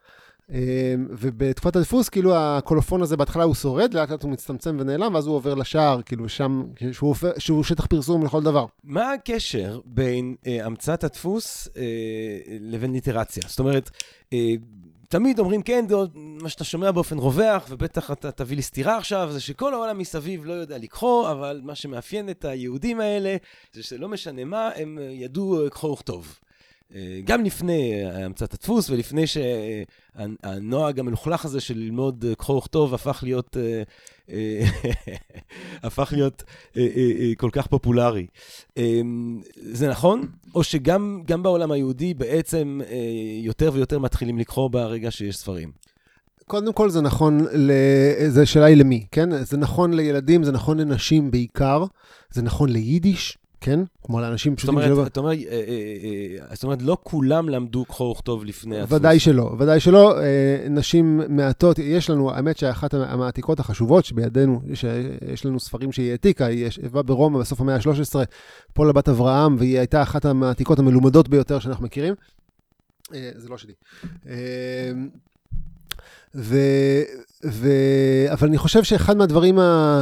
אה, 0.53 0.95
ובתקופת 1.09 1.75
הדפוס, 1.75 2.09
כאילו 2.09 2.35
הקולופון 2.35 3.01
הזה 3.01 3.17
בהתחלה 3.17 3.43
הוא 3.43 3.55
שורד, 3.55 3.93
לאט 3.93 4.11
לאט 4.11 4.23
הוא 4.23 4.31
מצטמצם 4.31 4.77
ונעלם, 4.79 5.13
ואז 5.13 5.27
הוא 5.27 5.35
עובר 5.35 5.53
לשער, 5.53 6.01
כאילו 6.01 6.29
שם, 6.29 6.63
שהוא, 6.91 7.07
הופך- 7.07 7.39
שהוא 7.39 7.63
שטח 7.63 7.85
פרסום 7.85 8.23
לכל 8.25 8.43
דבר. 8.43 8.65
מה 8.83 9.13
הקשר 9.13 9.79
בין 9.85 10.35
אה, 10.47 10.65
המצאת 10.65 11.03
הדפוס 11.03 11.69
אה, 11.77 11.83
לבין 12.61 12.91
ליטרציה? 12.91 13.43
זאת 13.47 13.59
אומרת, 13.59 13.89
אה, 14.33 14.53
תמיד 15.11 15.39
אומרים, 15.39 15.61
כן, 15.61 15.85
זה 15.89 15.95
עוד 15.95 16.11
מה 16.15 16.49
שאתה 16.49 16.63
שומע 16.63 16.91
באופן 16.91 17.17
רווח, 17.17 17.65
ובטח 17.69 18.11
אתה 18.11 18.31
תביא 18.31 18.55
לי 18.55 18.61
סתירה 18.61 18.97
עכשיו, 18.97 19.29
זה 19.31 19.39
שכל 19.39 19.73
העולם 19.73 19.97
מסביב 19.97 20.45
לא 20.45 20.53
יודע 20.53 20.77
לקרוא, 20.77 21.31
אבל 21.31 21.61
מה 21.63 21.75
שמאפיין 21.75 22.29
את 22.29 22.45
היהודים 22.45 22.99
האלה, 22.99 23.37
זה 23.73 23.83
שלא 23.83 24.09
משנה 24.09 24.45
מה, 24.45 24.69
הם 24.75 24.97
ידעו 25.11 25.59
קרוא 25.71 25.93
וכתוב. 25.93 26.39
אה, 26.95 27.19
גם 27.23 27.43
לפני 27.43 28.05
אה, 28.05 28.25
המצאת 28.25 28.53
הדפוס 28.53 28.89
ולפני 28.89 29.23
שהנוהג 29.27 30.99
המלוכלך 30.99 31.45
הזה 31.45 31.59
של 31.61 31.77
ללמוד 31.77 32.25
אה, 32.29 32.35
קרוא 32.35 32.57
וכתוב 32.57 32.93
הפך 32.93 33.19
להיות, 33.23 33.57
אה, 33.57 33.83
אה, 34.29 34.65
הפך 35.87 36.09
להיות 36.15 36.43
אה, 36.77 36.87
אה, 36.95 37.11
אה, 37.19 37.31
כל 37.37 37.49
כך 37.51 37.67
פופולרי. 37.67 38.27
אה, 38.77 39.01
זה 39.55 39.89
נכון? 39.89 40.27
או 40.55 40.63
שגם 40.63 41.21
גם 41.25 41.43
בעולם 41.43 41.71
היהודי 41.71 42.13
בעצם 42.13 42.81
אה, 42.89 42.95
יותר 43.43 43.71
ויותר 43.73 43.99
מתחילים 43.99 44.37
לקרוא 44.37 44.69
ברגע 44.69 45.11
שיש 45.11 45.37
ספרים? 45.37 45.71
קודם 46.47 46.73
כל 46.73 46.89
זה 46.89 47.01
נכון. 47.01 47.45
זה 48.27 48.45
שאלה 48.45 48.65
היא 48.65 48.77
למי, 48.77 49.05
כן? 49.11 49.43
זה 49.43 49.57
נכון 49.57 49.93
לילדים, 49.93 50.43
זה 50.43 50.51
נכון 50.51 50.79
לנשים 50.79 51.31
בעיקר, 51.31 51.83
זה 52.31 52.41
נכון 52.41 52.69
ליידיש, 52.69 53.37
כן? 53.61 53.79
כמו 54.03 54.21
לאנשים 54.21 54.55
פשוטים 54.55 54.77
אומר, 54.77 55.31
אה, 55.31 55.37
אה, 55.51 55.61
אה, 56.49 56.55
זאת 56.55 56.63
אומרת, 56.63 56.81
לא 56.81 56.97
כולם 57.03 57.49
למדו 57.49 57.85
קרוא 57.85 58.11
וכתוב 58.11 58.45
לפני 58.45 58.79
הדפוס. 58.79 58.97
ודאי 58.99 59.19
שלא, 59.19 59.55
ודאי 59.59 59.79
שלא. 59.79 60.19
נשים 60.69 61.21
מעטות, 61.29 61.79
יש 61.79 62.09
לנו, 62.09 62.31
האמת 62.31 62.57
שאחת 62.57 62.93
המעתיקות 62.93 63.59
החשובות 63.59 64.05
שבידינו, 64.05 64.61
שיש 64.73 65.45
לנו 65.45 65.59
ספרים 65.59 65.91
שהיא 65.91 66.11
העתיקה, 66.11 66.45
היא 66.45 66.65
ישבה 66.65 67.01
ברומא 67.01 67.39
בסוף 67.39 67.61
המאה 67.61 67.75
ה-13, 67.75 68.15
פולה 68.73 68.93
בת 68.93 69.09
אברהם, 69.09 69.55
והיא 69.59 69.77
הייתה 69.77 70.01
אחת 70.01 70.25
המעתיקות 70.25 70.79
המלומדות 70.79 71.29
ביותר 71.29 71.59
שאנחנו 71.59 71.85
מכירים. 71.85 72.13
זה 73.11 73.49
לא 73.49 73.57
שלי. 73.57 73.73
ו, 76.35 76.57
ו, 77.45 77.69
אבל 78.31 78.47
אני 78.47 78.57
חושב 78.57 78.83
שאחד 78.83 79.17
מהדברים 79.17 79.59
ה, 79.59 80.01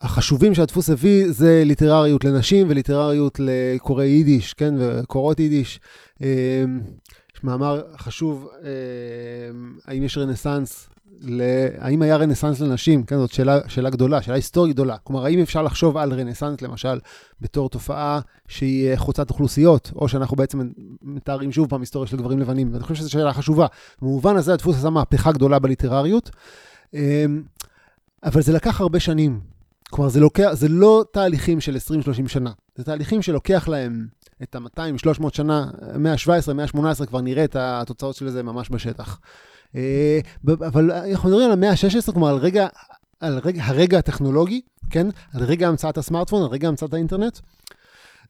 החשובים 0.00 0.54
שהדפוס 0.54 0.90
הביא 0.90 1.24
זה 1.30 1.62
ליטרריות 1.66 2.24
לנשים 2.24 2.66
וליטרריות 2.70 3.40
לקוראי 3.42 4.06
יידיש, 4.06 4.54
כן, 4.54 4.74
וקוראות 4.78 5.40
יידיש. 5.40 5.80
אה, 6.22 6.28
יש 7.36 7.44
מאמר 7.44 7.82
חשוב, 7.98 8.48
אה, 8.64 8.70
האם 9.86 10.02
יש 10.02 10.18
רנסאנס. 10.18 10.88
האם 11.78 12.02
היה 12.02 12.16
רנסאנס 12.16 12.60
לנשים? 12.60 13.02
כן, 13.02 13.16
זאת 13.16 13.32
שאלה, 13.32 13.58
שאלה 13.68 13.90
גדולה, 13.90 14.22
שאלה 14.22 14.36
היסטורית 14.36 14.72
גדולה. 14.72 14.96
כלומר, 14.98 15.24
האם 15.24 15.40
אפשר 15.40 15.62
לחשוב 15.62 15.96
על 15.96 16.12
רנסאנס, 16.12 16.62
למשל, 16.62 16.98
בתור 17.40 17.68
תופעה 17.68 18.20
שהיא 18.48 18.96
חוצת 18.96 19.30
אוכלוסיות, 19.30 19.92
או 19.96 20.08
שאנחנו 20.08 20.36
בעצם 20.36 20.70
מתארים 21.02 21.52
שוב 21.52 21.68
פעם 21.68 21.80
היסטוריה 21.80 22.08
של 22.08 22.16
גברים 22.16 22.38
לבנים? 22.38 22.72
ואני 22.72 22.82
חושב 22.82 22.94
שזו 22.94 23.10
שאלה 23.10 23.32
חשובה. 23.32 23.66
במובן 24.02 24.36
הזה 24.36 24.52
הדפוס 24.52 24.76
עשה 24.76 24.90
מהפכה 24.90 25.32
גדולה 25.32 25.58
בליטרריות, 25.58 26.30
אה, 26.94 27.24
אבל 28.24 28.42
זה 28.42 28.52
לקח 28.52 28.80
הרבה 28.80 29.00
שנים. 29.00 29.49
כלומר, 29.90 30.10
זה, 30.10 30.20
לוקח, 30.20 30.48
זה 30.52 30.68
לא 30.68 31.04
תהליכים 31.12 31.60
של 31.60 31.76
20-30 32.24 32.28
שנה, 32.28 32.50
זה 32.76 32.84
תהליכים 32.84 33.22
שלוקח 33.22 33.68
להם 33.68 34.06
את 34.42 34.54
ה-200-300 34.54 35.24
שנה, 35.32 35.70
117, 35.98 36.54
118, 36.54 37.06
כבר 37.06 37.20
נראה 37.20 37.44
את 37.44 37.56
התוצאות 37.56 38.16
של 38.16 38.30
זה 38.30 38.42
ממש 38.42 38.70
בשטח. 38.70 39.18
אה, 39.76 40.20
אבל 40.48 40.92
אנחנו 40.92 41.28
מדברים 41.28 41.46
על 41.46 41.52
המאה 41.52 41.70
ה-16, 41.70 42.12
כלומר, 42.12 42.28
על 42.28 42.36
רגע, 42.36 42.66
על 43.20 43.38
רגע, 43.38 43.62
הרגע 43.64 43.98
הטכנולוגי, 43.98 44.60
כן? 44.90 45.06
על 45.34 45.44
רגע 45.44 45.68
המצאת 45.68 45.98
הסמארטפון, 45.98 46.42
על 46.42 46.48
רגע 46.48 46.68
המצאת 46.68 46.94
האינטרנט. 46.94 47.38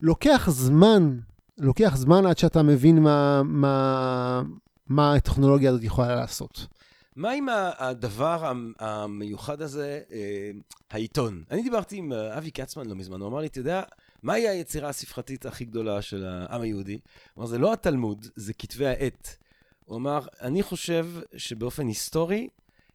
לוקח 0.00 0.48
זמן, 0.50 1.16
לוקח 1.58 1.96
זמן 1.96 2.26
עד 2.26 2.38
שאתה 2.38 2.62
מבין 2.62 3.02
מה, 3.02 3.42
מה, 3.44 4.42
מה 4.88 5.14
הטכנולוגיה 5.14 5.70
הזאת 5.70 5.84
יכולה 5.84 6.14
לעשות. 6.14 6.66
מה 7.16 7.30
עם 7.30 7.46
הדבר 7.78 8.44
המ- 8.46 8.72
המיוחד 8.78 9.62
הזה, 9.62 10.00
אה, 10.12 10.50
העיתון? 10.90 11.44
אני 11.50 11.62
דיברתי 11.62 11.96
עם 11.96 12.12
אה, 12.12 12.38
אבי 12.38 12.50
כצמן 12.52 12.86
לא 12.86 12.94
מזמן, 12.94 13.20
הוא 13.20 13.28
אמר 13.28 13.38
לי, 13.38 13.46
אתה 13.46 13.60
יודע, 13.60 13.82
מהי 14.22 14.48
היצירה 14.48 14.88
הספרתית 14.88 15.46
הכי 15.46 15.64
גדולה 15.64 16.02
של 16.02 16.26
העם 16.26 16.60
היהודי? 16.60 16.92
הוא 17.34 17.42
אמר, 17.42 17.46
זה 17.46 17.58
לא 17.58 17.72
התלמוד, 17.72 18.26
זה 18.36 18.52
כתבי 18.52 18.86
העת. 18.86 19.36
הוא 19.84 19.96
אמר, 19.96 20.20
אני 20.40 20.62
חושב 20.62 21.06
שבאופן 21.36 21.86
היסטורי, 21.86 22.48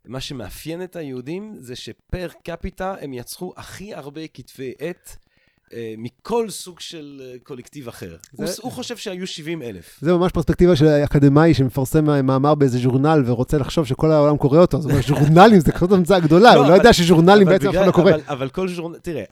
מה 0.06 0.22
שמאפיין 0.22 0.84
את 0.84 0.96
היהודים 0.96 1.56
זה 1.60 1.76
שפר 1.76 2.28
קפיטה 2.44 2.96
הם 3.02 3.14
יצרו 3.14 3.54
הכי 3.58 3.94
הרבה 3.94 4.28
כתבי 4.28 4.74
עת 4.80 5.18
מכל 5.98 6.50
סוג 6.50 6.80
של 6.80 7.22
אה, 7.26 7.36
קולקטיב 7.44 7.88
אחר. 7.88 8.16
זה- 8.34 8.44
הוא, 8.44 8.56
הוא 8.62 8.72
חושב 8.72 8.98
שהיו 8.98 9.28
70 9.28 9.62
אלף. 9.62 9.98
זה 10.02 10.14
ממש 10.14 10.32
פרספקטיבה 10.32 10.76
של 10.76 10.86
אקדמאי 10.88 11.54
שמפרסם 11.54 12.06
מאמר 12.28 12.56
באיזה 12.56 12.78
ז'ורנל 12.78 13.24
ורוצה 13.26 13.58
לחשוב 13.58 13.86
שכל 13.86 14.12
העולם 14.12 14.38
קורא 14.38 14.60
אותו. 14.60 14.82
זאת 14.82 14.92
אומרת, 14.92 15.06
ז'ורנלים 15.06 15.60
זה 15.60 15.72
כזאת 15.72 15.92
המצאה 15.92 16.20
גדולה, 16.20 16.56
לא, 16.56 16.60
הוא 16.60 16.64
לא 16.64 16.70
אבל- 16.70 16.78
יודע 16.78 16.94
שז'ורנלים 16.94 17.48
בעצם 17.48 17.70
אף 17.70 17.76
אחד 17.76 17.86
לא 17.86 17.92
קורא. 17.92 18.12
אבל, 18.12 18.22
אבל 18.28 18.50
כל 18.50 18.68
ז'ורנל, 18.68 18.98
תראה, 19.00 19.24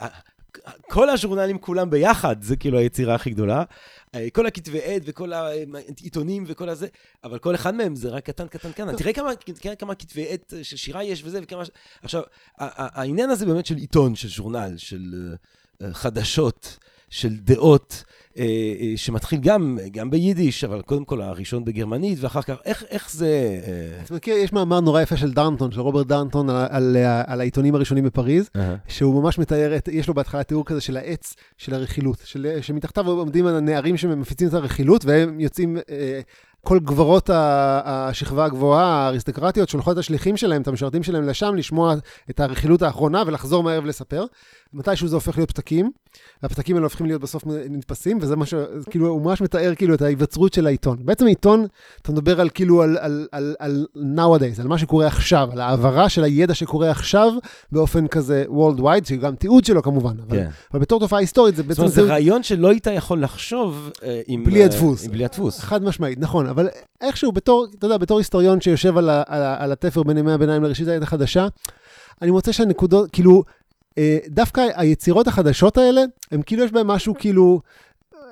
כל 0.89 1.09
הז'ורנלים 1.09 1.57
כולם 1.57 1.89
ביחד, 1.89 2.35
זה 2.41 2.55
כאילו 2.55 2.77
היצירה 2.79 3.15
הכי 3.15 3.29
גדולה. 3.29 3.63
אה, 4.15 4.27
כל 4.33 4.45
הכתבי 4.45 4.79
עת 4.83 5.01
וכל 5.05 5.33
העיתונים 5.33 6.43
וכל 6.47 6.69
הזה, 6.69 6.87
אבל 7.23 7.37
כל 7.39 7.55
אחד 7.55 7.75
מהם 7.75 7.95
זה 7.95 8.09
רק 8.09 8.25
קטן, 8.25 8.47
קטן, 8.47 8.71
קטן. 8.71 8.95
תראה 8.95 9.13
כמה, 9.13 9.29
תראה 9.61 9.75
כמה 9.75 9.95
כתבי 9.95 10.25
עת 10.29 10.53
של 10.63 10.77
שירה 10.77 11.03
יש 11.03 11.23
וזה, 11.25 11.39
וכמה... 11.43 11.63
עכשיו, 12.03 12.21
העניין 12.57 13.29
הזה 13.29 13.45
באמת 13.45 13.65
של 13.65 13.75
עיתון, 13.75 14.15
של 14.15 14.27
ז'ורנל, 14.29 14.73
של 14.77 15.13
אה, 15.13 15.31
אה, 15.31 15.35
חדשות, 15.91 16.77
של 17.13 17.35
דעות, 17.35 18.03
אה, 18.37 18.43
אה, 18.43 18.93
שמתחיל 18.95 19.39
גם, 19.39 19.77
גם 19.91 20.09
ביידיש, 20.09 20.63
אבל 20.63 20.81
קודם 20.81 21.05
כל 21.05 21.21
הראשון 21.21 21.65
בגרמנית, 21.65 22.17
ואחר 22.21 22.41
כך, 22.41 22.55
איך, 22.65 22.83
איך 22.89 23.11
זה... 23.11 23.59
אה, 23.67 24.03
אתה 24.03 24.13
מכיר, 24.13 24.35
יש 24.35 24.53
מאמר 24.53 24.79
נורא 24.79 25.01
יפה 25.01 25.17
של 25.17 25.33
דרנטון, 25.33 25.71
של 25.71 25.81
רוברט 25.81 26.07
דרנטון, 26.07 26.49
על, 26.49 26.65
על, 26.69 26.97
על 27.27 27.39
העיתונים 27.39 27.75
הראשונים 27.75 28.03
בפריז, 28.03 28.49
שהוא 28.87 29.23
ממש 29.23 29.39
מתאר, 29.39 29.75
את, 29.77 29.87
יש 29.87 30.07
לו 30.07 30.13
בהתחלה 30.13 30.43
תיאור 30.43 30.65
כזה 30.65 30.81
של 30.81 30.97
העץ 30.97 31.35
של 31.57 31.73
הרכילות, 31.73 32.21
של, 32.25 32.57
שמתחתיו 32.61 33.09
עומדים 33.09 33.47
הנערים 33.47 33.97
שמפיצים 33.97 34.47
את 34.47 34.53
הרכילות, 34.53 35.05
והם 35.05 35.39
יוצאים, 35.39 35.77
אה, 35.89 36.21
כל 36.65 36.79
גברות 36.79 37.29
השכבה 37.33 38.45
הגבוהה, 38.45 38.85
האריסטוקרטיות, 38.85 39.69
שולחות 39.69 39.93
את 39.93 39.97
השליחים 39.97 40.37
שלהם, 40.37 40.61
את 40.61 40.67
המשרתים 40.67 41.03
שלהם 41.03 41.23
לשם, 41.23 41.55
לשמוע 41.55 41.95
את 42.29 42.39
הרכילות 42.39 42.81
האחרונה 42.81 43.23
ולחזור 43.27 43.63
מהר 43.63 43.81
ולספר. 43.83 44.25
מתישהו 44.73 45.07
זה 45.07 45.15
הופך 45.15 45.37
להיות 45.37 45.51
פתקים, 45.51 45.91
והפתקים 46.43 46.75
האלה 46.75 46.85
הופכים 46.85 47.05
להיות 47.05 47.21
בסוף 47.21 47.43
נתפסים, 47.69 48.17
וזה 48.21 48.35
מה 48.35 48.45
ש... 48.45 48.53
כאילו, 48.89 49.07
הוא 49.07 49.21
ממש 49.21 49.41
מתאר 49.41 49.75
כאילו 49.75 49.93
את 49.93 50.01
ההיווצרות 50.01 50.53
של 50.53 50.67
העיתון. 50.67 50.97
בעצם 51.05 51.25
עיתון, 51.25 51.65
אתה 52.01 52.11
מדבר 52.11 52.41
על 52.41 52.49
כאילו 52.49 52.81
על, 52.81 52.97
על, 53.01 53.27
על, 53.31 53.55
על 53.59 53.85
nowadays, 53.95 54.61
על 54.61 54.67
מה 54.67 54.77
שקורה 54.77 55.07
עכשיו, 55.07 55.49
על 55.51 55.61
העברה 55.61 56.09
של 56.09 56.23
הידע 56.23 56.53
שקורה 56.53 56.91
עכשיו 56.91 57.33
באופן 57.71 58.07
כזה 58.07 58.45
worldwide, 58.49 59.07
שגם 59.07 59.35
תיעוד 59.35 59.65
שלו 59.65 59.83
כמובן, 59.83 60.15
אבל, 60.27 60.37
כן. 60.37 60.49
אבל 60.73 60.79
בתור 60.79 60.99
תופעה 60.99 61.19
היסטורית 61.19 61.55
זה 61.55 61.61
זאת 61.61 61.67
בעצם... 61.67 61.81
אומרת, 61.81 61.93
זה 61.93 62.01
רעיון 62.01 62.43
שלא 62.43 62.69
היית 62.69 62.87
יכול 62.87 63.23
לחשוב 63.23 63.91
אה, 64.03 64.21
עם... 64.27 64.43
בלי 64.43 64.59
אה, 64.59 64.65
הדפוס. 64.65 65.05
עם 65.05 65.11
בלי 65.11 65.25
הדפוס. 65.25 65.59
חד 65.59 65.83
משמעית, 65.83 66.19
נכון, 66.19 66.47
אבל 66.47 66.69
איכשהו 67.01 67.31
בתור, 67.31 67.67
אתה 67.79 67.85
יודע, 67.85 67.97
בתור 67.97 68.17
היסטוריון 68.17 68.61
שיושב 68.61 68.97
על, 68.97 69.09
ה, 69.09 69.23
על, 69.27 69.41
ה, 69.41 69.63
על 69.63 69.71
התפר 69.71 70.03
בין 70.03 70.17
ימי 70.17 70.31
הביניים 70.31 70.63
לראשית 70.63 70.87
העת 70.87 71.03
החדשה, 71.03 71.47
אני 72.21 72.31
מוצא 72.31 72.51
שהנקודות, 72.51 73.11
כאילו, 73.11 73.43
דווקא 74.29 74.61
היצירות 74.75 75.27
החדשות 75.27 75.77
האלה, 75.77 76.01
הם 76.31 76.41
כאילו 76.41 76.63
יש 76.63 76.71
בהם 76.71 76.87
משהו 76.87 77.13
כאילו, 77.19 77.61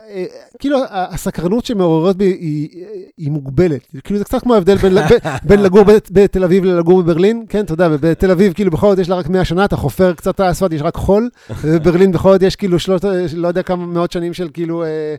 אה, 0.09 0.25
כאילו 0.59 0.77
הסקרנות 0.89 1.65
שמעוררות 1.65 2.17
בי 2.17 2.25
היא, 2.25 2.69
היא 3.17 3.31
מוגבלת. 3.31 3.87
כאילו 4.03 4.19
זה 4.19 4.25
קצת 4.25 4.41
כמו 4.41 4.53
ההבדל 4.55 4.75
בין, 4.77 4.93
בין, 5.09 5.17
בין 5.43 5.61
לגור 5.61 5.83
בת- 5.83 6.09
בתל 6.11 6.43
אביב 6.43 6.63
ללגור 6.65 7.03
בברלין, 7.03 7.45
כן, 7.49 7.63
אתה 7.63 7.73
יודע, 7.73 7.89
בתל 8.01 8.31
אביב 8.31 8.53
כאילו 8.53 8.71
בכל 8.71 8.89
זאת 8.89 8.99
יש 8.99 9.09
לה 9.09 9.15
רק 9.15 9.27
100 9.29 9.45
שנה, 9.45 9.65
אתה 9.65 9.75
חופר 9.75 10.13
קצת 10.13 10.35
את 10.35 10.39
האספלט, 10.39 10.73
יש 10.73 10.81
רק 10.81 10.95
חול, 10.95 11.29
ובברלין 11.63 12.11
בכל 12.11 12.31
זאת 12.33 12.41
יש 12.41 12.55
כאילו 12.55 12.79
שלושת, 12.79 13.05
לא 13.35 13.47
יודע 13.47 13.63
כמה 13.63 13.85
מאות 13.85 14.11
שנים 14.11 14.33
של 14.33 14.49
כאילו... 14.53 14.83
אה, 14.83 15.15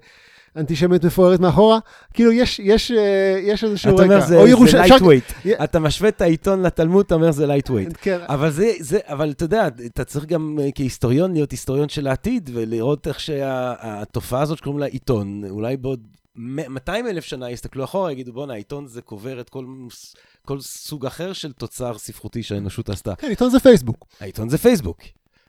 אנטישמיות 0.57 1.05
מפוארת 1.05 1.41
מאחורה, 1.41 1.79
כאילו 2.15 2.33
יש, 2.33 2.59
יש, 2.59 2.91
אה, 2.91 2.97
יש 3.43 3.65
איזשהו 3.65 3.95
אתה 3.95 4.03
רקע. 4.03 4.13
אומר, 4.15 4.27
זה 4.27 4.37
או 4.37 4.45
זה 4.45 4.51
ירוש- 4.51 4.75
אפשר- 4.75 4.95
אתה 5.65 5.79
משווה 5.81 6.09
את 6.09 6.21
העיתון 6.21 6.63
לתלמוד, 6.63 7.05
אתה 7.07 7.15
אומר, 7.15 7.31
זה 7.33 7.47
lightweight. 7.47 7.95
כן, 8.01 8.19
אבל 8.27 8.51
זה, 8.51 8.71
זה, 8.81 8.99
אבל 9.05 9.31
אתה 9.31 9.45
יודע, 9.45 9.69
אתה 9.87 10.05
צריך 10.05 10.25
גם 10.25 10.59
אה, 10.63 10.69
כהיסטוריון 10.75 11.33
להיות 11.33 11.51
היסטוריון 11.51 11.89
של 11.89 12.07
העתיד, 12.07 12.51
ולראות 12.53 13.07
איך 13.07 13.21
שהתופעה 13.21 14.43
הזאת 14.43 14.59
שקוראים 14.59 14.79
לה 14.79 14.87
עיתון, 14.87 15.43
אולי 15.51 15.77
בעוד 15.77 16.01
מ- 16.37 16.73
200 16.75 17.07
אלף 17.07 17.25
שנה 17.25 17.51
יסתכלו 17.51 17.85
אחורה, 17.85 18.13
יגידו, 18.13 18.33
בואנה, 18.33 18.53
העיתון 18.53 18.87
זה 18.87 19.03
קובר 19.03 19.41
את 19.41 19.49
כל, 19.51 19.65
כל 20.47 20.61
סוג 20.61 21.07
אחר 21.07 21.33
של 21.33 21.53
תוצר 21.53 21.99
ספרותי 21.99 22.43
שהאנושות 22.43 22.89
עשתה. 22.91 23.15
כן, 23.15 23.29
עיתון 23.29 23.51
זה 23.51 23.61
פייסבוק. 23.61 24.07
העיתון 24.21 24.49
זה 24.49 24.59
פייסבוק. 24.59 25.01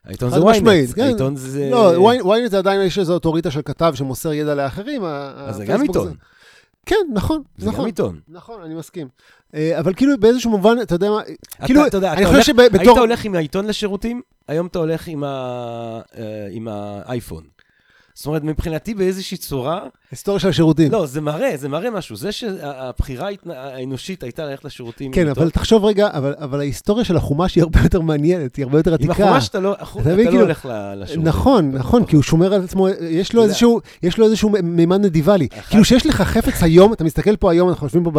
העיתון 0.06 0.30
זה 0.30 0.36
ynet. 0.38 0.46
משמעית, 0.46 0.94
כן. 0.94 1.02
העיתון 1.02 1.36
זה... 1.36 1.70
לא, 1.72 2.14
ynet 2.14 2.50
זה 2.50 2.58
עדיין 2.58 2.82
יש 2.82 3.00
איזו 3.00 3.14
אוטוריטה 3.14 3.52
של 3.52 3.62
כתב 3.66 3.94
שמוסר 3.96 4.34
ידע 4.34 4.56
לאחרים. 4.56 5.04
אז 5.06 5.56
זה 5.56 5.66
גם 5.66 5.82
עיתון. 5.82 6.08
זה- 6.08 6.14
כן, 6.86 6.96
נכון, 7.14 7.42
זה 7.58 7.66
גם 7.66 7.72
נכון. 7.72 7.86
עיתון. 7.86 8.20
נכון, 8.28 8.62
אני 8.64 8.76
מסכים. 8.76 9.08
אה, 9.56 9.80
אבל 9.80 9.94
כאילו 9.94 10.20
באיזשהו 10.20 10.52
מובן, 10.52 10.76
אתה 10.82 10.96
יודע 10.96 11.10
מה, 11.10 11.22
אתה- 11.22 11.66
כאילו, 11.66 11.88
אתה 11.88 11.98
יודע, 11.98 12.14
אני 12.14 12.26
חושב 12.26 12.36
הולך- 12.60 12.72
היית 12.74 12.82
שבתור... 12.84 13.00
הולך 13.00 13.26
עם 13.26 13.36
העיתון 13.36 13.66
לשירותים, 13.68 14.22
היום 14.48 14.68
אתה 14.68 14.80
הולך 14.80 15.08
עם 15.08 15.24
ה- 15.24 16.02
אה, 16.18 16.48
עם 16.52 16.68
האייפון. 16.72 17.44
זאת 18.24 18.28
אומרת, 18.28 18.44
מבחינתי 18.44 18.94
באיזושהי 18.94 19.38
צורה, 19.38 19.80
היסטוריה 20.12 20.40
של 20.40 20.48
השירותים. 20.50 20.92
לא, 20.92 21.06
זה 21.06 21.22
מראה, 21.22 21.58
זה 21.58 21.70
מראה 21.70 21.90
משהו. 21.92 22.16
זה 22.16 22.32
שהבחירה 22.32 23.30
האנושית 23.50 24.24
הייתה 24.24 24.46
ללכת 24.46 24.66
לשירותים. 24.66 25.08
עם 25.08 25.14
כן. 25.14 25.28
אבל 25.28 25.50
תחשוב 25.50 25.86
רגע, 25.86 26.08
אבל 26.14 26.36
אבל 26.40 26.60
ההיסטוריה 26.60 27.06
של 27.06 27.18
החומש 27.18 27.56
היא 27.56 27.62
הרבה 27.62 27.80
יותר 27.84 28.02
מעניינת, 28.02 28.56
היא 28.56 28.66
הרבה 28.66 28.80
יותר 28.80 28.92
עם 28.92 28.96
עתיקה. 28.96 29.14
החומש 29.26 29.48
אתה 29.50 29.60
לא 29.60 29.74
אתה 29.74 29.86
מבין, 30.00 30.18
לא 30.26 30.32
כאילו- 30.32 30.44
הולך 30.44 30.68
לשירותים. 30.96 31.28
נכון, 31.28 31.70
אתה- 31.70 31.78
נכון, 31.80 32.06
כי 32.06 32.16
הוא 32.16 32.24
שומר 32.24 32.54
על 32.54 32.64
עצמו, 32.64 32.88
יש 33.10 33.34
לו. 33.34 33.44
איזשהו, 33.44 33.80
יש 34.04 34.18
לו 34.18 34.26
איזשהו 34.26 34.50
מימד 34.64 35.00
נדיבלי. 35.06 35.48
כאילו 35.70 35.86
שיש 35.86 36.06
לך 36.06 36.22
חפץ 36.22 36.64
היום, 36.64 36.94
אתה 36.94 37.04
מסתכל 37.04 37.36
פה 37.36 37.52
היום, 37.52 37.70
אנחנו 37.70 37.86
יושבים 37.86 38.04
פה 38.04 38.12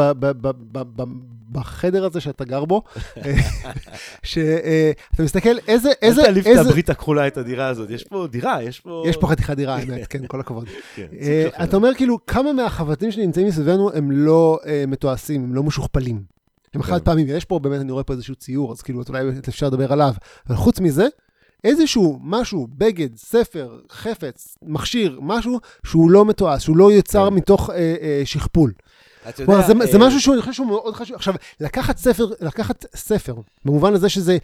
בחדר 1.54 2.04
הזה 2.04 2.20
שאתה 2.20 2.44
גר 2.44 2.64
בו, 2.64 2.82
שאתה 4.22 5.22
מסתכל 5.22 5.58
איזה, 5.68 5.88
אל 5.88 6.08
איזה, 6.08 6.22
תעליב 6.22 6.46
את 6.46 6.46
איזה, 6.46 6.60
הברית 6.60 6.90
הכחולה, 6.90 7.26
את 7.26 7.36
הדירה 7.36 7.68
הזאת. 7.68 7.90
יש 7.90 8.04
פה 8.04 8.26
דירה, 8.30 8.62
יש 8.62 8.80
פה... 8.80 9.04
יש 9.08 9.16
פה 9.16 9.26
חתיכת 9.26 9.56
דירה, 9.56 9.76
האמת, 9.78 10.06
כן, 10.06 10.26
כל 10.26 10.40
הכבוד. 10.40 10.68
כן, 10.94 11.06
אה. 11.20 11.64
אתה 11.64 11.76
אומר 11.76 11.94
כאילו, 11.94 12.26
כמה 12.26 12.52
מהחבטים 12.52 13.10
שנמצאים 13.10 13.46
מסביבנו 13.46 13.90
הם 13.94 14.10
לא 14.10 14.58
אה, 14.66 14.84
מתועשים, 14.88 15.44
הם 15.44 15.54
לא 15.54 15.62
משוכפלים. 15.62 16.22
הם 16.74 16.82
כן. 16.82 16.88
חד 16.88 17.02
פעמים, 17.02 17.26
יש 17.28 17.44
פה 17.44 17.58
באמת, 17.58 17.80
אני 17.80 17.92
רואה 17.92 18.04
פה 18.04 18.12
איזשהו 18.12 18.34
ציור, 18.34 18.72
אז 18.72 18.82
כאילו, 18.82 19.02
אולי 19.08 19.22
אפשר 19.48 19.66
לדבר 19.66 19.92
עליו. 19.92 20.14
אבל 20.48 20.56
חוץ 20.56 20.80
מזה, 20.80 21.06
איזשהו 21.64 22.18
משהו, 22.22 22.66
בגד, 22.70 23.16
ספר, 23.16 23.78
חפץ, 23.90 24.58
מכשיר, 24.62 25.18
משהו 25.22 25.60
שהוא 25.86 26.10
לא 26.10 26.24
מתועש, 26.24 26.64
שהוא 26.64 26.76
לא 26.76 26.92
יוצר 26.92 27.30
כן. 27.30 27.34
מתוך 27.34 27.70
אה, 27.70 27.76
אה, 27.76 28.22
שכפול. 28.24 28.72
אתה 29.28 29.42
יודע, 29.42 29.52
כלומר, 29.52 29.66
זה, 29.66 29.92
זה 29.92 29.98
אה, 30.02 30.06
משהו 30.06 30.20
שאני 30.20 30.40
חושב 30.40 30.52
שהוא 30.52 30.66
מאוד 30.66 30.94
חשוב. 30.94 31.16
עכשיו, 31.16 31.34
לקחת 31.60 31.96
ספר, 31.98 32.26
לקחת 32.40 32.86
ספר, 32.96 33.34
במובן 33.64 33.94
הזה 33.94 34.08
שזה 34.08 34.38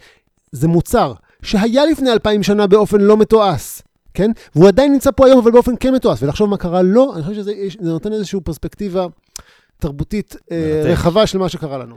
זה 0.51 0.67
מוצר 0.67 1.13
שהיה 1.43 1.85
לפני 1.85 2.11
אלפיים 2.11 2.43
שנה 2.43 2.67
באופן 2.67 3.01
לא 3.01 3.17
מתועש, 3.17 3.81
כן? 4.13 4.31
והוא 4.55 4.67
עדיין 4.67 4.91
נמצא 4.93 5.11
פה 5.11 5.25
היום, 5.25 5.39
אבל 5.39 5.51
באופן 5.51 5.73
כן 5.79 5.93
מתועש, 5.93 6.23
ולחשוב 6.23 6.49
מה 6.49 6.57
קרה 6.57 6.81
לו, 6.81 7.13
אני 7.15 7.23
חושב 7.23 7.35
שזה 7.35 7.51
יש- 7.53 7.77
זה 7.81 7.89
נותן 7.89 8.13
איזושהי 8.13 8.39
פרספקטיבה 8.41 9.05
תרבותית 9.77 10.35
אה. 10.51 10.81
רחבה 10.85 11.27
של 11.27 11.37
מה 11.37 11.49
שקרה 11.49 11.77
לנו. 11.77 11.95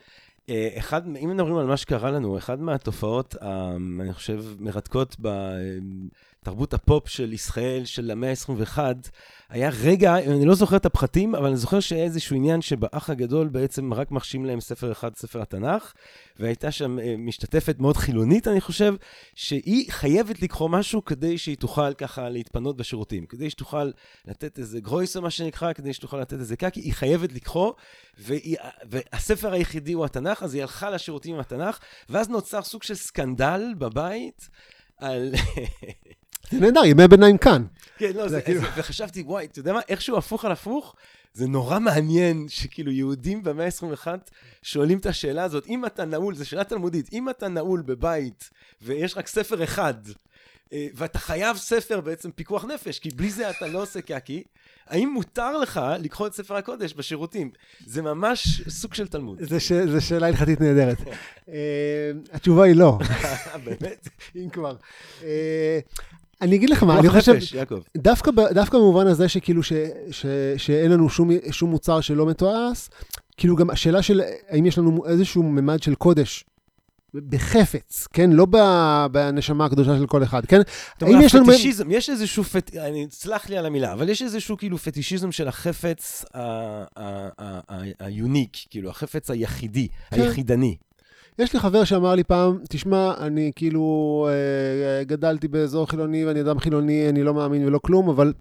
אה, 0.50 0.68
אחד, 0.78 1.02
אם 1.24 1.30
מדברים 1.36 1.56
על 1.56 1.66
מה 1.66 1.76
שקרה 1.76 2.10
לנו, 2.10 2.38
אחת 2.38 2.58
מהתופעות, 2.58 3.34
אה, 3.42 3.72
אני 4.00 4.12
חושב, 4.12 4.42
מרתקות 4.60 5.16
בתרבות 6.44 6.74
הפופ 6.74 7.08
של 7.08 7.32
ישראל 7.32 7.84
של 7.84 8.10
המאה 8.10 8.30
ה-21, 8.30 8.78
היה 9.48 9.70
רגע, 9.82 10.16
אני 10.16 10.44
לא 10.44 10.54
זוכר 10.54 10.76
את 10.76 10.86
הפחתים, 10.86 11.34
אבל 11.34 11.46
אני 11.46 11.56
זוכר 11.56 11.80
שהיה 11.80 12.04
איזשהו 12.04 12.36
עניין 12.36 12.62
שבאח 12.62 13.10
הגדול 13.10 13.48
בעצם 13.48 13.94
רק 13.94 14.10
מחשים 14.10 14.44
להם 14.44 14.60
ספר 14.60 14.92
אחד, 14.92 15.16
ספר 15.16 15.42
התנ"ך, 15.42 15.92
והייתה 16.38 16.70
שם 16.70 16.98
אה, 16.98 17.14
משתתפת 17.18 17.76
מאוד 17.78 17.96
חילונית, 17.96 18.48
אני 18.48 18.60
חושב, 18.60 18.94
שהיא 19.34 19.92
חייבת 19.92 20.42
לקרוא 20.42 20.68
משהו 20.68 21.04
כדי 21.04 21.38
שהיא 21.38 21.56
תוכל 21.56 21.94
ככה 21.94 22.28
להתפנות 22.28 22.76
בשירותים, 22.76 23.26
כדי 23.26 23.50
שתוכל 23.50 23.90
לתת 24.24 24.58
איזה 24.58 24.80
גרויסו, 24.80 25.22
מה 25.22 25.30
שנקרא, 25.30 25.72
כדי 25.72 25.92
שתוכל 25.92 26.20
לתת 26.20 26.38
איזה 26.38 26.56
קקי, 26.56 26.80
היא 26.80 26.92
חייבת 26.92 27.32
לקרוא, 27.32 27.72
והיא, 28.18 28.56
והספר 28.90 29.52
היחידי 29.52 29.92
הוא 29.92 30.04
התנ"ך, 30.04 30.42
אז 30.42 30.54
היא 30.54 30.62
הלכה 30.62 30.90
לשירותים 30.90 31.34
עם 31.34 31.40
התנ"ך, 31.40 31.78
ואז 32.08 32.28
נוצר 32.28 32.62
סוג 32.62 32.82
של 32.82 32.94
סקנדל 32.94 33.62
בבית 33.78 34.48
על... 34.96 35.32
זה 36.50 36.60
נהדר, 36.60 36.84
ימי 36.84 37.08
ביניים 37.08 37.38
כאן. 37.38 37.64
כן, 37.98 38.12
לא, 38.14 38.28
זה 38.28 38.40
כאילו- 38.42 38.60
זה, 38.60 38.66
וחשבתי, 38.76 39.22
וואי, 39.22 39.44
אתה 39.44 39.58
יודע 39.58 39.72
מה, 39.72 39.80
איכשהו 39.88 40.16
הפוך 40.16 40.44
על 40.44 40.52
הפוך, 40.52 40.94
זה 41.34 41.46
נורא 41.46 41.78
מעניין 41.78 42.46
שכאילו 42.48 42.90
יהודים 42.92 43.42
במאה 43.42 43.66
ה-21 43.66 44.06
שואלים 44.62 44.98
את 44.98 45.06
השאלה 45.06 45.44
הזאת, 45.44 45.66
אם 45.66 45.86
אתה 45.86 46.04
נעול, 46.04 46.34
זו 46.34 46.48
שאלה 46.48 46.64
תלמודית, 46.64 47.12
אם 47.12 47.28
אתה 47.30 47.48
נעול 47.48 47.82
בבית 47.86 48.50
ויש 48.82 49.16
רק 49.16 49.26
ספר 49.26 49.64
אחד, 49.64 49.94
אה, 50.72 50.86
ואתה 50.94 51.18
חייב 51.18 51.56
ספר 51.56 52.00
בעצם 52.00 52.30
פיקוח 52.30 52.64
נפש, 52.64 52.98
כי 52.98 53.08
בלי 53.10 53.30
זה 53.30 53.50
אתה 53.50 53.66
לא 53.66 53.82
עושה 53.82 54.00
קקי, 54.00 54.42
האם 54.88 55.08
מותר 55.08 55.58
לך 55.58 55.80
לקחוא 55.98 56.26
את 56.26 56.34
ספר 56.34 56.56
הקודש 56.56 56.92
בשירותים? 56.94 57.50
זה 57.86 58.02
ממש 58.02 58.62
סוג 58.68 58.94
של 58.94 59.08
תלמוד. 59.08 59.38
זה 59.86 60.00
שאלה 60.00 60.26
הלכתית 60.26 60.60
נהדרת. 60.60 60.98
אה, 61.48 61.54
התשובה 62.32 62.64
היא 62.64 62.76
לא, 62.76 62.98
באמת? 63.64 64.08
אם 64.36 64.48
כבר. 64.52 64.74
אני 66.44 66.56
אגיד 66.56 66.70
לך 66.70 66.82
מה, 66.82 66.94
אני 66.94 67.02
פיקוח 67.02 67.18
חושב... 67.18 67.32
דווקא, 67.96 68.78
במובן 68.78 69.06
הזה 69.06 69.28
שכאילו 69.28 69.62
ש, 69.62 69.72
ש, 70.10 70.26
שאין 70.56 70.90
לנו 70.90 71.08
שום, 71.08 71.30
שום 71.50 71.70
מוצר 71.70 72.00
שלא 72.00 72.26
מתועש, 72.26 72.88
כאילו 73.36 73.56
גם 73.56 73.70
השאלה 73.70 74.02
של 74.02 74.22
האם 74.48 74.66
יש 74.66 74.78
לנו 74.78 75.06
איזשהו 75.06 75.42
ממד 75.42 75.82
של 75.82 75.94
קודש 75.94 76.44
בחפץ, 77.14 78.06
כן? 78.12 78.30
לא 78.30 78.46
בנשמה 79.12 79.64
הקדושה 79.64 79.98
של 79.98 80.06
כל 80.06 80.22
אחד, 80.22 80.46
כן? 80.46 80.60
האם 81.00 81.20
יש 81.20 81.34
לנו... 81.34 81.50
הפטישיזם, 81.50 81.90
יש 81.90 82.10
איזשהו, 82.10 82.44
פט... 82.44 82.76
אני, 82.76 83.06
סלח 83.10 83.48
לי 83.48 83.58
על 83.58 83.66
המילה, 83.66 83.92
אבל 83.92 84.08
יש 84.08 84.22
איזשהו 84.22 84.56
כאילו 84.56 84.78
פטישיזם 84.78 85.32
של 85.32 85.48
החפץ 85.48 86.24
היוניק, 88.00 88.56
כאילו, 88.70 88.90
החפץ 88.90 89.30
היחידי, 89.30 89.88
כן. 90.10 90.20
היחידני. 90.20 90.76
יש 91.38 91.52
לי 91.52 91.60
חבר 91.60 91.84
שאמר 91.84 92.14
לי 92.14 92.24
פעם, 92.24 92.58
תשמע, 92.68 93.14
אני 93.20 93.52
כאילו 93.56 94.28
אה, 94.30 95.04
גדלתי 95.04 95.48
באזור 95.48 95.86
חילוני 95.86 96.24
ואני 96.24 96.40
אדם 96.40 96.58
חילוני, 96.58 97.08
אני 97.08 97.22
לא 97.22 97.34
מאמין 97.34 97.66
ולא 97.66 97.78
כלום, 97.78 98.08
אבל 98.08 98.32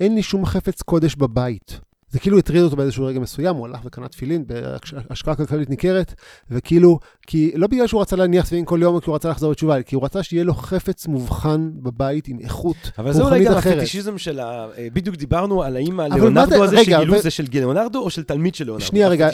אין 0.00 0.14
לי 0.14 0.22
שום 0.22 0.46
חפץ 0.46 0.82
קודש 0.82 1.14
בבית. 1.14 1.80
זה 2.12 2.18
כאילו 2.18 2.38
הטריד 2.38 2.62
אותו 2.62 2.76
באיזשהו 2.76 3.06
רגע 3.06 3.20
מסוים, 3.20 3.56
הוא 3.56 3.66
הלך 3.66 3.80
וקנה 3.84 4.08
תפילין 4.08 4.44
בהשקעה 4.46 5.34
כלכלית 5.34 5.70
ניכרת, 5.70 6.14
וכאילו, 6.50 6.98
כי 7.26 7.52
לא 7.54 7.66
בגלל 7.66 7.86
שהוא 7.86 8.00
רצה 8.00 8.16
להניח 8.16 8.44
תפילין 8.44 8.64
כל 8.64 8.78
יום, 8.82 9.00
כי 9.00 9.06
הוא 9.10 9.14
רצה 9.14 9.28
לחזור 9.28 9.50
בתשובה, 9.50 9.82
כי 9.82 9.94
הוא 9.94 10.04
רצה 10.04 10.22
שיהיה 10.22 10.44
לו 10.44 10.54
חפץ 10.54 11.06
מובחן 11.06 11.70
בבית 11.74 12.28
עם 12.28 12.38
איכות 12.40 12.76
אבל 12.98 13.12
זה 13.12 13.22
אולי 13.22 13.30
רוחנית 13.30 13.48
גם 13.48 13.58
אחרת. 13.58 13.76
הפטישיזם 13.76 14.18
של 14.18 14.40
ה... 14.40 14.66
אה, 14.78 14.88
בדיוק 14.92 15.16
דיברנו 15.16 15.62
על 15.62 15.76
האם 15.76 16.00
זה- 16.48 16.62
הזה 16.64 16.76
שגילו 16.84 17.18
זה 17.22 17.30
של 17.30 17.44
ליאונרדו 17.52 17.98
או 17.98 18.10
של 18.10 18.22
תלמיד 18.22 18.54
של 18.54 18.64
ליאונרדו. 18.64 18.86
שנייה, 18.86 19.08
רגע, 19.08 19.28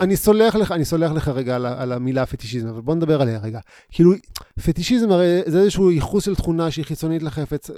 אני, 0.00 0.16
סולח 0.16 0.54
לך, 0.54 0.72
אני 0.72 0.84
סולח 0.84 1.10
לך 1.12 1.28
רגע 1.28 1.56
על, 1.56 1.92
המילה 1.92 2.26
פטישיזם, 2.26 2.68
אבל 2.68 2.80
בוא 2.80 2.94
נדבר 2.94 3.22
עליה 3.22 3.38
רגע. 3.38 3.60
כאילו, 3.90 4.12
פטישיזם 4.64 5.10
הרי 5.12 5.40
זה 5.46 5.60
איזשהו 5.60 5.90
ייחוס 5.90 6.24
של 6.24 6.34
תכונה 6.34 6.70
שהיא 6.70 6.84
חיצונית 6.84 7.22
לחפץ, 7.22 7.70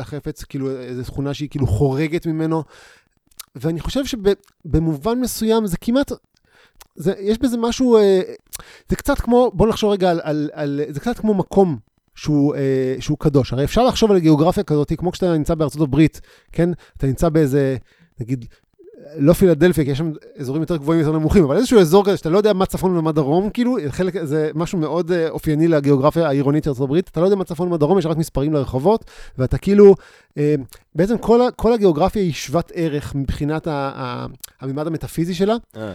החפץ, 0.00 0.44
כאילו 0.44 0.70
איזו 0.70 1.02
תכונה 1.02 1.34
שהיא 1.34 1.48
כאילו 1.48 1.66
חורגת 1.66 2.26
ממנו. 2.26 2.62
ואני 3.56 3.80
חושב 3.80 4.00
שבמובן 4.04 5.20
מסוים 5.20 5.66
זה 5.66 5.76
כמעט, 5.76 6.12
זה, 6.96 7.14
יש 7.20 7.38
בזה 7.38 7.56
משהו, 7.56 7.96
אה, 7.96 8.20
זה 8.88 8.96
קצת 8.96 9.18
כמו, 9.18 9.50
בוא 9.54 9.68
נחשוב 9.68 9.90
רגע 9.90 10.10
על, 10.10 10.20
על, 10.22 10.50
על, 10.52 10.80
זה 10.88 11.00
קצת 11.00 11.18
כמו 11.18 11.34
מקום 11.34 11.78
שהוא, 12.14 12.54
אה, 12.54 12.96
שהוא 13.00 13.18
קדוש. 13.18 13.52
הרי 13.52 13.64
אפשר 13.64 13.84
לחשוב 13.84 14.10
על 14.10 14.18
גיאוגרפיה 14.18 14.62
כזאת, 14.62 14.92
כמו 14.98 15.12
כשאתה 15.12 15.36
נמצא 15.36 15.54
בארצות 15.54 15.82
הברית, 15.82 16.20
כן? 16.52 16.70
אתה 16.96 17.06
נמצא 17.06 17.28
באיזה, 17.28 17.76
נגיד, 18.20 18.44
לא 19.18 19.32
פילדלפיה, 19.32 19.84
כי 19.84 19.90
יש 19.90 19.98
שם 19.98 20.12
אזורים 20.38 20.62
יותר 20.62 20.76
גבוהים, 20.76 21.00
יותר 21.00 21.12
נמוכים, 21.12 21.44
אבל 21.44 21.56
איזשהו 21.56 21.80
אזור 21.80 22.04
כזה 22.04 22.16
שאתה 22.16 22.30
לא 22.30 22.38
יודע 22.38 22.52
מה 22.52 22.66
צפון 22.66 22.96
ומה 22.96 23.12
דרום, 23.12 23.50
כאילו, 23.50 23.76
חלק, 23.88 24.24
זה 24.24 24.50
משהו 24.54 24.78
מאוד 24.78 25.12
אה, 25.12 25.28
אופייני 25.28 25.68
לגיאוגרפיה 25.68 26.28
העירונית 26.28 26.64
של 26.64 26.70
הברית, 26.82 27.08
אתה 27.08 27.20
לא 27.20 27.24
יודע 27.24 27.36
מה 27.36 27.44
צפון 27.44 27.68
ומה 27.68 27.76
דרום, 27.76 27.98
יש 27.98 28.06
רק 28.06 28.16
מספרים 28.16 28.52
לרחובות, 28.52 29.04
ואתה 29.38 29.58
כאילו, 29.58 29.94
אה, 30.38 30.54
בעצם 30.94 31.18
כל, 31.18 31.40
כל 31.56 31.72
הגיאוגרפיה 31.72 32.22
היא 32.22 32.32
שוות 32.32 32.72
ערך 32.74 33.14
מבחינת 33.14 33.68
הממד 34.60 34.86
המטאפיזי 34.86 35.34
שלה, 35.34 35.54
אה, 35.76 35.92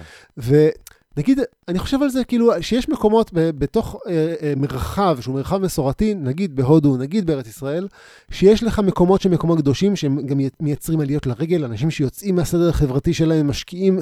ונגיד, 1.18 1.40
אני 1.68 1.80
חושב 1.80 2.02
על 2.02 2.10
זה 2.10 2.24
כאילו, 2.24 2.52
שיש 2.62 2.90
מקומות 2.90 3.32
ב- 3.34 3.50
בתוך 3.50 3.96
אה, 4.08 4.34
אה, 4.42 4.54
מרחב, 4.58 5.18
שהוא 5.22 5.36
מרחב 5.36 5.58
מסורתי, 5.58 6.14
נגיד 6.14 6.56
בהודו, 6.56 6.98
נגיד 6.98 7.26
בארץ 7.26 7.48
ישראל, 7.48 7.88
שיש 8.32 8.64
לך 8.64 8.80
מקומות 8.80 9.22
שהם 9.22 9.32
מקומות 9.32 9.60
קדושים, 9.60 9.96
שהם 9.96 10.26
גם 10.26 10.40
מייצרים 10.60 11.00
עליות 11.00 11.26
לרגל, 11.26 11.66
אנשים 11.66 11.92
שיוצאים 11.92 12.36
מהסדר 12.36 12.70
החברתי 12.70 13.14
שלהם, 13.14 13.48
משקיעים 13.48 14.00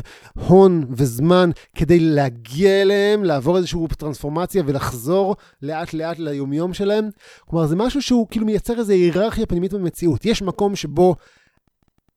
הון 0.48 0.86
וזמן 0.90 1.50
כדי 1.76 2.00
להגיע 2.00 2.82
אליהם, 2.82 3.24
לעבור 3.24 3.58
איזושהי 3.58 3.80
טרנספורמציה 3.98 4.64
ולחזור 4.66 5.36
לאט-לאט 5.62 6.20
ליומיום 6.20 6.74
שלהם. 6.74 7.10
כלומר, 7.46 7.66
זה 7.68 7.76
משהו 7.76 8.02
שהוא 8.02 8.28
כאילו 8.32 8.46
מייצר 8.46 8.80
איזו 8.80 8.94
היררכיה 8.94 9.46
פנימית 9.46 9.74
במציאות. 9.74 10.26
יש 10.26 10.42
מקום 10.42 10.76
שבו... 10.76 11.16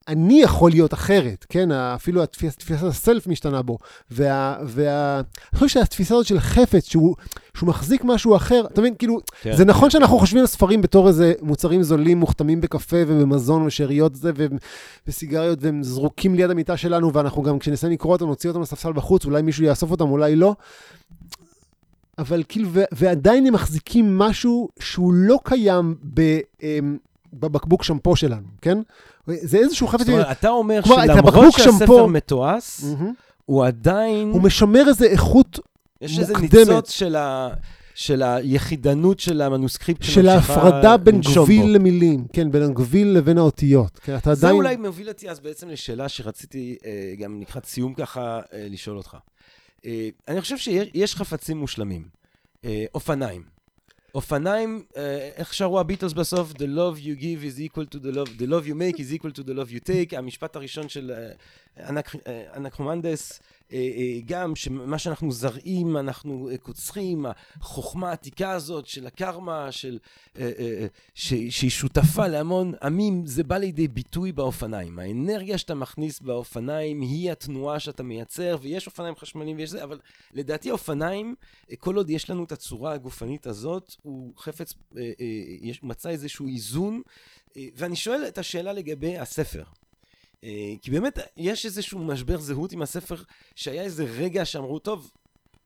אני 0.08 0.42
יכול 0.42 0.70
להיות 0.70 0.94
אחרת, 0.94 1.46
כן? 1.48 1.72
אפילו 1.72 2.22
התפיס, 2.22 2.56
תפיסת 2.56 2.82
הסלף 2.82 3.26
משתנה 3.26 3.62
בו. 3.62 3.78
וה... 4.10 4.56
וה... 4.64 5.16
אני 5.52 5.58
חושב 5.58 5.68
שהתפיסה 5.68 6.14
הזאת 6.14 6.26
של 6.26 6.40
חפץ, 6.40 6.88
שהוא, 6.88 7.16
שהוא 7.54 7.68
מחזיק 7.68 8.04
משהו 8.04 8.36
אחר, 8.36 8.62
אתה 8.72 8.80
מבין? 8.80 8.94
כאילו, 8.98 9.18
כן. 9.42 9.56
זה 9.56 9.64
נכון 9.64 9.90
שאנחנו 9.90 10.18
חושבים 10.18 10.40
על 10.40 10.46
ספרים 10.46 10.82
בתור 10.82 11.08
איזה 11.08 11.32
מוצרים 11.42 11.82
זולים, 11.82 12.18
מוכתמים 12.18 12.60
בקפה 12.60 12.96
ובמזון 13.06 13.62
ושאריות 13.62 14.14
זה, 14.14 14.30
ו... 14.36 14.46
וסיגריות, 15.06 15.58
והם 15.62 15.82
זרוקים 15.82 16.34
ליד 16.34 16.50
המיטה 16.50 16.76
שלנו, 16.76 17.12
ואנחנו 17.12 17.42
גם, 17.42 17.58
כשנסיים 17.58 17.92
לקרוא 17.92 18.12
אותם, 18.12 18.26
נוציא 18.26 18.50
אותם 18.50 18.62
לספסל 18.62 18.92
בחוץ, 18.92 19.24
אולי 19.24 19.42
מישהו 19.42 19.64
יאסוף 19.64 19.90
אותם, 19.90 20.10
אולי 20.10 20.36
לא. 20.36 20.54
אבל 22.18 22.42
כאילו, 22.48 22.68
ו... 22.72 22.82
ועדיין 22.92 23.46
הם 23.46 23.54
מחזיקים 23.54 24.18
משהו 24.18 24.68
שהוא 24.80 25.12
לא 25.12 25.38
קיים 25.44 25.94
ב... 26.14 26.38
אמ, 26.62 26.96
בבקבוק 27.32 27.82
שמפו 27.82 28.16
שלנו, 28.16 28.46
כן? 28.60 28.78
זה 29.26 29.58
איזשהו 29.58 29.86
חפץ... 29.86 30.00
זאת 30.00 30.08
אומרת, 30.08 30.26
אתה 30.30 30.48
אומר 30.48 30.80
שלמרות 30.84 31.52
שהספר 31.52 32.06
מתועש. 32.06 32.80
הוא 33.44 33.64
עדיין, 33.64 34.30
הוא 34.30 34.42
משמר 34.42 34.88
איזה 34.88 35.06
איכות 35.06 35.58
יש 36.00 36.18
איזה 36.18 36.32
מוקדמת. 36.32 36.68
ניצוץ 36.68 36.90
של 36.90 37.16
ה... 37.16 37.48
של 37.94 38.22
היחידנות 38.22 39.20
של 39.20 39.40
המנוסקריפט 39.40 40.02
של 40.02 40.28
ההפרדה 40.28 40.96
בין 40.96 41.20
גביל. 41.20 41.66
למילים, 41.66 42.26
כן, 42.32 42.50
בין 42.50 42.62
הגביל 42.62 43.08
לבין 43.08 43.38
האותיות. 43.38 43.98
כן, 43.98 44.16
אתה 44.16 44.34
זה 44.34 44.46
עדיין... 44.46 44.56
אולי 44.56 44.76
מוביל 44.76 45.08
אותי 45.08 45.30
אז 45.30 45.40
בעצם 45.40 45.68
לשאלה 45.68 46.08
שרציתי 46.08 46.76
אה, 46.84 47.14
גם 47.18 47.40
לקראת 47.40 47.64
סיום 47.64 47.94
ככה 47.94 48.40
אה, 48.52 48.66
לשאול 48.70 48.96
אותך. 48.96 49.16
אה, 49.86 50.08
אני 50.28 50.40
חושב 50.40 50.56
שיש 50.58 50.88
יש 50.94 51.16
חפצים 51.16 51.58
מושלמים. 51.58 52.08
אה, 52.64 52.84
אופניים. 52.94 53.42
אופניים, 54.14 54.82
אה, 54.96 55.30
איך 55.36 55.54
שרו 55.54 55.80
הביטלס 55.80 56.12
בסוף? 56.12 56.52
The 56.52 56.66
love 56.76 56.98
you 56.98 57.20
give 57.22 57.44
is 57.44 57.60
equal 57.60 57.96
to 57.96 57.98
the 57.98 58.14
love, 58.16 58.38
the 58.38 58.46
love 58.46 58.66
you 58.68 58.74
make 58.74 58.98
is 58.98 59.12
equal 59.18 59.32
to 59.38 59.42
the 59.42 59.54
love 59.54 59.70
you 59.72 59.80
take. 59.88 60.16
המשפט 60.16 60.56
הראשון 60.56 60.88
של 60.88 61.10
אה, 61.10 61.32
אנק- 61.88 62.16
אה, 62.26 62.42
אה, 62.54 62.56
אה, 62.56 63.12
גם 64.26 64.56
שמה 64.56 64.98
שאנחנו 64.98 65.32
זרעים, 65.32 65.96
אנחנו 65.96 66.48
אה, 66.50 66.58
קוצחים, 66.58 67.26
החוכמה 67.60 68.10
העתיקה 68.10 68.52
הזאת 68.52 68.86
של 68.86 69.06
הקרמה, 69.06 69.72
של, 69.72 69.98
אה, 70.38 70.42
אה, 70.42 70.50
אה, 70.58 70.86
ש, 71.14 71.34
שהיא 71.50 71.70
שותפה 71.70 72.26
להמון 72.26 72.72
עמים, 72.82 73.26
זה 73.26 73.44
בא 73.44 73.56
לידי 73.56 73.88
ביטוי 73.88 74.32
באופניים. 74.32 74.98
האנרגיה 74.98 75.58
שאתה 75.58 75.74
מכניס 75.74 76.20
באופניים 76.20 77.00
היא 77.00 77.32
התנועה 77.32 77.80
שאתה 77.80 78.02
מייצר, 78.02 78.56
ויש 78.60 78.86
אופניים 78.86 79.16
חשמליים 79.16 79.56
ויש 79.56 79.70
זה, 79.70 79.84
אבל 79.84 79.98
לדעתי 80.32 80.70
האופניים, 80.70 81.34
אה, 81.70 81.76
כל 81.76 81.96
עוד 81.96 82.10
יש 82.10 82.30
לנו 82.30 82.44
את 82.44 82.52
הצורה 82.52 82.92
הגופנית 82.92 83.46
הזאת, 83.46 83.94
הוא 84.02 84.32
חפץ, 84.38 84.74
אה, 84.96 85.02
אה, 85.02 85.26
יש, 85.60 85.82
מצא 85.82 86.08
איזשהו 86.08 86.48
איזון. 86.48 87.02
אה, 87.56 87.66
ואני 87.76 87.96
שואל 87.96 88.24
את 88.28 88.38
השאלה 88.38 88.72
לגבי 88.72 89.18
הספר. 89.18 89.62
אה, 90.44 90.74
כי 90.82 90.90
באמת 90.90 91.18
יש 91.36 91.66
איזשהו 91.66 91.98
משבר 91.98 92.38
זהות 92.38 92.72
עם 92.72 92.82
הספר, 92.82 93.16
שהיה 93.54 93.82
איזה 93.82 94.04
רגע 94.04 94.44
שאמרו, 94.44 94.78
טוב, 94.78 95.10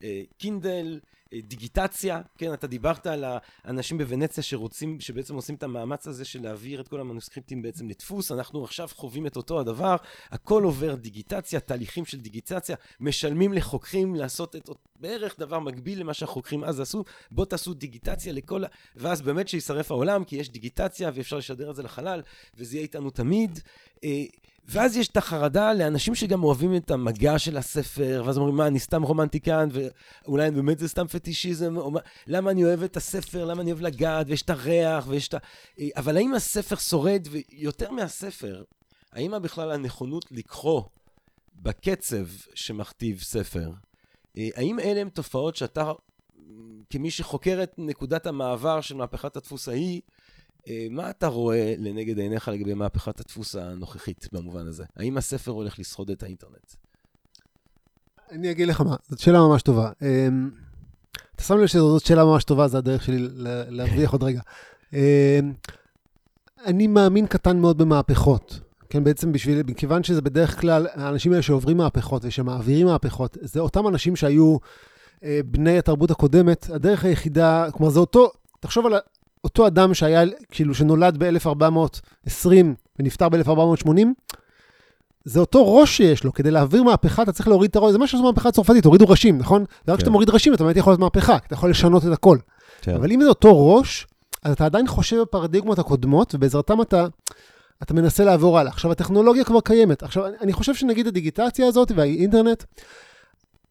אה, 0.03 0.23
קינדל, 0.39 1.01
אה, 1.33 1.41
דיגיטציה, 1.41 2.21
כן, 2.39 2.53
אתה 2.53 2.67
דיברת 2.67 3.07
על 3.07 3.25
האנשים 3.65 3.99
בוונציה 3.99 4.43
שרוצים, 4.43 5.01
שבעצם 5.01 5.35
עושים 5.35 5.55
את 5.55 5.63
המאמץ 5.63 6.07
הזה 6.09 6.25
של 6.25 6.43
להעביר 6.43 6.81
את 6.81 6.89
כל 6.89 7.01
המנוסקריפטים 7.01 7.63
בעצם 7.63 7.89
לדפוס, 7.89 8.33
אנחנו 8.33 8.65
עכשיו 8.65 8.89
חווים 8.95 9.27
את 9.27 9.37
אותו 9.37 9.61
הדבר, 9.61 9.97
הכל 10.31 10.63
עובר 10.63 10.95
דיגיטציה, 10.95 11.61
תהליכים 11.61 12.05
של 12.05 12.21
דיגיטציה, 12.21 12.77
משלמים 13.01 13.53
לחוקרים 13.53 14.15
לעשות 14.15 14.57
את 14.57 14.71
בערך 15.01 15.39
דבר 15.39 15.59
מקביל 15.59 16.01
למה 16.01 16.15
שהחוקרים 16.15 16.65
אז 16.65 16.81
עשו, 16.81 17.05
בוא 17.31 17.45
תעשו 17.45 17.75
דיגיטציה 17.75 18.33
לכל. 18.33 18.63
ואז 18.97 19.23
באמת 19.23 19.49
שישרף 19.49 19.91
העולם, 19.91 20.25
כי 20.25 20.37
יש 20.37 20.49
דיגיטציה 20.49 21.11
ואפשר 21.15 21.37
לשדר 21.37 21.71
את 21.71 21.77
זה 21.77 21.83
לחלל, 21.83 22.23
וזה 22.57 22.77
יהיה 22.77 22.83
איתנו 22.83 23.11
תמיד. 23.11 23.61
ואז 24.69 24.97
יש 24.97 25.09
את 25.09 25.17
החרדה 25.17 25.75
לאנשים 25.75 26.15
שגם 26.15 26.45
אוהבים 26.45 26.77
את 26.77 26.91
המגע 26.91 27.39
של 27.39 27.57
הספר, 27.57 28.23
ואז 28.27 28.39
אומרים, 28.39 28.57
מה, 28.57 28.67
אני 28.67 28.79
סתם 28.79 29.03
רומנטיקן, 29.03 29.69
ואולי 29.73 30.51
באמת 30.51 30.79
זה 30.79 30.89
סתם 30.89 31.07
פטישיזם, 31.07 31.77
או 31.77 31.91
מה, 31.91 32.01
למה 32.27 32.51
אני 32.51 32.65
אוהב 32.65 32.83
את 32.83 32.97
הספר, 32.97 33.45
למה 33.45 33.63
אני 33.63 33.73
אוהב 33.73 33.83
לגעת, 33.83 34.27
ויש 34.29 34.43
את 34.43 34.51
הריח, 34.51 35.05
ויש 35.09 35.29
את 35.29 35.35
ה... 35.35 35.39
אבל 35.97 36.17
האם 36.17 36.35
הספר 36.35 36.77
שורד, 36.77 37.29
ויותר 37.31 37.91
מהספר, 37.91 38.63
האם 39.13 39.43
בכלל 39.43 39.71
הנכונות 39.71 40.25
לקרוא 40.33 40.83
בקצב 41.55 42.27
שמכתיב 42.55 43.21
ספר, 43.21 43.71
האם 44.37 44.81
אלה 44.81 45.01
הן 45.01 45.09
תופעות 45.09 45.57
שאתה, 45.57 45.93
כמי 46.91 47.11
שחוקר 47.11 47.63
את 47.63 47.75
נקודת 47.79 48.27
המעבר 48.27 48.81
של 48.81 48.95
מהפכת 48.97 49.37
הדפוס 49.37 49.69
ההיא, 49.69 50.01
מה 50.91 51.11
אתה 51.11 51.27
רואה 51.27 51.75
לנגד 51.79 52.19
עיניך 52.19 52.49
לגבי 52.49 52.75
מהפכת 52.75 53.21
הדפוס 53.21 53.55
הנוכחית 53.57 54.29
במובן 54.33 54.67
הזה? 54.67 54.85
האם 54.97 55.17
הספר 55.17 55.51
הולך 55.51 55.79
לשרוד 55.79 56.11
את 56.11 56.23
האינטרנט? 56.23 56.73
אני 58.31 58.51
אגיד 58.51 58.69
לך 58.69 58.81
מה, 58.81 58.97
זאת 59.09 59.19
שאלה 59.19 59.41
ממש 59.41 59.63
טובה. 59.63 59.91
אמ, 60.03 60.51
אתה 61.35 61.43
שם 61.43 61.59
לב 61.59 61.67
שזאת 61.67 62.07
שאלה 62.07 62.25
ממש 62.25 62.45
טובה, 62.45 62.69
זה 62.69 62.79
הדרך 62.79 63.05
שלי 63.05 63.29
להרוויח 63.69 64.13
עוד 64.13 64.23
רגע. 64.23 64.41
אמ, 64.93 64.99
אני 66.65 66.87
מאמין 66.87 67.27
קטן 67.27 67.59
מאוד 67.59 67.79
במהפכות. 67.79 68.61
כן, 68.91 69.05
בעצם 69.05 69.33
בשביל, 69.33 69.63
מכיוון 69.67 70.03
שזה 70.03 70.23
בדרך 70.23 70.61
כלל, 70.61 70.87
האנשים 70.93 71.33
האלה 71.33 71.43
שעוברים 71.43 71.77
מהפכות 71.77 72.25
ושמעבירים 72.25 72.87
מהפכות, 72.87 73.37
זה 73.41 73.61
אותם 73.61 73.89
אנשים 73.89 74.17
שהיו 74.17 74.57
אה, 75.25 75.41
בני 75.45 75.79
התרבות 75.79 76.11
הקודמת, 76.11 76.71
הדרך 76.71 77.05
היחידה, 77.05 77.67
כלומר 77.73 77.91
זה 77.91 78.01
אותו, 78.01 78.31
תחשוב 78.61 78.87
על 78.87 78.95
אותו 79.47 79.67
אדם 79.67 79.95
שהיה, 79.95 80.23
כאילו, 80.51 80.75
שנולד 80.75 81.17
ב-1420 81.25 82.49
ונפטר 82.99 83.29
ב-1480, 83.29 83.89
זה 85.25 85.41
אותו 85.41 85.77
ראש 85.77 85.97
שיש 85.97 86.25
לו, 86.25 86.33
כדי 86.33 86.51
להעביר 86.51 86.83
מהפכה 86.83 87.23
אתה 87.23 87.33
צריך 87.33 87.49
להוריד 87.49 87.71
את 87.71 87.77
הראש, 87.77 87.93
זה 87.93 87.99
מה 87.99 88.07
שעשו 88.07 88.23
מהפכה 88.23 88.49
הצרפתית, 88.49 88.85
הורידו 88.85 89.09
ראשים, 89.09 89.39
נכון? 89.39 89.61
ורק 89.61 89.69
כן. 89.87 89.97
כשאתה 89.97 90.11
מוריד 90.11 90.31
ראשים 90.31 90.55
אתה 90.55 90.65
באמת 90.65 90.77
יכול 90.77 90.91
לעשות 90.91 91.01
מהפכה, 91.01 91.37
אתה 91.37 91.55
יכול 91.55 91.71
לשנות 91.71 92.07
את 92.07 92.13
הכל. 92.13 92.39
אבל 92.97 93.13
אם 93.13 93.23
זה 93.23 93.29
אותו 93.29 93.75
ראש, 93.75 94.07
אז 94.43 94.53
אתה 94.53 94.65
עדיין 94.65 94.87
חושב 94.87 95.21
בפרדיגמות 95.21 95.79
הקודמות, 95.79 96.35
ובעזרתם 96.35 96.83
אתה, 96.83 97.07
אתה 97.83 97.95
מנסה 97.95 98.25
לעבור 98.25 98.59
הלאה. 98.59 98.73
עכשיו, 98.73 98.93
הטכנולוגיה 98.93 99.45
כבר 99.45 99.61
קיימת. 99.61 100.03
עכשיו, 100.03 100.25
אני 100.41 100.53
חושב 100.53 100.75
שנגיד 100.75 101.07
הדיגיטציה 101.07 101.67
הזאת 101.67 101.93
והאינטרנט, 101.97 102.65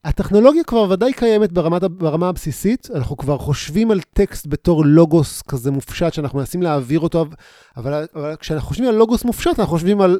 הטכנולוגיה 0.06 0.64
כבר 0.64 0.90
ודאי 0.90 1.14
קיימת 1.14 1.52
ברמת, 1.52 1.84
ברמה 1.84 2.30
הבסיסית, 2.30 2.88
אנחנו 2.96 3.18
כבר 3.18 3.38
חושבים 3.38 3.92
על 3.92 4.00
טקסט 4.14 4.48
בתור 4.48 4.86
לוגוס 4.86 5.42
כזה 5.42 5.72
מופשט, 5.72 6.14
שאנחנו 6.14 6.40
מנסים 6.40 6.62
להעביר 6.62 7.00
אותו, 7.00 7.26
אבל, 7.78 8.06
אבל 8.16 8.36
כשאנחנו 8.40 8.68
חושבים 8.68 8.90
על 8.90 8.96
לוגוס 8.96 9.26
מופשט, 9.26 9.60
אנחנו 9.60 9.74
חושבים 9.74 10.02
על 10.02 10.20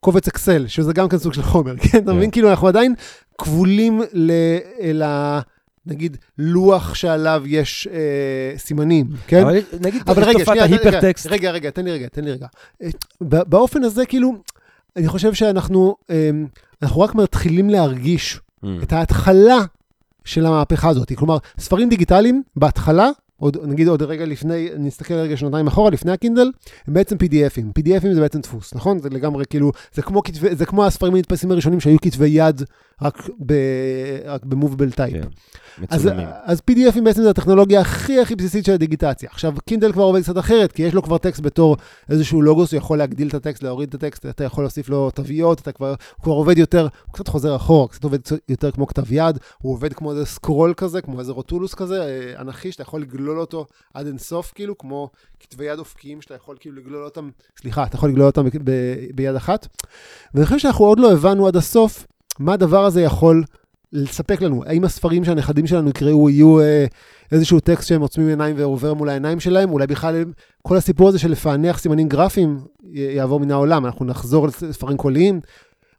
קובץ 0.00 0.28
אקסל, 0.28 0.66
שזה 0.66 0.92
גם 0.92 1.08
כן 1.08 1.18
סוג 1.18 1.32
של 1.32 1.42
חומר, 1.42 1.74
כן? 1.82 1.98
אתה 1.98 2.12
מבין? 2.12 2.30
כאילו, 2.30 2.50
אנחנו 2.50 2.68
עדיין 2.68 2.94
כבולים 3.38 4.02
ל... 4.12 5.02
ה... 5.02 5.40
נגיד, 5.86 6.16
לוח 6.38 6.94
שעליו 6.94 7.42
יש 7.46 7.88
אה, 7.92 8.58
סימנים, 8.58 9.06
כן? 9.26 9.42
אבל 9.42 9.58
נגיד, 9.80 10.02
אבל 10.06 10.24
רגע, 10.24 10.44
שנייה, 10.44 10.64
רגע, 10.64 10.76
ההיפרטקסט. 10.76 11.26
רגע, 11.26 11.50
רגע, 11.50 11.70
תן 11.70 11.84
לי 11.84 11.92
רגע, 11.92 12.08
תן 12.08 12.24
לי 12.24 12.32
רגע. 12.32 12.46
אה, 12.82 12.88
באופן 13.20 13.84
הזה, 13.84 14.06
כאילו, 14.06 14.34
אני 14.96 15.08
חושב 15.08 15.34
שאנחנו 15.34 15.96
אה, 16.10 16.30
אנחנו 16.82 17.00
רק 17.00 17.14
מתחילים 17.14 17.70
להרגיש 17.70 18.40
Mm. 18.64 18.68
את 18.82 18.92
ההתחלה 18.92 19.58
של 20.24 20.46
המהפכה 20.46 20.88
הזאת. 20.88 21.12
כלומר, 21.12 21.38
ספרים 21.58 21.88
דיגיטליים, 21.88 22.42
בהתחלה, 22.56 23.10
עוד, 23.36 23.56
נגיד 23.64 23.88
עוד 23.88 24.02
רגע 24.02 24.24
לפני, 24.24 24.68
נסתכל 24.78 25.14
רגע 25.14 25.36
שנתיים 25.36 25.66
אחורה, 25.66 25.90
לפני 25.90 26.12
הקינדל, 26.12 26.50
הם 26.86 26.94
בעצם 26.94 27.16
PDFים. 27.16 27.80
PDFים 27.80 28.14
זה 28.14 28.20
בעצם 28.20 28.40
דפוס, 28.40 28.74
נכון? 28.74 28.98
זה 28.98 29.10
לגמרי 29.10 29.44
כאילו, 29.50 29.72
זה 29.92 30.02
כמו, 30.02 30.22
כתבי, 30.22 30.56
זה 30.56 30.66
כמו 30.66 30.86
הספרים 30.86 31.14
הנתפסים 31.14 31.50
הראשונים 31.50 31.80
שהיו 31.80 31.98
כתבי 32.02 32.28
יד 32.28 32.62
רק, 33.02 33.30
ב, 33.46 33.54
רק 34.24 34.44
ב 34.44 34.50
movable 34.50 34.90
type. 34.90 35.12
כן, 35.12 35.28
אז, 35.88 36.04
מצולמים. 36.04 36.28
אז 36.44 36.60
PDFים 36.70 37.00
בעצם 37.04 37.22
זה 37.22 37.30
הטכנולוגיה 37.30 37.80
הכי 37.80 38.20
הכי 38.20 38.34
בסיסית 38.34 38.64
של 38.64 38.72
הדיגיטציה. 38.72 39.28
עכשיו, 39.32 39.54
קינדל 39.66 39.92
כבר 39.92 40.02
עובד 40.02 40.22
קצת 40.22 40.38
אחרת, 40.38 40.72
כי 40.72 40.82
יש 40.82 40.94
לו 40.94 41.02
כבר 41.02 41.18
טקסט 41.18 41.40
בתור 41.40 41.76
איזשהו 42.10 42.42
לוגוס, 42.42 42.72
הוא 42.72 42.78
יכול 42.78 42.98
להגדיל 42.98 43.28
את 43.28 43.34
הטקסט, 43.34 43.62
להוריד 43.62 43.88
את 43.88 43.94
הטקסט, 43.94 44.26
אתה 44.26 44.44
יכול 44.44 44.64
להוסיף 44.64 44.88
לו 44.88 45.10
תוויות, 45.10 45.60
אתה 45.60 45.72
כבר, 45.72 45.88
הוא 45.88 46.22
כבר 46.22 46.32
עובד 46.32 46.58
יותר, 46.58 46.82
הוא 46.82 47.14
קצת 47.14 47.28
חוזר 47.28 47.56
אחורה, 47.56 47.88
קצת 47.88 48.04
עובד 48.04 48.18
יותר 48.48 48.70
כמו 48.70 48.86
כתב 48.86 49.12
יד, 49.12 49.38
הוא 49.58 49.72
עובד 49.72 49.92
כמו 49.92 50.10
איזה 50.10 50.24
scroll 50.24 50.74
כזה, 50.76 51.00
כמו 51.00 51.20
איזה 51.20 51.32
רוטולוס 51.32 51.74
כזה, 51.74 52.02
אה, 52.02 52.40
אנכי, 52.40 52.72
שאתה 52.72 52.82
יכול 52.82 53.02
לגלול 53.02 53.40
אותו 53.40 53.66
עד 53.94 54.06
אינסוף, 54.06 54.52
כאילו, 54.54 54.78
כמו 54.78 55.10
כתבי 55.40 55.64
יד 55.64 55.78
אופקיים, 55.78 56.22
שאתה 56.22 56.34
יכול 56.34 56.56
כאילו 56.60 56.76
לגלול 56.76 57.04
אותם, 57.04 57.30
סליחה, 57.60 57.84
אתה 57.84 57.96
יכול 57.96 58.10
לגלול 58.10 58.26
אותם 58.26 58.44
ב- 58.44 58.70
ב- 58.70 58.96
ביד 59.14 59.34
אחת. 59.34 59.66
ואני 60.34 60.46
חושב 60.46 60.58
שאנחנו 60.58 60.84
עוד 60.84 61.00
לא 61.00 61.12
הבנו 61.12 61.46
עד 61.46 61.56
הסוף 61.56 62.06
מה 62.40 62.52
הדבר 62.52 62.84
הזה 62.84 63.02
יכול 63.02 63.44
לספק 63.92 64.42
לנו. 64.42 64.62
האם 64.66 64.84
הספרים 64.84 65.24
שהנכדים 65.24 65.66
שלנו 65.66 65.90
יקראו 65.90 66.30
יהיו 66.30 66.60
אה, 66.60 66.86
איזשהו 67.32 67.60
טקסט 67.60 67.88
שהם 67.88 68.00
עוצמים 68.00 68.28
עיניים 68.28 68.56
ועובר 68.58 68.94
מול 68.94 69.08
העיניים 69.08 69.40
שלהם? 69.40 69.70
אולי 69.70 69.86
בכלל 69.86 70.24
כל 70.62 70.76
הסיפור 70.76 71.08
הזה 71.08 71.18
של 71.18 71.30
לפענח 71.30 71.78
סימנים 71.78 72.08
גרפיים 72.08 72.58
יעבור 72.92 73.40
מן 73.40 73.50
העולם. 73.50 73.86
אנחנו 73.86 74.04
נחזור 74.04 74.46
לספרים 74.46 74.96
קוליים. 74.96 75.40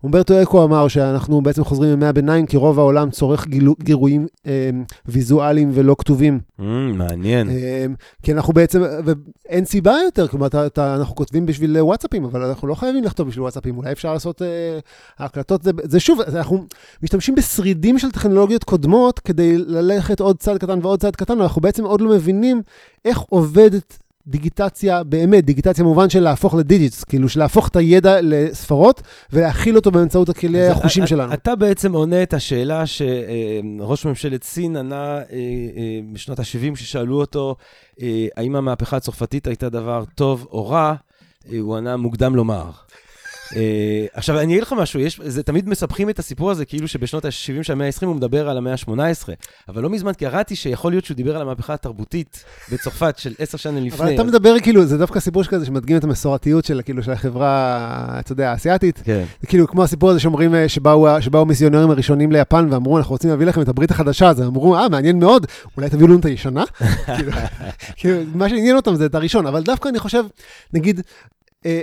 אומברטו 0.04 0.44
אקו 0.44 0.64
אמר 0.64 0.88
שאנחנו 0.88 1.42
בעצם 1.42 1.64
חוזרים 1.64 1.92
ימי 1.92 2.06
הביניים, 2.06 2.46
כי 2.46 2.58
רוב 2.58 2.80
העולם 2.80 3.12
צורך 3.12 3.48
גילו, 3.48 3.76
גירויים 3.84 4.28
אה, 4.48 4.70
ויזואליים 5.06 5.72
ולא 5.74 5.96
כתובים. 6.00 6.40
Mm, 6.60 6.64
מעניין. 6.94 7.50
אה, 7.50 7.86
כי 8.24 8.34
אנחנו 8.34 8.54
בעצם, 8.54 8.82
ואין 9.06 9.66
סיבה 9.66 9.96
יותר, 10.06 10.28
כלומר, 10.28 10.48
אתה, 10.48 10.66
אתה, 10.66 10.96
אנחנו 10.96 11.16
כותבים 11.16 11.46
בשביל 11.46 11.78
אה, 11.78 11.86
וואטסאפים, 11.86 12.26
אבל 12.26 12.42
אנחנו 12.42 12.68
לא 12.68 12.76
חייבים 12.76 13.04
לכתוב 13.04 13.28
בשביל 13.28 13.42
וואטסאפים, 13.42 13.78
אולי 13.78 13.92
אפשר 13.92 14.14
לעשות 14.14 14.42
אה, 14.42 14.80
הקלטות, 15.20 15.64
זה, 15.64 15.72
זה 15.84 16.00
שוב, 16.00 16.22
אנחנו 16.22 16.66
משתמשים 17.04 17.36
בשרידים 17.36 18.00
של 18.00 18.12
טכנולוגיות 18.12 18.64
קודמות 18.64 19.20
כדי 19.20 19.58
ללכת 19.58 20.20
עוד 20.20 20.38
צעד 20.38 20.58
קטן 20.58 20.80
ועוד 20.82 21.00
צעד 21.00 21.16
קטן, 21.16 21.40
ואנחנו 21.40 21.62
בעצם 21.62 21.84
עוד 21.84 22.02
לא 22.02 22.10
מבינים 22.10 22.62
איך 23.06 23.20
עובדת 23.20 23.98
דיגיטציה 24.28 25.04
באמת, 25.04 25.46
דיגיטציה 25.46 25.84
במובן 25.84 26.10
של 26.10 26.20
להפוך 26.20 26.56
לדיג'יטס, 26.56 27.04
כאילו 27.04 27.30
של 27.30 27.40
להפוך 27.40 27.68
את 27.68 27.76
הידע 27.76 28.18
לספרות 28.22 29.02
ולהכיל 29.34 29.76
אותו 29.76 29.92
באמצעות 29.92 30.30
הכלי 30.30 30.68
החושים 30.68 31.08
שלנו. 31.08 31.34
אתה 31.34 31.56
בעצם 31.56 31.94
עונה 31.94 32.24
את 32.24 32.34
השאלה 32.34 32.84
שראש 32.86 34.06
ממשלת 34.06 34.44
סין 34.44 34.78
ענה 34.78 35.18
אה, 35.18 35.22
אה, 35.22 36.00
בשנות 36.14 36.40
ה-70, 36.40 36.76
כששאלו 36.76 37.20
אותו 37.20 37.56
אה, 38.02 38.28
האם 38.38 38.56
המהפכה 38.56 38.98
הצרפתית 38.98 39.48
הייתה 39.48 39.70
דבר 39.70 40.04
טוב 40.16 40.48
או 40.52 40.70
רע, 40.70 40.94
הוא 41.60 41.78
ענה 41.78 41.98
מוקדם 41.98 42.36
לומר. 42.36 42.72
אה, 43.56 44.06
עכשיו, 44.14 44.40
אני 44.40 44.54
אגיד 44.54 44.64
לך 44.64 44.74
משהו, 44.78 45.00
יש, 45.00 45.20
זה 45.24 45.44
תמיד 45.44 45.70
מספחים 45.70 46.10
את 46.10 46.20
הסיפור 46.20 46.52
הזה 46.52 46.66
כאילו 46.66 46.88
שבשנות 46.88 47.26
ה-70 47.26 47.64
של 47.64 47.74
המאה 47.74 47.88
ה-20 47.88 48.06
הוא 48.06 48.16
מדבר 48.16 48.50
על 48.50 48.58
המאה 48.58 48.74
ה-18, 48.74 49.30
אבל 49.70 49.84
לא 49.84 49.90
מזמן 49.90 50.14
קראתי 50.14 50.56
שיכול 50.56 50.92
להיות 50.92 51.06
שהוא 51.06 51.16
דיבר 51.16 51.36
על 51.36 51.42
המהפכה 51.42 51.74
התרבותית 51.74 52.44
בצרפת 52.72 53.18
של 53.18 53.34
עשר 53.40 53.58
שנים 53.58 53.84
לפני. 53.84 54.06
אבל 54.06 54.16
אתה 54.16 54.24
מדבר 54.24 54.60
כאילו, 54.60 54.86
זה 54.86 54.98
דווקא 54.98 55.20
סיפור 55.20 55.44
שכזה 55.44 55.66
שמדגים 55.66 55.98
את 55.98 56.04
המסורתיות 56.04 56.66
של, 56.66 56.82
כאילו, 56.86 57.04
של 57.04 57.12
החברה, 57.12 58.20
אתה 58.20 58.32
יודע, 58.32 58.52
האסייתית. 58.52 59.02
כן. 59.04 59.24
זה 59.42 59.48
כאילו 59.48 59.68
כמו 59.68 59.84
הסיפור 59.84 60.10
הזה 60.10 60.20
שאומרים 60.20 60.56
אה, 60.56 60.70
שבאו, 60.70 61.08
שבאו 61.22 61.46
מיסיונרים 61.46 61.92
הראשונים 61.92 62.32
ליפן 62.32 62.68
ואמרו, 62.72 62.98
אנחנו 62.98 63.12
רוצים 63.12 63.30
להביא 63.30 63.46
לכם 63.46 63.62
את 63.62 63.70
הברית 63.70 63.92
החדשה, 63.92 64.30
אז 64.30 64.42
אמרו, 64.42 64.76
אה, 64.76 64.90
מעניין 64.90 65.20
מאוד, 65.20 65.46
אולי 65.78 65.90
תביאו 65.90 66.08
לנו 66.08 66.20
את 66.20 66.26
הישנה? 66.26 66.64
כאילו, 67.16 67.32
כאילו, 67.96 68.18
מה 68.36 68.50
שעניין 68.50 68.76
אותם 68.76 68.96
זה 68.96 69.06
את 69.06 69.16
הראשון, 69.16 69.48
אבל 69.48 69.64
דווקא 69.64 69.90
אני 69.90 70.00
חושב, 70.00 70.24
נגיד, 70.74 71.02
אה, 71.66 71.82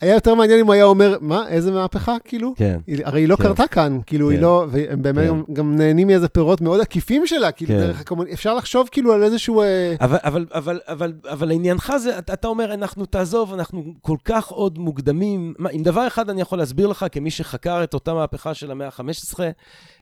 היה 0.00 0.14
יותר 0.14 0.34
מעניין 0.34 0.60
אם 0.60 0.66
הוא 0.66 0.74
היה 0.74 0.84
אומר, 0.84 1.16
מה, 1.20 1.48
איזה 1.48 1.70
מהפכה, 1.72 2.16
כאילו? 2.24 2.52
כן. 2.56 2.78
היא- 2.86 3.06
הרי 3.06 3.20
היא 3.20 3.28
לא 3.28 3.36
כן. 3.36 3.42
קרתה 3.42 3.66
כאן, 3.66 3.98
כאילו, 4.06 4.30
היא 4.30 4.36
כן. 4.38 4.42
לא, 4.42 4.66
והם 4.70 5.02
באמת 5.02 5.24
כן. 5.24 5.28
גם- 5.28 5.42
גם 5.52 5.76
נהנים 5.76 6.06
מאיזה 6.06 6.28
פירות 6.28 6.60
מאוד 6.60 6.80
עקיפים 6.80 7.26
שלה, 7.26 7.52
כאילו, 7.52 7.70
כן. 7.74 7.80
דרך 7.80 8.00
הקומוניזם, 8.00 8.34
אפשר 8.34 8.54
לחשוב 8.54 8.88
כאילו 8.92 9.12
על 9.12 9.22
איזשהו... 9.22 9.62
אה, 9.62 9.94
אבל, 10.00 10.18
אבל, 10.24 10.46
אבל, 10.54 10.80
אבל, 10.88 11.12
אבל 11.30 11.50
עניינך 11.50 11.92
זה, 11.98 12.18
אתה, 12.18 12.32
אתה 12.32 12.48
אומר, 12.48 12.74
אנחנו, 12.74 13.06
תעזוב, 13.06 13.52
אנחנו 13.54 13.84
כל 14.02 14.16
כך 14.24 14.46
עוד 14.48 14.78
מוקדמים. 14.78 15.54
מה, 15.58 15.70
אם 15.70 15.82
דבר 15.82 16.06
אחד 16.06 16.30
אני 16.30 16.40
יכול 16.40 16.58
להסביר 16.58 16.86
לך, 16.86 17.06
כמי 17.12 17.30
שחקר 17.30 17.84
את 17.84 17.94
אותה 17.94 18.14
מהפכה 18.14 18.54
של 18.54 18.70
המאה 18.70 18.86
ה-15, 18.86 19.38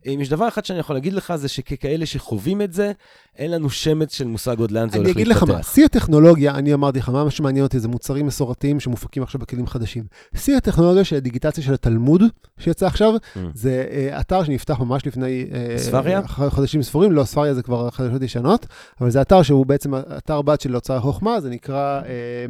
אם 0.07 0.19
יש 0.21 0.29
דבר 0.29 0.49
אחד 0.49 0.65
שאני 0.65 0.79
יכול 0.79 0.97
להגיד 0.97 1.13
לך, 1.13 1.37
זה 1.37 1.49
שככאלה 1.49 2.07
שחווים 2.07 2.63
את 2.63 2.73
זה, 2.73 2.93
אין 3.39 3.51
לנו 3.51 3.71
שמץ 3.71 4.15
של 4.15 4.27
מושג 4.27 4.59
עוד 4.59 4.71
לאן 4.71 4.89
זה 4.91 4.97
אני 4.97 5.05
הולך 5.05 5.17
אגיד 5.17 5.29
להתפתח. 5.29 5.49
לך 5.49 5.57
מה, 5.57 5.63
שיא 5.63 5.85
הטכנולוגיה, 5.85 6.55
אני 6.55 6.75
אמרתי 6.75 6.99
לך, 6.99 7.09
מה 7.09 7.31
שמעניין 7.31 7.65
אותי 7.65 7.79
זה 7.81 7.89
מוצרים 7.89 8.27
מסורתיים 8.27 8.81
שמופקים 8.81 9.23
עכשיו 9.23 9.41
בכלים 9.41 9.67
חדשים. 9.67 9.86
שיא 10.35 10.57
הטכנולוגיה 10.57 11.05
של 11.05 11.17
הדיגיטציה 11.17 11.65
של 11.65 11.75
התלמוד, 11.75 12.23
שיצא 12.59 12.87
עכשיו, 12.87 13.13
Mm. 13.17 13.39
זה 13.55 13.87
אה, 13.91 14.21
אתר 14.21 14.45
שנפתח 14.45 14.81
ממש 14.81 15.07
לפני... 15.07 15.47
אה, 15.55 15.79
ספריה? 15.79 16.27
ח- 16.27 16.49
חודשים 16.49 16.83
ספורים, 16.83 17.13
לא, 17.13 17.25
ספריה 17.25 17.55
זה 17.55 17.63
כבר 17.63 17.91
חדשות 17.91 18.23
ישנות, 18.23 18.67
אבל 19.01 19.11
זה 19.11 19.21
אתר 19.21 19.43
שהוא 19.43 19.67
בעצם 19.67 19.95
אתר 19.95 20.43
בת 20.43 20.61
של 20.61 20.75
הוצאה 20.75 21.01
חוכמה, 21.01 21.41
זה 21.41 21.51
נקרא... 21.51 22.01
אה, 22.07 22.47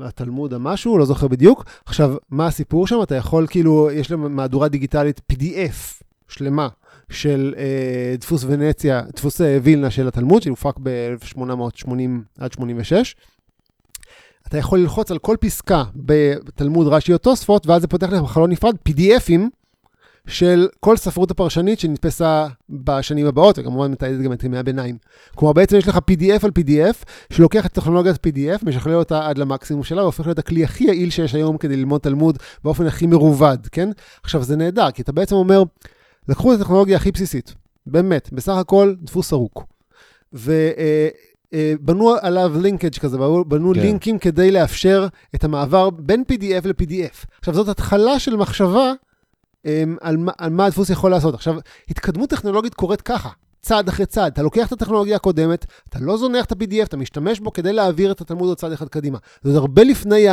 התלמוד 0.00 0.54
המשהו, 0.54 0.98
לא 0.98 1.04
זוכר 1.04 1.28
בדיוק. 1.28 1.64
עכשיו, 1.86 2.14
מה 2.30 2.46
הסיפור 2.46 2.86
שם? 2.86 2.96
אתה 3.02 3.14
יכול, 3.14 3.46
כאילו, 3.50 3.90
יש 3.92 4.10
להם 4.10 4.36
מהדורה 4.36 4.68
דיגיטלית 4.68 5.20
PDF 5.32 6.02
שלמה 6.28 6.68
של 7.10 7.54
אה, 7.58 8.14
דפוס 8.20 8.44
ונציה, 8.48 9.02
דפוס 9.16 9.40
אה, 9.40 9.58
וילנה 9.62 9.90
של 9.90 10.08
התלמוד, 10.08 10.42
שהופק 10.42 10.74
ב-1880 10.82 11.90
עד 12.38 12.52
86. 12.52 13.16
אתה 14.50 14.58
יכול 14.58 14.78
ללחוץ 14.78 15.10
על 15.10 15.18
כל 15.18 15.36
פסקה 15.40 15.84
בתלמוד 15.96 16.86
רש"י 16.86 17.12
או 17.12 17.18
תוספות, 17.18 17.66
ואז 17.66 17.82
זה 17.82 17.88
פותח 17.88 18.06
לך 18.06 18.22
בחלון 18.22 18.50
נפרד 18.50 18.76
PDFים 18.88 19.40
של 20.26 20.68
כל 20.80 20.96
ספרות 20.96 21.30
הפרשנית 21.30 21.80
שנתפסה 21.80 22.46
בשנים 22.70 23.26
הבאות, 23.26 23.58
וכמובן 23.58 23.90
מתעדת 23.90 24.20
גם 24.20 24.32
את 24.32 24.44
ימי 24.44 24.58
הביניים. 24.58 24.96
כלומר, 25.34 25.52
בעצם 25.52 25.76
יש 25.76 25.88
לך 25.88 25.96
PDF 25.96 26.44
על 26.44 26.50
PDF, 26.58 27.04
שלוקח 27.32 27.66
את 27.66 27.72
טכנולוגיית 27.72 28.16
PDF, 28.16 28.66
משכלל 28.66 28.94
אותה 28.94 29.28
עד 29.28 29.38
למקסימום 29.38 29.84
שלה, 29.84 30.02
והופך 30.02 30.26
להיות 30.26 30.38
הכלי 30.38 30.64
הכי 30.64 30.84
יעיל 30.84 31.10
שיש 31.10 31.34
היום 31.34 31.58
כדי 31.58 31.76
ללמוד 31.76 32.00
תלמוד 32.00 32.38
באופן 32.64 32.86
הכי 32.86 33.06
מרובד, 33.06 33.58
כן? 33.72 33.88
עכשיו, 34.22 34.42
זה 34.42 34.56
נהדר, 34.56 34.90
כי 34.90 35.02
אתה 35.02 35.12
בעצם 35.12 35.34
אומר, 35.34 35.62
לקחו 36.28 36.54
את 36.54 36.60
הטכנולוגיה 36.60 36.96
הכי 36.96 37.12
בסיסית, 37.12 37.54
באמת, 37.86 38.28
בסך 38.32 38.52
הכל 38.52 38.94
דפוס 39.02 39.28
סרוק. 39.28 39.64
ובנו 41.54 42.14
עליו 42.20 42.52
לינקג' 42.60 42.98
כזה, 42.98 43.18
בנו- 43.18 43.44
בנו 43.44 43.74
כן. 43.74 43.80
לינקים 43.80 44.18
כדי 44.18 44.50
לאפשר 44.50 45.06
את 45.34 45.44
המעבר 45.44 45.90
בין 45.90 46.24
PDF 46.32 46.68
ל-PDF. 46.68 47.26
עכשיו, 47.38 47.54
זאת 47.54 47.68
התחלה 47.68 48.18
של 48.18 48.36
מחשבה 48.36 48.92
אמ, 49.64 49.96
על, 50.00 50.16
מה- 50.16 50.32
על 50.38 50.50
מה 50.50 50.64
הדפוס 50.66 50.90
יכול 50.90 51.10
לעשות. 51.10 51.34
עכשיו, 51.34 51.54
התקדמות 51.88 52.30
טכנולוגית 52.30 52.74
קורית 52.74 53.00
ככה, 53.00 53.28
צעד 53.62 53.88
אחרי 53.88 54.06
צעד. 54.06 54.32
אתה 54.32 54.42
לוקח 54.42 54.66
את 54.66 54.72
הטכנולוגיה 54.72 55.16
הקודמת, 55.16 55.66
אתה 55.88 55.98
לא 56.00 56.16
זונח 56.16 56.44
את 56.44 56.52
ה-PDF, 56.52 56.84
אתה 56.84 56.96
משתמש 56.96 57.40
בו 57.40 57.52
כדי 57.52 57.72
להעביר 57.72 58.12
את 58.12 58.20
התלמוד 58.20 58.48
עוד 58.48 58.58
צעד 58.58 58.72
אחד 58.72 58.88
קדימה. 58.88 59.18
זאת 59.44 59.56
הרבה 59.56 59.84
לפני 59.84 60.26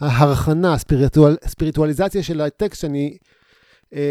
ההרחנה, 0.00 0.72
הספיריטואל, 0.74 1.36
הספיריטואליזציה 1.42 2.22
של 2.22 2.40
הטקסט, 2.40 2.80
שאני 2.80 3.10
אה, 3.12 3.16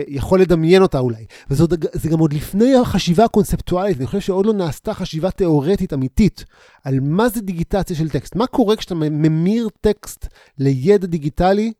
יכול 0.07 0.41
לדמיין 0.41 0.81
אותה 0.81 0.99
אולי. 0.99 1.25
וזה 1.49 2.09
גם 2.09 2.19
עוד 2.19 2.33
לפני 2.33 2.75
החשיבה 2.75 3.25
הקונספטואלית, 3.25 3.97
אני 3.97 4.05
חושב 4.05 4.19
שעוד 4.19 4.45
לא 4.45 4.53
נעשתה 4.53 4.93
חשיבה 4.93 5.31
תיאורטית 5.31 5.93
אמיתית 5.93 6.45
על 6.83 6.99
מה 7.01 7.29
זה 7.29 7.41
דיגיטציה 7.41 7.95
של 7.95 8.09
טקסט. 8.09 8.35
מה 8.35 8.47
קורה 8.47 8.75
כשאתה 8.75 8.95
ממיר 8.95 9.69
טקסט 9.81 10.27
לידע 10.57 11.07
דיגיטלי, 11.07 11.73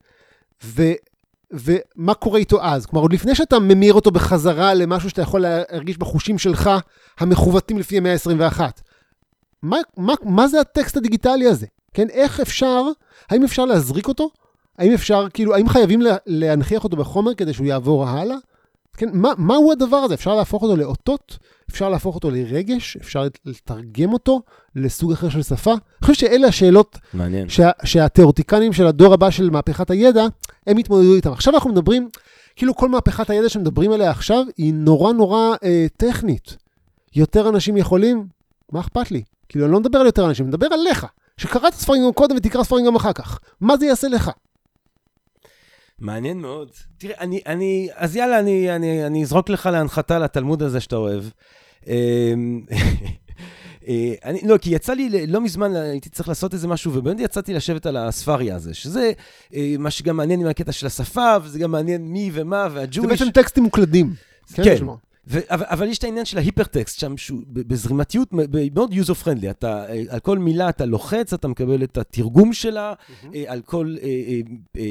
ו... 0.64 0.84
ומה 1.54 2.14
קורה 2.14 2.40
איתו 2.40 2.64
אז? 2.64 2.86
כלומר, 2.86 3.02
עוד 3.02 3.14
לפני 3.14 3.36
שאתה 3.36 3.60
ממיר 3.60 3.94
אותו 3.94 4.12
בחזרה 4.12 4.74
למשהו 4.74 5.10
שאתה 5.10 5.22
יכול 5.22 5.42
להרגיש 5.42 5.98
בחושים 5.98 6.38
שלך, 6.38 6.70
המכוותים 7.20 7.78
לפי 7.78 7.98
המאה 7.98 8.14
ה-21. 8.14 8.62
מה, 9.62 9.78
מה, 9.98 10.14
מה 10.24 10.48
זה 10.48 10.60
הטקסט 10.62 10.98
הדיגיטלי 10.98 11.48
הזה? 11.48 11.66
כן, 11.94 12.10
איך 12.10 12.40
אפשר, 12.40 12.82
האם 13.30 13.44
אפשר 13.44 13.66
להזריק 13.66 14.08
אותו? 14.08 14.30
האם 14.78 14.94
אפשר, 14.94 15.28
כאילו, 15.34 15.56
האם 15.56 15.70
חייבים 15.70 16.02
לה, 16.02 16.16
להנכיח 16.26 16.84
אותו 16.84 16.98
בחומר 16.98 17.36
כדי 17.36 17.54
שהוא 17.54 17.68
יעבור 17.68 18.08
הלאה? 18.08 18.36
כן, 18.98 19.10
מה, 19.14 19.32
מהו 19.38 19.72
הדבר 19.72 19.98
הזה? 19.98 20.14
אפשר 20.14 20.36
להפוך 20.36 20.64
אותו 20.64 20.76
לאותות? 20.76 21.38
אפשר 21.70 21.90
להפוך 21.90 22.16
אותו 22.16 22.32
לרגש? 22.32 22.98
אפשר 22.98 23.28
לתרגם 23.46 24.14
אותו 24.14 24.42
לסוג 24.76 25.12
אחר 25.12 25.30
של 25.30 25.44
שפה? 25.44 25.72
אני 25.72 25.80
חושב 26.02 26.14
שאלה 26.14 26.48
השאלות 26.48 26.98
מעניין. 27.14 27.50
שה, 27.50 27.72
שהתיאורטיקנים 27.84 28.74
של 28.74 28.88
הדור 28.88 29.14
הבא 29.14 29.30
של 29.30 29.50
מהפכת 29.50 29.92
הידע, 29.92 30.26
הם 30.68 30.78
התמודדו 30.78 31.16
איתם. 31.16 31.32
עכשיו 31.32 31.54
אנחנו 31.54 31.70
מדברים, 31.70 32.10
כאילו 32.56 32.76
כל 32.76 32.90
מהפכת 32.90 33.30
הידע 33.30 33.50
שמדברים 33.50 33.92
עליה 33.92 34.12
עכשיו, 34.12 34.46
היא 34.58 34.74
נורא 34.74 35.14
נורא 35.14 35.56
אה, 35.64 35.86
טכנית. 35.98 36.58
יותר 37.16 37.50
אנשים 37.50 37.78
יכולים, 37.78 38.28
מה 38.72 38.80
אכפת 38.80 39.12
לי? 39.12 39.24
כאילו, 39.50 39.66
אני 39.66 39.74
לא 39.74 39.80
מדבר 39.80 40.00
על 40.00 40.06
יותר 40.06 40.26
אנשים, 40.26 40.46
אני 40.46 40.50
מדבר 40.50 40.68
עליך, 40.72 41.06
שקראת 41.38 41.74
ספרים 41.74 42.04
גם 42.04 42.14
קודם 42.14 42.36
ותקרא 42.36 42.64
ספרים 42.64 42.86
גם 42.86 42.96
אחר 42.96 43.14
כך. 43.14 43.40
מה 43.62 43.78
זה 43.78 43.86
יעשה 43.86 44.08
לך? 44.08 44.32
מעניין 46.00 46.42
מאוד. 46.42 46.72
תראה, 46.98 47.16
אני, 47.20 47.42
אני, 47.48 47.90
אז 47.96 48.16
יאללה, 48.16 48.40
אני, 48.40 48.76
אני, 48.76 49.06
אני 49.06 49.24
אזרוק 49.24 49.50
לך 49.50 49.66
להנחתה 49.66 50.20
לתלמוד 50.20 50.64
הזה 50.64 50.80
שאתה 50.80 50.96
אוהב. 50.96 51.24
אמ, 51.88 52.62
אה, 53.88 54.14
אני, 54.26 54.42
לא, 54.44 54.58
כי 54.58 54.70
יצא 54.70 54.94
לי, 54.94 55.28
לא 55.28 55.42
מזמן 55.42 55.76
הייתי 55.76 56.10
צריך 56.10 56.30
לעשות 56.30 56.54
איזה 56.54 56.68
משהו, 56.68 56.94
ובאמת 56.94 57.20
יצאתי 57.20 57.54
לשבת 57.54 57.86
על 57.86 57.98
הספריה 57.98 58.56
הזה, 58.56 58.74
שזה 58.74 59.12
אה, 59.56 59.76
מה 59.80 59.92
שגם 59.92 60.18
מעניין 60.18 60.42
עם 60.42 60.48
הקטע 60.48 60.72
של 60.72 60.88
השפה, 60.88 61.36
וזה 61.44 61.60
גם 61.60 61.72
מעניין 61.72 62.02
מי 62.02 62.32
ומה, 62.34 62.70
זה 62.70 62.76
והג'ויש. 62.76 63.08
בעצם 63.08 63.32
טקסטים 63.32 63.64
מוקלדים. 63.64 64.14
כן. 64.54 64.78
שלמה? 64.78 64.94
ו- 65.28 65.40
אבל, 65.50 65.66
אבל 65.68 65.88
יש 65.88 65.98
את 65.98 66.04
העניין 66.04 66.26
של 66.26 66.38
ההיפרטקסט 66.38 67.00
שם, 67.00 67.18
שהוא 67.18 67.40
בזרימתיות 67.48 68.30
מאוד 68.76 68.92
user 68.92 69.26
friendly. 69.26 69.50
אתה, 69.50 69.86
אה, 69.90 70.04
על 70.10 70.20
כל 70.20 70.38
מילה 70.38 70.70
אתה 70.70 70.86
לוחץ, 70.86 71.34
אתה 71.34 71.48
מקבל 71.48 71.84
את 71.84 71.98
התרגום 71.98 72.54
שלה, 72.54 72.94
אה, 73.36 73.44
על 73.48 73.62
כל 73.62 73.96
אה, 74.78 74.82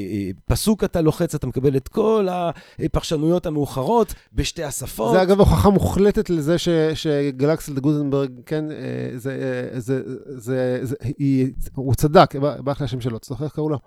פסוק 0.45 0.83
אתה 0.83 1.01
לוחץ, 1.01 1.35
אתה 1.35 1.47
מקבל 1.47 1.77
את 1.77 1.87
כל 1.87 2.27
הפרשנויות 2.31 3.45
המאוחרות 3.45 4.13
בשתי 4.33 4.63
השפות. 4.63 5.13
זה 5.13 5.21
אגב 5.21 5.39
הוכחה 5.39 5.69
מוחלטת 5.69 6.29
לזה 6.29 6.57
ש, 6.57 6.69
שגלקסל 6.93 7.73
דה 7.73 7.81
גוטנברג, 7.81 8.31
כן, 8.45 8.65
זה, 9.15 9.31
אה, 9.73 9.79
זה, 9.79 10.01
זה, 10.25 10.79
זה, 10.81 10.95
היא, 11.17 11.47
הוא 11.75 11.93
צדק, 11.93 12.35
בא 12.35 12.61
בא 12.61 12.71
לך 12.71 12.81
השם 12.81 13.01
שלו, 13.01 13.17
אתה 13.17 13.25
זוכר 13.29 13.45
איך 13.45 13.53
קראו 13.53 13.69
לו? 13.69 13.77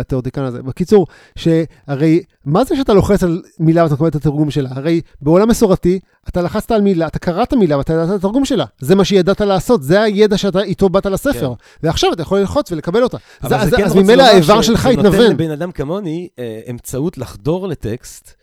התיאורטיקן 0.00 0.42
הזה. 0.42 0.62
בקיצור, 0.62 1.06
שהרי, 1.36 2.22
מה 2.44 2.64
זה 2.64 2.76
שאתה 2.76 2.94
לוחץ 2.94 3.22
על 3.22 3.42
מילה 3.58 3.82
ואתה 3.82 3.94
מקבל 3.94 4.08
את 4.08 4.14
התרגום 4.14 4.50
שלה? 4.50 4.68
הרי 4.72 5.00
בעולם 5.30 5.48
מסורתי, 5.48 6.00
אתה 6.28 6.42
לחצת 6.42 6.70
על 6.70 6.80
מילה, 6.80 7.06
אתה 7.06 7.18
קראת 7.18 7.52
מילה 7.52 7.78
ואתה 7.78 7.92
ידעת 7.92 8.10
את 8.10 8.14
התרגום 8.14 8.44
שלה. 8.44 8.64
זה 8.80 8.94
מה 8.94 9.04
שידעת 9.04 9.40
לעשות, 9.40 9.82
זה 9.82 10.02
הידע 10.02 10.38
שאתה 10.38 10.62
איתו 10.62 10.88
באת 10.88 11.06
לספר. 11.06 11.52
ועכשיו 11.82 12.12
אתה 12.12 12.22
יכול 12.22 12.38
ללחוץ 12.40 12.72
ולקבל 12.72 13.02
אותה. 13.02 13.18
כן. 13.18 13.54
אז, 13.54 13.70
זה 13.70 13.76
כן 13.76 13.84
אז 13.84 13.94
ממילא 13.94 14.22
האיבר 14.22 14.62
שלך 14.62 14.88
זה 14.90 15.02
נותן. 15.02 15.30
לבן 15.30 15.50
אדם 15.50 15.72
כמוני 15.72 16.28
אה, 16.38 16.60
אמצעות 16.70 17.18
לחדור 17.18 17.68
לטקסט 17.68 18.34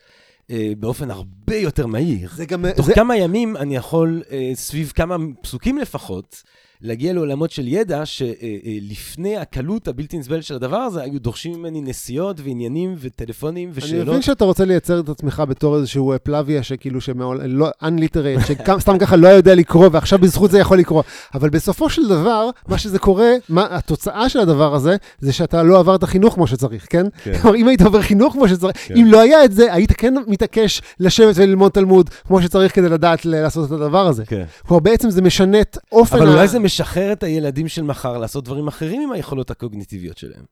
אה, 0.52 0.72
באופן 0.80 1.12
הרבה 1.12 1.56
יותר 1.56 1.88
מהיר. 1.88 2.30
זה 2.36 2.46
גם, 2.46 2.66
תוך 2.76 2.86
זה, 2.86 2.94
כמה 2.94 3.18
ימים 3.18 3.58
אני 3.58 3.76
יכול, 3.76 4.22
אה, 4.32 4.52
סביב 4.56 4.92
כמה 4.96 5.16
פסוקים 5.42 5.78
לפחות, 5.78 6.44
להגיע 6.82 7.14
לעולמות 7.14 7.52
של 7.52 7.68
ידע 7.68 8.04
שלפני 8.06 9.38
הקלות 9.38 9.88
הבלתי 9.88 10.18
נסבלת 10.18 10.44
של 10.44 10.56
הדבר 10.56 10.78
הזה, 10.78 11.02
היו 11.02 11.20
דורשים 11.20 11.54
ממני 11.54 11.82
נסיעות 11.82 12.40
ועניינים 12.44 12.96
וטלפונים 13.00 13.70
אני 13.70 13.78
ושאלות. 13.78 14.08
מבין 14.08 14.22
שאתה 14.22 14.46
רוצה 14.46 14.66
לייצר 14.66 15.00
את 15.00 15.10
עצמך 15.10 15.44
בתור 15.50 15.78
איזשהו 15.78 16.12
אה, 16.12 16.20
פלביה 16.20 16.64
שכאילו 16.64 17.02
שמעול... 17.02 17.42
לא, 17.46 17.70
unliterate, 17.84 18.54
שסתם 18.78 18.98
ככה 18.98 19.16
לא 19.16 19.28
יודע 19.28 19.56
לקרוא, 19.56 19.90
ועכשיו 19.92 20.20
בזכות 20.20 20.52
זה 20.52 20.60
יכול 20.60 20.80
לקרוא. 20.80 21.04
אבל 21.34 21.50
בסופו 21.50 21.90
של 21.90 22.08
דבר, 22.08 22.50
מה 22.68 22.78
שזה 22.78 23.00
קורה, 23.00 23.32
מה, 23.50 23.68
התוצאה 23.70 24.30
של 24.30 24.40
הדבר 24.40 24.76
הזה, 24.76 24.96
זה 25.20 25.34
שאתה 25.34 25.64
לא 25.64 25.80
עברת 25.80 26.04
חינוך 26.04 26.34
כמו 26.34 26.48
שצריך, 26.48 26.86
כן? 26.90 27.06
כן. 27.24 27.38
כלומר, 27.38 27.58
אם 27.58 27.68
היית 27.68 27.82
עובר 27.82 28.02
חינוך 28.02 28.34
כמו 28.34 28.48
שצריך, 28.48 28.76
כן. 28.88 28.98
אם 28.98 29.06
לא 29.06 29.22
היה 29.22 29.46
את 29.46 29.52
זה, 29.52 29.74
היית 29.74 29.92
כן 29.92 30.14
מתעקש 30.28 30.82
לשבת 31.00 31.36
וללמוד 31.38 31.72
תלמוד 31.72 32.10
כמו 32.28 32.42
שצריך 32.42 32.76
כדי 32.76 32.90
לדעת 32.90 33.26
לעשות 33.26 33.68
את 33.68 33.72
הדבר 33.72 34.08
הזה. 34.08 34.26
כן. 34.26 34.44
כלומר, 34.68 34.80
בעצם 34.80 35.10
זה 35.10 35.22
משנה 35.22 35.62
את 35.62 35.78
אופן 35.92 36.18
אבל 36.18 36.28
ה... 36.28 36.32
אולי 36.32 36.48
זה 36.48 36.60
משחרר 36.68 37.14
את 37.14 37.24
הילדים 37.24 37.68
של 37.68 37.84
מחר 37.84 38.18
לעשות 38.18 38.44
דברים 38.46 38.68
אחרים 38.68 39.02
עם 39.02 39.12
היכולות 39.12 39.52
הקוגניטיביות 39.52 40.18
שלהם. 40.18 40.44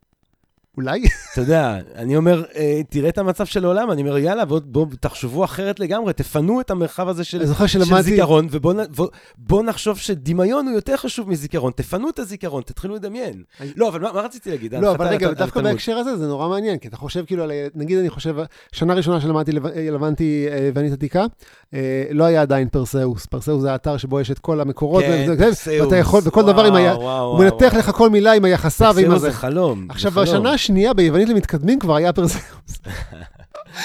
אולי? 0.77 1.03
אתה 1.33 1.41
יודע, 1.41 1.77
אני 1.95 2.17
אומר, 2.17 2.43
אה, 2.55 2.81
תראה 2.89 3.09
את 3.09 3.17
המצב 3.17 3.45
של 3.45 3.65
העולם, 3.65 3.91
אני 3.91 4.01
אומר, 4.01 4.17
יאללה, 4.17 4.45
בואו 4.45 4.61
בוא, 4.65 4.85
תחשבו 4.99 5.43
אחרת 5.43 5.79
לגמרי, 5.79 6.13
תפנו 6.13 6.61
את 6.61 6.71
המרחב 6.71 7.07
הזה 7.09 7.23
של, 7.23 7.41
של. 7.67 8.01
זיכרון, 8.01 8.47
ובואו 8.51 8.75
בוא, 8.95 9.07
בוא 9.37 9.63
נחשוב 9.63 9.97
שדמיון 9.97 10.67
הוא 10.67 10.75
יותר 10.75 10.97
חשוב 10.97 11.29
מזיכרון. 11.29 11.71
תפנו 11.75 12.09
את 12.09 12.19
הזיכרון, 12.19 12.61
תתחילו 12.65 12.95
לדמיין. 12.95 13.43
אני- 13.61 13.69
לא, 13.75 13.87
אבל 13.89 13.99
מה, 14.01 14.11
מה 14.13 14.21
רציתי 14.21 14.49
להגיד? 14.49 14.73
לא, 14.75 14.91
אבל 14.91 15.07
רגע, 15.07 15.31
דווקא. 15.33 15.61
בהקשר 15.61 15.97
הזה 15.97 16.17
זה 16.17 16.27
נורא 16.27 16.49
מעניין, 16.49 16.77
כי 16.77 16.87
אתה 16.87 16.97
חושב 16.97 17.25
כאילו, 17.25 17.45
נגיד 17.75 17.97
אני 17.99 18.09
חושב, 18.09 18.35
שנה 18.71 18.93
ראשונה 18.93 19.21
שלמדתי 19.21 19.51
לב- 19.51 19.65
אה, 19.65 19.89
לבנתי 19.91 20.47
אה, 20.51 20.57
יוונית 20.67 20.93
עתיקה, 20.93 21.25
אה, 21.73 21.79
לא 22.11 22.23
היה 22.23 22.41
עדיין 22.41 22.67
פרסאוס. 22.69 23.25
פרסאוס 23.25 23.61
זה 23.61 23.71
האתר 23.71 23.97
שבו 23.97 24.19
יש 24.19 24.31
את 24.31 24.39
כל 24.39 24.61
המקורות, 24.61 25.03
כן, 25.03 25.25
וזה- 25.29 25.43
פרסאוס. 25.45 25.81
ואתה 25.81 25.97
יכול, 25.97 26.21
וכל 26.25 26.41
דבר 26.45 26.65
עם 26.65 26.75
ה... 26.75 26.79
וואו, 26.79 26.99
וואו, 27.01 27.25
הוא 27.31 27.39
מנתח 27.39 27.65
וואו. 27.65 27.79
לך 27.79 27.91
כל 27.91 28.09
מילה 28.09 28.31
עם 28.33 28.45
היחסה 28.45 28.85
ועם 28.85 29.05
פרסאוס 29.05 29.15
הזה. 29.17 29.27
זה 29.29 29.33
חלום. 29.37 29.85
עכשיו. 29.89 30.11
בשנה 30.11 30.57
השנייה 30.65 30.93
ביוונית 30.93 31.29
למתקדמים 31.29 31.79
כבר 31.79 31.95
היה 31.95 32.13
פרסאוס. 32.13 32.79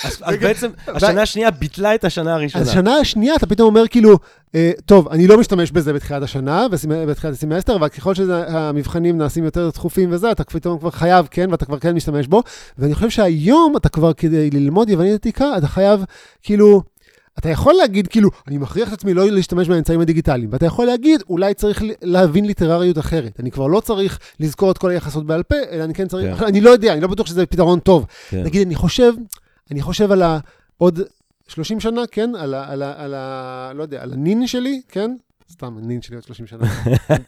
אז 0.04 0.36
בעצם, 0.40 0.70
השנה 0.86 1.22
השנייה 1.22 1.50
ביטלה 1.50 1.94
את 1.94 2.04
השנה 2.04 2.34
הראשונה. 2.34 2.64
אז 2.64 2.70
שנה 2.70 2.96
השנייה 2.96 3.36
אתה 3.36 3.46
פתאום 3.46 3.68
אומר 3.68 3.88
כאילו, 3.88 4.18
אה, 4.54 4.72
טוב, 4.86 5.08
אני 5.08 5.26
לא 5.26 5.40
משתמש 5.40 5.70
בזה 5.70 5.92
בתחילת 5.92 6.22
השנה, 6.22 6.66
בתחילת 7.08 7.34
הסמסטר, 7.34 7.76
אבל 7.76 7.88
ככל 7.88 8.14
שהמבחנים 8.14 9.18
נעשים 9.18 9.44
יותר 9.44 9.70
תכופים 9.70 10.12
וזה, 10.12 10.30
אתה 10.32 10.44
פתאום 10.44 10.78
כבר 10.78 10.90
חייב, 10.90 11.28
כן, 11.30 11.50
ואתה 11.50 11.64
כבר 11.64 11.78
כן 11.78 11.94
משתמש 11.94 12.26
בו. 12.26 12.42
ואני 12.78 12.94
חושב 12.94 13.10
שהיום 13.10 13.76
אתה 13.76 13.88
כבר, 13.88 14.12
כדי 14.12 14.50
ללמוד 14.50 14.90
יוונית 14.90 15.14
עתיקה, 15.14 15.58
אתה 15.58 15.66
חייב, 15.66 16.04
כאילו, 16.42 16.82
אתה 17.40 17.48
יכול 17.48 17.74
להגיד, 17.74 18.08
כאילו, 18.08 18.30
אני 18.48 18.58
מכריח 18.58 18.88
את 18.88 18.92
עצמי 18.92 19.14
לא 19.14 19.30
להשתמש 19.30 19.68
באמצעים 19.68 20.00
הדיגיטליים, 20.00 20.48
ואתה 20.52 20.66
יכול 20.66 20.86
להגיד, 20.86 21.22
אולי 21.28 21.54
צריך 21.54 21.82
להבין 22.02 22.44
ליטרריות 22.44 22.98
אחרת. 22.98 23.40
אני 23.40 23.50
כבר 23.50 23.66
לא 23.66 23.80
צריך 23.80 24.18
לזכור 24.40 24.70
את 24.70 24.78
כל 24.78 24.90
היחסות 24.90 25.26
בעל 25.26 25.42
פה, 25.42 25.56
אלא 25.70 25.84
אני 25.84 25.94
כן 25.94 26.08
צריך, 26.08 26.38
כן. 26.38 26.44
אני 26.44 26.60
לא 26.60 26.70
יודע, 26.70 26.92
אני 26.92 27.00
לא 27.00 27.08
בטוח 27.08 27.26
שזה 27.26 27.46
פתרון 27.46 27.80
טוב. 27.80 28.06
כן. 28.30 28.42
נגיד, 28.42 28.66
אני 28.66 28.74
חושב, 28.74 29.12
אני 29.70 29.82
חושב 29.82 30.12
על 30.12 30.22
ה... 30.22 30.38
עוד 30.78 31.00
30 31.48 31.80
שנה, 31.80 32.00
כן? 32.10 32.30
על 32.38 32.54
ה... 32.54 32.72
על 32.72 32.82
ה... 32.82 32.94
על 32.96 33.14
ה... 33.14 33.72
לא 33.74 33.82
יודע, 33.82 34.02
על 34.02 34.12
הנין 34.12 34.46
שלי, 34.46 34.80
כן? 34.88 35.14
סתם, 35.50 35.78
הנין 35.78 36.02
שלי 36.02 36.16
עוד 36.16 36.24
30 36.24 36.46
שנה. 36.46 36.66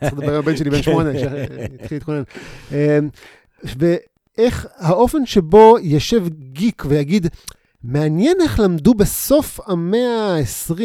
צריך 0.00 0.12
לדבר 0.12 0.34
עם 0.34 0.38
הבן 0.38 0.56
שלי 0.56 0.70
בן 0.70 0.82
שמונה, 0.82 1.10
שהתחיל 1.18 1.96
להתכונן. 1.96 2.22
אמ, 2.72 2.76
ואיך 3.64 4.66
האופן 4.76 5.26
שבו 5.26 5.76
ישב 5.82 6.28
גיק 6.52 6.84
ויגיד, 6.88 7.26
מעניין 7.84 8.36
איך 8.40 8.60
למדו 8.60 8.94
בסוף 8.94 9.60
המאה 9.66 10.36
ה-20 10.36 10.80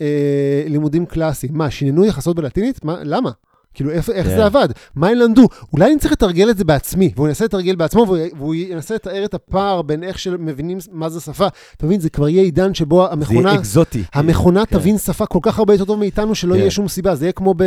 אה, 0.00 0.64
לימודים 0.66 1.06
קלאסיים. 1.06 1.54
מה, 1.54 1.70
שיננו 1.70 2.04
יחסות 2.04 2.36
בלטינית? 2.36 2.84
מה, 2.84 2.96
למה? 3.02 3.30
כאילו, 3.74 3.90
איך, 3.90 4.10
איך 4.10 4.26
כן. 4.26 4.36
זה 4.36 4.44
עבד? 4.44 4.68
מה 4.94 5.08
הם 5.08 5.16
למדו? 5.18 5.48
אולי 5.72 5.92
אני 5.92 5.98
צריך 5.98 6.12
לתרגל 6.12 6.50
את 6.50 6.58
זה 6.58 6.64
בעצמי, 6.64 7.12
והוא 7.16 7.28
ינסה 7.28 7.44
לתרגל 7.44 7.76
בעצמו, 7.76 8.04
והוא, 8.06 8.18
והוא 8.36 8.54
ינסה 8.54 8.94
לתאר 8.94 9.24
את 9.24 9.34
הפער 9.34 9.82
בין 9.82 10.02
איך 10.02 10.18
שמבינים 10.18 10.78
מה 10.92 11.08
זה 11.08 11.20
שפה. 11.20 11.46
אתה 11.76 11.86
מבין, 11.86 12.00
זה 12.00 12.10
כבר 12.10 12.28
יהיה 12.28 12.42
עידן 12.42 12.74
שבו 12.74 13.06
זה 13.06 13.12
המכונה... 13.12 13.48
יהיה 13.48 13.60
אקזוטי. 13.60 14.02
המכונה 14.14 14.66
כן. 14.66 14.78
תבין 14.78 14.98
שפה 14.98 15.26
כל 15.26 15.38
כך 15.42 15.58
הרבה 15.58 15.74
יותר 15.74 15.84
טוב 15.84 15.98
מאיתנו, 15.98 16.34
שלא 16.34 16.54
כן. 16.54 16.60
יהיה 16.60 16.70
שום 16.70 16.88
סיבה. 16.88 17.14
זה 17.14 17.24
יהיה 17.24 17.32
כמו, 17.32 17.54
ב... 17.56 17.64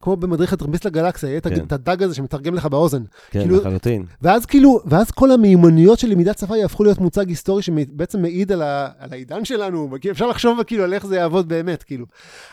כמו 0.00 0.16
במדריך 0.16 0.52
הטרמפיסט 0.52 0.84
לגלקסיה, 0.84 1.28
יהיה 1.28 1.40
כן. 1.40 1.64
את 1.64 1.72
הדג 1.72 2.02
הזה 2.02 2.14
שמתרגם 2.14 2.54
לך 2.54 2.66
באוזן. 2.66 3.02
כן, 3.30 3.40
כאילו- 3.40 3.56
לחלוטין. 3.56 4.04
ואז 4.22 4.46
כאילו, 4.46 4.80
ואז 4.86 5.10
כל 5.10 5.30
המיומנויות 5.30 5.98
של 5.98 6.08
למידת 6.08 6.38
שפה 6.38 6.56
יהפכו 6.56 6.84
להיות 6.84 6.98
מוצג 6.98 7.28
היסטורי 7.28 7.62
שבעצם 7.62 8.22
מעיד 8.22 8.52
על, 8.52 8.62
ה... 8.62 8.88
על 8.98 9.08
העידן 9.12 9.44
שלנו, 9.44 9.90
כאילו 10.00 10.12
אפשר 10.12 10.26
לחשוב 10.26 10.62
כאילו 10.62 10.84
על 10.84 10.94
איך 10.94 11.06
זה 11.06 11.16
יעבוד 11.16 11.48
באמת, 11.48 11.82
כאילו. 11.82 12.06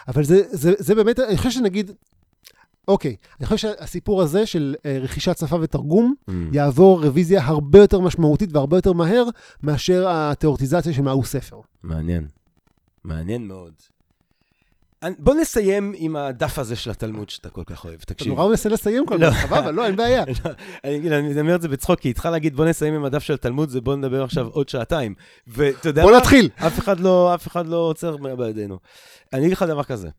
אבל 0.07 0.23
זה, 0.23 0.41
זה, 0.51 0.73
זה 0.77 0.95
באמת, 0.95 1.19
אני 1.19 1.37
חושב 1.37 1.51
שנגיד, 1.51 1.91
אוקיי, 2.87 3.15
אני 3.39 3.45
חושב 3.47 3.57
שהסיפור 3.57 4.21
הזה 4.21 4.45
של 4.45 4.75
אה, 4.85 4.97
רכישת 5.01 5.37
שפה 5.37 5.55
ותרגום, 5.61 6.13
Mm. 6.29 6.31
יעבור 6.53 7.05
רוויזיה 7.05 7.41
הרבה 7.45 7.79
יותר 7.79 7.99
משמעותית 7.99 8.49
והרבה 8.53 8.77
יותר 8.77 8.93
מהר 8.93 9.23
מאשר 9.63 10.05
התיאורטיזציה 10.09 10.93
של 10.93 11.01
מהו 11.01 11.23
ספר. 11.23 11.59
מעניין. 11.83 12.27
מעניין 13.03 13.47
מאוד. 13.47 13.73
בוא 15.19 15.35
נסיים 15.41 15.93
עם 15.95 16.15
הדף 16.15 16.59
הזה 16.59 16.75
של 16.75 16.91
התלמוד 16.91 17.29
שאתה 17.29 17.49
כל 17.49 17.63
כך 17.65 17.85
אוהב. 17.85 17.99
אתה 18.03 18.13
תקשיב. 18.13 18.27
נורא 18.33 18.49
מנסה 18.49 18.69
לסיים 18.69 19.05
כל 19.05 19.15
לא. 19.15 19.31
פעם, 19.31 19.47
סבבה, 19.47 19.71
לא, 19.71 19.85
אין 19.85 19.95
בעיה. 19.95 20.23
אני 20.83 20.95
אגיד, 20.97 21.11
אני 21.11 21.39
אומר 21.41 21.55
את 21.55 21.61
זה 21.61 21.67
בצחוק, 21.67 21.99
כי 21.99 22.07
איתך 22.07 22.25
להגיד 22.31 22.55
בוא 22.55 22.65
נסיים 22.65 22.93
עם 22.93 23.05
הדף 23.05 23.23
של 23.23 23.33
התלמוד, 23.33 23.69
זה 23.69 23.81
בוא 23.81 23.95
נדבר 23.95 24.23
עכשיו 24.23 24.47
עוד 24.47 24.69
שעתיים. 24.69 25.13
ואתה 25.47 25.89
יודע 25.89 26.03
בוא 26.03 26.11
מה? 26.11 26.17
נתחיל. 26.17 26.49
אף 26.55 26.79
אחד 26.79 26.99
לא, 26.99 27.35
אף 27.35 27.47
אחד 27.47 27.67
לא 27.67 27.77
עוצר 27.77 28.17
בידינו. 28.17 28.79
אני 29.33 29.41
אגיד 29.41 29.51
לך 29.53 29.63
דבר 29.63 29.83
כזה. 29.83 30.09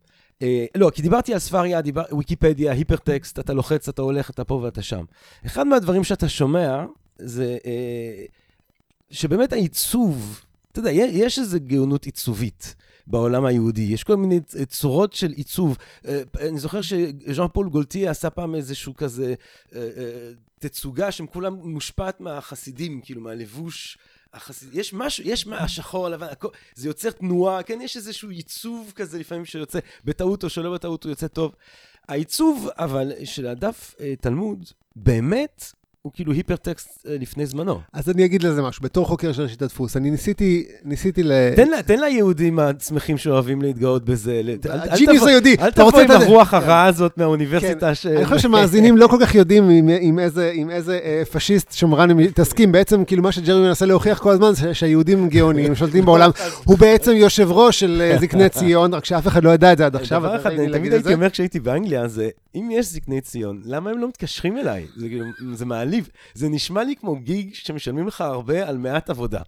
אה, 0.42 0.66
לא, 0.74 0.90
כי 0.94 1.02
דיברתי 1.02 1.32
על 1.32 1.38
ספריה, 1.38 1.80
דיבר, 1.80 2.02
ויקיפדיה, 2.16 2.72
היפרטקסט, 2.72 3.38
אתה 3.38 3.52
לוחץ, 3.52 3.88
אתה 3.88 4.02
הולך, 4.02 4.30
אתה 4.30 4.44
פה 4.44 4.54
ואתה 4.54 4.82
שם. 4.82 5.04
אחד 5.46 5.66
מהדברים 5.66 6.04
שאתה 6.04 6.28
שומע 6.28 6.84
זה 7.18 7.56
אה, 7.66 8.24
שבאמת 9.10 9.52
העיצוב, 9.52 10.40
אתה 10.72 10.80
יודע, 10.80 10.90
יש 10.90 11.38
איזו 11.38 11.58
גאונות 11.66 12.04
עיצובית. 12.04 12.74
בעולם 13.06 13.44
היהודי, 13.44 13.82
יש 13.82 14.04
כל 14.04 14.16
מיני 14.16 14.40
צורות 14.68 15.12
של 15.12 15.30
עיצוב. 15.30 15.76
אה, 16.06 16.22
אני 16.40 16.58
זוכר 16.58 16.80
שז'אן 16.82 17.46
פול 17.52 17.68
גולטיה 17.68 18.10
עשה 18.10 18.30
פעם 18.30 18.54
איזשהו 18.54 18.94
כזה 18.94 19.34
אה, 19.74 19.80
אה, 19.80 20.30
תצוגה 20.58 21.12
שכולם 21.12 21.54
מושפעת 21.54 22.20
מהחסידים, 22.20 23.00
כאילו 23.04 23.20
מהלבוש 23.20 23.98
החסיד, 24.34 24.68
יש 24.72 24.92
משהו, 24.92 25.24
יש 25.26 25.46
מה, 25.46 25.58
השחור 25.58 26.06
הלבן, 26.06 26.26
הכל, 26.26 26.48
זה 26.74 26.88
יוצר 26.88 27.10
תנועה, 27.10 27.62
כן, 27.62 27.80
יש 27.80 27.96
איזשהו 27.96 28.30
עיצוב 28.30 28.92
כזה 28.94 29.18
לפעמים 29.18 29.44
שיוצא 29.44 29.78
בטעות 30.04 30.44
או 30.44 30.48
שלא 30.48 30.74
בטעות 30.74 31.04
הוא 31.04 31.10
יוצא 31.10 31.26
טוב. 31.26 31.54
העיצוב, 32.08 32.68
אבל, 32.78 33.12
של 33.24 33.46
הדף 33.46 33.94
אה, 34.00 34.14
תלמוד, 34.20 34.70
באמת 34.96 35.72
הוא 36.04 36.12
כאילו 36.14 36.32
היפרטקסט 36.32 37.06
אה, 37.08 37.16
לפני 37.20 37.46
זמנו. 37.46 37.80
אז 37.92 38.10
אני 38.10 38.24
אגיד 38.24 38.42
לזה 38.42 38.62
משהו, 38.62 38.82
בתור 38.82 39.06
חוקר 39.06 39.32
של 39.32 39.42
ראשית 39.42 39.62
הדפוס, 39.62 39.96
אני 39.96 40.10
ניסיתי, 40.10 40.64
ניסיתי 40.84 41.22
ל... 41.22 41.32
תן 41.56 41.68
לה- 41.68 41.82
תן 41.82 42.00
ליהודים 42.00 42.58
השמחים 42.58 43.18
שאוהבים 43.18 43.62
להתגאות 43.62 44.04
בזה. 44.04 44.42
ה 44.64 44.73
genius 44.73 45.26
היהודי, 45.26 45.56
אל 45.60 45.70
תבוא 45.70 46.00
עם 46.00 46.10
הרוח 46.10 46.54
הרעה 46.54 46.86
הזאת 46.86 47.18
מהאוניברסיטה 47.18 47.94
ש... 47.94 48.06
אני 48.06 48.24
חושב 48.24 48.38
שמאזינים 48.38 48.96
לא 48.96 49.06
כל 49.06 49.16
כך 49.20 49.34
יודעים 49.34 49.68
עם, 50.00 50.18
איזה, 50.18 50.98
אה, 51.04 51.22
פשיסט 51.32 51.72
שמרן 51.72 52.10
הם 52.10 52.16
מתעסקים. 52.16 52.72
בעצם, 52.72 53.04
כאילו, 53.04 53.22
מה 53.22 53.32
שג'רמי 53.32 53.66
מנסה 53.66 53.86
להוכיח 53.86 54.18
כל 54.18 54.30
הזמן, 54.30 54.52
זה 54.54 54.74
שהיהודים 54.74 55.28
גאונים, 55.28 55.74
שולטים 55.74 56.04
בעולם. 56.04 56.30
הוא 56.64 56.78
בעצם 56.78 57.12
יושב 57.12 57.48
ראש 57.50 57.80
של 57.80 58.02
אה, 58.04 58.18
זקני 58.20 58.48
ציון, 58.48 58.94
רק 58.94 59.04
שאף 59.04 59.26
אחד 59.26 59.44
לא 59.44 59.50
ידע 59.50 59.72
את 59.72 59.78
זה 59.78 59.86
עד 59.86 59.96
עכשיו. 59.96 60.20
דבר 60.20 60.36
אחד, 60.36 60.50
אני 60.52 60.72
תמיד 60.72 60.92
הייתי. 60.92 61.14
אומר 61.14 61.30
כשהייתי 61.30 61.60
באנגליה, 61.60 62.08
זה 62.08 62.28
אם 62.54 62.68
יש 62.72 62.86
זקני 62.86 63.20
ציון, 63.20 63.60
למה 63.64 63.90
הם 63.90 63.98
לא 63.98 64.08
מתקשרים 64.08 64.58
אליי? 64.58 64.86
זה 64.96 65.08
כאילו, 65.08 65.24
זה 65.52 65.64
מעליב. 65.94 66.08
זה 66.34 66.48
נשמע 66.48 66.84
לי 66.84 66.96
כמו 66.96 67.16
גיג 67.16 67.54
שמשלמים 67.54 68.06
לך 68.06 68.20
הרבה 68.20 68.68
על 68.68 68.78
מעט 68.78 69.10
עבודה. 69.10 69.40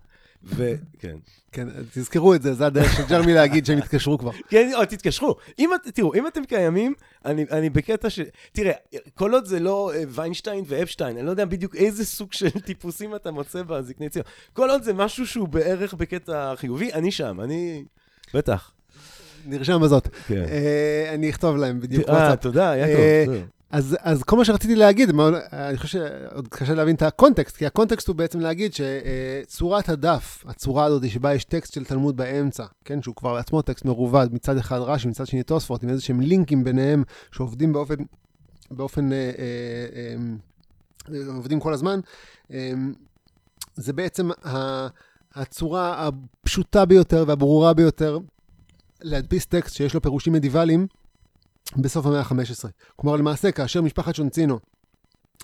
וכן. 0.43 1.17
כן, 1.53 1.69
תזכרו 1.93 2.35
את 2.35 2.43
זה, 2.43 2.55
זה 2.55 2.67
הדרך 2.67 2.97
של 2.97 3.03
ג'רמי 3.09 3.35
להגיד 3.35 3.67
שהם 3.67 3.79
התקשרו 3.79 4.19
כבר. 4.19 4.31
כן, 4.51 4.71
או 4.75 4.85
תתקשרו. 4.85 5.37
אם, 5.59 5.71
תראו, 5.95 6.15
אם 6.15 6.27
אתם 6.27 6.45
קיימים, 6.45 6.95
אני, 7.25 7.45
אני 7.51 7.71
בקטע 7.71 8.11
ש... 8.11 8.21
תראה, 8.53 8.73
כל 9.15 9.35
עוד 9.35 9.45
זה 9.45 9.61
לא 9.61 9.93
אה, 9.95 10.03
ויינשטיין 10.09 10.65
ואפשטיין, 10.67 11.17
אני 11.17 11.27
לא 11.27 11.31
יודע 11.31 11.45
בדיוק 11.45 11.77
איזה 11.77 12.07
סוג 12.07 12.33
של 12.33 12.51
טיפוסים 12.67 13.15
אתה 13.15 13.31
מוצא 13.31 13.63
בזקני 13.63 14.09
ציון. 14.09 14.25
כל 14.53 14.71
עוד 14.71 14.83
זה 14.83 14.93
משהו 14.93 15.27
שהוא 15.27 15.49
בערך 15.49 15.95
בקטע 15.95 16.57
חיובי, 16.57 16.93
אני 16.93 17.11
שם, 17.11 17.41
אני... 17.41 17.85
בטח. 18.35 18.73
נרשם 19.47 19.81
בזאת. 19.83 20.09
כן. 20.27 20.45
אה, 20.49 21.11
אני 21.15 21.31
אכתוב 21.31 21.57
להם 21.57 21.81
בדיוק 21.81 22.09
אה. 22.09 22.37
תודה, 22.37 22.71
אה, 22.71 22.77
יעקב. 22.77 23.47
אז, 23.71 23.97
אז 24.01 24.23
כל 24.23 24.37
מה 24.37 24.45
שרציתי 24.45 24.75
להגיד, 24.75 25.11
אני 25.53 25.77
חושב 25.79 25.99
שעוד 25.99 26.49
קשה 26.49 26.75
להבין 26.75 26.95
את 26.95 27.03
הקונטקסט, 27.03 27.57
כי 27.57 27.67
הקונטקסט 27.67 28.09
הוא 28.09 28.17
בעצם 28.17 28.41
להגיד 28.41 28.73
שצורת 28.75 29.89
הדף, 29.89 30.45
הצורה 30.49 30.85
הזאת 30.85 31.11
שבה 31.11 31.35
יש 31.35 31.45
טקסט 31.45 31.73
של 31.73 31.85
תלמוד 31.85 32.17
באמצע, 32.17 32.65
כן, 32.85 33.03
שהוא 33.03 33.15
כבר 33.15 33.33
לעצמו 33.33 33.63
טקסט 33.63 33.85
מרובד, 33.85 34.29
מצד 34.33 34.57
אחד 34.57 34.79
רש"י, 34.79 35.09
מצד 35.09 35.27
שני 35.27 35.43
תוספות, 35.43 35.83
עם 35.83 35.89
איזה 35.89 36.03
שהם 36.03 36.21
לינקים 36.21 36.65
ביניהם, 36.65 37.03
שעובדים 37.33 37.73
באופן, 37.73 37.95
באופן, 38.71 39.13
אה, 39.13 39.19
אה, 39.19 40.15
אה, 41.15 41.35
עובדים 41.35 41.61
כל 41.61 41.73
הזמן, 41.73 42.01
אה, 42.51 42.73
זה 43.75 43.93
בעצם 43.93 44.31
ה- 44.45 44.87
הצורה 45.35 46.09
הפשוטה 46.09 46.85
ביותר 46.85 47.25
והברורה 47.27 47.75
ביותר 47.75 48.19
להדפיס 49.03 49.47
טקסט 49.47 49.75
שיש 49.75 49.95
לו 49.95 50.03
פירושים 50.03 50.33
מדיווליים 50.33 50.87
בסוף 51.77 52.07
המאה 52.07 52.21
ה-15. 52.21 52.69
כלומר, 52.97 53.17
למעשה, 53.17 53.53
כאשר 53.53 53.83
משפחת 53.83 54.15
שונצינו 54.15 54.59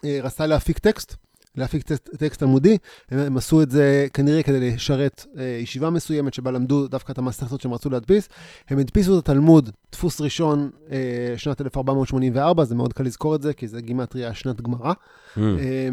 אה, 0.05 0.19
רצתה 0.23 0.47
להפיק 0.47 0.79
טקסט, 0.79 1.17
להפיק 1.57 1.83
טקסט, 1.83 2.09
טקסט 2.17 2.39
תלמודי, 2.41 2.79
הם, 3.11 3.19
הם 3.19 3.37
עשו 3.37 3.63
את 3.63 3.71
זה 3.71 4.07
כנראה 4.13 4.43
כדי 4.43 4.71
לשרת 4.71 5.27
אה, 5.39 5.59
ישיבה 5.63 5.91
מסוימת 5.91 6.35
שבה 6.35 6.51
למדו 6.51 6.89
דווקא 6.89 7.13
את 7.13 7.19
המסכתות 7.19 7.61
שהם 7.61 7.75
רצו 7.75 7.91
להדפיס. 7.91 8.29
הם 8.69 8.79
הדפיסו 8.79 9.19
את 9.19 9.29
התלמוד, 9.29 9.71
דפוס 9.93 10.21
ראשון, 10.21 10.71
אה, 10.91 11.35
שנת 11.37 11.61
1484, 11.61 12.65
זה 12.65 12.75
מאוד 12.75 12.93
קל 12.93 13.05
לזכור 13.05 13.35
את 13.35 13.43
זה, 13.43 13.53
כי 13.53 13.69
זה 13.69 13.81
גימטריה 13.81 14.35
שנת 14.35 14.61
גמרא. 14.61 14.93
Mm. 14.93 15.41
אה, 15.41 15.89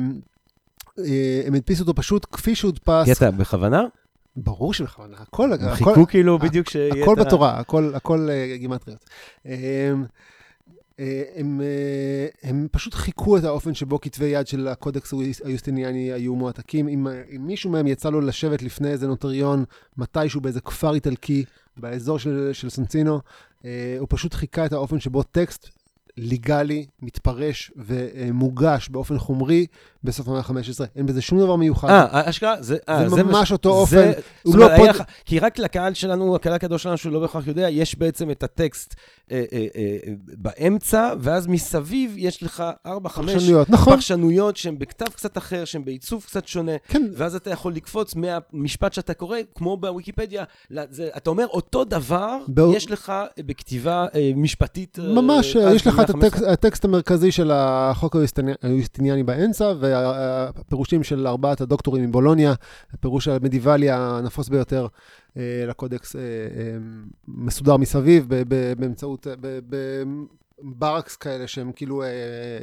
אה, 1.00 1.42
הם 1.46 1.54
הדפיסו 1.54 1.82
אותו 1.82 1.94
פשוט 1.94 2.26
כפי 2.32 2.56
שהודפס. 2.56 3.10
קטע, 3.10 3.32
בכוונה? 3.32 3.84
ברור 4.44 4.74
שבכוונה, 4.74 5.18
הכל, 5.20 5.54
הם 5.54 5.60
הכל, 5.60 5.76
חיכו 5.76 6.08
כאילו 6.08 6.40
בדיוק 6.40 6.70
שיהיה 6.70 7.04
הכל 7.04 7.16
בתורה, 7.16 7.60
הכל, 7.60 7.92
הכל 7.96 8.30
אה, 8.30 8.58
גימטריות. 8.58 9.06
אה, 9.46 9.94
אה, 11.00 11.24
הם, 11.36 11.62
אה, 11.62 12.50
הם 12.50 12.68
פשוט 12.72 12.94
חיכו 12.94 13.38
את 13.38 13.44
האופן 13.44 13.74
שבו 13.74 14.02
כתבי 14.02 14.26
יד 14.26 14.48
של 14.48 14.68
הקודקס 14.68 15.14
היוסטיניאני 15.44 16.12
היו 16.12 16.36
מועתקים. 16.36 16.88
אם, 16.88 17.08
אם 17.36 17.48
מישהו 17.48 17.70
מהם 17.70 17.88
יצא 17.88 18.10
לו 18.10 18.22
לשבת 18.22 18.62
לפני 18.62 18.88
איזה 18.88 19.08
נוטריון, 19.08 19.64
מתישהו 19.98 20.42
באיזה 20.42 20.62
כפר 20.62 20.94
איטלקי, 20.94 21.46
באזור 21.78 22.20
של, 22.20 22.50
של 22.54 22.70
סנצינו, 22.70 23.20
אה, 23.66 23.96
הוא 24.00 24.08
פשוט 24.10 24.34
חיכה 24.34 24.66
את 24.66 24.74
האופן 24.74 25.00
שבו 25.00 25.24
טקסט 25.24 25.70
ליגלי, 26.22 26.86
מתפרש 27.02 27.72
ומוגש 27.78 28.90
באופן 28.90 29.18
חומרי 29.20 29.66
בסוף 30.04 30.28
המאה 30.28 30.40
ה-15. 30.40 30.54
אין 30.96 31.06
בזה 31.06 31.22
שום 31.22 31.40
דבר 31.40 31.56
מיוחד. 31.56 31.90
אה, 31.90 32.30
אשכרה, 32.30 32.56
זה... 32.62 32.78
אה, 32.90 33.10
זה 33.10 33.24
ממש 33.24 33.50
ש- 33.50 33.52
אותו 33.52 33.70
אופן. 33.70 33.96
זה- 33.96 34.14
הוא 34.44 34.58
לא 34.58 34.68
היה 34.68 34.78
פוד- 34.78 34.90
לך- 34.90 35.04
כי 35.26 35.40
רק 35.40 35.60
לקהל 35.60 35.94
שלנו, 35.94 36.36
הקהל 36.36 36.54
הקדוש 36.54 36.84
שלנו, 36.84 36.98
שהוא 36.98 37.14
לא 37.14 37.20
בהכרח 37.20 37.48
יודע, 37.48 37.70
יש 37.70 37.96
בעצם 37.96 38.32
את 38.32 38.44
הטקסט 38.44 38.96
אה, 39.32 39.44
אה, 39.54 39.68
אה, 39.76 39.98
באמצע, 40.38 41.14
ואז 41.20 41.48
מסביב 41.48 42.14
יש 42.18 42.44
לך 42.44 42.64
ארבע, 42.86 43.10
חמש 43.10 43.34
פרשנויות, 43.34 43.70
נכון. 43.70 43.94
פרשנויות 43.94 44.58
שהן 44.58 44.80
בכתב 44.80 45.06
קצת 45.06 45.38
אחר, 45.38 45.66
שהן 45.66 45.86
בעיצוב 45.86 46.24
קצת 46.28 46.48
שונה, 46.48 46.72
כן, 46.88 47.08
ואז 47.16 47.36
אתה 47.36 47.50
יכול 47.50 47.74
לקפוץ 47.74 48.16
מהמשפט 48.16 48.94
שאתה 48.94 49.14
קורא, 49.14 49.38
כמו 49.56 49.78
בוויקיפדיה, 49.78 50.44
זה, 50.90 51.10
אתה 51.18 51.30
אומר 51.30 51.46
אותו 51.48 51.84
דבר, 51.84 52.38
באו- 52.48 52.74
יש 52.76 52.92
לך 52.92 53.14
משפטית 53.46 53.88
אה, 54.16 54.32
משפטית. 54.36 55.00
אה, 55.00 55.14
ממש, 55.14 55.56
אז 55.56 55.76
יש 55.76 55.88
לך 55.88 56.02
את 56.10 56.16
הטקסט, 56.16 56.44
הטקסט 56.44 56.86
המרכזי 56.86 57.32
של 57.32 57.52
החוק 57.54 58.16
היוסטיני- 58.16 58.56
היוסטיניאני 58.62 59.24
באמצע, 59.24 59.74
והפירושים 59.80 61.04
של 61.04 61.28
ארבעת 61.28 61.62
הדוקטורים 61.62 62.04
מבולוניה, 62.04 62.54
הפירוש 62.94 63.28
המדיוואלי 63.28 63.90
הנפוץ 63.92 64.50
ביותר 64.50 64.88
אה, 65.38 65.64
לקודקס 65.68 66.16
אה, 66.16 66.22
אה, 66.22 66.78
מסודר 67.28 67.78
מסביב 67.78 68.28
באמצעות, 68.78 69.28
ברקס 70.64 71.16
כאלה 71.16 71.48
שהם 71.48 71.72
כאילו 71.76 72.04
אה, 72.04 72.08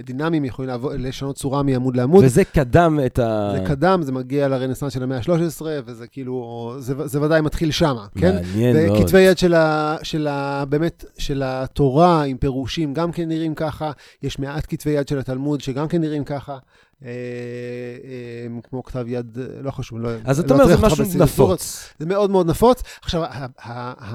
דינמיים, 0.03 0.45
יכולים 0.45 0.69
לעבור- 0.69 0.93
לשנות 0.99 1.37
צורה 1.37 1.63
מעמוד 1.63 1.97
לעמוד. 1.97 2.25
וזה 2.25 2.45
קדם 2.45 2.99
את 3.07 3.19
ה... 3.19 3.53
זה 3.53 3.65
קדם, 3.67 4.01
זה 4.03 4.13
מגיע 4.13 4.49
לרנסאנס 4.49 4.93
של 4.93 5.03
המאה 5.03 5.19
ה-13, 5.19 5.63
וזה 5.87 6.07
כאילו, 6.07 6.75
זה, 6.79 6.95
זה 7.07 7.23
ודאי 7.23 7.41
מתחיל 7.41 7.71
שמה, 7.71 8.07
כן? 8.19 8.35
מעניין 8.35 8.87
מאוד. 8.87 9.01
וכתבי 9.01 9.21
יד 9.21 9.39
של, 9.39 9.55
ה, 9.55 9.97
של 10.03 10.27
ה... 10.27 10.65
באמת, 10.69 11.05
של 11.19 11.43
התורה 11.45 12.23
עם 12.23 12.37
פירושים 12.37 12.95
גם 12.95 13.13
כן 13.13 13.29
נראים 13.29 13.55
ככה, 13.55 13.91
יש 14.23 14.39
מעט 14.39 14.65
כתבי 14.69 14.91
יד 14.91 15.09
של 15.09 15.19
התלמוד 15.19 15.61
שגם 15.61 15.89
כן 15.89 16.01
נראים 16.01 16.25
ככה. 16.25 16.59
אה, 17.05 17.09
אה, 17.09 18.61
כמו 18.63 18.85
כתב 18.85 19.05
יד, 19.09 19.39
לא 19.61 19.71
חשוב, 19.71 19.99
לא... 19.99 20.11
אז 20.25 20.39
לא 20.39 20.45
אתה 20.45 20.55
אומר, 20.55 20.67
זה 20.67 20.77
משהו. 20.77 21.05
נפוץ. 21.19 21.89
זה 21.99 22.07
מאוד 22.07 22.31
מאוד 22.31 22.51
נפוץ. 22.51 22.83
עכשיו, 23.03 23.23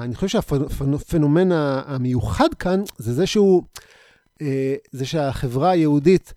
אני 0.00 0.14
חושב 0.14 0.28
שהפנומן 0.28 1.52
המיוחד 1.52 2.54
כאן 2.58 2.82
זה 2.98 3.12
זה 3.12 3.26
שהוא, 3.26 3.62
אה, 4.42 4.74
זה 4.92 5.06
שהחברה 5.06 5.70
היהודית 5.70 6.32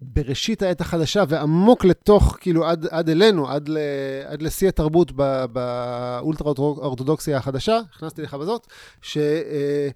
בראשית 0.00 0.62
העת 0.62 0.80
החדשה 0.80 1.24
ועמוק 1.28 1.84
לתוך, 1.84 2.36
כאילו 2.40 2.66
עד, 2.66 2.86
עד 2.90 3.10
אלינו, 3.10 3.48
עד, 3.48 3.68
ל, 3.68 3.78
עד 4.26 4.42
לשיא 4.42 4.68
התרבות 4.68 5.12
באולטרה 5.52 6.52
אורתודוקסיה 6.58 7.36
החדשה, 7.36 7.78
הכנסתי 7.94 8.22
לך 8.22 8.34
בזאת, 8.34 8.66
ש... 9.02 9.16
אה, 9.16 9.88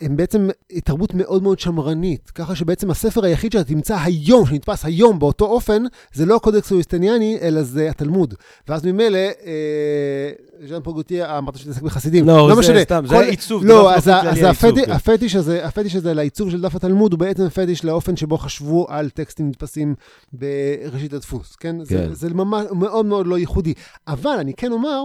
הם 0.00 0.16
בעצם 0.16 0.48
תרבות 0.84 1.14
מאוד 1.14 1.42
מאוד 1.42 1.58
שמרנית, 1.58 2.30
ככה 2.30 2.54
שבעצם 2.54 2.90
הספר 2.90 3.24
היחיד 3.24 3.52
שאתה 3.52 3.64
תמצא 3.64 3.96
היום, 4.04 4.46
שנתפס 4.46 4.84
היום 4.84 5.18
באותו 5.18 5.44
אופן, 5.44 5.82
זה 6.12 6.26
לא 6.26 6.36
הקודקס 6.36 6.72
האוסטניאני, 6.72 7.38
אלא 7.42 7.62
זה 7.62 7.90
התלמוד. 7.90 8.34
ואז 8.68 8.84
ממילא, 8.86 9.18
אה, 9.18 10.30
ז'אן 10.68 10.80
פוגוטיה, 10.82 11.38
אמרת 11.38 11.56
שתעסק 11.58 11.82
בחסידים. 11.82 12.26
לא, 12.26 12.48
זה 12.54 12.60
משנה. 12.60 12.82
סתם, 12.82 13.04
זה 13.08 13.14
כל- 13.14 13.22
העיצוב, 13.22 13.64
לא, 13.64 13.74
באופן 13.74 13.96
אז, 13.96 14.08
אז 14.08 14.42
העיצוב, 14.42 14.84
כן. 14.84 14.92
הפטיש, 14.92 15.36
הזה, 15.36 15.66
הפטיש 15.66 15.96
הזה 15.96 16.14
לעיצוב 16.14 16.50
של 16.50 16.60
דף 16.60 16.74
התלמוד 16.74 17.12
הוא 17.12 17.18
בעצם 17.20 17.48
פטיש 17.48 17.84
לאופן 17.84 18.16
שבו 18.16 18.38
חשבו 18.38 18.86
על 18.88 19.10
טקסטים 19.10 19.48
נתפסים 19.48 19.94
בראשית 20.32 21.12
הדפוס, 21.12 21.56
כן? 21.56 21.76
כן. 21.78 21.84
זה, 21.84 22.14
זה 22.14 22.34
ממש 22.34 22.66
מאוד 22.72 23.06
מאוד 23.06 23.26
לא 23.26 23.38
ייחודי. 23.38 23.74
אבל 24.08 24.36
אני 24.40 24.54
כן 24.54 24.72
אומר 24.72 25.02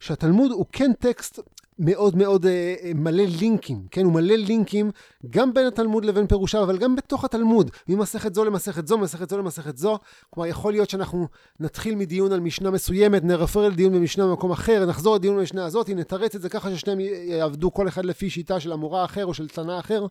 שהתלמוד 0.00 0.50
הוא 0.50 0.66
כן 0.72 0.90
טקסט 0.98 1.38
מאוד 1.82 2.16
מאוד 2.16 2.46
אה, 2.46 2.74
אה, 2.82 2.90
מלא 2.94 3.24
לינקים, 3.40 3.86
כן? 3.90 4.04
הוא 4.04 4.12
מלא 4.12 4.34
לינקים 4.34 4.90
גם 5.30 5.54
בין 5.54 5.66
התלמוד 5.66 6.04
לבין 6.04 6.26
פירושיו, 6.26 6.62
אבל 6.62 6.78
גם 6.78 6.96
בתוך 6.96 7.24
התלמוד, 7.24 7.70
ממסכת 7.88 8.34
זו 8.34 8.44
למסכת 8.44 8.86
זו, 8.86 8.98
ממסכת 8.98 9.30
זו 9.30 9.38
למסכת 9.38 9.76
זו. 9.76 9.98
כלומר, 10.30 10.48
יכול 10.48 10.72
להיות 10.72 10.90
שאנחנו 10.90 11.28
נתחיל 11.60 11.94
מדיון 11.94 12.32
על 12.32 12.40
משנה 12.40 12.70
מסוימת, 12.70 13.24
נרפר 13.24 13.68
לדיון 13.68 13.92
במשנה 13.92 14.26
במקום 14.26 14.50
אחר, 14.50 14.86
נחזור 14.86 15.14
לדיון 15.14 15.36
במשנה 15.36 15.64
הזאת, 15.64 15.88
נתרץ 15.88 16.34
את 16.34 16.42
זה 16.42 16.48
ככה 16.48 16.76
ששניהם 16.76 17.00
יעבדו 17.00 17.72
כל 17.72 17.88
אחד 17.88 18.04
לפי 18.04 18.30
שיטה 18.30 18.60
של 18.60 18.72
המורה 18.72 19.04
אחר 19.04 19.26
או 19.26 19.34
של 19.34 19.48
תנא 19.48 19.78
אחר. 19.78 20.06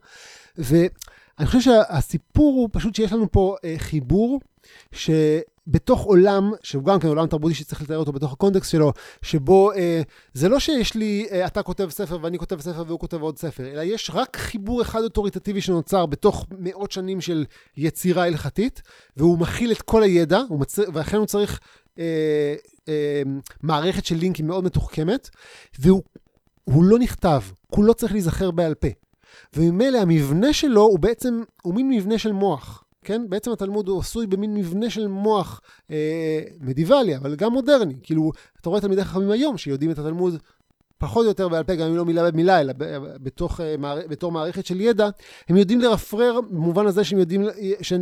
ואני 1.38 1.48
חושב 1.48 1.62
שהסיפור 1.62 2.54
הוא 2.54 2.70
פשוט 2.72 2.96
שיש 2.96 3.14
לנו 3.14 3.32
פה 3.32 3.56
אה, 3.64 3.76
חיבור, 3.78 4.40
שבתוך 4.92 6.02
עולם, 6.02 6.52
שהוא 6.64 6.84
גם 6.84 7.00
כן 7.00 7.08
עולם 7.08 7.28
תרבותי 7.28 7.56
שצריך 7.56 7.82
לתאר 7.82 7.98
אותו 7.98 8.12
בתוך 8.12 8.34
הקונטקסט 8.34 8.72
שלו, 8.72 8.94
שבו 9.22 9.72
אה, 9.72 10.02
זה 10.34 10.50
לא 10.50 10.60
שיש 10.60 10.96
לי, 10.96 11.28
אה, 11.32 11.46
אתה 11.46 11.64
כותב 11.64 11.90
ספר 11.90 12.18
ואני 12.22 12.38
כותב 12.38 12.62
ספר 12.62 12.84
והוא 12.88 13.00
כותב 13.00 13.22
עוד 13.22 13.38
ספר, 13.38 13.72
אלא 13.72 13.82
יש 13.82 14.12
רק 14.14 14.38
חיבור 14.38 14.82
אחד 14.82 15.02
אוטוריטטיבי 15.04 15.62
שנוצר 15.62 16.06
בתוך 16.06 16.46
מאות 16.60 16.92
שנים 16.92 17.22
של 17.22 17.46
יצירה 17.78 18.26
הלכתית, 18.26 18.82
והוא 19.18 19.40
מכיל 19.40 19.72
את 19.72 19.82
כל 19.82 20.04
הידע, 20.04 20.42
הוא 20.50 20.60
מצ... 20.60 20.80
ולכן 20.80 21.18
הוא 21.18 21.26
צריך 21.26 21.60
אה, 22.00 22.56
אה, 22.90 23.22
מערכת 23.64 24.06
של 24.06 24.16
לינקים 24.16 24.48
מאוד 24.48 24.64
מתוחכמת, 24.64 25.30
והוא 25.80 26.02
הוא 26.64 26.84
לא 26.84 27.00
נכתב, 27.00 27.42
כולו 27.68 27.94
צריך 27.94 28.12
להיזכר 28.12 28.52
בעל 28.52 28.74
פה. 28.74 28.88
וממילא 29.56 29.98
המבנה 29.98 30.54
שלו 30.54 30.82
הוא 30.82 31.00
בעצם, 31.00 31.44
הוא 31.62 31.74
מין 31.74 31.90
מבנה 31.90 32.18
של 32.18 32.32
מוח. 32.32 32.84
כן? 33.04 33.30
בעצם 33.30 33.52
התלמוד 33.52 33.88
הוא 33.88 34.00
עשוי 34.00 34.28
במין 34.28 34.54
מבנה 34.54 34.90
של 34.90 35.08
מוח 35.08 35.62
אה, 35.92 36.42
מדיוולי, 36.60 37.16
אבל 37.18 37.36
גם 37.36 37.52
מודרני. 37.52 37.96
כאילו, 38.04 38.32
אתה 38.62 38.70
רואה 38.70 38.82
תלמידי 38.82 39.04
חכמים 39.04 39.32
היום 39.32 39.58
שיודעים 39.58 39.92
את 39.92 40.00
התלמוד 40.00 40.38
פחות 40.98 41.24
או 41.24 41.30
יותר 41.30 41.50
בעל 41.50 41.64
פה, 41.64 41.76
גם 41.76 41.88
אם 41.88 41.96
לא 41.96 42.06
מילה 42.06 42.32
במילה, 42.32 42.62
אלא 42.62 42.74
בתוך, 43.24 43.62
אה, 43.62 43.76
בתור 44.08 44.32
מערכת 44.32 44.66
של 44.66 44.82
ידע, 44.82 45.10
הם 45.50 45.58
יודעים 45.58 45.82
לרפרר 45.82 46.42
במובן 46.42 46.88
הזה 46.88 47.04
שהם 47.04 47.20
יודעים, 47.20 47.46
ש... 47.82 47.94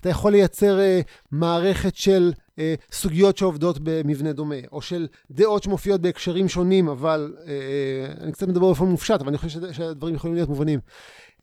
אתה 0.00 0.08
יכול 0.08 0.32
לייצר 0.32 0.80
אה, 0.80 1.00
מערכת 1.32 1.96
של 1.96 2.32
אה, 2.58 2.74
סוגיות 2.92 3.36
שעובדות 3.36 3.78
במבנה 3.82 4.32
דומה, 4.32 4.54
או 4.72 4.82
של 4.82 5.06
דעות 5.30 5.62
שמופיעות 5.62 6.00
בהקשרים 6.00 6.48
שונים, 6.48 6.88
אבל 6.88 7.36
אה, 7.46 8.12
אני 8.20 8.32
קצת 8.32 8.48
מדבר 8.48 8.60
באופן 8.66 8.84
מופשט, 8.84 9.20
אבל 9.20 9.28
אני 9.28 9.38
חושב 9.38 9.72
שהדברים 9.72 10.14
יכולים 10.14 10.34
להיות 10.34 10.48
מובנים. 10.48 10.80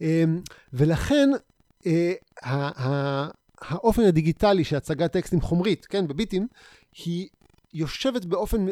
אה, 0.01 0.23
ולכן, 0.73 1.29
אה, 1.85 2.13
האופן 3.61 4.01
הדיגיטלי 4.01 4.63
של 4.63 4.75
הצגת 4.75 5.11
טקסטים 5.11 5.41
חומרית, 5.41 5.85
כן, 5.85 6.07
בביטים, 6.07 6.47
היא 7.05 7.27
יושבת 7.73 8.25
באופן 8.25 8.65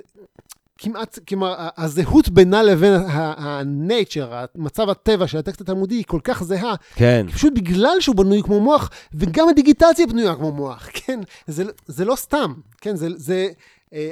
כמעט, 0.82 1.20
כלומר, 1.28 1.68
הזהות 1.78 2.30
בינה 2.30 2.64
לבין 2.64 2.94
ה-nature, 2.94 4.48
מצב 4.56 4.90
הטבע 4.90 5.28
של 5.28 5.38
הטקסט 5.38 5.62
התלמודי 5.62 5.96
היא 5.96 6.04
כל 6.08 6.20
כך 6.24 6.44
זהה. 6.44 6.76
כן. 6.96 7.26
פשוט 7.34 7.54
בגלל 7.54 8.00
שהוא 8.00 8.16
בנוי 8.16 8.44
כמו 8.44 8.60
מוח, 8.60 8.90
וגם 9.14 9.50
הדיגיטציה 9.50 10.08
בנויה 10.08 10.36
כמו 10.36 10.52
מוח, 10.52 10.90
כן? 11.00 11.20
זה, 11.48 11.64
זה 11.88 12.06
לא 12.06 12.16
סתם, 12.16 12.54
כן? 12.82 12.96
זה... 12.96 13.08
זה 13.16 13.48
אה, 13.94 14.12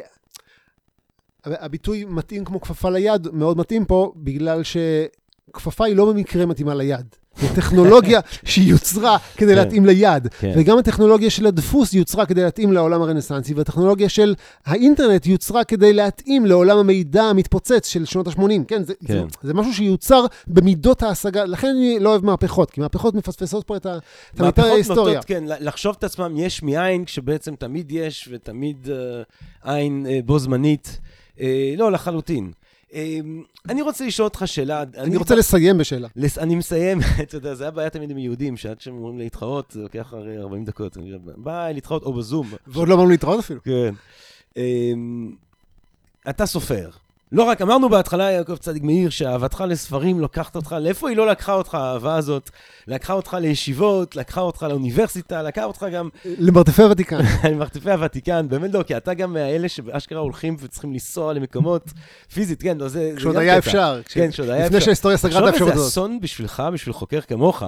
הביטוי 1.45 2.05
מתאים 2.05 2.45
כמו 2.45 2.61
כפפה 2.61 2.89
ליד 2.89 3.27
מאוד 3.33 3.57
מתאים 3.57 3.85
פה, 3.85 4.13
בגלל 4.15 4.63
שכפפה 5.49 5.85
היא 5.85 5.95
לא 5.95 6.05
במקרה 6.05 6.45
מתאימה 6.45 6.75
ליד. 6.75 7.05
זו 7.41 7.47
טכנולוגיה 7.55 8.19
שיוצרה 8.45 9.17
כדי 9.37 9.55
כן, 9.55 9.55
להתאים 9.55 9.85
ליד. 9.85 10.27
כן. 10.39 10.53
וגם 10.55 10.77
הטכנולוגיה 10.77 11.29
של 11.29 11.45
הדפוס 11.45 11.93
יוצרה 11.93 12.25
כדי 12.25 12.43
להתאים 12.43 12.73
לעולם 12.73 13.01
הרנסנסי, 13.01 13.53
והטכנולוגיה 13.53 14.09
של 14.09 14.35
האינטרנט 14.65 15.25
יוצרה 15.25 15.63
כדי 15.63 15.93
להתאים 15.93 16.45
לעולם 16.45 16.77
המידע 16.77 17.23
המתפוצץ 17.23 17.87
של 17.87 18.05
שנות 18.05 18.27
ה-80. 18.27 18.39
כן, 18.67 18.83
זה, 18.83 18.93
כן. 19.07 19.13
זה, 19.13 19.23
זה 19.43 19.53
משהו 19.53 19.73
שיוצר 19.73 20.25
במידות 20.47 21.03
ההשגה. 21.03 21.45
לכן 21.45 21.67
אני 21.67 21.99
לא 21.99 22.09
אוהב 22.09 22.25
מהפכות, 22.25 22.71
כי 22.71 22.81
מהפכות 22.81 23.15
מפספסות 23.15 23.67
פה 23.67 23.75
את 23.75 23.85
המיטה 24.37 24.63
ההיסטוריה. 24.63 25.13
מהפכות 25.13 25.13
נוטות, 25.13 25.25
כן, 25.25 25.43
לחשוב 25.65 25.95
את 25.99 26.03
עצמם 26.03 26.33
יש 26.37 26.63
מאין, 26.63 27.05
כשבעצם 27.05 27.55
תמיד 27.55 27.91
יש, 27.91 28.29
ותמיד 28.31 28.87
עין 29.63 30.05
uh, 30.05 30.25
בו 30.25 30.39
זמנית. 30.39 30.99
Uh, 31.35 31.39
לא, 31.77 31.91
לחלוטין. 31.91 32.51
אמ, 32.93 33.43
אני 33.69 33.81
רוצה 33.81 34.05
לשאול 34.07 34.27
אותך 34.27 34.43
שאלה. 34.45 34.83
אני 34.97 35.17
רוצה 35.17 35.35
לסיים 35.35 35.77
בשאלה. 35.77 36.07
אני 36.37 36.55
מסיים, 36.55 36.99
אתה 37.23 37.37
יודע, 37.37 37.53
זה 37.53 37.67
הבעיה 37.67 37.89
תמיד 37.89 38.11
עם 38.11 38.17
יהודים, 38.17 38.57
שעד 38.57 38.81
שהם 38.81 38.93
אומרים 38.93 39.17
להתחרות, 39.17 39.71
זה 39.71 39.81
לוקח 39.81 40.13
הרי 40.13 40.37
40 40.37 40.65
דקות. 40.65 40.97
ביי, 41.37 41.73
להתחרות, 41.73 42.03
או 42.03 42.13
בזום. 42.13 42.47
ועוד 42.67 42.87
לא 42.87 42.93
אמרנו 42.93 43.09
להתחרות 43.09 43.39
אפילו. 43.39 43.63
כן. 43.63 43.93
אמ, 44.57 45.35
אתה 46.29 46.45
סופר. 46.45 46.89
לא 47.31 47.43
רק, 47.43 47.61
אמרנו 47.61 47.89
בהתחלה, 47.89 48.31
יעקב 48.31 48.55
צדיק 48.55 48.83
מאיר, 48.83 49.09
שאהבתך 49.09 49.63
לספרים 49.67 50.19
לוקחת 50.19 50.55
אותך, 50.55 50.75
לאיפה 50.81 51.09
היא 51.09 51.17
לא 51.17 51.27
לקחה 51.27 51.53
אותך, 51.53 51.75
האהבה 51.75 52.15
הזאת? 52.15 52.49
לקחה 52.87 53.13
אותך 53.13 53.37
לישיבות, 53.41 54.15
לקחה 54.15 54.41
אותך 54.41 54.65
לאוניברסיטה, 54.69 55.41
לקחה 55.41 55.63
אותך 55.63 55.85
גם... 55.91 56.09
למרתפי 56.25 56.83
הוותיקן. 56.83 57.19
למרתפי 57.51 57.91
הוותיקן, 57.91 58.45
באמת 58.49 58.73
לא, 58.73 58.83
כי 58.83 58.97
אתה 58.97 59.13
גם 59.13 59.33
מהאלה 59.33 59.69
שאשכרה 59.69 60.19
הולכים 60.19 60.55
וצריכים 60.59 60.93
לנסוע 60.93 61.33
למקומות 61.33 61.91
פיזית, 62.33 62.61
כן, 62.61 62.77
לא, 62.77 62.87
זה... 62.87 63.13
כשעוד 63.15 63.37
היה 63.37 63.57
אפשר. 63.57 64.01
כן, 64.05 64.31
כשעוד 64.31 64.49
היה 64.49 64.57
אפשר. 64.57 64.67
לפני 64.67 64.81
שההיסטוריה 64.81 65.17
סגרה 65.17 65.39
את 65.39 65.53
האפשרות 65.53 65.71
הזאת. 65.71 65.83
זה 65.83 65.89
אסון 65.89 66.19
בשבילך, 66.19 66.63
בשביל 66.73 66.93
חוקר 66.93 67.21
כמוך, 67.21 67.63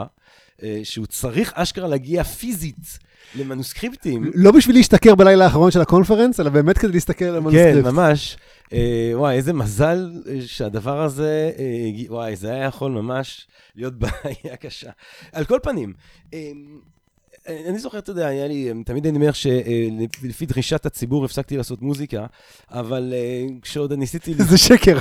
שהוא 0.83 1.05
צריך 1.05 1.53
אשכרה 1.55 1.87
להגיע 1.87 2.23
פיזית. 2.23 2.99
למנוסקריפטים. 3.35 4.31
לא 4.35 4.51
בשביל 4.51 4.75
להשתכר 4.75 5.15
בלילה 5.15 5.45
האחרון 5.45 5.71
של 5.71 5.81
הקונפרנס, 5.81 6.39
אלא 6.39 6.49
באמת 6.49 6.77
כדי 6.77 6.91
להסתכל 6.91 7.25
על 7.25 7.35
המנוסקריפט. 7.35 7.85
כן, 7.85 7.95
ממש. 7.95 8.37
אה, 8.73 9.11
וואי, 9.13 9.35
איזה 9.35 9.53
מזל 9.53 10.11
אה, 10.27 10.41
שהדבר 10.45 11.01
הזה, 11.01 11.51
אה, 11.57 11.89
וואי, 12.09 12.35
זה 12.35 12.51
היה 12.51 12.65
יכול 12.65 12.91
ממש 12.91 13.47
להיות 13.75 13.93
בעיה 13.99 14.55
קשה. 14.59 14.89
על 15.31 15.45
כל 15.45 15.59
פנים, 15.63 15.93
אה, 16.33 16.51
אני 17.49 17.79
זוכר, 17.79 17.97
אתה 17.97 18.11
יודע, 18.11 18.27
היה 18.27 18.47
לי, 18.47 18.71
תמיד 18.85 19.07
אני 19.07 19.17
אומר 19.17 19.31
שלפי 19.31 20.45
דרישת 20.45 20.85
הציבור 20.85 21.25
הפסקתי 21.25 21.57
לעשות 21.57 21.81
מוזיקה, 21.81 22.25
אבל 22.71 23.13
אה, 23.15 23.45
כשעוד 23.61 23.93
ניסיתי... 23.93 24.33
זה 24.33 24.57
שקר. 24.57 24.97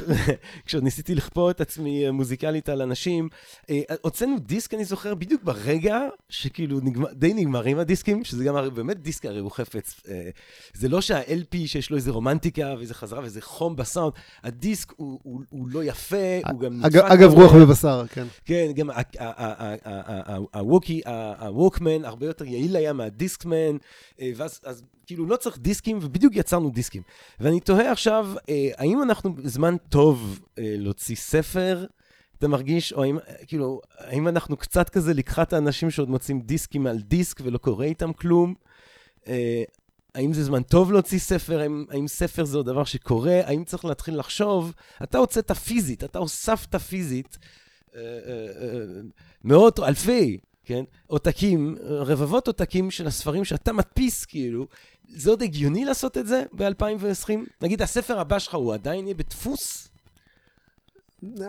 כשעוד 0.67 0.85
ניסיתי 0.85 1.15
לכפות 1.15 1.57
את 1.57 1.61
עצמי 1.61 2.07
אה, 2.07 2.13
מוזיקלית 2.13 2.69
על 2.69 2.83
אנשים, 2.83 3.29
אה, 3.71 3.81
הוצאנו 4.03 4.39
דיסק, 4.39 4.75
אני 4.75 4.85
זוכר, 4.85 5.15
בדיוק 5.15 5.43
ברגע 5.45 6.01
שכאילו 6.29 6.81
נגמר, 6.83 7.13
די 7.13 7.35
נגמרים 7.35 7.79
הדיסקים, 7.79 8.25
שזה 8.25 8.45
גם 8.45 8.75
באמת 8.75 9.03
דיסק 9.03 9.27
הרי 9.27 9.39
הוא 9.39 9.51
חפץ. 9.51 10.01
זה 10.75 10.89
לא 10.89 11.01
שה-LP 11.01 11.57
שיש 11.67 11.91
לו 11.91 11.97
איזה 11.97 12.11
רומנטיקה 12.11 12.75
ואיזה 12.79 12.95
חזרה 12.95 13.21
ואיזה 13.21 13.41
חום 13.41 13.77
בסאונד, 13.77 14.13
הדיסק 14.43 14.93
הוא, 14.97 15.21
הוא, 15.23 15.41
הוא 15.51 15.69
לא 15.69 15.85
יפה, 15.85 16.17
הוא 16.51 16.61
גם. 16.61 16.81
אגב, 16.85 17.33
רוח 17.33 17.53
בבשר, 17.53 18.05
כן. 18.07 18.27
כן, 18.45 18.73
גם 18.75 18.91
הווקי, 20.55 21.01
הווקמן, 21.39 22.05
הרבה 22.05 22.27
יותר... 22.27 22.38
יותר 22.41 22.53
יעיל 22.53 22.77
היה 22.77 22.93
מהדיסקמן, 22.93 23.77
אה, 24.21 24.31
ואז 24.37 24.61
אז, 24.65 24.83
כאילו 25.07 25.27
לא 25.27 25.37
צריך 25.37 25.59
דיסקים, 25.59 25.99
ובדיוק 26.03 26.37
יצרנו 26.37 26.71
דיסקים. 26.71 27.03
ואני 27.41 27.61
תוהה 27.61 27.93
עכשיו, 27.93 28.29
אה, 28.49 28.71
האם 28.77 29.03
אנחנו 29.03 29.35
זמן 29.45 29.77
טוב 29.89 30.41
אה, 30.59 30.75
להוציא 30.79 31.17
ספר? 31.17 31.87
אתה 32.39 32.49
מרגיש, 32.49 32.93
או 32.93 33.03
האם, 33.03 33.19
כאילו, 33.47 33.81
האם 33.99 34.29
אנחנו 34.29 34.57
קצת 34.57 34.89
כזה 34.89 35.15
לקחת 35.15 35.53
האנשים 35.53 35.91
שעוד 35.91 36.11
מוצאים 36.11 36.41
דיסקים 36.41 36.87
על 36.87 36.99
דיסק 36.99 37.41
ולא 37.45 37.59
קורה 37.59 37.85
איתם 37.85 38.13
כלום? 38.13 38.55
האם 40.15 40.33
זה 40.33 40.45
זמן 40.45 40.63
טוב 40.63 40.93
להוציא 40.93 41.19
ספר? 41.19 41.61
האם, 41.61 41.85
האם 41.91 42.09
ספר 42.09 42.45
זה 42.45 42.57
עוד 42.57 42.67
דבר 42.67 42.85
שקורה? 42.85 43.41
האם 43.45 43.65
צריך 43.65 43.85
להתחיל 43.85 44.19
לחשוב? 44.19 44.73
אתה 45.03 45.19
הוצאת 45.19 45.53
פיזית, 45.53 46.05
אתה 46.05 46.19
הוספת 46.19 46.77
פיזית 46.77 47.39
מאות, 49.45 49.81
אלפי 49.81 50.39
כן? 50.69 50.85
עותקים, 51.07 51.77
רבבות 51.85 52.47
עותקים 52.47 52.91
של 52.91 53.07
הספרים 53.07 53.45
שאתה 53.45 53.73
מדפיס, 53.73 54.25
כאילו. 54.25 54.67
זה 55.09 55.31
עוד 55.31 55.43
הגיוני 55.43 55.85
לעשות 55.85 56.19
את 56.19 56.27
זה 56.27 56.43
ב-2020? 56.53 57.31
נגיד, 57.63 57.83
הספר 57.83 58.21
הבא 58.21 58.39
שלך 58.39 58.55
הוא 58.55 58.75
עדיין 58.75 59.05
יהיה 59.05 59.15
בדפוס? 59.15 59.89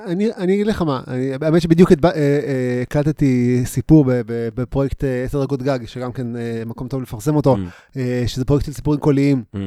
אני, 0.06 0.34
אני 0.34 0.54
אגיד 0.54 0.68
לך 0.68 0.82
מה, 0.82 1.02
אני, 1.08 1.34
האמת 1.42 1.62
שבדיוק 1.62 1.92
אה, 1.92 1.96
אה, 2.16 2.80
הקלטתי 2.82 3.62
סיפור 3.66 4.06
בפרויקט 4.28 5.04
10 5.26 5.40
אה, 5.40 5.46
דקות 5.46 5.64
גג, 5.64 5.80
שגם 5.86 6.12
כן 6.12 6.28
מקום 6.66 6.88
טוב 6.88 7.02
לפרסם 7.02 7.36
אותו, 7.36 7.56
mm. 7.56 7.98
שזה 8.28 8.46
פרויקט 8.46 8.66
של 8.66 8.74
סיפורים 8.74 9.00
קוליים. 9.00 9.44
Mm. 9.56 9.58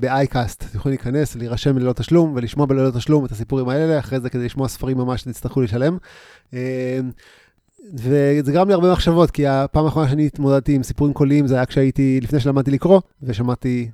ב-iCast, 0.00 0.56
אתם 0.58 0.78
יכולים 0.78 0.98
להיכנס, 0.98 1.36
להירשם 1.36 1.78
ללא 1.78 1.92
תשלום 1.92 2.32
ולשמוע 2.36 2.66
בללא 2.66 2.90
תשלום 2.90 3.24
את 3.24 3.32
הסיפורים 3.32 3.68
האלה, 3.68 3.98
אחרי 3.98 4.20
זה 4.20 4.30
כדי 4.30 4.44
לשמוע 4.44 4.68
ספרים 4.68 4.98
ממש 4.98 5.22
תצטרכו 5.22 5.60
לשלם. 5.60 5.98
וזה 7.92 8.52
גרם 8.52 8.68
לי 8.68 8.74
הרבה 8.74 8.92
מחשבות, 8.92 9.30
כי 9.30 9.46
הפעם 9.46 9.84
האחרונה 9.84 10.08
שאני 10.08 10.26
התמודדתי 10.26 10.74
עם 10.74 10.82
סיפורים 10.82 11.12
קוליים 11.12 11.46
זה 11.46 11.54
היה 11.54 11.66
כשהייתי, 11.66 12.20
לפני 12.22 12.40
שלמדתי 12.40 12.70
לקרוא, 12.70 13.00
ושמעתי 13.22 13.90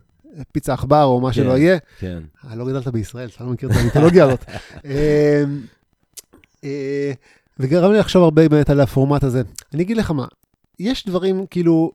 פיצה 0.52 0.72
עכבר 0.72 1.04
או 1.04 1.20
מה 1.20 1.32
שלא 1.32 1.52
כן, 1.52 1.56
יהיה. 1.56 1.78
כן. 1.98 2.18
אה, 2.50 2.56
לא 2.56 2.66
גדלת 2.66 2.88
בישראל, 2.88 3.28
אתה 3.36 3.44
לא 3.44 3.50
מכיר 3.50 3.70
את 3.70 3.76
המיתולוגיה 3.76 4.24
הזאת. 4.24 4.44
אה, 4.84 5.44
אה, 6.64 7.12
וגרם 7.58 7.92
לי 7.92 7.98
לחשוב 7.98 8.22
הרבה 8.22 8.48
באמת 8.48 8.70
על 8.70 8.80
הפורמט 8.80 9.24
הזה. 9.24 9.42
אני 9.74 9.82
אגיד 9.82 9.96
לך 9.96 10.10
מה, 10.10 10.26
יש 10.78 11.06
דברים 11.06 11.46
כאילו, 11.46 11.92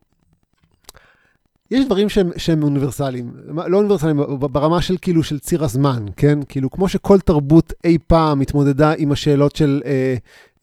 יש 1.71 1.85
דברים 1.85 2.09
שהם, 2.09 2.29
שהם 2.37 2.63
אוניברסליים, 2.63 3.33
לא 3.67 3.77
אוניברסליים, 3.77 4.17
ברמה 4.39 4.81
של 4.81 4.97
כאילו 5.01 5.23
של 5.23 5.39
ציר 5.39 5.63
הזמן, 5.63 6.05
כן? 6.15 6.39
כאילו, 6.47 6.71
כמו 6.71 6.89
שכל 6.89 7.19
תרבות 7.19 7.73
אי 7.83 7.97
פעם 8.07 8.41
התמודדה 8.41 8.93
עם 8.97 9.11
השאלות 9.11 9.55
של 9.55 9.81
אה, 9.85 10.15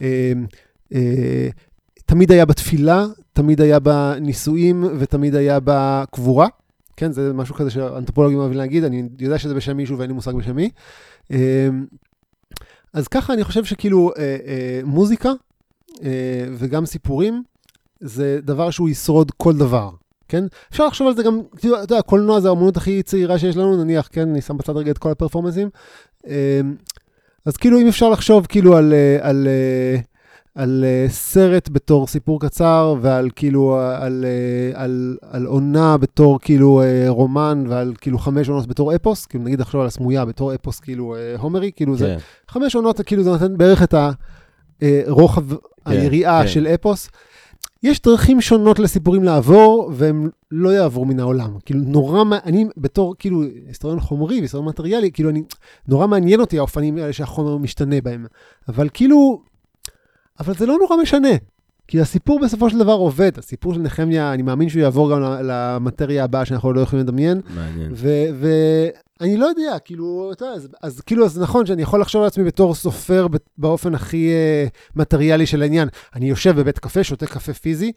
אה, 0.02 0.32
תמיד 2.06 2.32
היה 2.32 2.44
בתפילה, 2.44 3.06
תמיד 3.32 3.60
היה 3.60 3.78
בנישואים 3.78 4.85
ותמיד 4.98 5.35
היה 5.35 5.59
בקבורה. 5.64 6.47
כן, 6.97 7.12
זה 7.12 7.32
משהו 7.32 7.55
כזה 7.55 7.70
שאנתרופולוגים 7.70 8.39
אוהבים 8.39 8.59
להגיד, 8.59 8.85
אני 8.85 9.02
יודע 9.19 9.39
שזה 9.39 9.55
בשם 9.55 9.77
מישהו 9.77 9.98
ואין 9.98 10.10
לי 10.10 10.14
מושג 10.14 10.32
בשם 10.35 10.56
מי. 10.56 10.70
אה, 11.32 11.69
אז 12.93 13.09
ככה 13.09 13.32
אני 13.32 13.44
חושב 13.44 13.64
שכאילו 13.64 14.10
אה, 14.19 14.81
מוזיקה 14.85 15.32
וגם 16.52 16.86
סיפורים, 16.86 17.43
זה 18.01 18.39
דבר 18.43 18.70
שהוא 18.70 18.89
ישרוד 18.89 19.31
כל 19.36 19.56
דבר. 19.56 19.90
כן? 20.28 20.44
אפשר 20.70 20.86
לחשוב 20.86 21.09
על 21.09 21.16
זה 21.16 21.23
גם, 21.23 21.40
אתה 21.55 21.69
יודע, 21.69 22.02
קולנוע 22.02 22.40
זה 22.40 22.48
האמנות 22.48 22.77
הכי 22.77 23.02
צעירה 23.02 23.39
שיש 23.39 23.56
לנו, 23.56 23.85
נניח, 23.85 24.09
כן, 24.12 24.28
אני 24.28 24.40
שם 24.40 24.56
בצד 24.56 24.77
רגע 24.77 24.90
את 24.90 24.98
כל 24.98 25.10
הפרפורמנסים. 25.10 25.69
אז 27.44 27.56
כאילו, 27.60 27.81
אם 27.81 27.89
אפשר 27.89 28.10
לחשוב 28.10 28.47
כאילו 28.47 28.77
על, 28.77 28.94
על, 29.20 29.20
על 29.20 29.48
uh, 30.58 31.10
סרט 31.10 31.68
בתור 31.72 32.06
סיפור 32.06 32.40
קצר, 32.40 32.94
ועל 33.00 33.30
כאילו, 33.36 33.78
על, 33.78 34.24
uh, 34.24 34.78
על, 34.78 35.16
על 35.30 35.46
עונה 35.46 35.96
בתור 35.96 36.38
כאילו 36.40 36.82
רומן, 37.08 37.64
ועל 37.68 37.92
כאילו 38.00 38.18
חמש 38.18 38.48
עונות 38.48 38.66
בתור 38.66 38.94
אפוס, 38.94 39.26
כאילו 39.26 39.44
נגיד 39.44 39.60
עכשיו 39.60 39.80
על 39.80 39.86
הסמויה 39.86 40.24
בתור 40.24 40.54
אפוס 40.54 40.80
כאילו 40.80 41.16
הומרי, 41.38 41.70
כאילו 41.76 41.96
זה, 41.96 42.06
כן. 42.06 42.18
חמש 42.48 42.74
עונות 42.74 43.00
כאילו 43.00 43.22
זה 43.22 43.30
נותן 43.30 43.56
בערך 43.56 43.82
את 43.82 43.94
הרוחב, 45.06 45.50
כן, 45.50 45.56
היריעה 45.84 46.42
כן. 46.42 46.48
של 46.48 46.66
אפוס. 46.66 47.08
יש 47.82 48.02
דרכים 48.02 48.40
שונות 48.40 48.78
לסיפורים 48.78 49.24
לעבור, 49.24 49.90
והם 49.94 50.28
לא 50.50 50.70
יעברו 50.70 51.04
מן 51.04 51.20
העולם. 51.20 51.56
כאילו, 51.64 51.80
נורא, 51.80 52.22
אני 52.44 52.66
בתור, 52.76 53.14
כאילו, 53.18 53.42
היסטוריון 53.66 54.00
חומרי 54.00 54.38
והיסטוריון 54.38 54.68
מטריאלי, 54.68 55.12
כאילו, 55.12 55.30
אני, 55.30 55.42
נורא 55.88 56.06
מעניין 56.06 56.40
אותי 56.40 56.58
האופנים 56.58 56.96
האלה 56.96 57.12
שהחומר 57.12 57.56
משתנה 57.56 58.00
בהם. 58.00 58.26
אבל 58.68 58.88
כאילו, 58.94 59.42
אבל 60.40 60.54
זה 60.54 60.66
לא 60.66 60.78
נורא 60.80 61.02
משנה. 61.02 61.28
כי 61.88 62.00
הסיפור 62.00 62.40
בסופו 62.40 62.70
של 62.70 62.78
דבר 62.78 62.92
עובד. 62.92 63.38
הסיפור 63.38 63.74
של 63.74 63.80
נחמיה, 63.80 64.32
אני 64.32 64.42
מאמין 64.42 64.68
שהוא 64.68 64.82
יעבור 64.82 65.10
גם 65.10 65.22
למטריה 65.42 66.24
הבאה 66.24 66.44
שאנחנו 66.44 66.72
לא 66.72 66.80
יכולים 66.80 67.04
לדמיין. 67.04 67.40
מעניין. 67.54 67.92
ואני 69.20 69.36
לא 69.36 69.46
יודע, 69.46 69.78
כאילו, 69.84 70.30
אתה 70.32 70.44
יודע, 70.44 70.54
אז, 70.54 70.68
אז 70.82 71.00
כאילו, 71.00 71.24
אז 71.24 71.40
נכון 71.40 71.66
שאני 71.66 71.82
יכול 71.82 72.00
לחשוב 72.00 72.22
על 72.22 72.26
עצמי 72.26 72.44
בתור 72.44 72.74
סופר 72.74 73.26
באופן 73.59 73.94
הכי 73.94 74.32
uh, 74.32 74.70
מטריאלי 74.96 75.46
של 75.46 75.62
העניין. 75.62 75.88
אני 76.14 76.28
יושב 76.28 76.60
בבית 76.60 76.78
קפה, 76.78 77.04
שותה 77.04 77.26
קפה 77.26 77.52
פיזי, 77.52 77.92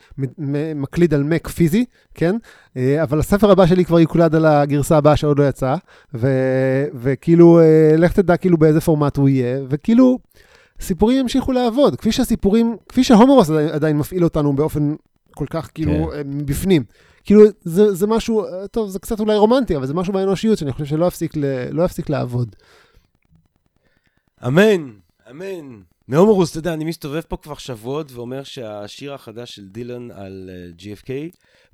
מקליד 0.76 1.14
על 1.14 1.24
מק 1.24 1.48
פיזי, 1.48 1.86
כן? 2.14 2.36
Uh, 2.36 2.80
אבל 3.03 3.20
הספר 3.20 3.52
הבא 3.52 3.66
שלי 3.66 3.86
כבר 3.86 3.99
יקולד 3.99 4.36
על 4.36 4.45
הגרסה 4.45 4.98
הבאה 4.98 5.16
שעוד 5.16 5.40
לא 5.40 5.48
יצאה, 5.48 5.76
ו- 6.14 6.86
וכאילו, 6.95 7.60
uh, 7.60 7.98
לך 7.98 8.12
תדע 8.14 8.38
כאילו 8.38 8.57
באיזה 8.57 8.82
פורמט 8.82 9.18
הוא 9.18 9.30
יהיה, 9.30 9.60
וכאילו, 9.70 10.18
סיפורים 10.81 11.18
ימשיכו 11.18 11.52
לעבוד, 11.52 11.95
כפי 11.95 12.11
שהסיפורים, 12.11 12.77
כפי 12.89 13.03
שהומרוס 13.03 13.49
עדיין, 13.49 13.69
עדיין 13.69 13.97
מפעיל 13.97 14.23
אותנו 14.23 14.53
באופן 14.53 14.95
כל 15.35 15.45
כך 15.49 15.69
כאילו 15.73 15.91
כן. 15.91 16.18
אה, 16.18 16.22
מבפנים. 16.26 16.84
כאילו, 17.23 17.41
זה, 17.61 17.93
זה 17.93 18.07
משהו, 18.07 18.45
אה, 18.45 18.68
טוב, 18.68 18.89
זה 18.89 18.99
קצת 18.99 19.19
אולי 19.19 19.38
רומנטי, 19.38 19.76
אבל 19.76 19.85
זה 19.85 19.93
משהו 19.93 20.14
באנושיות 20.14 20.57
שאני 20.57 20.72
חושב 20.72 20.85
שלא 20.85 21.06
יפסיק, 21.06 21.38
ל, 21.38 21.69
לא 21.72 21.84
יפסיק 21.84 22.10
לעבוד. 22.10 22.56
אמן, 24.47 24.91
אמן. 25.31 25.81
מהומורוס, 26.07 26.52
אתה 26.52 26.60
יודע, 26.60 26.73
אני 26.73 26.85
מסתובב 26.85 27.22
פה 27.22 27.38
כבר 27.38 27.56
שבועות 27.56 28.11
ואומר 28.11 28.43
שהשיר 28.43 29.14
החדש 29.14 29.56
של 29.56 29.68
דילן 29.68 30.11
על 30.11 30.49
uh, 30.49 30.81
GFK, 30.81 31.10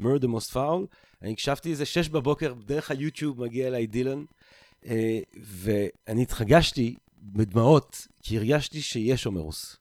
Murder 0.02 0.26
Most 0.26 0.54
Foul, 0.54 0.86
אני 1.22 1.32
הקשבתי 1.32 1.72
איזה 1.72 1.86
שש 1.86 2.10
בבוקר, 2.10 2.54
דרך 2.66 2.92
היוטיוב 2.92 3.42
מגיע 3.42 3.68
אליי 3.68 3.88
דילן, 3.88 4.24
uh, 4.84 4.88
ואני 5.44 6.22
התרגשתי 6.22 6.96
בדמעות, 7.22 8.08
כי 8.22 8.38
הרגשתי 8.38 8.82
שיש 8.82 9.24
הומרוס. 9.24 9.78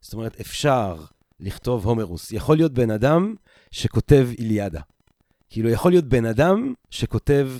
זאת 0.00 0.12
אומרת, 0.12 0.40
אפשר 0.40 1.04
לכתוב 1.40 1.86
הומרוס. 1.86 2.32
יכול 2.32 2.56
להיות 2.56 2.72
בן 2.72 2.90
אדם 2.90 3.34
שכותב 3.70 4.28
איליאדה. 4.38 4.80
כאילו, 5.50 5.70
יכול 5.70 5.92
להיות 5.92 6.04
בן 6.04 6.24
אדם 6.24 6.74
שכותב 6.90 7.50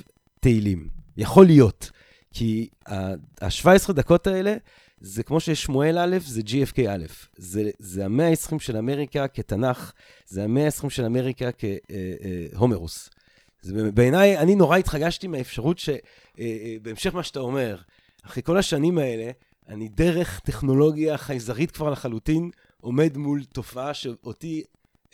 תהילים. 0.41 0.89
יכול 1.17 1.47
להיות. 1.47 1.91
כי 2.33 2.69
ה-17 2.87 3.93
דקות 3.93 4.27
האלה, 4.27 4.57
זה 5.01 5.23
כמו 5.23 5.41
ששמואל 5.41 5.99
א', 5.99 6.17
זה 6.27 6.41
GFK 6.41 6.81
א'. 6.89 7.05
זה, 7.37 7.71
זה 7.79 8.05
המאה 8.05 8.29
ה-20 8.29 8.59
של 8.59 8.77
אמריקה 8.77 9.29
כתנ"ך, 9.29 9.93
זה 10.27 10.45
המאה 10.45 10.67
ה-20 10.67 10.91
של 10.91 11.05
אמריקה 11.05 11.49
כהומרוס. 12.53 13.11
בעיניי, 13.95 14.39
אני 14.39 14.55
נורא 14.55 14.77
התרגשתי 14.77 15.27
מהאפשרות 15.27 15.79
שבהמשך 15.79 17.15
מה 17.15 17.23
שאתה 17.23 17.41
אומר, 17.41 17.77
אחרי 18.27 18.43
כל 18.43 18.57
השנים 18.57 18.99
האלה, 18.99 19.31
אני 19.69 19.89
דרך 19.89 20.41
טכנולוגיה 20.41 21.19
חייזרית 21.19 21.71
כבר 21.71 21.91
לחלוטין, 21.91 22.51
עומד 22.81 23.17
מול 23.17 23.45
תופעה 23.45 23.95
שאותי 23.95 24.63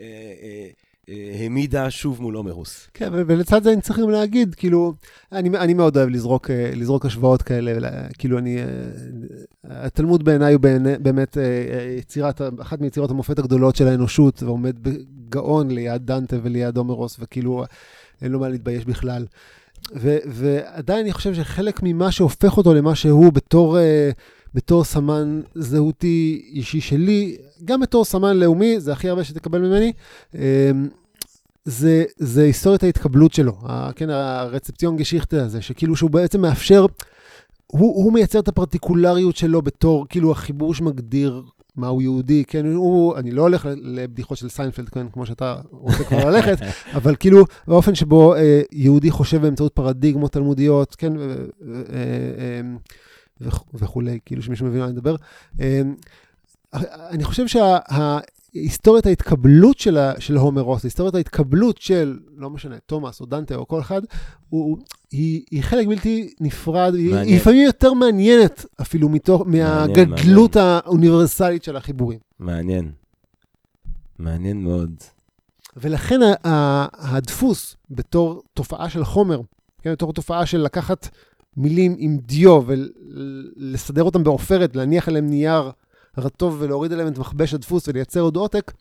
אה, 0.00 0.04
אה, 0.42 0.68
אה, 1.08 1.40
העמידה 1.40 1.90
שוב 1.90 2.22
מול 2.22 2.34
הומרוס. 2.34 2.88
כן, 2.94 3.08
ולצד 3.12 3.62
זה 3.62 3.72
אני 3.72 3.80
צריך 3.80 3.98
גם 3.98 4.10
להגיד, 4.10 4.54
כאילו, 4.54 4.94
אני, 5.32 5.48
אני 5.48 5.74
מאוד 5.74 5.96
אוהב 5.96 6.08
לזרוק, 6.08 6.50
אה, 6.50 6.70
לזרוק 6.76 7.06
השוואות 7.06 7.42
כאלה, 7.42 7.90
כאילו 8.18 8.38
אני, 8.38 8.58
אה, 8.58 8.64
התלמוד 9.64 10.24
בעיניי 10.24 10.52
הוא 10.52 10.60
בעיני, 10.60 10.98
באמת 10.98 11.38
אה, 11.38 11.42
אה, 11.42 11.96
יצירת, 11.98 12.40
אחת 12.62 12.80
מיצירות 12.80 13.10
המופת 13.10 13.38
הגדולות 13.38 13.76
של 13.76 13.86
האנושות, 13.86 14.42
ועומד 14.42 14.76
בגאון 14.82 15.70
ליד 15.70 16.06
דנטה 16.06 16.36
וליד 16.42 16.76
הומרוס, 16.76 17.16
וכאילו, 17.20 17.64
אין 18.22 18.32
לו 18.32 18.40
מה 18.40 18.48
להתבייש 18.48 18.84
בכלל. 18.84 19.26
ו, 19.96 20.16
ועדיין 20.26 21.00
אני 21.00 21.12
חושב 21.12 21.34
שחלק 21.34 21.80
ממה 21.82 22.12
שהופך 22.12 22.56
אותו 22.56 22.74
למה 22.74 22.94
שהוא 22.94 23.32
בתור, 23.32 23.78
אה, 23.78 24.10
בתור 24.54 24.84
סמן 24.84 25.40
זהותי 25.54 26.42
אישי 26.52 26.80
שלי, 26.80 27.36
גם 27.64 27.80
בתור 27.80 28.04
סמן 28.04 28.36
לאומי, 28.36 28.80
זה 28.80 28.92
הכי 28.92 29.08
הרבה 29.08 29.24
שתקבל 29.24 29.58
ממני, 29.58 29.92
אה, 30.34 30.70
זה, 31.64 32.04
זה 32.16 32.42
היסטוריית 32.42 32.82
ההתקבלות 32.82 33.32
שלו, 33.32 33.56
כן, 33.96 34.10
ה 34.10 34.96
Rezeptionsgeschichte 34.96 35.44
הזה, 35.44 35.62
שכאילו 35.62 35.96
שהוא 35.96 36.10
בעצם 36.10 36.40
מאפשר, 36.40 36.86
הוא, 37.66 38.04
הוא 38.04 38.12
מייצר 38.12 38.38
את 38.38 38.48
הפרטיקולריות 38.48 39.36
שלו 39.36 39.62
בתור 39.62 40.06
כאילו 40.08 40.32
החיבור 40.32 40.74
שמגדיר 40.74 41.42
מהו 41.76 42.00
יהודי, 42.02 42.44
כן, 42.46 42.66
הוא, 42.74 43.16
אני 43.16 43.30
לא 43.30 43.42
הולך 43.42 43.68
לבדיחות 43.82 44.38
של 44.38 44.48
סיינפלד, 44.48 44.88
כן, 44.88 45.06
כמו 45.08 45.26
שאתה 45.26 45.56
רוצה 45.70 46.04
כבר 46.04 46.30
ללכת, 46.30 46.58
אבל 46.96 47.16
כאילו 47.20 47.44
באופן 47.68 47.94
שבו 47.94 48.34
אה, 48.34 48.62
יהודי 48.72 49.10
חושב 49.10 49.40
באמצעות 49.42 49.72
פרדיגמות 49.74 50.32
תלמודיות, 50.32 50.94
כן, 50.94 51.16
אה, 51.16 51.24
אה, 51.92 52.60
וכ- 53.40 53.64
וכולי, 53.74 54.18
כאילו 54.26 54.42
שמישהו 54.42 54.66
מבין 54.66 54.78
מה 54.80 54.84
אני 54.86 54.92
מדבר. 54.92 55.16
אה, 55.60 55.82
אני 57.10 57.24
חושב 57.24 57.44
שההיסטוריית 57.46 59.06
ההתקבלות 59.06 59.78
של, 59.78 59.98
ה- 59.98 60.12
של 60.20 60.36
הומרוס, 60.36 60.84
היסטוריית 60.84 61.14
ההתקבלות 61.14 61.78
של, 61.78 62.18
לא 62.36 62.50
משנה, 62.50 62.76
תומאס 62.86 63.20
או 63.20 63.26
דנטה 63.26 63.54
או 63.54 63.68
כל 63.68 63.80
אחד, 63.80 64.02
הוא, 64.48 64.78
היא, 65.12 65.42
היא 65.50 65.62
חלק 65.62 65.86
בלתי 65.86 66.34
נפרד, 66.40 66.92
מעניין. 66.92 67.16
היא 67.18 67.36
לפעמים 67.36 67.66
יותר 67.66 67.92
מעניינת 67.92 68.64
אפילו 68.80 69.08
מתוך, 69.08 69.42
מהגדלות 69.46 70.56
האוניברסלית 70.56 71.64
של 71.64 71.76
החיבורים. 71.76 72.18
מעניין. 72.38 72.90
מעניין 74.18 74.62
מאוד. 74.62 74.90
ולכן 75.76 76.20
ה- 76.22 76.48
ה- 76.48 77.16
הדפוס 77.16 77.76
בתור 77.90 78.42
תופעה 78.54 78.90
של 78.90 79.04
חומר, 79.04 79.40
כן, 79.82 79.92
בתור 79.92 80.12
תופעה 80.12 80.46
של 80.46 80.58
לקחת 80.58 81.08
מילים 81.56 81.94
עם 81.98 82.18
דיו 82.18 82.60
ולסדר 82.66 84.02
אותם 84.02 84.24
בעופרת, 84.24 84.76
להניח 84.76 85.08
עליהם 85.08 85.26
נייר 85.26 85.70
רטוב 86.18 86.56
ולהוריד 86.60 86.92
עליהם 86.92 87.08
את 87.08 87.18
מכבש 87.18 87.54
הדפוס 87.54 87.88
ולייצר 87.88 88.20
עוד 88.20 88.36
עותק, 88.36 88.72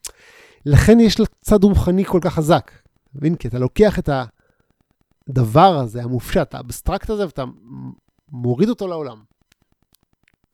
לכן 0.65 0.99
יש 0.99 1.19
לה 1.19 1.25
צד 1.41 1.63
רוחני 1.63 2.05
כל 2.05 2.19
כך 2.21 2.33
חזק. 2.33 2.71
מבין? 3.15 3.35
כי 3.35 3.47
אתה 3.47 3.59
לוקח 3.59 3.99
את 3.99 4.09
הדבר 5.29 5.75
הזה, 5.75 6.03
המופשט, 6.03 6.55
האבסטרקט 6.55 7.09
הזה, 7.09 7.25
ואתה 7.25 7.43
מוריד 8.31 8.69
אותו 8.69 8.87
לעולם. 8.87 9.23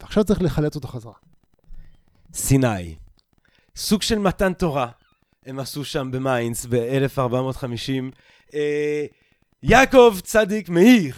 ועכשיו 0.01 0.23
צריך 0.23 0.41
לחלץ 0.41 0.75
אותו 0.75 0.87
חזרה. 0.87 1.13
סיני. 2.33 2.95
סוג 3.75 4.01
של 4.01 4.19
מתן 4.19 4.53
תורה. 4.53 4.87
הם 5.45 5.59
עשו 5.59 5.85
שם 5.85 6.11
במיינץ 6.11 6.65
ב-1450. 6.65 8.15
אה, 8.53 9.05
יעקב 9.63 10.17
צדיק 10.23 10.69
מאיר. 10.69 11.15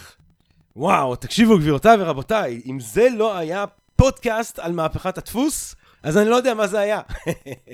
וואו, 0.76 1.16
תקשיבו 1.16 1.58
גבירותיי 1.58 2.02
ורבותיי, 2.02 2.62
אם 2.66 2.80
זה 2.80 3.08
לא 3.16 3.36
היה 3.36 3.64
פודקאסט 3.96 4.58
על 4.58 4.72
מהפכת 4.72 5.18
הדפוס, 5.18 5.74
אז 6.02 6.16
אני 6.16 6.28
לא 6.28 6.36
יודע 6.36 6.54
מה 6.54 6.66
זה 6.66 6.78
היה. 6.78 7.00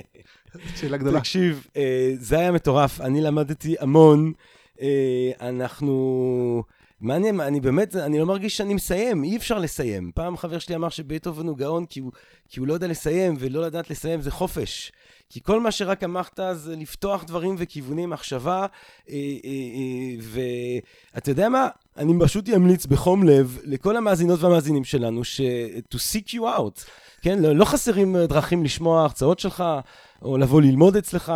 שאלה 0.77 0.97
גדולה. 0.97 1.19
תקשיב, 1.19 1.67
אה, 1.77 2.13
זה 2.19 2.39
היה 2.39 2.51
מטורף, 2.51 3.01
אני 3.01 3.21
למדתי 3.21 3.75
המון. 3.79 4.33
אה, 4.81 5.31
אנחנו... 5.49 6.63
מעניין, 7.01 7.39
אני 7.39 7.59
באמת, 7.59 7.95
אני 7.95 8.19
לא 8.19 8.25
מרגיש 8.25 8.57
שאני 8.57 8.73
מסיים, 8.73 9.23
אי 9.23 9.37
אפשר 9.37 9.59
לסיים. 9.59 10.11
פעם 10.15 10.37
חבר 10.37 10.59
שלי 10.59 10.75
אמר 10.75 10.89
שבטהובן 10.89 11.47
הוא 11.47 11.57
גאון 11.57 11.85
כי 11.85 11.99
הוא, 11.99 12.11
כי 12.49 12.59
הוא 12.59 12.67
לא 12.67 12.73
יודע 12.73 12.87
לסיים, 12.87 13.35
ולא 13.39 13.61
לדעת 13.61 13.89
לסיים 13.89 14.21
זה 14.21 14.31
חופש. 14.31 14.91
כי 15.29 15.43
כל 15.43 15.59
מה 15.59 15.71
שרק 15.71 16.03
אמרת 16.03 16.39
זה 16.53 16.75
לפתוח 16.75 17.23
דברים 17.23 17.55
וכיווני 17.57 18.05
מחשבה, 18.05 18.65
אה, 19.09 19.15
אה, 19.45 20.15
ואתה 20.21 21.31
יודע 21.31 21.49
מה? 21.49 21.69
אני 21.97 22.13
פשוט 22.19 22.49
אמליץ 22.49 22.85
בחום 22.85 23.23
לב 23.23 23.57
לכל 23.63 23.97
המאזינות 23.97 24.43
והמאזינים 24.43 24.83
שלנו 24.83 25.23
ש- 25.23 25.41
to 25.93 25.97
seek 25.97 26.29
you 26.29 26.41
out. 26.57 26.81
כן, 27.21 27.39
לא, 27.39 27.55
לא 27.55 27.65
חסרים 27.65 28.15
אה, 28.15 28.27
דרכים 28.27 28.63
לשמוע 28.63 29.01
הרצאות 29.01 29.39
שלך, 29.39 29.63
או 30.21 30.37
לבוא 30.37 30.61
ללמוד 30.61 30.95
אצלך, 30.97 31.33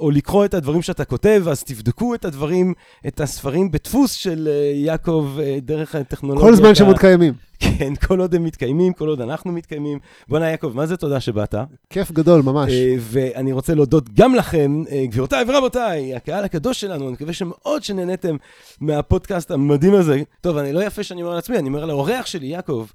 או 0.00 0.10
לקרוא 0.10 0.44
את 0.44 0.54
הדברים 0.54 0.82
שאתה 0.82 1.04
כותב, 1.04 1.44
אז 1.50 1.62
תבדקו 1.62 2.14
את 2.14 2.24
הדברים, 2.24 2.74
את 3.06 3.20
הספרים 3.20 3.70
בדפוס 3.70 4.12
של 4.12 4.48
אה, 4.48 4.72
יעקב 4.74 5.36
אה, 5.40 5.58
דרך 5.62 5.94
הטכנולוגיה. 5.94 6.48
כל 6.48 6.54
זמן 6.54 6.74
שהם 6.74 6.86
עוד 6.86 6.98
קיימים. 6.98 7.34
כן, 7.78 7.94
כל 7.94 8.20
עוד 8.20 8.34
הם 8.34 8.44
מתקיימים, 8.44 8.92
כל 8.92 9.08
עוד 9.08 9.20
אנחנו 9.20 9.52
מתקיימים. 9.52 9.98
בואנה 10.28 10.50
יעקב, 10.50 10.72
מה 10.74 10.86
זה 10.86 10.96
תודה 10.96 11.20
שבאת? 11.20 11.54
כיף 11.90 12.10
גדול, 12.12 12.42
ממש. 12.42 12.72
ואני 12.98 13.52
רוצה 13.52 13.74
להודות 13.74 14.14
גם 14.14 14.34
לכם, 14.34 14.82
גבירותיי 15.04 15.44
ורבותיי, 15.48 16.14
הקהל 16.14 16.44
הקדוש 16.44 16.80
שלנו, 16.80 17.04
אני 17.04 17.12
מקווה 17.12 17.32
שמאוד 17.32 17.82
שנהניתם 17.84 18.36
מהפודקאסט 18.80 19.50
המדהים 19.50 19.94
הזה. 20.02 20.22
טוב, 20.40 20.56
אני 20.56 20.72
לא 20.72 20.84
יפה 20.84 21.02
שאני 21.02 21.22
אומר 21.22 21.32
על 21.32 21.38
עצמי, 21.38 21.58
אני 21.58 21.68
אומר 21.68 21.82
על 21.82 21.90
האורח 21.90 22.26
שלי, 22.26 22.46
יעקב, 22.46 22.86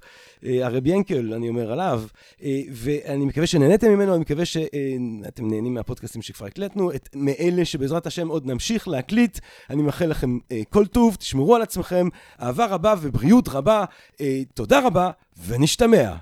אה, 0.46 0.66
הרבי 0.66 0.90
ינקל, 0.90 1.34
אני 1.34 1.48
אומר 1.48 1.72
עליו, 1.72 2.02
אה, 2.42 2.60
ואני 2.72 3.24
מקווה 3.24 3.46
שנהניתם 3.46 3.90
ממנו, 3.90 4.14
אני 4.14 4.20
מקווה 4.20 4.44
שאתם 4.44 5.50
נהנים 5.50 5.74
מהפודקאסטים 5.74 6.22
שכבר 6.22 6.46
הקלטנו, 6.46 6.92
את 6.92 7.08
מאלה 7.14 7.64
שבעזרת 7.64 8.06
השם 8.06 8.28
עוד 8.28 8.46
נמשיך 8.46 8.88
להקליט. 8.88 9.38
אני 9.70 9.82
מאחל 9.82 10.06
לכם 10.06 10.38
אה, 10.52 10.62
כל 10.70 10.86
טוב, 10.86 11.14
תשמרו 11.14 11.56
על 11.56 11.62
עצמכם, 11.62 12.08
אהבה 12.42 12.66
רבה 12.66 12.94
ובריאות 13.00 13.48
רבה. 13.48 13.84
אה, 14.20 14.42
תודה 14.54 14.80
רבה, 14.86 15.10
ונשתמע. 15.46 16.14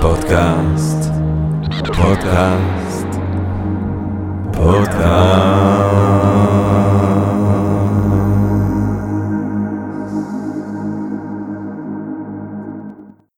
פודקאסט, 0.00 1.10
פודקאסט, 1.86 3.06
פודקאסט. 4.52 6.21